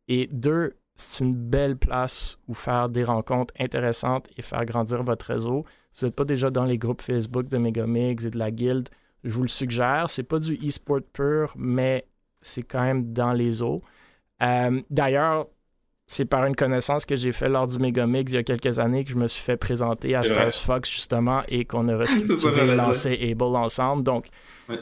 Et 0.07 0.29
deux, 0.31 0.77
c'est 0.95 1.25
une 1.25 1.35
belle 1.35 1.77
place 1.77 2.39
où 2.47 2.55
faire 2.55 2.89
des 2.89 3.03
rencontres 3.03 3.55
intéressantes 3.59 4.29
et 4.37 4.43
faire 4.43 4.65
grandir 4.65 5.03
votre 5.03 5.27
réseau. 5.27 5.65
Si 5.93 6.01
vous 6.01 6.07
n'êtes 6.09 6.17
pas 6.17 6.25
déjà 6.25 6.51
dans 6.51 6.65
les 6.65 6.79
groupes 6.79 7.03
Facebook 7.03 7.49
de 7.49 7.59
Megamix 7.59 8.25
et 8.25 8.31
de 8.31 8.39
la 8.39 8.51
Guilde, 8.51 8.89
je 9.25 9.31
vous 9.31 9.43
le 9.43 9.49
suggère. 9.49 10.11
C'est 10.11 10.23
pas 10.23 10.39
du 10.39 10.55
e-sport 10.55 11.01
pur, 11.13 11.55
mais 11.57 12.07
c'est 12.41 12.63
quand 12.63 12.83
même 12.83 13.13
dans 13.13 13.33
les 13.33 13.63
eaux. 13.63 13.81
Euh, 14.43 14.81
D'ailleurs, 14.91 15.49
c'est 16.11 16.25
par 16.25 16.47
une 16.47 16.57
connaissance 16.57 17.05
que 17.05 17.15
j'ai 17.17 17.33
fait 17.33 17.51
lors 17.51 17.67
du 17.69 17.79
Megamix 17.79 18.33
il 18.33 18.37
y 18.37 18.39
a 18.39 18.43
quelques 18.43 18.79
années 18.79 19.05
que 19.05 19.11
je 19.11 19.17
me 19.17 19.29
suis 19.29 19.43
fait 19.43 19.59
présenter 19.59 20.15
à. 20.17 20.25
Stars 20.25 20.55
Fox 20.55 20.91
justement 20.91 21.43
et 21.49 21.67
qu'on 21.67 21.87
a 21.89 21.97
lancé 22.77 23.31
Able 23.31 23.55
ensemble. 23.57 24.03
Donc, 24.05 24.27
Ouais. 24.71 24.79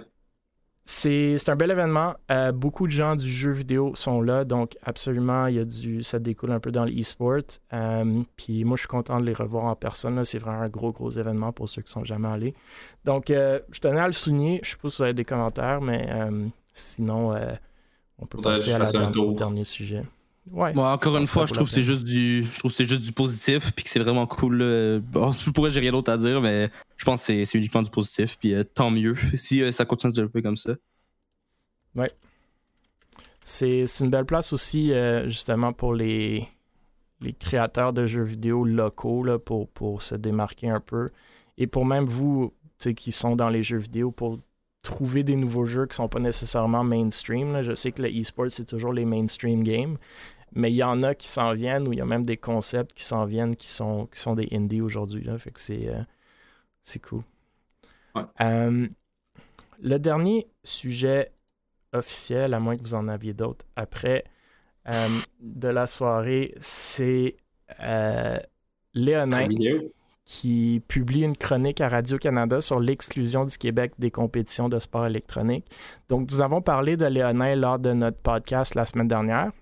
c'est 0.85 1.37
c'est 1.37 1.51
un 1.51 1.57
bel 1.57 1.73
événement. 1.73 2.15
Euh, 2.31 2.53
beaucoup 2.53 2.87
de 2.87 2.93
gens 2.93 3.17
du 3.17 3.29
jeu 3.29 3.51
vidéo 3.51 3.93
sont 3.97 4.21
là, 4.23 4.45
donc 4.45 4.77
absolument, 4.85 5.49
il 5.49 5.57
y 5.57 5.59
a 5.59 5.65
du, 5.65 6.05
ça 6.05 6.21
découle 6.21 6.53
un 6.53 6.61
peu 6.61 6.71
dans 6.71 6.85
l'e-sport. 6.85 7.41
Euh, 7.73 8.23
puis 8.37 8.63
moi, 8.65 8.77
je 8.77 8.83
suis 8.83 8.89
content 8.89 9.19
de 9.19 9.25
les 9.25 9.33
revoir 9.35 9.65
en 9.65 9.75
personne. 9.75 10.15
là. 10.15 10.25
C'est 10.25 10.39
vraiment 10.39 10.61
un 10.63 10.69
gros, 10.69 10.93
gros 10.93 11.11
événement 11.11 11.53
pour 11.53 11.69
ceux 11.69 11.83
qui 11.83 11.91
sont 11.91 12.05
jamais 12.05 12.29
allés. 12.29 12.55
Donc, 13.05 13.31
euh, 13.31 13.59
je 13.73 13.81
tenais 13.81 14.01
à 14.01 14.07
le 14.07 14.13
souligner. 14.13 14.61
Je 14.63 14.71
sais 14.71 14.77
pas 14.77 14.89
si 14.91 14.99
vous 14.99 15.03
avez 15.03 15.15
des 15.15 15.25
commentaires, 15.25 15.81
mais 15.81 16.09
sinon, 16.73 17.33
on 18.19 18.27
peut 18.27 18.39
Faudrait 18.39 18.55
passer 18.55 18.73
à 18.73 18.79
la 18.79 18.87
dernier 19.11 19.65
sujet. 19.65 20.05
Ouais. 20.53 20.73
Moi, 20.75 20.93
encore 20.93 21.17
une 21.17 21.27
Ça 21.27 21.33
fois, 21.33 21.47
je 21.47 21.53
trouve 21.53 21.67
que 21.67 21.73
c'est 21.73 21.83
juste 21.83 22.05
du, 22.05 22.45
je 22.45 22.59
trouve 22.59 22.71
que 22.71 22.77
c'est 22.77 22.89
juste 22.89 23.03
du 23.03 23.13
positif, 23.13 23.73
puis 23.75 23.85
que 23.85 23.91
c'est 23.91 23.99
vraiment 23.99 24.27
cool. 24.27 24.63
euh, 24.63 25.01
Bon, 25.01 25.33
pour 25.55 25.65
vrai, 25.65 25.71
j'ai 25.71 25.81
rien 25.81 25.93
d'autre 25.93 26.13
à 26.13 26.17
dire, 26.17 26.41
mais 26.41 26.71
je 26.97 27.05
pense 27.05 27.21
que 27.23 27.27
c'est- 27.27 27.45
c'est 27.45 27.59
uniquement 27.59 27.83
du 27.83 27.91
positif, 27.91 28.37
puis 28.39 28.55
euh, 28.55 28.63
tant 28.65 28.91
mieux 28.91 29.17
si 29.37 29.63
euh, 29.63 29.73
ça 29.73 29.85
continue 29.85 30.13
de 30.13 30.17
se 30.17 30.21
développer 30.21 30.43
comme 30.43 30.57
ça. 30.57 30.73
C'est 33.45 33.87
c'est 33.87 34.05
une 34.05 34.11
belle 34.11 34.25
place 34.27 34.53
aussi, 34.53 34.93
euh, 34.93 35.29
justement, 35.29 35.73
pour 35.73 35.95
les, 35.95 36.49
les 37.21 37.33
créateurs 37.35 37.93
de 37.93 38.07
jeux 38.07 38.25
vidéo 38.25 38.65
locaux, 38.65 39.25
là, 39.25 39.39
pour, 39.39 39.69
pour 39.71 40.03
se 40.03 40.15
démarquer 40.17 40.71
un 40.71 40.81
peu. 40.81 41.09
Et 41.59 41.67
pour 41.67 41.87
même 41.87 42.07
vous, 42.07 42.55
tu 42.79 42.91
sais, 42.91 42.95
qui 42.95 43.13
sont 43.13 43.37
dans 43.37 43.49
les 43.51 43.63
jeux 43.63 43.79
vidéo, 43.79 44.11
pour 44.13 44.41
trouver 44.83 45.25
des 45.25 45.37
nouveaux 45.37 45.67
jeux 45.67 45.87
qui 45.87 45.97
sont 45.97 46.09
pas 46.09 46.21
nécessairement 46.21 46.85
mainstream. 46.85 47.53
là. 47.55 47.63
Je 47.63 47.75
sais 47.75 47.93
que 47.93 48.03
le 48.03 48.11
e-sport, 48.11 48.47
c'est 48.51 48.67
toujours 48.67 48.93
les 48.93 49.05
mainstream 49.07 49.63
games. 49.65 49.99
Mais 50.53 50.73
il 50.73 50.77
y 50.77 50.83
en 50.83 51.03
a 51.03 51.15
qui 51.15 51.29
s'en 51.29 51.53
viennent, 51.55 51.87
ou 51.89 51.93
il 51.93 51.99
y 51.99 52.03
a 52.03 52.07
même 52.07 52.25
des 52.25 52.37
concepts 52.37 52.93
qui 52.95 53.05
s'en 53.05 53.25
viennent 53.25 53.57
qui 53.57 53.69
sont, 53.69 54.07
qui 54.07 54.21
sont 54.21 54.35
des 54.35 54.49
indies 54.53 54.81
aujourd'hui. 54.81 55.23
là. 55.25 55.37
Fait 55.39 55.51
que 55.51 55.61
c'est 55.61 55.89
euh, 55.89 56.03
c'est 56.83 57.01
cool. 57.01 57.23
Euh, 58.41 58.89
le 59.83 59.99
dernier 59.99 60.47
sujet 60.65 61.33
officiel, 61.93 62.55
à 62.55 62.61
moins 62.61 62.77
que 62.77 62.83
vous 62.83 62.95
en 62.95 63.09
aviez 63.09 63.35
d'autres 63.35 63.67
après, 63.77 64.25
euh, 64.89 65.09
de 65.41 65.69
la 65.69 65.87
soirée, 65.87 66.55
c'est 66.61 67.37
Léonin 68.95 69.49
qui 70.27 70.83
publie 70.89 71.23
une 71.23 71.37
chronique 71.37 71.81
à 71.81 71.89
Radio-Canada 71.89 72.61
sur 72.61 72.81
l'exclusion 72.81 73.45
du 73.45 73.57
Québec 73.57 73.93
des 73.99 74.11
compétitions 74.11 74.69
de 74.69 74.79
sport 74.81 75.07
électronique. 75.07 75.67
Donc, 76.09 76.31
nous 76.31 76.43
avons 76.43 76.61
parlé 76.61 76.97
de 76.97 77.07
Léonin 77.07 77.55
lors 77.55 77.79
de 77.79 77.93
notre 77.93 78.19
podcast 78.19 78.75
la 78.75 78.87
semaine 78.87 79.07
dernière, 79.07 79.53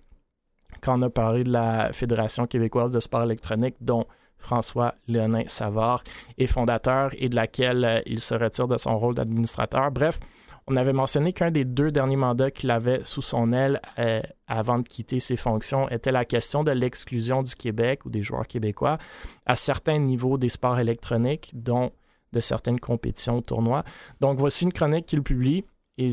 quand 0.85 0.99
on 0.99 1.03
a 1.03 1.11
parlé 1.11 1.45
de 1.45 1.51
la 1.51 1.93
Fédération 1.93 2.47
québécoise 2.47 2.91
de 2.91 3.01
sport 3.01 3.23
électronique, 3.23 3.77
dont 3.81 4.05
François 4.37 4.95
Léonin 5.09 5.45
Savard 5.47 6.05
est 6.37 6.47
fondateur 6.47 7.11
et 7.17 7.31
de 7.31 7.35
laquelle 7.35 7.85
euh, 7.85 8.01
il 8.05 8.21
se 8.21 8.35
retire 8.35 8.69
de 8.69 8.77
son 8.77 8.99
rôle 8.99 9.15
d'administrateur. 9.15 9.91
Bref, 9.91 10.21
on 10.67 10.77
avait 10.77 10.93
mentionné 10.93 11.33
qu'un 11.33 11.51
des 11.51 11.65
deux 11.65 11.91
derniers 11.91 12.17
mandats 12.17 12.51
qu'il 12.51 12.71
avait 12.71 13.01
sous 13.05 13.23
son 13.23 13.53
aile 13.53 13.81
euh, 13.99 14.21
avant 14.47 14.79
de 14.79 14.87
quitter 14.87 15.21
ses 15.21 15.37
fonctions 15.37 15.89
était 15.89 16.13
la 16.13 16.25
question 16.27 16.63
de 16.65 16.73
l'exclusion 16.73 17.43
du 17.43 17.55
Québec 17.55 18.05
ou 18.05 18.11
des 18.11 18.23
joueurs 18.23 18.47
québécois 18.47 18.99
à 19.47 19.57
certains 19.57 19.99
niveaux 19.99 20.37
des 20.37 20.51
sports 20.51 20.79
électroniques, 20.79 21.51
dont 21.55 21.91
de 22.33 22.41
certaines 22.41 22.81
compétitions, 22.81 23.41
tournois. 23.41 23.85
Donc 24.21 24.39
voici 24.39 24.65
une 24.65 24.73
chronique 24.73 25.07
qu'il 25.07 25.23
publie 25.23 25.65
et 25.97 26.11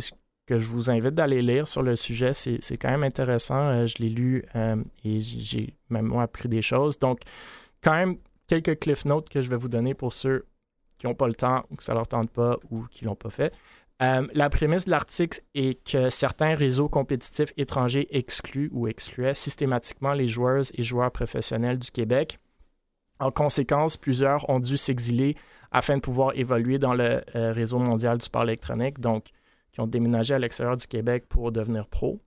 que 0.51 0.57
je 0.57 0.67
vous 0.67 0.91
invite 0.91 1.15
d'aller 1.15 1.41
lire 1.41 1.65
sur 1.65 1.81
le 1.81 1.95
sujet. 1.95 2.33
C'est 2.33 2.77
quand 2.77 2.89
même 2.89 3.03
intéressant. 3.03 3.69
Euh, 3.69 3.85
je 3.85 3.95
l'ai 3.99 4.09
lu 4.09 4.43
euh, 4.57 4.75
et 5.05 5.21
j'ai 5.21 5.73
même 5.89 6.11
appris 6.17 6.49
des 6.49 6.61
choses. 6.61 6.99
Donc, 6.99 7.21
quand 7.81 7.93
même, 7.93 8.17
quelques 8.47 8.79
cliff 8.79 9.05
notes 9.05 9.29
que 9.29 9.41
je 9.41 9.49
vais 9.49 9.55
vous 9.55 9.69
donner 9.69 9.93
pour 9.93 10.11
ceux 10.11 10.45
qui 10.99 11.07
n'ont 11.07 11.15
pas 11.15 11.29
le 11.29 11.35
temps 11.35 11.63
ou 11.69 11.77
que 11.77 11.83
ça 11.83 11.93
leur 11.93 12.05
tente 12.05 12.29
pas 12.31 12.57
ou 12.69 12.83
qui 12.91 13.05
l'ont 13.05 13.15
pas 13.15 13.29
fait. 13.29 13.53
Euh, 14.03 14.27
la 14.33 14.49
prémisse 14.49 14.85
de 14.85 14.91
l'article 14.91 15.39
est 15.55 15.81
que 15.89 16.09
certains 16.09 16.53
réseaux 16.53 16.89
compétitifs 16.89 17.53
étrangers 17.55 18.07
excluent 18.11 18.69
ou 18.73 18.89
excluaient 18.89 19.35
systématiquement 19.35 20.11
les 20.11 20.27
joueuses 20.27 20.73
et 20.75 20.83
joueurs 20.83 21.11
professionnels 21.11 21.79
du 21.79 21.91
Québec. 21.91 22.39
En 23.21 23.31
conséquence, 23.31 23.95
plusieurs 23.95 24.49
ont 24.49 24.59
dû 24.59 24.75
s'exiler 24.75 25.35
afin 25.71 25.95
de 25.95 26.01
pouvoir 26.01 26.35
évoluer 26.35 26.77
dans 26.77 26.93
le 26.93 27.21
réseau 27.33 27.79
mondial 27.79 28.17
du 28.17 28.25
sport 28.25 28.43
électronique, 28.43 28.99
donc 28.99 29.27
qui 29.71 29.81
ont 29.81 29.87
déménagé 29.87 30.33
à 30.33 30.39
l'extérieur 30.39 30.77
du 30.77 30.87
Québec 30.87 31.25
pour 31.27 31.51
devenir 31.51 31.87
pro. 31.87 32.19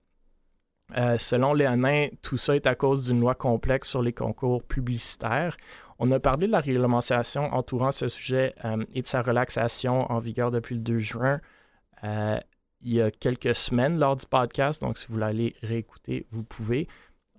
Euh, 0.97 1.17
selon 1.17 1.53
Léonin, 1.53 2.07
tout 2.21 2.37
ça 2.37 2.55
est 2.55 2.67
à 2.67 2.75
cause 2.75 3.07
d'une 3.07 3.19
loi 3.19 3.33
complexe 3.33 3.89
sur 3.89 4.01
les 4.01 4.13
concours 4.13 4.63
publicitaires. 4.63 5.57
On 5.97 6.11
a 6.11 6.19
parlé 6.19 6.47
de 6.47 6.51
la 6.51 6.59
réglementation 6.59 7.53
entourant 7.53 7.91
ce 7.91 8.07
sujet 8.07 8.53
et 8.93 9.01
de 9.01 9.07
sa 9.07 9.21
relaxation 9.21 10.11
en 10.11 10.19
vigueur 10.19 10.51
depuis 10.51 10.75
le 10.75 10.81
2 10.81 10.99
juin. 10.99 11.39
Euh, 12.03 12.37
il 12.81 12.93
y 12.93 13.01
a 13.01 13.09
quelques 13.09 13.55
semaines 13.55 13.97
lors 13.97 14.15
du 14.15 14.25
podcast. 14.25 14.81
Donc, 14.81 14.97
si 14.97 15.07
vous 15.07 15.15
voulez 15.15 15.25
aller 15.25 15.55
réécouter, 15.63 16.27
vous 16.31 16.43
pouvez. 16.43 16.87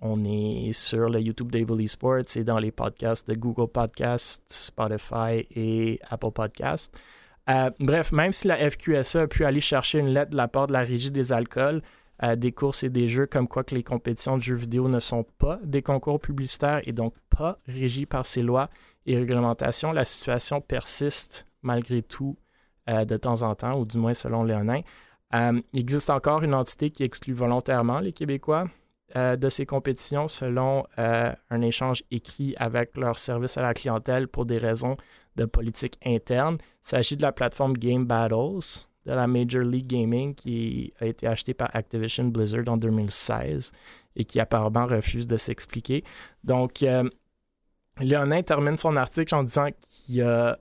On 0.01 0.23
est 0.25 0.73
sur 0.73 1.09
le 1.09 1.19
YouTube 1.19 1.51
d'Able 1.51 1.81
Esports 1.81 2.35
et 2.35 2.43
dans 2.43 2.59
les 2.59 2.71
podcasts 2.71 3.27
de 3.27 3.33
Google 3.33 3.71
Podcasts, 3.71 4.43
Spotify 4.51 5.47
et 5.49 5.99
Apple 6.09 6.31
Podcasts. 6.31 6.99
Euh, 7.49 7.69
bref, 7.79 8.11
même 8.11 8.33
si 8.33 8.47
la 8.47 8.57
FQSA 8.57 9.21
a 9.21 9.27
pu 9.27 9.45
aller 9.45 9.61
chercher 9.61 9.99
une 9.99 10.09
lettre 10.09 10.31
de 10.31 10.37
la 10.37 10.47
part 10.47 10.67
de 10.67 10.73
la 10.73 10.81
Régie 10.81 11.11
des 11.11 11.31
alcools, 11.31 11.81
euh, 12.23 12.35
des 12.35 12.51
courses 12.51 12.83
et 12.83 12.89
des 12.89 13.07
jeux, 13.07 13.25
comme 13.25 13.47
quoi 13.47 13.63
que 13.63 13.73
les 13.73 13.83
compétitions 13.83 14.37
de 14.37 14.41
jeux 14.41 14.55
vidéo 14.55 14.89
ne 14.89 14.99
sont 14.99 15.23
pas 15.37 15.59
des 15.63 15.81
concours 15.81 16.19
publicitaires 16.19 16.81
et 16.83 16.91
donc 16.91 17.13
pas 17.29 17.57
régies 17.67 18.05
par 18.05 18.25
ces 18.25 18.41
lois 18.41 18.69
et 19.05 19.17
réglementations, 19.17 19.93
la 19.93 20.03
situation 20.03 20.59
persiste 20.59 21.47
malgré 21.61 22.01
tout 22.01 22.37
euh, 22.89 23.05
de 23.05 23.15
temps 23.17 23.43
en 23.43 23.55
temps, 23.55 23.79
ou 23.79 23.85
du 23.85 23.97
moins 23.97 24.13
selon 24.13 24.43
Léonin. 24.43 24.81
Il 25.33 25.63
existe 25.73 26.09
encore 26.09 26.43
une 26.43 26.53
entité 26.53 26.89
qui 26.89 27.03
exclut 27.03 27.33
volontairement 27.33 27.99
les 27.99 28.13
Québécois 28.13 28.65
de 29.13 29.49
ces 29.49 29.65
compétitions 29.65 30.29
selon 30.29 30.85
un 30.95 31.61
échange 31.61 32.03
écrit 32.11 32.55
avec 32.57 32.95
leur 32.95 33.17
service 33.17 33.57
à 33.57 33.61
la 33.61 33.73
clientèle 33.73 34.29
pour 34.29 34.45
des 34.45 34.57
raisons 34.57 34.95
de 35.37 35.45
politique 35.45 35.97
interne. 36.05 36.57
Il 36.59 36.87
s'agit 36.89 37.15
de 37.15 37.21
la 37.21 37.31
plateforme 37.31 37.73
Game 37.73 38.05
Battles 38.05 38.85
de 39.05 39.13
la 39.13 39.27
Major 39.27 39.61
League 39.61 39.87
Gaming 39.87 40.35
qui 40.35 40.93
a 40.99 41.05
été 41.05 41.27
achetée 41.27 41.53
par 41.53 41.69
Activision 41.73 42.25
Blizzard 42.25 42.67
en 42.67 42.75
2016 42.75 43.71
et 44.17 44.25
qui 44.25 44.39
apparemment 44.39 44.85
refuse 44.85 45.27
de 45.27 45.37
s'expliquer. 45.37 46.03
Donc, 46.43 46.83
Léonin 47.99 48.41
termine 48.41 48.77
son 48.77 48.97
article 48.97 49.33
en 49.35 49.43
disant 49.43 49.69
qu'il 49.79 50.15
y 50.15 50.21
a 50.21 50.59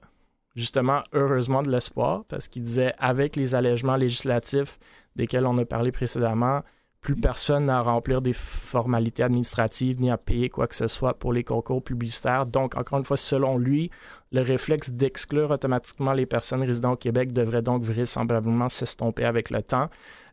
justement, 0.55 1.03
heureusement, 1.12 1.62
de 1.62 1.70
l'espoir, 1.70 2.24
parce 2.29 2.49
qu'il 2.49 2.62
disait, 2.62 2.95
avec 2.99 3.37
les 3.37 3.55
allègements 3.55 3.97
législatifs 3.97 4.79
desquels 5.14 5.47
on 5.47 5.57
a 5.59 5.64
parlé 5.64 5.93
précédemment, 5.93 6.62
plus 7.07 7.14
personne 7.14 7.70
à 7.70 7.82
remplir 7.82 8.20
des 8.20 8.32
formalités 8.32 9.22
administratives 9.22 10.00
ni 10.00 10.11
à 10.11 10.18
payer 10.18 10.48
quoi 10.48 10.66
que 10.66 10.74
ce 10.74 10.88
soit 10.88 11.14
pour 11.14 11.32
les 11.32 11.44
concours 11.44 11.80
publicitaires. 11.80 12.46
Donc, 12.46 12.76
encore 12.76 12.98
une 12.98 13.04
fois, 13.04 13.16
selon 13.16 13.59
lui, 13.59 13.92
le 14.32 14.40
réflexe 14.40 14.90
d'exclure 14.90 15.52
automatiquement 15.52 16.12
les 16.12 16.26
personnes 16.26 16.64
résidant 16.64 16.94
au 16.94 16.96
Québec 16.96 17.30
devrait 17.30 17.62
donc 17.62 17.84
vraisemblablement 17.84 18.68
s'estomper 18.68 19.24
avec 19.24 19.50
le 19.50 19.62
temps. 19.62 19.88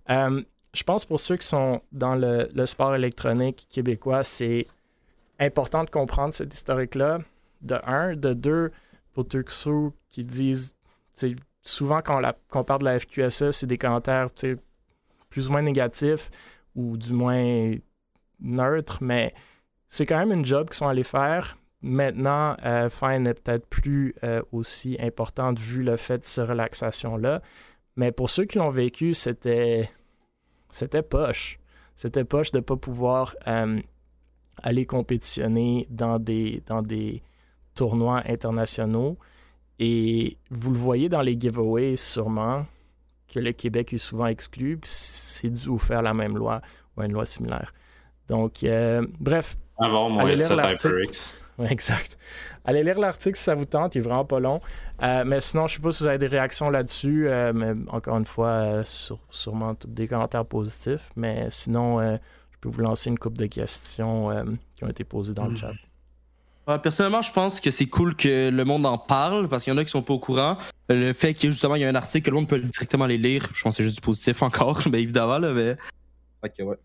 Euh, 0.09 0.41
je 0.74 0.82
pense 0.82 1.05
pour 1.05 1.19
ceux 1.19 1.38
qui 1.38 1.45
sont 1.45 1.80
dans 1.91 2.15
le, 2.15 2.49
le 2.51 2.65
sport 2.65 2.95
électronique 2.95 3.67
québécois, 3.69 4.24
c'est 4.24 4.65
important 5.39 5.84
de 5.84 5.91
comprendre 5.91 6.34
cette 6.34 6.55
historique-là, 6.55 7.19
de 7.61 7.78
un. 7.86 8.15
De 8.15 8.34
deux, 8.34 8.71
pour 9.13 9.28
Turkso 9.28 9.93
qui 10.09 10.26
disent, 10.26 10.76
souvent 11.61 12.01
quand, 12.01 12.19
on 12.55 12.63
parle 12.63 12.80
de 12.80 12.86
la 12.86 12.97
FQSA, 12.97 13.51
c'est 13.51 13.67
des 13.67 13.78
commentaires 13.78 14.30
plus 15.30 15.49
ou 15.49 15.51
moins 15.51 15.61
négatifs 15.61 16.32
ou 16.76 16.97
du 16.97 17.13
moins 17.13 17.74
neutres, 18.39 18.99
mais 19.01 19.34
c'est 19.89 20.05
quand 20.05 20.17
même 20.17 20.32
une 20.32 20.45
job 20.45 20.69
qu'ils 20.69 20.78
sont 20.78 20.88
allés 20.88 21.03
faire. 21.03 21.57
Maintenant, 21.82 22.55
euh, 22.65 22.89
n'est 23.19 23.34
peut-être 23.34 23.67
plus 23.67 24.15
euh, 24.24 24.41
aussi 24.51 24.97
importante 24.99 25.59
vu 25.59 25.84
le 25.84 25.97
fait 25.97 26.19
de 26.19 26.24
cette 26.24 26.47
relaxation-là. 26.47 27.41
Mais 27.97 28.11
pour 28.11 28.30
ceux 28.30 28.45
qui 28.45 28.57
l'ont 28.57 28.69
vécu, 28.69 29.13
c'était 29.13 29.89
c'était 30.71 31.03
poche. 31.03 31.59
C'était 31.95 32.24
poche 32.24 32.51
de 32.51 32.57
ne 32.57 32.63
pas 32.63 32.76
pouvoir 32.76 33.36
euh, 33.47 33.80
aller 34.61 34.86
compétitionner 34.86 35.88
dans 35.89 36.19
des, 36.19 36.63
dans 36.65 36.82
des 36.82 37.21
tournois 37.76 38.24
internationaux. 38.26 39.17
Et 39.78 40.38
vous 40.49 40.71
le 40.71 40.78
voyez 40.78 41.09
dans 41.09 41.21
les 41.21 41.39
giveaways 41.39 41.97
sûrement 41.97 42.65
que 43.34 43.39
le 43.39 43.51
Québec 43.51 43.93
est 43.93 43.97
souvent 43.97 44.27
exclu, 44.27 44.79
c'est 44.84 45.49
dû 45.49 45.69
au 45.69 45.77
faire 45.77 46.01
la 46.01 46.13
même 46.13 46.38
loi 46.38 46.61
ou 46.95 47.03
une 47.03 47.13
loi 47.13 47.25
similaire. 47.25 47.73
Donc, 48.27 48.63
euh, 48.63 49.05
bref. 49.19 49.57
Avant, 49.77 50.17
allez 50.19 50.36
lire 50.36 50.55
l'article. 50.55 51.07
exact. 51.69 52.17
Allez 52.65 52.84
lire 52.84 52.99
l'article 52.99 53.38
si 53.38 53.43
ça 53.43 53.55
vous 53.55 53.65
tente, 53.65 53.95
il 53.95 53.99
est 53.99 54.01
vraiment 54.01 54.25
pas 54.25 54.39
long. 54.39 54.61
Euh, 55.01 55.23
mais 55.25 55.41
sinon, 55.41 55.67
je 55.67 55.75
sais 55.75 55.81
pas 55.81 55.91
si 55.91 56.03
vous 56.03 56.07
avez 56.07 56.17
des 56.17 56.27
réactions 56.27 56.69
là-dessus, 56.69 57.27
euh, 57.27 57.51
mais 57.53 57.73
encore 57.89 58.17
une 58.17 58.25
fois, 58.25 58.84
sûrement 59.29 59.75
des 59.88 60.07
commentaires 60.07 60.45
positifs. 60.45 61.09
Mais 61.15 61.47
sinon, 61.49 62.01
je 62.01 62.57
peux 62.61 62.69
vous 62.69 62.81
lancer 62.81 63.09
une 63.09 63.19
coupe 63.19 63.38
de 63.38 63.47
questions 63.47 64.29
qui 64.75 64.84
ont 64.84 64.89
été 64.89 65.03
posées 65.03 65.34
dans 65.34 65.45
le 65.45 65.53
hmm. 65.53 65.73
Personnellement, 66.66 67.22
je 67.22 67.32
pense 67.32 67.59
que 67.59 67.72
c'est 67.72 67.88
cool 67.88 68.16
que 68.16 68.49
le 68.49 68.66
monde 68.66 68.86
en 68.86 68.97
parle 68.97 69.47
parce 69.49 69.64
qu'il 69.64 69.74
y 69.74 69.76
en 69.76 69.80
a 69.80 69.84
qui 69.84 69.91
sont 69.91 70.01
pas 70.01 70.14
au 70.14 70.20
courant. 70.20 70.57
Le 70.89 71.14
fait 71.14 71.32
y 71.43 71.47
justement 71.47 71.76
il 71.76 71.82
y 71.82 71.86
a 71.86 71.89
un 71.89 71.95
article 71.95 72.26
que 72.26 72.30
le 72.32 72.36
monde 72.36 72.47
peut 72.47 72.59
directement 72.59 73.05
les 73.05 73.18
lire, 73.18 73.49
je 73.53 73.64
pense 73.64 73.74
que 73.74 73.78
c'est 73.78 73.84
juste 73.84 73.97
du 73.97 74.01
positif 74.01 74.41
encore, 74.41 74.82
mais 74.91 75.01
évidemment 75.01 75.38
là, 75.38 75.51
mais. 75.53 75.78
Ok 76.43 76.53
ouais. 76.59 76.78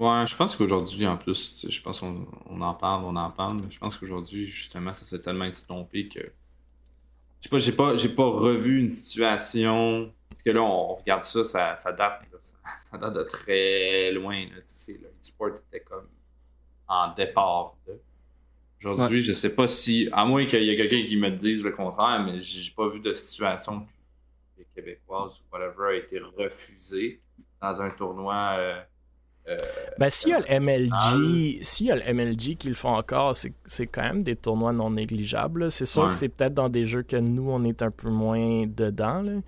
Ouais, 0.00 0.26
je 0.26 0.34
pense 0.34 0.56
qu'aujourd'hui, 0.56 1.06
en 1.06 1.18
plus, 1.18 1.66
je 1.68 1.80
pense 1.82 2.00
qu'on 2.00 2.26
en 2.60 2.74
parle, 2.74 3.04
on 3.04 3.16
en 3.16 3.30
parle, 3.30 3.58
mais 3.58 3.70
je 3.70 3.78
pense 3.78 3.98
qu'aujourd'hui, 3.98 4.46
justement, 4.46 4.94
ça 4.94 5.04
s'est 5.04 5.20
tellement 5.20 5.44
estompé 5.44 6.08
que. 6.08 6.20
Je 6.20 7.48
sais 7.48 7.50
pas, 7.50 7.58
j'ai 7.58 7.72
pas, 7.72 7.96
j'ai 7.96 8.08
pas 8.08 8.24
revu 8.24 8.80
une 8.80 8.88
situation. 8.88 10.10
Parce 10.30 10.42
que 10.42 10.50
là, 10.50 10.62
on 10.62 10.94
regarde 10.94 11.24
ça, 11.24 11.44
ça, 11.76 11.92
date, 11.92 12.26
ça, 12.90 12.96
date 12.96 13.12
de 13.12 13.22
très 13.24 14.10
loin. 14.12 14.46
Le 14.46 15.12
sport 15.20 15.48
était 15.48 15.80
comme 15.80 16.08
en 16.88 17.12
départ. 17.12 17.76
Aujourd'hui, 18.84 19.20
je 19.20 19.32
sais 19.32 19.54
pas 19.54 19.66
si, 19.66 20.08
à 20.12 20.24
moins 20.24 20.46
qu'il 20.46 20.62
y 20.62 20.70
ait 20.70 20.76
quelqu'un 20.76 21.06
qui 21.06 21.16
me 21.16 21.30
dise 21.30 21.62
le 21.62 21.70
contraire, 21.70 22.22
mais 22.24 22.40
j'ai 22.40 22.72
pas 22.74 22.88
vu 22.88 23.00
de 23.00 23.12
situation 23.12 23.80
que 23.80 23.86
les 24.58 24.66
Québécoises 24.74 25.40
ou 25.40 25.54
whatever 25.54 25.94
a 25.94 25.96
été 25.96 26.18
refusée 26.18 27.20
dans 27.60 27.82
un 27.82 27.90
tournoi. 27.90 28.56
Euh, 28.58 28.80
euh 29.48 29.58
ben, 29.98 30.08
s'il 30.08 30.30
y 30.30 30.32
a 30.32 30.40
le 30.40 30.60
MLG, 30.60 31.62
s'il 31.62 31.86
y 31.86 31.90
a 31.90 31.96
le 31.96 32.14
MLG 32.14 32.56
qui 32.56 32.68
le 32.68 32.74
font 32.74 32.94
encore, 32.94 33.36
c'est 33.36 33.86
quand 33.86 34.02
même 34.02 34.22
des 34.22 34.36
tournois 34.36 34.72
non 34.72 34.90
négligeables. 34.90 35.70
C'est 35.70 35.84
sûr 35.84 36.08
que 36.08 36.16
c'est 36.16 36.30
peut-être 36.30 36.54
dans 36.54 36.70
des 36.70 36.86
jeux 36.86 37.02
que 37.02 37.16
nous, 37.16 37.50
on 37.50 37.62
est 37.64 37.82
un 37.82 37.90
peu 37.90 38.08
moins 38.08 38.66
dedans. 38.66 39.20
Là. 39.20 39.40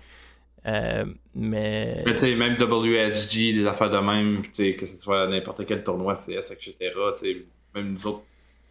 Euh, 0.65 1.05
mais. 1.33 2.03
Mais 2.05 2.15
tu 2.15 2.29
sais, 2.29 2.37
même 2.37 2.53
WSG, 2.53 3.53
des 3.53 3.65
affaires 3.65 3.89
de 3.89 3.97
même, 3.97 4.43
que 4.43 4.85
ce 4.85 4.95
soit 4.95 5.27
n'importe 5.27 5.65
quel 5.65 5.83
tournoi 5.83 6.13
CS, 6.13 6.51
etc. 6.51 6.75
Même 7.75 7.93
nous 7.93 8.07
autres, 8.07 8.23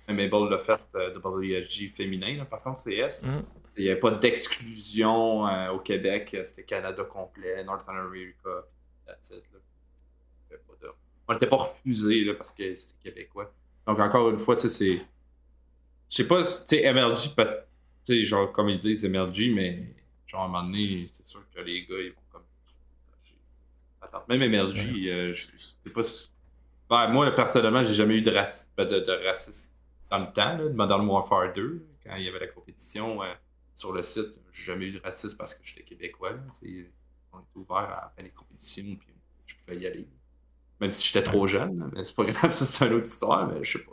Mabel 0.09 0.49
l'a 0.51 0.59
fait 0.59 0.81
euh, 0.95 1.11
de 1.15 1.19
WSG 1.19 1.89
féminin, 1.89 2.45
par 2.45 2.63
contre, 2.63 2.83
CS. 2.83 3.23
Mm. 3.25 3.43
Il 3.79 3.85
n'y 3.85 3.91
avait 3.91 4.01
pas 4.01 4.11
d'exclusion 4.11 5.47
euh, 5.47 5.71
au 5.73 5.79
Québec. 5.79 6.37
C'était 6.45 6.65
Canada 6.65 7.05
complet, 7.05 7.65
North 7.65 7.89
America, 7.89 8.67
that's 9.07 9.31
it, 9.31 9.45
là. 9.53 9.59
Pas 10.51 10.75
de- 10.87 10.93
On 11.29 11.33
n'était 11.33 11.47
pas 11.47 11.57
refusé 11.57 12.25
là, 12.25 12.35
parce 12.35 12.53
que 12.53 12.75
c'était 12.75 12.99
québécois. 13.11 13.51
Donc, 13.87 13.99
encore 13.99 14.29
une 14.31 14.37
fois, 14.37 14.57
tu 14.57 14.63
sais, 14.63 14.69
c'est. 14.69 14.97
Je 16.11 16.17
sais 16.17 16.27
pas, 16.27 16.45
si- 16.45 16.65
tu 16.67 16.77
sais, 16.77 16.93
MLG, 16.93 17.35
peut- 17.35 17.61
tu 18.05 18.13
sais, 18.13 18.25
genre, 18.27 18.53
comme 18.53 18.69
ils 18.69 18.77
disent 18.79 19.05
MLG, 19.05 19.51
mais 19.55 19.87
genre, 20.27 20.43
à 20.43 20.45
un 20.45 20.49
moment 20.49 20.65
donné, 20.65 21.07
c'est 21.11 21.25
sûr 21.25 21.43
que 21.55 21.61
les 21.63 21.87
gars, 21.87 21.97
ils 21.99 22.11
vont 22.11 22.21
comme. 22.31 22.43
Attends, 24.01 24.25
même 24.29 24.43
MLG, 24.43 25.09
euh, 25.09 25.33
je 25.33 25.47
sais 25.57 25.91
pas 25.95 26.03
si. 26.03 26.29
Ouais, 26.91 27.09
moi, 27.09 27.31
personnellement, 27.31 27.83
j'ai 27.83 27.95
jamais 27.95 28.17
eu 28.17 28.23
de, 28.23 28.31
raci- 28.31 28.67
de, 28.77 28.85
de 28.85 29.27
racisme 29.27 29.72
dans 30.13 30.19
le 30.19 30.31
temps, 30.31 30.59
de 30.59 30.69
Modern 30.69 31.07
Warfare 31.09 31.55
2, 31.55 31.87
quand 32.05 32.17
il 32.17 32.25
y 32.25 32.29
avait 32.29 32.41
la 32.41 32.49
compétition 32.49 33.23
euh, 33.23 33.33
sur 33.75 33.95
le 33.95 34.03
site. 34.03 34.39
J'ai 34.53 34.65
jamais 34.65 34.87
eu 34.89 34.93
de 34.93 35.01
racisme 35.01 35.39
parce 35.39 35.55
que 35.55 35.65
j'étais 35.65 35.85
québécois. 35.85 36.33
on 36.33 36.67
était 36.67 36.91
ouvert 37.55 37.77
à 37.79 38.13
faire 38.15 38.25
les 38.25 38.31
compétitions, 38.31 38.95
puis 38.97 39.09
je 39.47 39.57
pouvais 39.57 39.79
y 39.79 39.87
aller. 39.87 40.07
Même 40.83 40.93
si 40.93 41.07
j'étais 41.07 41.23
trop 41.23 41.47
jeune, 41.47 41.91
mais 41.95 42.05
c'est 42.05 42.15
pas 42.15 42.25
grave, 42.31 42.53
ça 42.53 42.67
c'est 42.67 42.87
une 42.87 42.93
autre 42.93 43.07
histoire, 43.07 43.49
mais 43.49 43.65
je 43.65 43.79
sais 43.79 43.85
pas. 43.85 43.93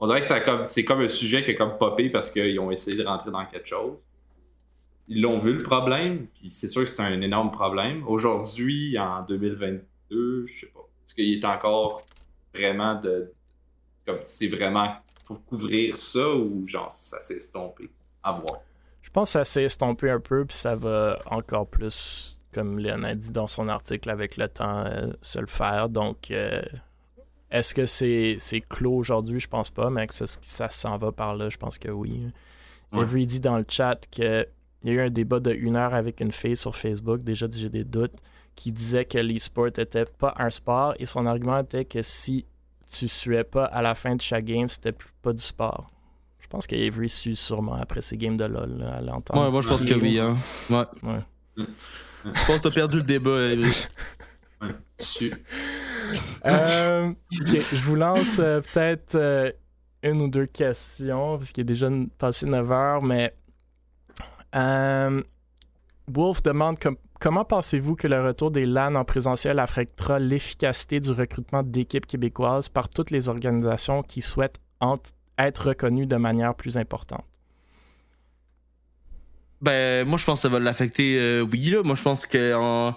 On 0.00 0.08
dirait 0.08 0.20
que 0.20 0.32
a 0.32 0.40
comme- 0.40 0.66
c'est 0.66 0.84
comme 0.84 1.00
un 1.00 1.08
sujet 1.08 1.44
qui 1.44 1.52
est 1.52 1.54
comme 1.54 1.78
popé 1.78 2.10
parce 2.10 2.32
qu'ils 2.32 2.58
ont 2.58 2.72
essayé 2.72 2.96
de 2.96 3.04
rentrer 3.06 3.30
dans 3.30 3.46
quelque 3.46 3.68
chose. 3.68 3.98
Ils 5.06 5.20
l'ont 5.20 5.38
vu 5.38 5.52
le 5.52 5.62
problème, 5.62 6.26
puis 6.26 6.50
c'est 6.50 6.66
sûr 6.68 6.82
que 6.82 6.88
c'est 6.88 7.02
un 7.02 7.20
énorme 7.20 7.52
problème. 7.52 8.02
Aujourd'hui, 8.08 8.98
en 8.98 9.22
2022, 9.22 10.46
je 10.46 10.52
sais 10.60 10.66
pas. 10.66 10.80
Est-ce 11.04 11.14
qu'il 11.14 11.32
est 11.32 11.44
encore 11.44 12.02
vraiment 12.52 12.96
de. 12.96 13.32
Comme 14.04 14.18
c'est 14.24 14.48
vraiment. 14.48 14.90
Faut 15.30 15.38
couvrir 15.46 15.96
ça 15.96 16.28
ou 16.28 16.66
genre 16.66 16.92
ça 16.92 17.20
s'est 17.20 17.36
estompé? 17.36 17.88
À 18.24 18.32
voir. 18.32 18.62
Je 19.00 19.10
pense 19.10 19.28
que 19.28 19.32
ça 19.34 19.44
s'est 19.44 19.62
estompé 19.62 20.10
un 20.10 20.18
peu, 20.18 20.44
puis 20.44 20.56
ça 20.56 20.74
va 20.74 21.20
encore 21.26 21.68
plus, 21.68 22.42
comme 22.52 22.80
Léon 22.80 23.04
a 23.04 23.14
dit 23.14 23.30
dans 23.30 23.46
son 23.46 23.68
article, 23.68 24.10
avec 24.10 24.36
le 24.36 24.48
temps, 24.48 24.84
euh, 24.86 25.12
se 25.22 25.38
le 25.38 25.46
faire. 25.46 25.88
Donc, 25.88 26.32
euh, 26.32 26.60
est-ce 27.52 27.74
que 27.74 27.86
c'est 27.86 28.60
clos 28.68 28.96
aujourd'hui? 28.96 29.38
Je 29.38 29.46
pense 29.46 29.70
pas, 29.70 29.88
mais 29.88 30.08
que 30.08 30.14
ça, 30.14 30.26
ça 30.26 30.68
s'en 30.68 30.98
va 30.98 31.12
par 31.12 31.36
là, 31.36 31.48
je 31.48 31.58
pense 31.58 31.78
que 31.78 31.90
oui. 31.90 32.26
Ouais. 32.92 33.02
Avery 33.02 33.24
dit 33.24 33.40
dans 33.40 33.56
le 33.56 33.64
chat 33.68 34.00
qu'il 34.10 34.46
y 34.84 34.90
a 34.90 34.92
eu 34.92 35.00
un 35.00 35.10
débat 35.10 35.38
de 35.38 35.52
une 35.52 35.76
heure 35.76 35.94
avec 35.94 36.20
une 36.20 36.32
fille 36.32 36.56
sur 36.56 36.74
Facebook, 36.74 37.22
déjà 37.22 37.46
j'ai 37.50 37.70
des 37.70 37.84
doutes, 37.84 38.16
qui 38.56 38.72
disait 38.72 39.04
que 39.04 39.18
l'e-sport 39.18 39.68
était 39.68 40.04
pas 40.04 40.34
un 40.38 40.50
sport, 40.50 40.94
et 40.98 41.06
son 41.06 41.24
argument 41.24 41.60
était 41.60 41.84
que 41.84 42.02
si 42.02 42.46
tu 42.92 43.08
suais 43.08 43.44
pas 43.44 43.64
à 43.66 43.82
la 43.82 43.94
fin 43.94 44.16
de 44.16 44.20
chaque 44.20 44.44
game, 44.44 44.68
c'était 44.68 44.92
plus- 44.92 45.10
pas 45.22 45.32
du 45.32 45.42
sport. 45.42 45.86
Je 46.40 46.46
pense 46.48 46.66
qu'Avery 46.66 47.08
sue 47.08 47.36
sûrement 47.36 47.74
après 47.76 48.00
ses 48.02 48.16
games 48.16 48.36
de 48.36 48.44
LoL, 48.44 48.78
là, 48.78 48.94
à 48.96 49.00
l'entendre. 49.00 49.42
Ouais, 49.44 49.50
moi 49.50 49.60
je 49.60 49.68
pense 49.68 49.84
que 49.84 49.94
oui. 49.94 50.18
Hein. 50.18 50.36
Ouais. 50.68 50.84
Ouais. 51.02 51.20
Je 51.56 52.46
pense 52.46 52.56
que 52.58 52.62
t'as 52.62 52.70
perdu 52.70 52.96
le 52.98 53.02
débat, 53.04 53.38
Evry. 53.52 53.86
Ouais. 54.62 54.68
Su- 54.98 55.32
Euh, 56.44 57.10
ok, 57.10 57.60
je 57.72 57.82
vous 57.82 57.94
lance 57.94 58.38
euh, 58.40 58.60
peut-être 58.60 59.14
euh, 59.14 59.52
une 60.02 60.22
ou 60.22 60.28
deux 60.28 60.46
questions, 60.46 61.38
parce 61.38 61.52
qu'il 61.52 61.62
est 61.62 61.64
déjà 61.64 61.88
passé 62.18 62.46
9 62.46 62.70
heures, 62.72 63.02
mais 63.02 63.32
euh, 64.56 65.22
Wolf 66.08 66.42
demande 66.42 66.78
com- 66.80 66.96
comment 67.20 67.44
pensez-vous 67.44 67.94
que 67.94 68.08
le 68.08 68.20
retour 68.24 68.50
des 68.50 68.66
LAN 68.66 68.96
en 68.96 69.04
présentiel 69.04 69.58
affectera 69.60 70.18
l'efficacité 70.18 70.98
du 70.98 71.12
recrutement 71.12 71.62
d'équipes 71.62 72.06
québécoises 72.06 72.68
par 72.68 72.88
toutes 72.88 73.10
les 73.12 73.28
organisations 73.28 74.02
qui 74.02 74.22
souhaitent 74.22 74.58
ent- 74.80 74.96
être 75.38 75.68
reconnues 75.68 76.06
de 76.06 76.16
manière 76.16 76.54
plus 76.54 76.76
importante? 76.76 77.24
Ben, 79.60 80.08
moi, 80.08 80.16
je 80.18 80.24
pense 80.24 80.40
que 80.40 80.42
ça 80.42 80.48
va 80.48 80.58
l'affecter, 80.58 81.18
euh, 81.20 81.42
oui, 81.52 81.70
là. 81.70 81.82
Moi, 81.84 81.94
je 81.94 82.02
pense 82.02 82.26
que. 82.26 82.90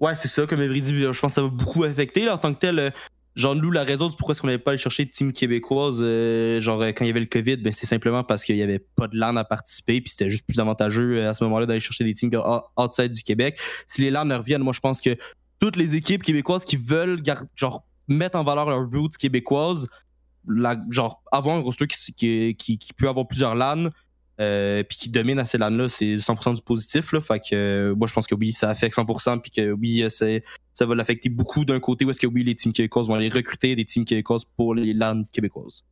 Ouais, 0.00 0.16
c'est 0.16 0.28
ça, 0.28 0.46
comme 0.46 0.60
Evry 0.60 0.80
dit, 0.80 0.94
je 1.02 1.06
pense 1.06 1.20
que 1.20 1.28
ça 1.28 1.42
va 1.42 1.48
beaucoup 1.48 1.84
affecter, 1.84 2.28
en 2.30 2.38
tant 2.38 2.54
que 2.54 2.58
tel. 2.60 2.92
Genre, 3.36 3.56
nous, 3.56 3.72
la 3.72 3.82
raison 3.82 4.08
du 4.08 4.14
pourquoi 4.16 4.32
est-ce 4.32 4.40
qu'on 4.40 4.46
n'avait 4.46 4.58
pas 4.58 4.70
allé 4.70 4.78
chercher 4.78 5.04
de 5.04 5.10
team 5.10 5.32
québécoise, 5.32 5.98
euh, 6.00 6.60
genre, 6.60 6.80
euh, 6.82 6.92
quand 6.92 7.04
il 7.04 7.08
y 7.08 7.10
avait 7.10 7.20
le 7.20 7.26
COVID, 7.26 7.56
ben, 7.56 7.72
c'est 7.72 7.86
simplement 7.86 8.22
parce 8.22 8.44
qu'il 8.44 8.54
n'y 8.54 8.62
avait 8.62 8.78
pas 8.78 9.08
de 9.08 9.16
LAN 9.16 9.34
à 9.36 9.44
participer, 9.44 10.00
puis 10.00 10.10
c'était 10.10 10.30
juste 10.30 10.46
plus 10.46 10.60
avantageux 10.60 11.18
euh, 11.18 11.30
à 11.30 11.34
ce 11.34 11.42
moment-là 11.44 11.66
d'aller 11.66 11.80
chercher 11.80 12.04
des 12.04 12.12
teams 12.12 12.32
out- 12.34 12.62
outside 12.76 13.12
du 13.12 13.22
Québec. 13.22 13.58
Si 13.88 14.02
les 14.02 14.10
LAN 14.12 14.28
reviennent, 14.28 14.62
moi, 14.62 14.72
je 14.72 14.80
pense 14.80 15.00
que 15.00 15.16
toutes 15.58 15.74
les 15.76 15.96
équipes 15.96 16.22
québécoises 16.22 16.64
qui 16.64 16.76
veulent, 16.76 17.22
genre, 17.56 17.84
mettre 18.06 18.38
en 18.38 18.44
valeur 18.44 18.68
leurs 18.70 18.88
roots 18.88 19.16
québécoises, 19.18 19.88
genre, 20.90 21.22
avoir 21.32 21.56
un 21.56 21.60
roster 21.60 21.86
qui, 21.88 22.12
qui, 22.12 22.54
qui, 22.56 22.78
qui 22.78 22.92
peut 22.92 23.08
avoir 23.08 23.26
plusieurs 23.26 23.56
LAN, 23.56 23.88
euh, 24.40 24.82
puis 24.82 24.98
qui 24.98 25.08
domine 25.10 25.38
à 25.38 25.44
ces 25.44 25.58
LAN-là, 25.58 25.88
c'est 25.88 26.16
100% 26.16 26.56
du 26.56 26.62
positif. 26.62 27.12
Là, 27.12 27.20
fait 27.20 27.38
que 27.38 27.54
euh, 27.54 27.94
moi, 27.94 28.08
je 28.08 28.12
pense 28.14 28.26
que 28.26 28.34
oui, 28.34 28.52
ça 28.52 28.68
affecte 28.68 28.96
100%, 28.96 29.40
puis 29.40 29.50
que 29.50 29.72
oui, 29.72 30.02
euh, 30.02 30.08
c'est, 30.08 30.42
ça 30.72 30.86
va 30.86 30.94
l'affecter 30.94 31.28
beaucoup 31.28 31.64
d'un 31.64 31.78
côté 31.78 32.04
où 32.04 32.10
est-ce 32.10 32.20
que 32.20 32.26
oui, 32.26 32.42
les 32.42 32.56
teams 32.56 32.72
québécoises 32.72 33.06
vont 33.06 33.14
aller 33.14 33.28
recruter 33.28 33.76
des 33.76 33.84
teams 33.84 34.04
québécoises 34.04 34.44
pour 34.44 34.74
les 34.74 34.92
LAN 34.92 35.22
québécoises. 35.30 35.84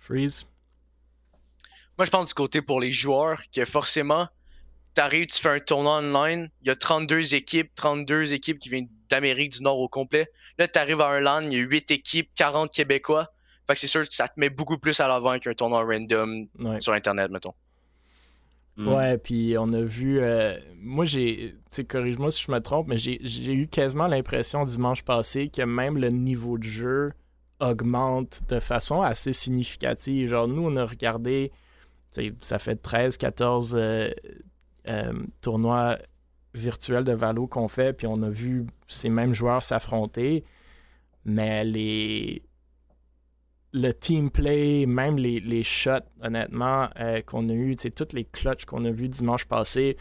Freeze? 0.00 0.46
Moi, 1.98 2.06
je 2.06 2.10
pense 2.10 2.28
du 2.28 2.34
côté 2.34 2.62
pour 2.62 2.80
les 2.80 2.90
joueurs 2.90 3.42
que 3.54 3.64
forcément, 3.64 4.26
t'arrives, 4.94 5.26
tu 5.26 5.40
fais 5.40 5.50
un 5.50 5.60
tournoi 5.60 5.98
online, 5.98 6.50
il 6.62 6.68
y 6.68 6.70
a 6.70 6.76
32 6.76 7.34
équipes, 7.34 7.70
32 7.74 8.32
équipes 8.32 8.58
qui 8.58 8.70
viennent 8.70 8.88
d'Amérique 9.10 9.52
du 9.52 9.62
Nord 9.62 9.78
au 9.78 9.88
complet. 9.88 10.26
Là, 10.58 10.68
t'arrives 10.68 11.00
à 11.00 11.08
un 11.08 11.20
LAN, 11.20 11.42
il 11.42 11.52
y 11.52 11.60
a 11.60 11.64
8 11.64 11.90
équipes, 11.90 12.30
40 12.34 12.72
Québécois. 12.72 13.30
Fait 13.66 13.74
que 13.74 13.80
c'est 13.80 13.86
sûr 13.86 14.02
que 14.02 14.14
ça 14.14 14.28
te 14.28 14.38
met 14.38 14.50
beaucoup 14.50 14.78
plus 14.78 14.98
à 15.00 15.08
l'avant 15.08 15.38
qu'un 15.38 15.54
tournoi 15.54 15.84
random 15.84 16.46
Ouais. 16.58 16.80
sur 16.80 16.92
Internet, 16.92 17.30
mettons. 17.30 17.54
Mm. 18.76 18.88
Ouais, 18.88 19.18
puis 19.18 19.54
on 19.58 19.72
a 19.72 19.82
vu. 19.82 20.18
euh, 20.20 20.58
moi, 20.76 21.04
j'ai. 21.04 21.52
Tu 21.52 21.56
sais, 21.70 21.84
corrige-moi 21.84 22.30
si 22.30 22.42
je 22.44 22.50
me 22.50 22.58
trompe, 22.60 22.88
mais 22.88 22.98
j'ai 22.98 23.18
j'ai 23.22 23.52
eu 23.54 23.66
quasiment 23.68 24.06
l'impression 24.08 24.64
dimanche 24.64 25.02
passé 25.02 25.48
que 25.48 25.62
même 25.62 25.96
le 25.96 26.10
niveau 26.10 26.58
de 26.58 26.64
jeu 26.64 27.12
augmente 27.60 28.42
de 28.48 28.58
façon 28.60 29.00
assez 29.02 29.32
significative. 29.32 30.28
Genre, 30.28 30.48
nous, 30.48 30.62
on 30.66 30.76
a 30.76 30.84
regardé. 30.84 31.52
tu 32.12 32.22
sais, 32.26 32.34
Ça 32.40 32.58
fait 32.58 32.74
13, 32.76 33.16
14 33.16 33.76
euh, 33.78 34.10
euh, 34.88 35.12
tournois 35.40 35.98
virtuels 36.52 37.04
de 37.04 37.12
Valo 37.12 37.46
qu'on 37.46 37.68
fait, 37.68 37.92
puis 37.92 38.06
on 38.08 38.20
a 38.22 38.28
vu 38.28 38.66
ces 38.88 39.08
mêmes 39.08 39.34
joueurs 39.34 39.62
s'affronter. 39.62 40.44
Mais 41.24 41.64
les 41.64 42.42
le 43.74 43.92
team 43.92 44.30
play, 44.30 44.86
même 44.86 45.16
les, 45.16 45.40
les 45.40 45.64
shots, 45.64 46.06
honnêtement, 46.22 46.88
euh, 47.00 47.20
qu'on 47.22 47.48
a 47.48 47.52
eu, 47.52 47.74
toutes 47.74 48.12
les 48.12 48.24
clutches 48.24 48.64
qu'on 48.66 48.84
a 48.84 48.92
vus 48.92 49.08
dimanche 49.08 49.46
passé, 49.46 49.96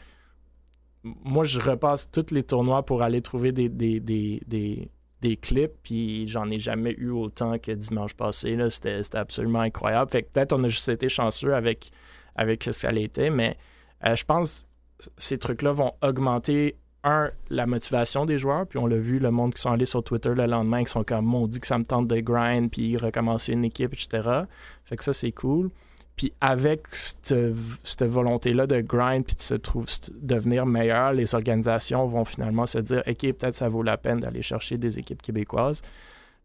moi, 1.03 1.43
je 1.43 1.59
repasse 1.59 2.09
tous 2.09 2.31
les 2.31 2.43
tournois 2.43 2.85
pour 2.85 3.01
aller 3.01 3.21
trouver 3.21 3.51
des, 3.51 3.69
des, 3.69 3.99
des, 3.99 4.41
des, 4.45 4.91
des 5.21 5.37
clips, 5.37 5.73
puis 5.81 6.27
j'en 6.27 6.49
ai 6.51 6.59
jamais 6.59 6.93
eu 6.97 7.09
autant 7.09 7.57
que 7.57 7.71
dimanche 7.71 8.13
passé. 8.13 8.57
C'était 8.69 9.01
absolument 9.15 9.61
incroyable. 9.61 10.11
Fait 10.11 10.21
peut-être 10.21 10.53
on 10.53 10.63
a 10.63 10.69
juste 10.69 10.89
été 10.89 11.09
chanceux 11.09 11.55
avec, 11.55 11.89
avec 12.35 12.63
ce 12.63 12.69
que 12.69 12.75
ça 12.75 12.91
l'était, 12.91 13.31
mais 13.31 13.57
euh, 14.05 14.15
je 14.15 14.23
pense 14.23 14.67
que 14.99 15.05
ces 15.17 15.39
trucs-là 15.39 15.71
vont 15.71 15.93
augmenter 16.03 16.75
un, 17.03 17.31
la 17.49 17.65
motivation 17.65 18.25
des 18.25 18.37
joueurs, 18.37 18.65
puis 18.65 18.79
on 18.79 18.87
l'a 18.87 18.97
vu, 18.97 19.19
le 19.19 19.31
monde 19.31 19.53
qui 19.53 19.67
allés 19.67 19.85
sur 19.85 20.03
Twitter 20.03 20.33
le 20.35 20.45
lendemain, 20.45 20.83
qui 20.83 20.91
sont 20.91 21.03
comme, 21.03 21.25
mon 21.25 21.47
dit 21.47 21.59
que 21.59 21.67
ça 21.67 21.77
me 21.77 21.85
tente 21.85 22.07
de 22.07 22.19
grind, 22.19 22.71
puis 22.71 22.97
recommencer 22.97 23.53
une 23.53 23.65
équipe, 23.65 23.93
etc. 23.93 24.43
Fait 24.85 24.95
que 24.95 25.03
ça, 25.03 25.13
c'est 25.13 25.31
cool. 25.31 25.69
Puis 26.15 26.31
avec 26.41 26.87
cette, 26.87 27.35
cette 27.83 28.03
volonté-là 28.03 28.67
de 28.67 28.81
grind, 28.81 29.25
puis 29.25 29.35
de 29.35 29.41
se 29.41 29.55
trouver, 29.55 29.87
devenir 30.21 30.65
meilleur, 30.65 31.13
les 31.13 31.33
organisations 31.35 32.05
vont 32.05 32.23
finalement 32.23 32.65
se 32.65 32.79
dire, 32.79 33.03
OK, 33.07 33.19
peut-être 33.19 33.53
ça 33.53 33.67
vaut 33.67 33.83
la 33.83 33.97
peine 33.97 34.19
d'aller 34.19 34.43
chercher 34.43 34.77
des 34.77 34.99
équipes 34.99 35.21
québécoises, 35.21 35.81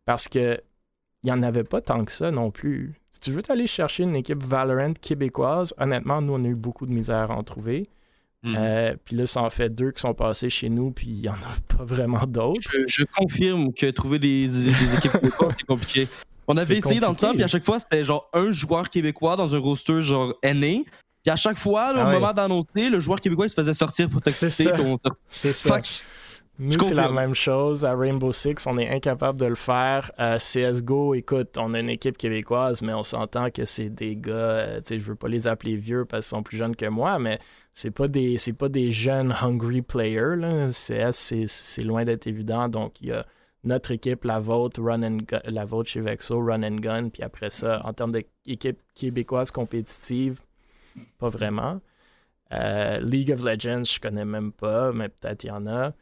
parce 0.05 0.27
que 0.27 0.61
il 1.25 1.27
n'y 1.27 1.33
en 1.33 1.43
avait 1.43 1.65
pas 1.65 1.81
tant 1.81 2.05
que 2.05 2.13
ça 2.13 2.31
non 2.31 2.51
plus. 2.51 2.95
Si 3.11 3.21
tu 3.21 3.33
veux 3.33 3.43
aller 3.49 3.67
chercher 3.67 4.05
une 4.05 4.15
équipe 4.15 4.43
Valorant 4.43 4.93
québécoise, 4.95 5.75
honnêtement, 5.79 6.23
nous, 6.23 6.35
on 6.35 6.45
a 6.45 6.49
eu 6.49 6.55
beaucoup 6.55 6.87
de 6.87 6.93
misère 6.93 7.33
à 7.33 7.37
en 7.37 7.43
trouver. 7.43 7.89
Mm. 8.45 8.55
Euh, 8.57 8.95
puis 9.05 9.17
là, 9.17 9.27
ça 9.27 9.43
en 9.43 9.51
fait 9.51 9.69
deux 9.69 9.91
qui 9.91 10.01
sont 10.01 10.15
passés 10.15 10.49
chez 10.51 10.69
nous, 10.69 10.91
puis 10.93 11.07
il 11.09 11.21
n'y 11.23 11.29
en 11.29 11.33
a 11.35 11.37
pas 11.77 11.85
vraiment 11.85 12.25
d'autres. 12.27 12.61
Je, 12.73 12.85
je 12.87 13.05
confirme 13.17 13.73
que 13.73 13.87
trouver 13.91 14.19
des, 14.19 14.47
des 14.47 14.69
équipes 14.97 15.13
québécoises, 15.21 15.55
c'est 15.59 15.67
compliqué. 15.67 16.09
On 16.47 16.55
C'est 16.55 16.61
avait 16.61 16.77
essayé 16.79 17.01
dans 17.01 17.11
le 17.11 17.17
temps, 17.17 17.33
puis 17.35 17.43
à 17.43 17.49
chaque 17.49 17.65
fois, 17.65 17.79
c'était 17.81 18.05
genre 18.05 18.29
un 18.33 18.53
joueur 18.53 18.89
québécois 18.89 19.37
dans 19.37 19.55
un 19.55 19.59
roster 19.59 20.03
genre 20.03 20.35
aîné. 20.43 20.85
Puis 21.25 21.33
à 21.33 21.37
chaque 21.37 21.59
fois, 21.59 21.93
là, 21.93 22.01
Ah 22.01 22.05
au 22.05 22.07
ouais. 22.09 22.15
moment 22.21 22.33
d'annoncer, 22.33 22.89
le 22.91 23.01
joueur 23.01 23.21
québécois 23.21 23.47
il 23.47 23.51
se 23.51 23.55
faisait 23.57 23.75
sortir 23.75 24.09
pour 24.09 24.21
C'est 24.27 24.47
t'exciter. 24.47 24.71
ça. 24.71 24.77
ton- 24.77 24.99
C'est 25.27 25.53
ça. 25.53 25.75
Fuck. 25.75 25.87
Nous, 26.61 26.81
c'est 26.81 26.95
la 26.95 27.09
même 27.11 27.35
chose. 27.35 27.85
À 27.85 27.95
Rainbow 27.95 28.33
Six, 28.33 28.67
on 28.67 28.79
est 28.79 28.89
incapable 28.89 29.39
de 29.39 29.47
le 29.47 29.55
faire. 29.55 30.11
Euh, 30.19 30.39
CSGO, 30.39 31.15
écoute, 31.15 31.57
on 31.57 31.73
a 31.75 31.79
une 31.81 31.91
équipe 31.91 32.17
québécoise, 32.19 32.83
mais 32.83 32.93
on 32.95 33.05
s'entend 33.05 33.51
que 33.51 33.65
c'est 33.65 33.91
des 33.91 34.17
gars, 34.17 34.33
euh, 34.33 34.77
tu 34.79 34.83
sais, 34.95 35.01
je 35.01 35.05
veux 35.05 35.15
pas 35.15 35.29
les 35.29 35.47
appeler 35.47 35.77
vieux 35.77 36.05
parce 36.05 36.27
qu'ils 36.27 36.37
sont 36.37 36.43
plus 36.43 36.57
jeunes 36.57 36.75
que 36.75 36.87
moi, 36.87 37.19
mais 37.21 37.39
c'est 37.75 37.91
pas 37.91 38.09
des, 38.09 38.37
pas 38.59 38.69
des 38.69 38.91
jeunes 38.93 39.35
hungry 39.41 39.83
players. 39.83 40.37
Là. 40.37 40.73
C'est, 40.73 41.83
loin 41.83 42.05
d'être 42.05 42.27
évident. 42.27 42.69
Donc, 42.69 43.01
il 43.01 43.09
y 43.09 43.13
a 43.13 43.27
notre 43.65 43.91
équipe, 43.93 44.25
la 44.25 44.39
vôtre, 44.39 44.83
Run 44.83 45.03
and 45.03 45.19
la 45.45 45.65
vôtre 45.65 45.91
chez 45.91 46.01
Vexo, 46.01 46.41
Run 46.41 46.63
and 46.63 46.77
Gun. 46.77 47.09
Puis 47.11 47.23
après 47.23 47.51
ça, 47.51 47.83
en 47.85 47.93
termes 47.93 48.13
d'équipe 48.13 48.81
québécoise 48.95 49.51
compétitive, 49.51 50.41
pas 51.19 51.29
vraiment. 51.29 51.81
Euh, 52.53 52.99
League 53.01 53.31
of 53.33 53.45
Legends, 53.45 53.85
je 53.85 54.01
connais 54.01 54.25
même 54.25 54.53
pas, 54.53 54.93
mais 54.93 55.09
peut-être 55.09 55.45
il 55.45 55.49
y 55.49 55.51
en 55.51 55.67
a. 55.67 55.93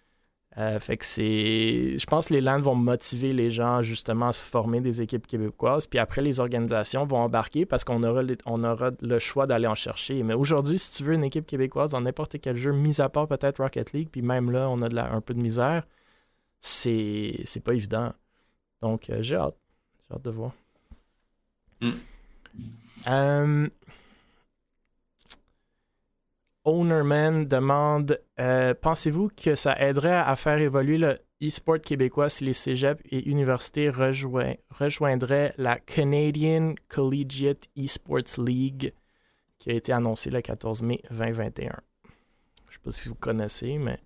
Euh, 0.59 0.81
fait 0.81 0.97
que 0.97 1.05
c'est. 1.05 1.99
Je 1.99 2.07
pense 2.07 2.29
que 2.29 2.35
les 2.35 2.41
LAN 2.41 2.61
vont 2.61 2.75
motiver 2.75 3.35
les 3.35 3.51
gens 3.51 3.83
justement 3.83 4.29
à 4.29 4.33
se 4.33 4.43
former 4.43 4.81
des 4.81 5.03
équipes 5.03 5.27
québécoises. 5.27 5.87
Puis 5.87 5.99
après, 5.99 6.23
les 6.23 6.41
organisations 6.41 7.05
vont 7.05 7.19
embarquer 7.19 7.67
parce 7.67 7.85
qu'on 7.85 8.03
aura, 8.03 8.23
on 8.47 8.65
aura 8.65 8.91
le 9.03 9.19
choix 9.19 9.47
d'aller 9.47 9.67
en 9.67 9.75
chercher. 9.75 10.23
Mais 10.23 10.33
aujourd'hui, 10.33 10.79
si 10.79 10.97
tu 10.97 11.05
veux 11.05 11.13
une 11.13 11.25
équipe 11.25 11.45
québécoise 11.47 11.91
dans 11.91 12.01
n'importe 12.01 12.41
quel 12.41 12.57
jeu, 12.57 12.73
mis 12.73 13.03
à 13.03 13.11
part 13.11 13.29
peut-être 13.29 13.63
Rocket 13.63 13.93
League, 13.93 14.09
puis 14.11 14.23
même 14.23 14.51
là, 14.51 14.71
on 14.71 14.81
a 14.81 14.89
de 14.89 14.95
la, 14.95 15.13
un 15.13 15.21
peu 15.21 15.35
de 15.35 15.41
misère, 15.41 15.87
c'est, 16.63 17.41
c'est 17.45 17.63
pas 17.63 17.75
évident. 17.75 18.13
Donc, 18.81 19.11
euh, 19.11 19.19
j'ai 19.21 19.37
hâte. 19.37 19.57
J'ai 20.09 20.17
hâte 20.17 20.25
de 20.25 20.31
voir. 20.31 20.53
Mm. 21.83 21.91
Euh, 23.09 23.69
Ownerman 26.67 27.47
demande 27.47 28.21
euh, 28.41 28.75
Pensez-vous 28.75 29.31
que 29.41 29.55
ça 29.55 29.79
aiderait 29.81 30.11
à 30.19 30.35
faire 30.37 30.59
évoluer 30.59 30.99
le 30.99 31.19
e-sport 31.43 31.81
québécois 31.81 32.29
si 32.29 32.45
les 32.45 32.53
cégeps 32.53 33.01
et 33.11 33.29
universités 33.29 33.89
rejoindraient 33.89 35.55
la 35.59 35.79
Canadian 35.79 36.75
Collegiate 36.89 37.69
Esports 37.77 38.45
League 38.45 38.93
qui 39.59 39.71
a 39.71 39.75
été 39.75 39.93
annoncée 39.93 40.31
le 40.31 40.41
14 40.41 40.83
mai 40.83 41.01
2021 41.11 41.71
Je 42.69 42.75
sais 42.75 42.81
pas 42.83 42.91
si 42.91 43.09
vous 43.09 43.15
connaissez, 43.15 43.79
mais 43.79 43.99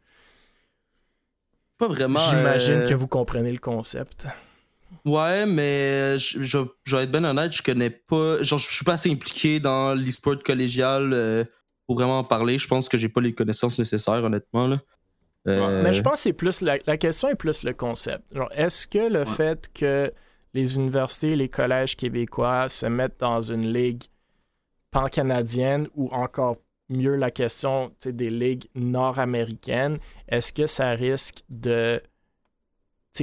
Pas 1.78 1.88
vraiment. 1.88 2.20
j'imagine 2.20 2.80
euh, 2.80 2.88
que 2.88 2.94
vous 2.94 3.08
comprenez 3.08 3.52
le 3.52 3.58
concept. 3.58 4.26
Ouais, 5.06 5.46
mais 5.46 6.18
je, 6.18 6.42
je, 6.42 6.58
je 6.84 6.96
vais 6.96 7.04
être 7.04 7.10
bien 7.10 7.24
honnête, 7.24 7.52
je 7.52 7.62
connais 7.62 7.90
pas. 7.90 8.42
Genre, 8.42 8.58
je 8.58 8.68
suis 8.68 8.84
pas 8.84 8.94
assez 8.94 9.10
impliqué 9.10 9.60
dans 9.60 9.94
l'e-sport 9.94 10.42
collégial 10.42 11.12
euh, 11.14 11.44
pour 11.90 11.96
vraiment 11.96 12.20
en 12.20 12.24
parler. 12.24 12.56
Je 12.56 12.68
pense 12.68 12.88
que 12.88 12.96
j'ai 12.96 13.08
pas 13.08 13.20
les 13.20 13.32
connaissances 13.32 13.76
nécessaires, 13.76 14.22
honnêtement. 14.22 14.68
Là. 14.68 14.80
Euh, 15.48 15.82
Mais 15.82 15.92
je 15.92 16.02
pense 16.02 16.12
que 16.12 16.20
c'est 16.20 16.32
plus 16.32 16.60
la, 16.60 16.76
la 16.86 16.96
question 16.96 17.30
est 17.30 17.34
plus 17.34 17.64
le 17.64 17.72
concept. 17.72 18.32
Est-ce 18.52 18.86
que 18.86 19.12
le 19.12 19.24
fait 19.24 19.68
que 19.74 20.08
les 20.54 20.76
universités 20.76 21.30
et 21.30 21.36
les 21.36 21.48
collèges 21.48 21.96
québécois 21.96 22.68
se 22.68 22.86
mettent 22.86 23.18
dans 23.18 23.42
une 23.42 23.72
ligue 23.72 24.04
pan-canadienne 24.92 25.88
ou 25.96 26.08
encore 26.12 26.58
mieux 26.90 27.16
la 27.16 27.32
question 27.32 27.92
des 28.04 28.30
ligues 28.30 28.68
nord-américaines, 28.76 29.98
est-ce 30.28 30.52
que 30.52 30.68
ça 30.68 30.90
risque 30.90 31.42
de. 31.48 32.00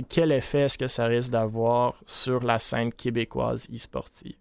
quel 0.09 0.33
effet 0.33 0.63
est-ce 0.63 0.77
que 0.77 0.87
ça 0.87 1.05
risque 1.05 1.31
d'avoir 1.31 2.03
sur 2.05 2.43
la 2.43 2.59
scène 2.59 2.91
québécoise 2.91 3.69
e-sportive? 3.73 4.35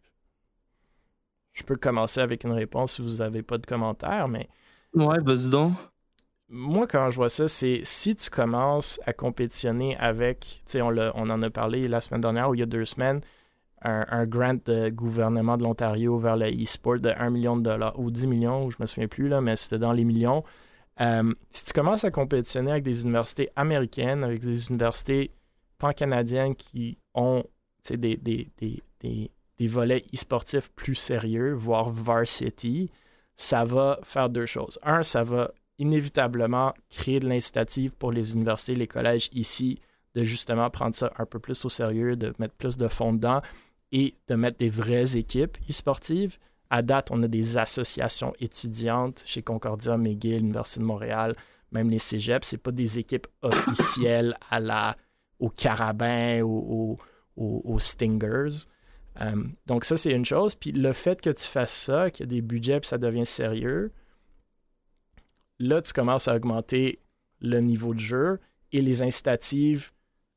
Je 1.57 1.65
peux 1.65 1.77
commencer 1.77 2.20
avec 2.20 2.45
une 2.45 2.53
réponse 2.53 2.95
si 2.95 3.03
vous 3.03 3.16
n'avez 3.19 3.43
pas 3.43 3.59
de 3.59 3.66
commentaires, 3.66 4.28
mais 4.28 4.49
Ouais, 4.95 5.20
vas-y 5.20 5.49
donc. 5.51 5.74
moi, 6.49 6.87
quand 6.87 7.11
je 7.11 7.16
vois 7.16 7.28
ça, 7.28 7.49
c'est 7.49 7.81
si 7.85 8.15
tu 8.15 8.31
commences 8.31 9.01
à 9.05 9.12
compétitionner 9.12 9.97
avec, 9.97 10.41
tu 10.65 10.73
sais, 10.73 10.83
on, 10.83 10.89
on 10.91 11.31
en 11.31 11.43
a 11.43 11.51
parlé 11.51 11.89
la 11.89 12.01
semaine 12.01 12.20
dernière 12.20 12.49
ou 12.51 12.55
il 12.55 12.61
y 12.61 12.62
a 12.62 12.66
deux 12.66 12.85
semaines, 12.85 13.20
un, 13.83 14.07
un 14.11 14.27
grant 14.27 14.55
de 14.65 14.91
gouvernement 14.91 15.57
de 15.57 15.65
l'Ontario 15.65 16.19
vers 16.19 16.37
le 16.37 16.47
e-sport 16.51 17.01
de 17.01 17.11
1 17.16 17.31
million 17.31 17.57
de 17.57 17.62
dollars 17.62 17.99
ou 17.99 18.11
10 18.12 18.27
millions, 18.28 18.70
je 18.70 18.77
me 18.81 18.87
souviens 18.87 19.09
plus, 19.09 19.28
là, 19.28 19.41
mais 19.41 19.57
c'était 19.57 19.78
dans 19.81 19.93
les 19.93 20.05
millions. 20.05 20.45
Euh, 21.01 21.33
si 21.53 21.65
tu 21.65 21.73
commences 21.74 22.05
à 22.05 22.11
compétitionner 22.12 22.73
avec 22.73 22.85
des 22.85 23.03
universités 23.05 23.51
américaines, 23.57 24.24
avec 24.24 24.41
des 24.41 24.69
universités 24.70 25.33
pan-canadiennes 25.78 26.55
qui 26.57 26.99
ont 27.15 27.43
tu 27.85 27.89
sais, 27.91 27.97
des, 27.99 28.16
des, 28.16 28.51
des, 28.59 28.83
des, 29.01 29.31
des 29.59 29.66
volets 29.66 30.05
e-sportifs 30.15 30.70
plus 30.73 30.95
sérieux, 30.95 31.53
voire 31.53 31.91
varsity, 31.91 32.91
ça 33.37 33.65
va 33.65 33.99
faire 34.03 34.28
deux 34.28 34.47
choses. 34.47 34.78
Un, 34.83 35.03
ça 35.03 35.23
va 35.23 35.51
inévitablement 35.78 36.73
créer 36.91 37.20
de 37.20 37.28
l'incitative 37.28 37.93
pour 37.93 38.12
les 38.12 38.33
universités, 38.33 38.74
les 38.74 38.87
collèges 38.87 39.28
ici, 39.33 39.78
de 40.15 40.23
justement 40.23 40.70
prendre 40.70 40.95
ça 40.95 41.12
un 41.19 41.27
peu 41.27 41.39
plus 41.39 41.62
au 41.65 41.69
sérieux, 41.69 42.16
de 42.16 42.33
mettre 42.39 42.55
plus 42.55 42.77
de 42.77 42.89
fonds 42.89 43.12
dedans 43.12 43.43
et 43.93 44.15
de 44.28 44.35
mettre 44.35 44.59
des 44.59 44.70
vraies 44.70 45.16
équipes 45.16 45.59
e-sportives. 45.69 46.39
À 46.70 46.83
date, 46.83 47.11
on 47.11 47.23
a 47.23 47.28
des 47.28 47.59
associations 47.59 48.33
étudiantes 48.41 49.23
chez 49.27 49.43
Concordia, 49.43 49.97
McGill, 49.97 50.39
l'Université 50.39 50.81
de 50.81 50.87
Montréal, 50.87 51.37
même 51.70 51.91
les 51.91 51.99
cégeps. 51.99 52.47
C'est 52.49 52.59
pas 52.59 52.73
des 52.73 52.99
équipes 52.99 53.27
officielles 53.43 54.35
à 54.51 54.59
la, 54.59 54.97
au 55.39 55.51
carabin, 55.51 56.43
aux 56.43 57.78
Stingers. 57.78 58.66
Euh, 59.20 59.44
donc 59.66 59.84
ça, 59.84 59.97
c'est 59.97 60.12
une 60.12 60.24
chose. 60.24 60.55
Puis 60.55 60.72
le 60.72 60.93
fait 60.93 61.20
que 61.20 61.30
tu 61.30 61.44
fasses 61.44 61.72
ça, 61.72 62.10
qu'il 62.10 62.20
y 62.20 62.28
a 62.28 62.30
des 62.30 62.43
budgets, 62.43 62.80
puis 62.80 62.88
ça 62.88 62.98
devient 62.98 63.26
sérieux, 63.26 63.93
là, 65.59 65.80
tu 65.82 65.93
commences 65.93 66.28
à 66.28 66.34
augmenter 66.36 67.01
le 67.40 67.60
niveau 67.60 67.94
de 67.94 67.98
jeu 68.01 68.40
et 68.72 68.82
les 68.82 69.02
incitatives 69.02 69.93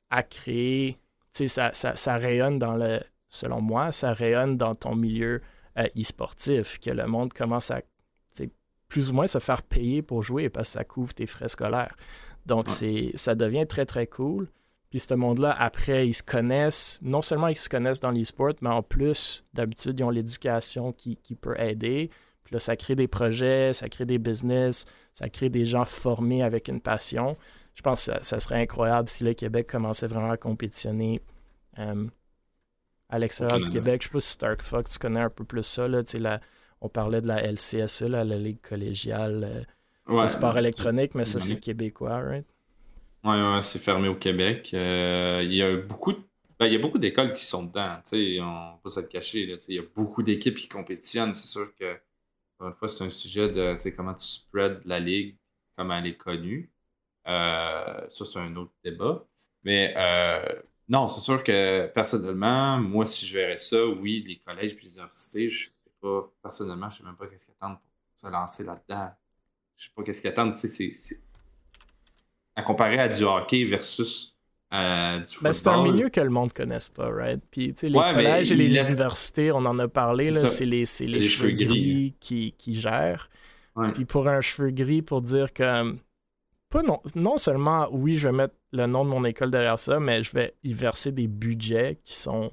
à 0.10 0.23
créer, 0.23 0.93
tu 1.34 1.39
sais, 1.39 1.47
ça, 1.47 1.72
ça, 1.73 1.95
ça 1.95 2.18
rayonne 2.18 2.57
dans 2.60 2.76
le, 2.76 2.99
selon 3.30 3.61
moi, 3.61 3.91
ça 3.91 4.14
rayonne 4.14 4.57
dans 4.57 4.76
ton 4.76 4.95
milieu 4.95 5.41
euh, 5.77 5.88
e-sportif, 5.97 6.80
que 6.80 6.89
le 6.89 7.06
monde 7.06 7.34
commence 7.34 7.72
à, 7.72 7.81
plus 8.88 9.11
ou 9.11 9.14
moins 9.14 9.27
se 9.27 9.38
faire 9.38 9.61
payer 9.61 10.01
pour 10.01 10.23
jouer 10.23 10.49
parce 10.49 10.69
que 10.69 10.73
ça 10.80 10.84
couvre 10.84 11.14
tes 11.14 11.27
frais 11.27 11.47
scolaires. 11.47 11.95
Donc, 12.47 12.65
Ouais. 12.68 12.73
c'est, 12.73 13.11
ça 13.15 13.35
devient 13.35 13.68
très, 13.68 13.85
très 13.85 14.07
cool. 14.07 14.47
Puis 14.90 14.99
ce 14.99 15.14
monde-là, 15.14 15.56
après, 15.57 16.07
ils 16.07 16.14
se 16.14 16.24
connaissent, 16.24 16.99
non 17.03 17.22
seulement 17.22 17.48
ils 17.48 17.60
se 17.60 17.70
connaissent 17.70 17.99
dans 17.99 18.11
l'e-sport, 18.11 18.53
mais 18.61 18.70
en 18.70 18.82
plus, 18.82 19.44
d'habitude, 19.53 19.99
ils 19.99 20.03
ont 20.03 20.10
l'éducation 20.10 20.91
qui, 20.94 21.16
qui 21.18 21.36
peut 21.36 21.60
aider. 21.60 22.10
Puis 22.44 22.53
là, 22.53 22.60
ça 22.60 22.76
crée 22.76 22.95
des 22.95 23.07
projets, 23.07 23.74
ça 23.74 23.88
crée 23.90 24.06
des 24.06 24.18
business, 24.18 24.86
ça 25.14 25.30
crée 25.30 25.49
des 25.49 25.66
gens 25.66 25.86
formés 25.86 26.41
avec 26.41 26.68
une 26.70 26.82
passion. 26.82 27.38
Je 27.76 27.84
pense 27.84 27.99
que 28.06 28.14
ça, 28.14 28.24
ça 28.24 28.40
serait 28.40 28.60
incroyable 28.61 29.07
si 29.10 29.24
le 29.24 29.34
Québec 29.36 29.68
commençait 29.70 30.07
vraiment 30.07 30.32
à 30.32 30.38
compétitionner 30.38 31.22
euh, 31.78 32.07
à 33.10 33.20
l'extérieur 33.20 33.57
du. 33.60 33.70
Québec. 33.70 34.02
Je 34.02 34.07
sais 34.07 34.11
pas 34.11 34.20
si 34.20 34.32
Stark 34.32 34.61
Fox, 34.64 34.94
tu 34.94 34.99
connais 34.99 35.20
un 35.22 35.30
peu 35.30 35.44
plus 35.44 35.64
ça. 35.64 35.88
Là, 35.88 35.99
la- 36.20 36.40
on 36.82 36.90
parlait 36.90 37.22
de 37.22 37.28
la 37.28 37.44
LCSE, 37.44 38.03
là, 38.07 38.24
la 38.24 38.38
Ligue 38.38 38.61
collégiale 38.61 39.44
euh, 39.44 39.64
Ouais, 40.24 40.28
sport 40.30 40.57
électronique, 40.57 41.14
mais 41.14 41.26
ça, 41.26 41.40
c'est 41.40 41.53
québécois, 41.60 42.20
right? 42.22 42.45
Ouais, 43.24 43.32
ouais, 43.32 43.62
c'est 43.62 43.80
fermé 43.80 44.08
au 44.08 44.16
Québec. 44.16 44.72
Euh, 44.74 45.41
il 45.44 45.54
y 45.54 45.62
a 45.62 45.76
beaucoup 45.78 46.14
ben, 46.60 46.66
il 46.68 46.74
y 46.74 46.76
a 46.76 46.80
beaucoup 46.80 46.98
d'écoles 47.00 47.34
qui 47.34 47.46
sont 47.46 47.64
dedans. 47.64 47.98
tu 48.04 48.36
sais, 48.36 48.41
On 48.41 48.76
peut 48.78 48.84
pas 48.84 48.90
se 48.90 49.00
cacher. 49.02 49.41
Il 49.68 49.76
y 49.76 49.80
a 49.80 49.84
beaucoup 49.96 50.24
d'équipes 50.24 50.56
qui 50.58 50.68
compétitionnent. 50.68 51.34
C'est 51.34 51.48
sûr 51.48 51.74
que, 51.76 51.94
encore 52.58 52.70
une 52.70 52.74
fois, 52.76 52.88
c'est 52.90 53.04
un 53.04 53.10
sujet 53.10 53.50
de 53.50 53.76
tu 53.76 53.82
sais, 53.82 53.94
comment 53.94 54.14
tu 54.16 54.26
spread 54.26 54.82
la 54.86 55.00
ligue, 55.00 55.38
comment 55.78 55.98
elle 55.98 56.08
est 56.08 56.18
connue. 56.18 56.72
Euh, 57.28 58.08
ça, 58.10 58.26
c'est 58.26 58.40
un 58.40 58.56
autre 58.58 58.74
débat. 58.84 59.26
Mais 59.64 59.94
euh, 59.98 60.62
non, 60.90 61.08
c'est 61.08 61.22
sûr 61.22 61.44
que 61.44 61.88
personnellement, 61.88 62.80
moi, 62.80 63.06
si 63.06 63.26
je 63.28 63.36
verrais 63.40 63.58
ça, 63.58 63.86
oui, 63.88 64.24
les 64.28 64.40
collèges 64.40 64.74
et 64.74 64.82
les 64.84 64.94
universités, 64.94 65.50
je 65.50 65.68
sais 65.70 65.91
pas, 66.02 66.32
personnellement, 66.44 66.90
je 66.90 67.00
sais 67.00 67.04
même 67.06 67.16
pas 67.18 67.28
qu'est-ce 67.28 67.46
qu'ils 67.48 67.56
attendent 67.62 67.80
pour 67.80 67.90
se 68.16 68.28
lancer 68.28 68.64
là-dedans. 68.66 69.12
Je 69.78 69.86
sais 69.86 69.91
pas 69.96 70.04
qu'est-ce 70.04 70.22
qu'ils 70.22 70.30
attendent. 70.32 70.56
tu 70.56 70.68
sais, 70.68 70.94
c'est- 70.94 71.22
À 72.60 72.61
comparer 72.61 72.99
à 72.99 73.07
du 73.07 73.23
hockey 73.23 73.64
versus 73.65 74.36
euh, 74.73 75.19
du 75.19 75.26
football. 75.27 75.44
Ben, 75.44 75.53
c'est 75.53 75.68
un 75.68 75.84
milieu 75.84 76.10
que 76.10 76.19
le 76.22 76.30
monde 76.30 76.49
ne 76.49 76.53
connaisse 76.53 76.88
pas, 76.88 77.10
right? 77.10 77.41
Puis, 77.49 77.68
tu 77.73 77.80
sais, 77.80 77.90
les 77.90 77.98
Ouais, 77.98 78.14
collèges 78.14 78.52
et 78.52 78.56
les 78.56 78.68
laisse- 78.68 78.86
universités, 78.86 79.52
on 79.52 79.57
en 79.65 79.80
a 79.80 79.88
parlé, 79.88 80.34
C'est 80.34 80.65
les, 80.65 80.86
c'est 80.86 81.06
les, 81.06 81.19
Les 81.19 81.30
cheveux 81.30 81.52
gris, 81.52 81.65
gris. 81.68 82.14
qui, 82.19 82.53
qui 82.57 82.76
gèrent. 82.80 83.30
Ouais. 83.76 83.91
Puis 83.94 84.06
pour 84.06 84.27
un 84.27 84.41
cheveu 84.41 84.72
gris, 84.72 85.02
pour 85.02 85.22
dire 85.22 85.53
que, 85.53 85.95
pas 86.69 86.84
non, 86.84 86.99
non 87.15 87.38
seulement, 87.38 87.88
oui, 87.91 88.18
je 88.18 88.27
vais 88.27 88.34
mettre 88.36 88.53
le 88.73 88.86
nom 88.86 89.06
de 89.06 89.10
mon 89.10 89.23
école 89.23 89.49
derrière 89.49 89.80
ça, 89.80 89.99
mais 89.99 90.22
je 90.22 90.31
vais 90.34 90.53
y 90.64 90.73
verser 90.73 91.11
des 91.11 91.27
budgets 91.27 91.99
qui 92.06 92.14
sont, 92.15 92.52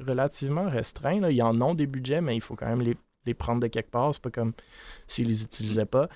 relativement 0.00 0.68
restreints. 0.68 1.20
Là. 1.20 1.30
Ils 1.30 1.42
en 1.42 1.60
ont 1.60 1.74
des 1.74 1.86
budgets, 1.86 2.20
mais 2.20 2.34
il 2.36 2.40
faut 2.40 2.56
quand 2.56 2.66
même 2.66 2.80
les, 2.82 2.96
les 3.26 3.34
prendre 3.34 3.60
de 3.60 3.66
quelque 3.68 3.90
part. 3.90 4.12
C'est 4.14 4.22
pas 4.22 4.30
comme 4.30 4.52
s'ils 5.06 5.28
les 5.28 5.42
utilisaient 5.44 5.84
pas. 5.86 6.08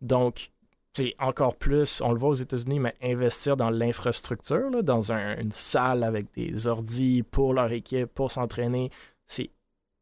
Donc, 0.00 0.50
c'est 0.92 1.14
encore 1.18 1.56
plus, 1.56 2.00
on 2.00 2.12
le 2.12 2.18
voit 2.18 2.30
aux 2.30 2.34
États-Unis, 2.34 2.80
mais 2.80 2.94
investir 3.02 3.56
dans 3.56 3.70
l'infrastructure, 3.70 4.82
dans 4.82 5.12
un- 5.12 5.36
une 5.40 5.52
salle 5.52 6.02
avec 6.02 6.26
des 6.34 6.66
ordis 6.66 7.22
pour 7.22 7.54
leur 7.54 7.70
équipe, 7.72 8.06
pour 8.06 8.32
s'entraîner, 8.32 8.90
c'est 9.26 9.50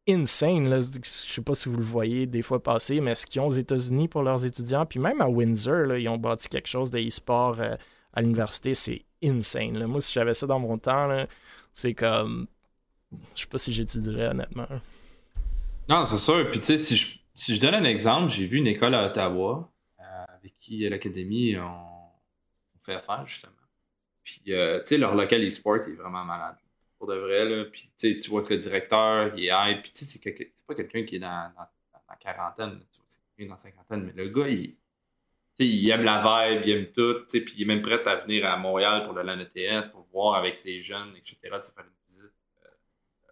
insane. 0.09 0.67
Là. 0.67 0.79
Je 0.81 0.99
sais 1.09 1.41
pas 1.41 1.53
si 1.53 1.69
vous 1.69 1.77
le 1.77 1.83
voyez 1.83 2.25
des 2.25 2.41
fois 2.41 2.61
passer, 2.63 2.99
mais 3.01 3.13
ce 3.13 3.27
qu'ils 3.27 3.41
ont 3.41 3.47
aux 3.47 3.51
États-Unis 3.51 4.07
pour 4.07 4.23
leurs 4.23 4.43
étudiants, 4.45 4.85
puis 4.85 4.99
même 4.99 5.21
à 5.21 5.29
Windsor, 5.29 5.85
là, 5.85 5.99
ils 5.99 6.09
ont 6.09 6.17
bâti 6.17 6.49
quelque 6.49 6.67
chose 6.69 6.89
de 6.89 6.97
e-sport 6.99 7.57
euh, 7.61 7.75
à 8.13 8.21
l'université, 8.21 8.73
c'est 8.73 9.05
insane. 9.23 9.77
là. 9.77 9.85
Moi, 9.85 10.01
si 10.01 10.11
j'avais 10.13 10.33
ça 10.33 10.47
dans 10.47 10.59
mon 10.59 10.77
temps, 10.79 11.25
c'est 11.73 11.93
comme. 11.93 12.47
Je 13.35 13.41
sais 13.41 13.47
pas 13.47 13.57
si 13.59 13.71
j'étudierais 13.73 14.29
honnêtement. 14.29 14.67
Non, 15.87 16.05
c'est 16.05 16.17
sûr. 16.17 16.49
Puis, 16.49 16.59
tu 16.59 16.65
sais, 16.65 16.77
si 16.77 16.95
je, 16.95 17.17
si 17.33 17.55
je 17.55 17.61
donne 17.61 17.73
un 17.75 17.83
exemple, 17.83 18.29
j'ai 18.31 18.45
vu 18.45 18.57
une 18.57 18.67
école 18.67 18.93
à 18.95 19.05
Ottawa 19.05 19.71
avec 20.39 20.55
qui 20.57 20.85
à 20.85 20.89
l'Académie 20.89 21.57
on, 21.57 21.63
on 21.63 22.79
fait 22.79 22.93
affaire, 22.93 23.25
justement. 23.25 23.53
Puis, 24.23 24.53
euh, 24.53 24.79
tu 24.81 24.87
sais, 24.87 24.97
leur 24.97 25.15
local 25.15 25.45
e-sport 25.45 25.77
est 25.77 25.93
vraiment 25.93 26.23
malade. 26.23 26.57
Pour 26.97 27.07
de 27.07 27.15
vrai, 27.15 27.45
là. 27.45 27.65
Puis, 27.65 27.91
tu 27.97 28.17
tu 28.17 28.29
vois 28.29 28.43
que 28.43 28.53
le 28.53 28.59
directeur, 28.59 29.33
il 29.37 29.45
est 29.45 29.51
hype. 29.51 29.81
Puis, 29.81 29.91
tu 29.91 29.99
sais, 29.99 30.05
c'est, 30.05 30.19
quelqu'un- 30.19 30.51
c'est 30.53 30.65
pas 30.65 30.75
quelqu'un 30.75 31.03
qui 31.03 31.15
est 31.15 31.19
dans, 31.19 31.51
la 32.09 32.15
quarantaine. 32.15 32.79
tu 32.91 32.99
vois. 32.99 33.05
C'est 33.07 33.19
est 33.43 33.45
dans 33.45 33.53
la 33.53 33.57
cinquantaine, 33.57 34.03
mais 34.03 34.13
le 34.13 34.29
gars, 34.29 34.49
il, 34.49 34.75
il 35.59 35.89
aime 35.89 36.03
la 36.03 36.19
vibe, 36.19 36.61
il 36.65 36.71
aime 36.71 36.91
tout, 36.91 37.23
puis 37.29 37.53
il 37.55 37.61
est 37.63 37.65
même 37.65 37.81
prêt 37.81 38.05
à 38.07 38.15
venir 38.17 38.45
à 38.45 38.57
Montréal 38.57 39.03
pour 39.03 39.13
le 39.13 39.23
LAN 39.23 39.39
ETS, 39.39 39.89
pour 39.91 40.07
voir 40.11 40.35
avec 40.35 40.57
ses 40.57 40.79
jeunes, 40.79 41.15
etc., 41.15 41.37
faire 41.43 41.85
une 41.85 42.07
visite 42.07 42.33
euh, 42.65 42.69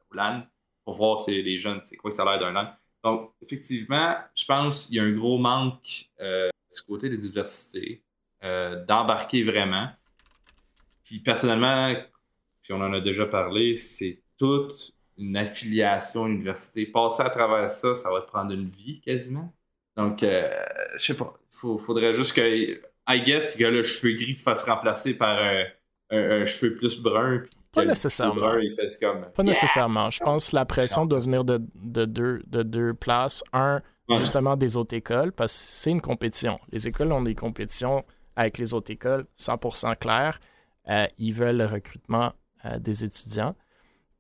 au 0.09 0.13
LAN, 0.15 0.43
pour 0.85 0.93
voir 0.95 1.23
les 1.27 1.57
jeunes, 1.57 1.81
c'est 1.81 1.97
quoi 1.97 2.11
que 2.11 2.15
ça 2.17 2.23
a 2.23 2.38
l'air 2.38 2.39
d'un 2.39 2.51
LAN. 2.53 2.73
Donc, 3.03 3.34
effectivement, 3.41 4.15
je 4.34 4.45
pense 4.45 4.88
qu'il 4.88 4.95
y 4.95 4.99
a 4.99 5.03
un 5.03 5.11
gros 5.11 5.38
manque 5.38 6.09
euh, 6.19 6.49
du 6.77 6.83
côté 6.83 7.09
des 7.09 7.17
diversités, 7.17 8.03
euh, 8.43 8.85
d'embarquer 8.85 9.43
vraiment. 9.43 9.89
Puis 11.03 11.19
personnellement, 11.19 11.95
puis 12.61 12.73
on 12.73 12.81
en 12.81 12.93
a 12.93 12.99
déjà 12.99 13.25
parlé, 13.25 13.75
c'est 13.75 14.21
toute 14.37 14.93
une 15.17 15.35
affiliation 15.35 16.25
à 16.25 16.27
l'université. 16.27 16.85
Passer 16.85 17.23
à 17.23 17.29
travers 17.29 17.69
ça, 17.69 17.95
ça 17.95 18.11
va 18.11 18.21
te 18.21 18.27
prendre 18.27 18.51
une 18.51 18.69
vie 18.69 19.01
quasiment. 19.01 19.53
Donc, 19.95 20.21
euh, 20.21 20.47
je 20.97 21.05
sais 21.05 21.15
pas, 21.15 21.33
il 21.63 21.79
faudrait 21.79 22.13
juste 22.13 22.33
que, 22.33 22.79
I 23.09 23.21
guess, 23.23 23.55
que 23.55 23.63
le 23.63 23.81
cheveu 23.81 24.13
gris 24.13 24.35
se 24.35 24.43
fasse 24.43 24.63
remplacer 24.63 25.15
par 25.15 25.39
un, 26.11 26.45
cheveu 26.45 26.75
plus 26.75 27.01
brun. 27.01 27.43
Pas 27.71 27.85
nécessairement. 27.85 28.51
Pas 29.33 29.43
nécessairement. 29.43 30.09
Je 30.11 30.19
pense 30.19 30.51
que 30.51 30.55
la 30.55 30.65
pression 30.65 31.05
doit 31.05 31.19
venir 31.19 31.43
de, 31.43 31.57
deux, 32.05 32.41
de 32.45 32.63
deux 32.63 32.93
places. 32.93 33.43
Un, 33.53 33.81
justement 34.09 34.55
des 34.55 34.77
autres 34.77 34.95
écoles, 34.95 35.31
parce 35.31 35.53
que 35.53 35.59
c'est 35.59 35.91
une 35.91 36.01
compétition. 36.01 36.59
Les 36.71 36.88
écoles 36.88 37.11
ont 37.11 37.21
des 37.21 37.35
compétitions 37.35 38.05
avec 38.35 38.57
les 38.57 38.73
autres 38.73 38.91
écoles, 38.91 39.25
100% 39.38 39.97
clair. 39.97 40.39
Euh, 40.89 41.07
ils 41.17 41.34
veulent 41.34 41.57
le 41.57 41.65
recrutement 41.65 42.34
euh, 42.65 42.79
des 42.79 43.03
étudiants. 43.03 43.55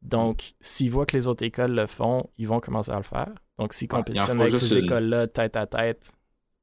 Donc, 0.01 0.53
s'ils 0.59 0.91
voient 0.91 1.05
que 1.05 1.15
les 1.15 1.27
autres 1.27 1.43
écoles 1.43 1.71
le 1.71 1.85
font, 1.85 2.29
ils 2.37 2.47
vont 2.47 2.59
commencer 2.59 2.91
à 2.91 2.97
le 2.97 3.03
faire. 3.03 3.33
Donc, 3.57 3.73
s'ils 3.73 3.87
compétitionnent 3.87 4.41
avec 4.41 4.57
ces 4.57 4.77
écoles-là 4.77 5.27
tête 5.27 5.55
à 5.55 5.65
tête, 5.65 6.11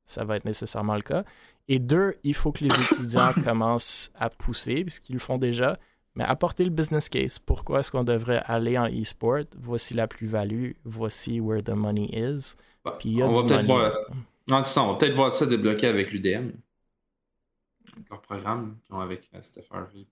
ça 0.04 0.24
va 0.24 0.36
être 0.36 0.44
nécessairement 0.44 0.94
le 0.94 1.02
cas. 1.02 1.24
Et 1.68 1.78
deux, 1.78 2.14
il 2.22 2.34
faut 2.34 2.52
que 2.52 2.64
les 2.64 2.74
étudiants 2.74 3.32
commencent 3.44 4.10
à 4.14 4.30
pousser, 4.30 4.82
puisqu'ils 4.82 5.14
le 5.14 5.18
font 5.18 5.38
déjà, 5.38 5.78
mais 6.14 6.24
apporter 6.24 6.64
le 6.64 6.70
business 6.70 7.08
case. 7.08 7.38
Pourquoi 7.38 7.80
est-ce 7.80 7.90
qu'on 7.90 8.04
devrait 8.04 8.42
aller 8.44 8.78
en 8.78 8.86
e-sport? 8.86 9.44
Voici 9.58 9.94
la 9.94 10.06
plus-value, 10.06 10.72
voici 10.84 11.40
where 11.40 11.62
the 11.62 11.70
money 11.70 12.08
is. 12.12 12.56
Puis 12.98 13.22
on 13.22 13.32
va 13.32 13.42
peut-être 13.42 13.66
voir... 13.66 13.92
Non, 14.48 14.62
ça, 14.62 14.82
on 14.82 14.92
va 14.92 14.98
peut-être 14.98 15.14
voir 15.14 15.32
ça 15.32 15.46
débloqué 15.46 15.86
avec 15.86 16.12
l'UDM. 16.12 16.50
Leur 18.10 18.20
programme 18.20 18.76
qu'ils 18.84 18.94
ont 18.94 19.00
avec 19.00 19.30
euh, 19.34 19.38
Steph 19.40 19.64
Harvey. 19.70 20.06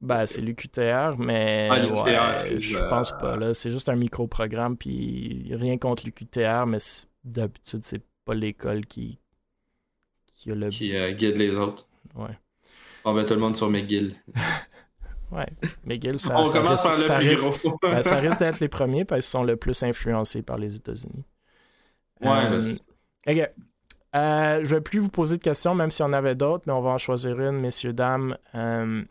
Ben, 0.00 0.26
c'est 0.26 0.40
l'UQTR, 0.40 1.16
mais 1.16 1.68
ah, 1.70 2.36
je 2.58 2.88
pense 2.88 3.12
pas. 3.12 3.36
Là. 3.36 3.54
C'est 3.54 3.70
juste 3.70 3.88
un 3.88 3.94
micro-programme, 3.94 4.76
puis 4.76 5.48
rien 5.52 5.78
contre 5.78 6.04
l'UQTR, 6.04 6.66
mais 6.66 6.78
d'habitude, 7.24 7.80
c'est 7.84 8.02
pas 8.24 8.34
l'école 8.34 8.84
qui, 8.86 9.18
qui 10.34 10.50
a 10.50 10.54
le... 10.56 10.68
Qui 10.68 10.96
euh, 10.96 11.12
guide 11.12 11.36
les 11.36 11.56
autres. 11.56 11.86
Ouais. 12.16 12.36
On 13.04 13.12
met 13.12 13.24
tout 13.24 13.34
le 13.34 13.40
monde 13.40 13.56
sur 13.56 13.70
McGill. 13.70 14.14
ouais, 15.30 15.46
McGill, 15.84 16.18
ça, 16.18 16.40
On 16.40 16.44
commence 16.50 16.70
risque, 16.70 16.82
par 16.82 16.94
le 16.94 17.00
ça 17.00 17.18
plus 17.18 17.28
risque, 17.28 17.64
gros. 17.64 17.78
ben, 17.80 18.02
ça 18.02 18.16
risque 18.20 18.40
d'être 18.40 18.58
les 18.58 18.68
premiers 18.68 19.04
parce 19.04 19.24
qu'ils 19.24 19.30
sont 19.30 19.44
le 19.44 19.56
plus 19.56 19.80
influencés 19.84 20.42
par 20.42 20.58
les 20.58 20.74
États-Unis. 20.74 21.24
Ouais, 22.22 22.52
euh, 22.52 22.74
OK. 23.26 23.50
Euh, 24.14 24.60
je 24.62 24.74
vais 24.74 24.80
plus 24.80 25.00
vous 25.00 25.08
poser 25.08 25.38
de 25.38 25.42
questions, 25.42 25.74
même 25.74 25.90
s'il 25.90 26.04
y 26.04 26.08
en 26.08 26.12
avait 26.12 26.34
d'autres, 26.34 26.64
mais 26.66 26.72
on 26.72 26.82
va 26.82 26.90
en 26.90 26.98
choisir 26.98 27.40
une, 27.40 27.58
messieurs, 27.58 27.92
dames. 27.92 28.36
Euh, 28.54 29.02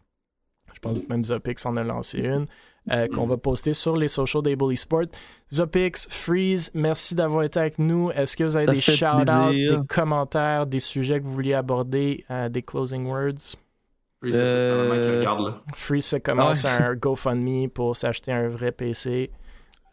je 0.74 0.80
pense 0.80 1.02
que 1.02 1.08
même 1.08 1.24
Zopix 1.24 1.66
en 1.66 1.76
a 1.78 1.84
lancé 1.84 2.20
une. 2.20 2.46
Euh, 2.90 3.08
qu'on 3.08 3.28
va 3.28 3.38
poster 3.38 3.74
sur 3.74 3.96
les 3.96 4.08
socials 4.08 4.42
des 4.42 4.56
Bully 4.56 4.76
Sport. 4.76 5.06
Zopix, 5.54 6.08
Freeze, 6.10 6.72
merci 6.74 7.14
d'avoir 7.14 7.44
été 7.44 7.60
avec 7.60 7.78
nous. 7.78 8.10
Est-ce 8.10 8.36
que 8.36 8.44
vous 8.44 8.58
avez 8.58 8.66
des 8.66 8.82
shout-outs, 8.82 9.52
des 9.52 9.78
commentaires, 9.88 10.66
des 10.66 10.80
sujets 10.80 11.20
que 11.20 11.26
vous 11.26 11.32
vouliez 11.32 11.54
aborder, 11.54 12.26
des 12.50 12.64
closing 12.64 13.06
words? 13.06 13.56
Freeze, 15.76 16.06
ça 16.06 16.20
commence 16.20 16.66
ah, 16.66 16.88
un 16.88 16.96
GoFundMe 16.96 17.70
pour 17.70 17.96
s'acheter 17.96 18.32
un 18.32 18.50
vrai 18.50 18.72
PC. 18.72 19.30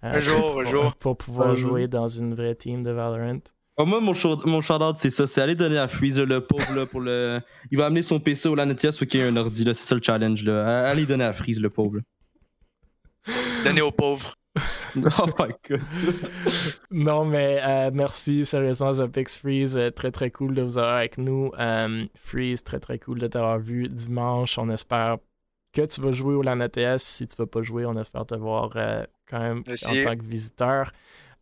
Un 0.03 0.19
jour, 0.19 0.61
un 0.61 0.65
jour. 0.65 0.95
Pour 0.97 1.17
pouvoir 1.17 1.55
jouer 1.55 1.89
dans 1.89 2.09
une 2.09 2.35
vraie 2.35 2.55
team 2.55 2.83
de 2.83 2.91
Valorant. 2.91 3.41
Ah, 3.81 3.85
moi, 3.85 4.01
mon, 4.01 4.13
shout, 4.13 4.45
mon 4.45 4.59
out 4.59 4.97
c'est 4.97 5.11
ça. 5.11 5.29
C'est 5.29 5.41
aller 5.41 5.55
donner 5.55 5.79
à 5.79 5.87
Freeze, 5.87 6.19
le 6.19 6.41
pauvre, 6.41 6.75
là, 6.75 6.85
pour 6.85 7.01
le. 7.01 7.41
Il 7.71 7.79
va 7.79 7.87
amener 7.87 8.03
son 8.03 8.19
PC 8.19 8.49
au 8.49 8.57
Lanetia, 8.57 8.91
soit 8.91 9.07
qu'il 9.07 9.21
y 9.21 9.23
ait 9.23 9.29
un 9.29 9.37
ordi, 9.37 9.63
là. 9.63 9.73
C'est 9.73 9.87
ça 9.87 9.95
le 9.95 10.01
challenge, 10.03 10.43
là. 10.43 10.89
Allez 10.89 11.07
donner 11.07 11.25
à 11.25 11.33
Freeze, 11.33 11.61
le 11.61 11.71
pauvre. 11.71 12.01
Donner 13.65 13.83
au 13.83 13.93
pauvre. 13.93 14.35
oh 14.97 15.27
my 15.39 15.55
god. 15.69 15.81
non, 16.91 17.25
mais 17.25 17.61
euh, 17.63 17.91
merci, 17.93 18.45
sérieusement, 18.45 18.93
Zopix 18.93 19.39
Freeze. 19.39 19.77
Euh, 19.77 19.91
très, 19.91 20.11
très 20.11 20.33
cool 20.33 20.55
de 20.55 20.63
vous 20.63 20.79
avoir 20.79 20.97
avec 20.97 21.17
nous. 21.17 21.53
Euh, 21.61 22.05
Freeze, 22.17 22.65
très, 22.65 22.81
très 22.81 22.99
cool 22.99 23.21
de 23.21 23.29
t'avoir 23.29 23.61
vu 23.61 23.87
dimanche. 23.87 24.59
On 24.59 24.69
espère 24.71 25.19
que 25.87 25.93
tu 25.93 26.01
vas 26.01 26.13
jouer 26.13 26.35
au 26.35 26.43
LAN 26.43 26.67
Si 26.99 27.27
tu 27.27 27.37
vas 27.37 27.47
pas 27.47 27.63
jouer, 27.63 27.87
on 27.87 27.97
espère 27.97 28.27
te 28.27 28.35
voir 28.35 28.71
quand 29.29 29.39
même 29.39 29.59
en 29.59 30.03
tant 30.05 30.17
que 30.17 30.27
visiteur. 30.27 30.93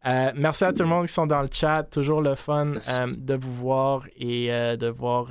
Euh, 0.06 0.30
merci 0.36 0.64
à 0.64 0.72
tout 0.72 0.82
le 0.82 0.88
monde 0.88 1.06
qui 1.06 1.12
sont 1.12 1.26
dans 1.26 1.42
le 1.42 1.48
chat. 1.50 1.82
Toujours 1.84 2.20
le 2.20 2.34
fun 2.34 2.74
euh, 2.74 3.06
de 3.16 3.34
vous 3.34 3.52
voir 3.52 4.06
et 4.16 4.52
euh, 4.52 4.76
de, 4.76 4.86
voir, 4.86 5.30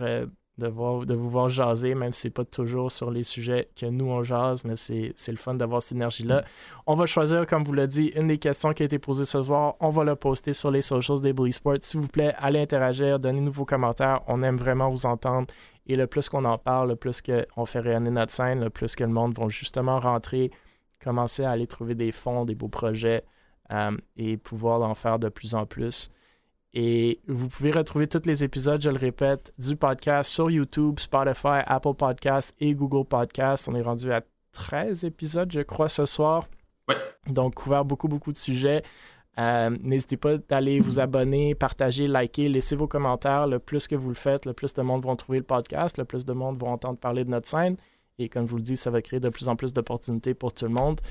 de, 0.57 0.67
voir, 0.67 1.05
de 1.05 1.13
vous 1.13 1.29
voir 1.29 1.47
jaser, 1.47 1.95
même 1.95 2.11
si 2.11 2.21
c'est 2.21 2.29
pas 2.29 2.43
toujours 2.43 2.91
sur 2.91 3.09
les 3.09 3.23
sujets 3.23 3.69
que 3.79 3.85
nous 3.85 4.05
on 4.05 4.23
jase, 4.23 4.65
mais 4.65 4.75
c'est, 4.75 5.13
le 5.27 5.37
fun 5.37 5.53
d'avoir 5.53 5.81
cette 5.81 5.93
énergie-là. 5.93 6.43
On 6.87 6.95
va 6.95 7.05
choisir, 7.05 7.47
comme 7.47 7.63
vous 7.63 7.73
l'a 7.73 7.87
dit, 7.87 8.11
une 8.15 8.27
des 8.27 8.37
questions 8.37 8.73
qui 8.73 8.83
a 8.83 8.85
été 8.85 8.99
posée 8.99 9.23
ce 9.23 9.43
soir. 9.43 9.75
On 9.79 9.89
va 9.89 10.03
la 10.03 10.17
poster 10.17 10.51
sur 10.51 10.71
les 10.71 10.81
socials 10.81 11.21
des 11.21 11.51
Sports. 11.51 11.77
S'il 11.81 12.01
vous 12.01 12.09
plaît, 12.09 12.33
allez 12.37 12.59
interagir, 12.59 13.19
donnez-nous 13.19 13.51
vos 13.51 13.65
commentaires. 13.65 14.21
On 14.27 14.41
aime 14.41 14.57
vraiment 14.57 14.89
vous 14.89 15.05
entendre. 15.05 15.47
Et 15.87 15.95
le 15.95 16.07
plus 16.07 16.29
qu'on 16.29 16.45
en 16.45 16.57
parle, 16.57 16.89
le 16.89 16.95
plus 16.95 17.21
qu'on 17.21 17.65
fait 17.65 17.79
rayonner 17.79 18.09
notre 18.09 18.31
scène, 18.31 18.61
le 18.61 18.69
plus 18.69 18.95
que 18.95 19.03
le 19.03 19.09
monde 19.09 19.37
va 19.37 19.47
justement 19.49 19.99
rentrer, 19.99 20.51
commencer 21.03 21.43
à 21.43 21.51
aller 21.51 21.67
trouver 21.67 21.95
des 21.95 22.11
fonds, 22.11 22.45
des 22.45 22.55
beaux 22.55 22.69
projets. 22.69 23.23
Euh, 23.73 23.97
et 24.15 24.37
pouvoir 24.37 24.83
en 24.83 24.93
faire 24.93 25.17
de 25.17 25.27
plus 25.27 25.55
en 25.55 25.65
plus. 25.65 26.11
Et 26.73 27.19
vous 27.27 27.47
pouvez 27.47 27.71
retrouver 27.71 28.05
tous 28.05 28.21
les 28.25 28.43
épisodes, 28.43 28.79
je 28.81 28.89
le 28.89 28.97
répète, 28.97 29.53
du 29.57 29.75
podcast 29.75 30.29
sur 30.29 30.51
YouTube, 30.51 30.99
Spotify, 30.99 31.63
Apple 31.65 31.95
Podcasts 31.95 32.53
et 32.59 32.75
Google 32.75 33.07
Podcasts. 33.07 33.67
On 33.67 33.75
est 33.75 33.81
rendu 33.81 34.11
à 34.11 34.21
13 34.51 35.03
épisodes, 35.03 35.51
je 35.51 35.61
crois, 35.61 35.89
ce 35.89 36.05
soir. 36.05 36.47
Ouais. 36.87 36.95
Donc, 37.27 37.55
couvert 37.55 37.85
beaucoup, 37.85 38.07
beaucoup 38.07 38.31
de 38.31 38.37
sujets. 38.37 38.83
Euh, 39.37 39.69
n'hésitez 39.81 40.17
pas 40.17 40.37
d'aller 40.37 40.79
vous 40.79 40.99
abonner, 40.99 41.55
partager, 41.55 42.07
liker, 42.07 42.47
laisser 42.47 42.75
vos 42.75 42.87
commentaires. 42.87 43.47
Le 43.47 43.59
plus 43.59 43.87
que 43.87 43.95
vous 43.95 44.09
le 44.09 44.15
faites, 44.15 44.45
le 44.45 44.53
plus 44.53 44.73
de 44.73 44.81
monde 44.81 45.03
vont 45.03 45.15
trouver 45.15 45.39
le 45.39 45.43
podcast, 45.43 45.97
le 45.97 46.05
plus 46.05 46.25
de 46.25 46.33
monde 46.33 46.57
vont 46.57 46.69
entendre 46.69 46.97
parler 46.97 47.25
de 47.25 47.29
notre 47.29 47.47
scène. 47.47 47.75
Et 48.17 48.29
comme 48.29 48.45
je 48.45 48.51
vous 48.51 48.57
le 48.57 48.63
dis, 48.63 48.77
ça 48.77 48.89
va 48.89 49.01
créer 49.01 49.19
de 49.19 49.29
plus 49.29 49.49
en 49.49 49.57
plus 49.57 49.73
d'opportunités 49.73 50.33
pour 50.33 50.53
tout 50.53 50.65
le 50.65 50.71
monde. 50.71 51.01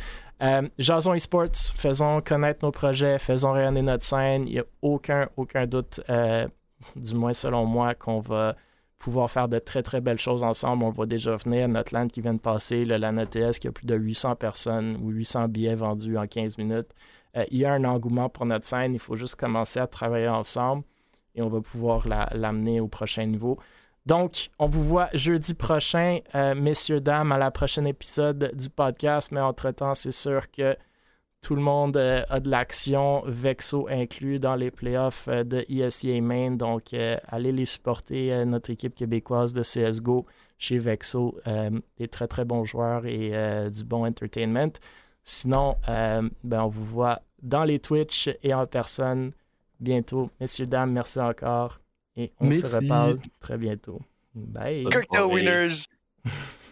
Euh, 0.43 0.67
Jason 0.79 1.13
Esports, 1.13 1.55
faisons 1.77 2.23
connaître 2.23 2.65
nos 2.65 2.71
projets, 2.71 3.19
faisons 3.19 3.53
rayonner 3.53 3.83
notre 3.83 4.05
scène. 4.05 4.49
Il 4.49 4.55
n'y 4.55 4.59
a 4.59 4.65
aucun, 4.81 5.29
aucun 5.37 5.67
doute, 5.67 6.01
euh, 6.09 6.49
du 6.97 7.15
moins 7.15 7.35
selon 7.35 7.67
moi, 7.67 7.95
qu'on 7.95 8.21
va 8.21 8.57
pouvoir 8.99 9.31
faire 9.31 9.49
de 9.49 9.59
très, 9.59 9.83
très 9.83 10.01
belles 10.01 10.19
choses 10.19 10.43
ensemble. 10.43 10.85
On 10.85 10.91
va 10.91 11.05
déjà 11.05 11.37
venir. 11.37 11.69
Notre 11.69 11.95
land 11.95 12.09
qui 12.09 12.23
vient 12.23 12.33
de 12.33 12.41
passer, 12.41 12.87
le 12.87 12.97
LAN 12.97 13.19
ETS, 13.19 13.59
qui 13.61 13.69
a 13.69 13.73
plus 13.73 13.87
de 13.87 13.95
800 13.95 14.37
personnes 14.37 14.97
ou 15.03 15.11
800 15.11 15.49
billets 15.49 15.75
vendus 15.75 16.17
en 16.17 16.27
15 16.27 16.57
minutes. 16.57 16.89
Euh, 17.37 17.45
il 17.51 17.59
y 17.59 17.65
a 17.65 17.73
un 17.73 17.85
engouement 17.85 18.29
pour 18.29 18.47
notre 18.47 18.67
scène. 18.67 18.95
Il 18.95 19.01
faut 19.01 19.17
juste 19.17 19.37
commencer 19.37 19.81
à 19.81 19.87
travailler 19.87 20.29
ensemble 20.29 20.85
et 21.35 21.43
on 21.43 21.49
va 21.49 21.61
pouvoir 21.61 22.07
l'amener 22.07 22.81
au 22.81 22.89
prochain 22.89 23.27
niveau. 23.27 23.59
Donc, 24.07 24.51
on 24.59 24.67
vous 24.67 24.83
voit 24.83 25.09
jeudi 25.15 25.55
prochain, 25.55 26.19
euh, 26.35 26.55
messieurs, 26.55 27.01
dames, 27.01 27.33
à 27.33 27.39
la 27.39 27.51
prochaine 27.51 27.87
épisode 27.87 28.53
du 28.55 28.69
podcast. 28.69 29.33
Mais 29.33 29.41
entre-temps, 29.41 29.95
c'est 29.95 30.13
sûr 30.13 30.51
que 30.51 30.77
tout 31.41 31.55
le 31.55 31.63
monde 31.63 31.97
euh, 31.97 32.23
a 32.29 32.39
de 32.39 32.51
l'action, 32.51 33.23
Vexo 33.27 33.89
inclus 33.89 34.39
dans 34.39 34.55
les 34.57 34.71
playoffs 34.71 35.29
de 35.29 35.65
ESEA 35.69 36.21
Main. 36.21 36.53
Donc, 36.53 36.95
allez 37.29 37.53
les 37.53 37.65
supporter, 37.65 38.45
notre 38.45 38.71
équipe 38.71 38.95
québécoise 38.95 39.55
de 39.55 39.63
CSGO 39.63 40.27
chez 40.59 40.79
Vexo. 40.79 41.37
des 41.99 42.09
très, 42.09 42.29
très 42.29 42.45
bons 42.45 42.65
joueurs 42.65 43.07
et 43.07 43.33
du 43.71 43.85
bon 43.85 44.07
entertainment. 44.07 44.73
Sinon, 45.25 45.77
ben, 45.87 46.31
on 46.61 46.69
vous 46.69 46.85
voit 46.85 47.23
dans 47.43 47.65
les 47.65 47.79
Twitch 47.79 48.29
et 48.43 48.55
en 48.55 48.67
personne 48.67 49.33
bientôt. 49.81 50.31
Messieurs, 50.41 50.67
dames, 50.67 50.93
merci 50.93 51.21
encore. 51.21 51.81
Et 52.17 52.33
on 52.41 52.53
se 52.53 52.67
reparle 52.67 53.19
très 53.41 53.59
bientôt. 53.59 54.01
Bye. 54.35 54.85
Cocktail 54.85 55.25
winners. 55.25 55.85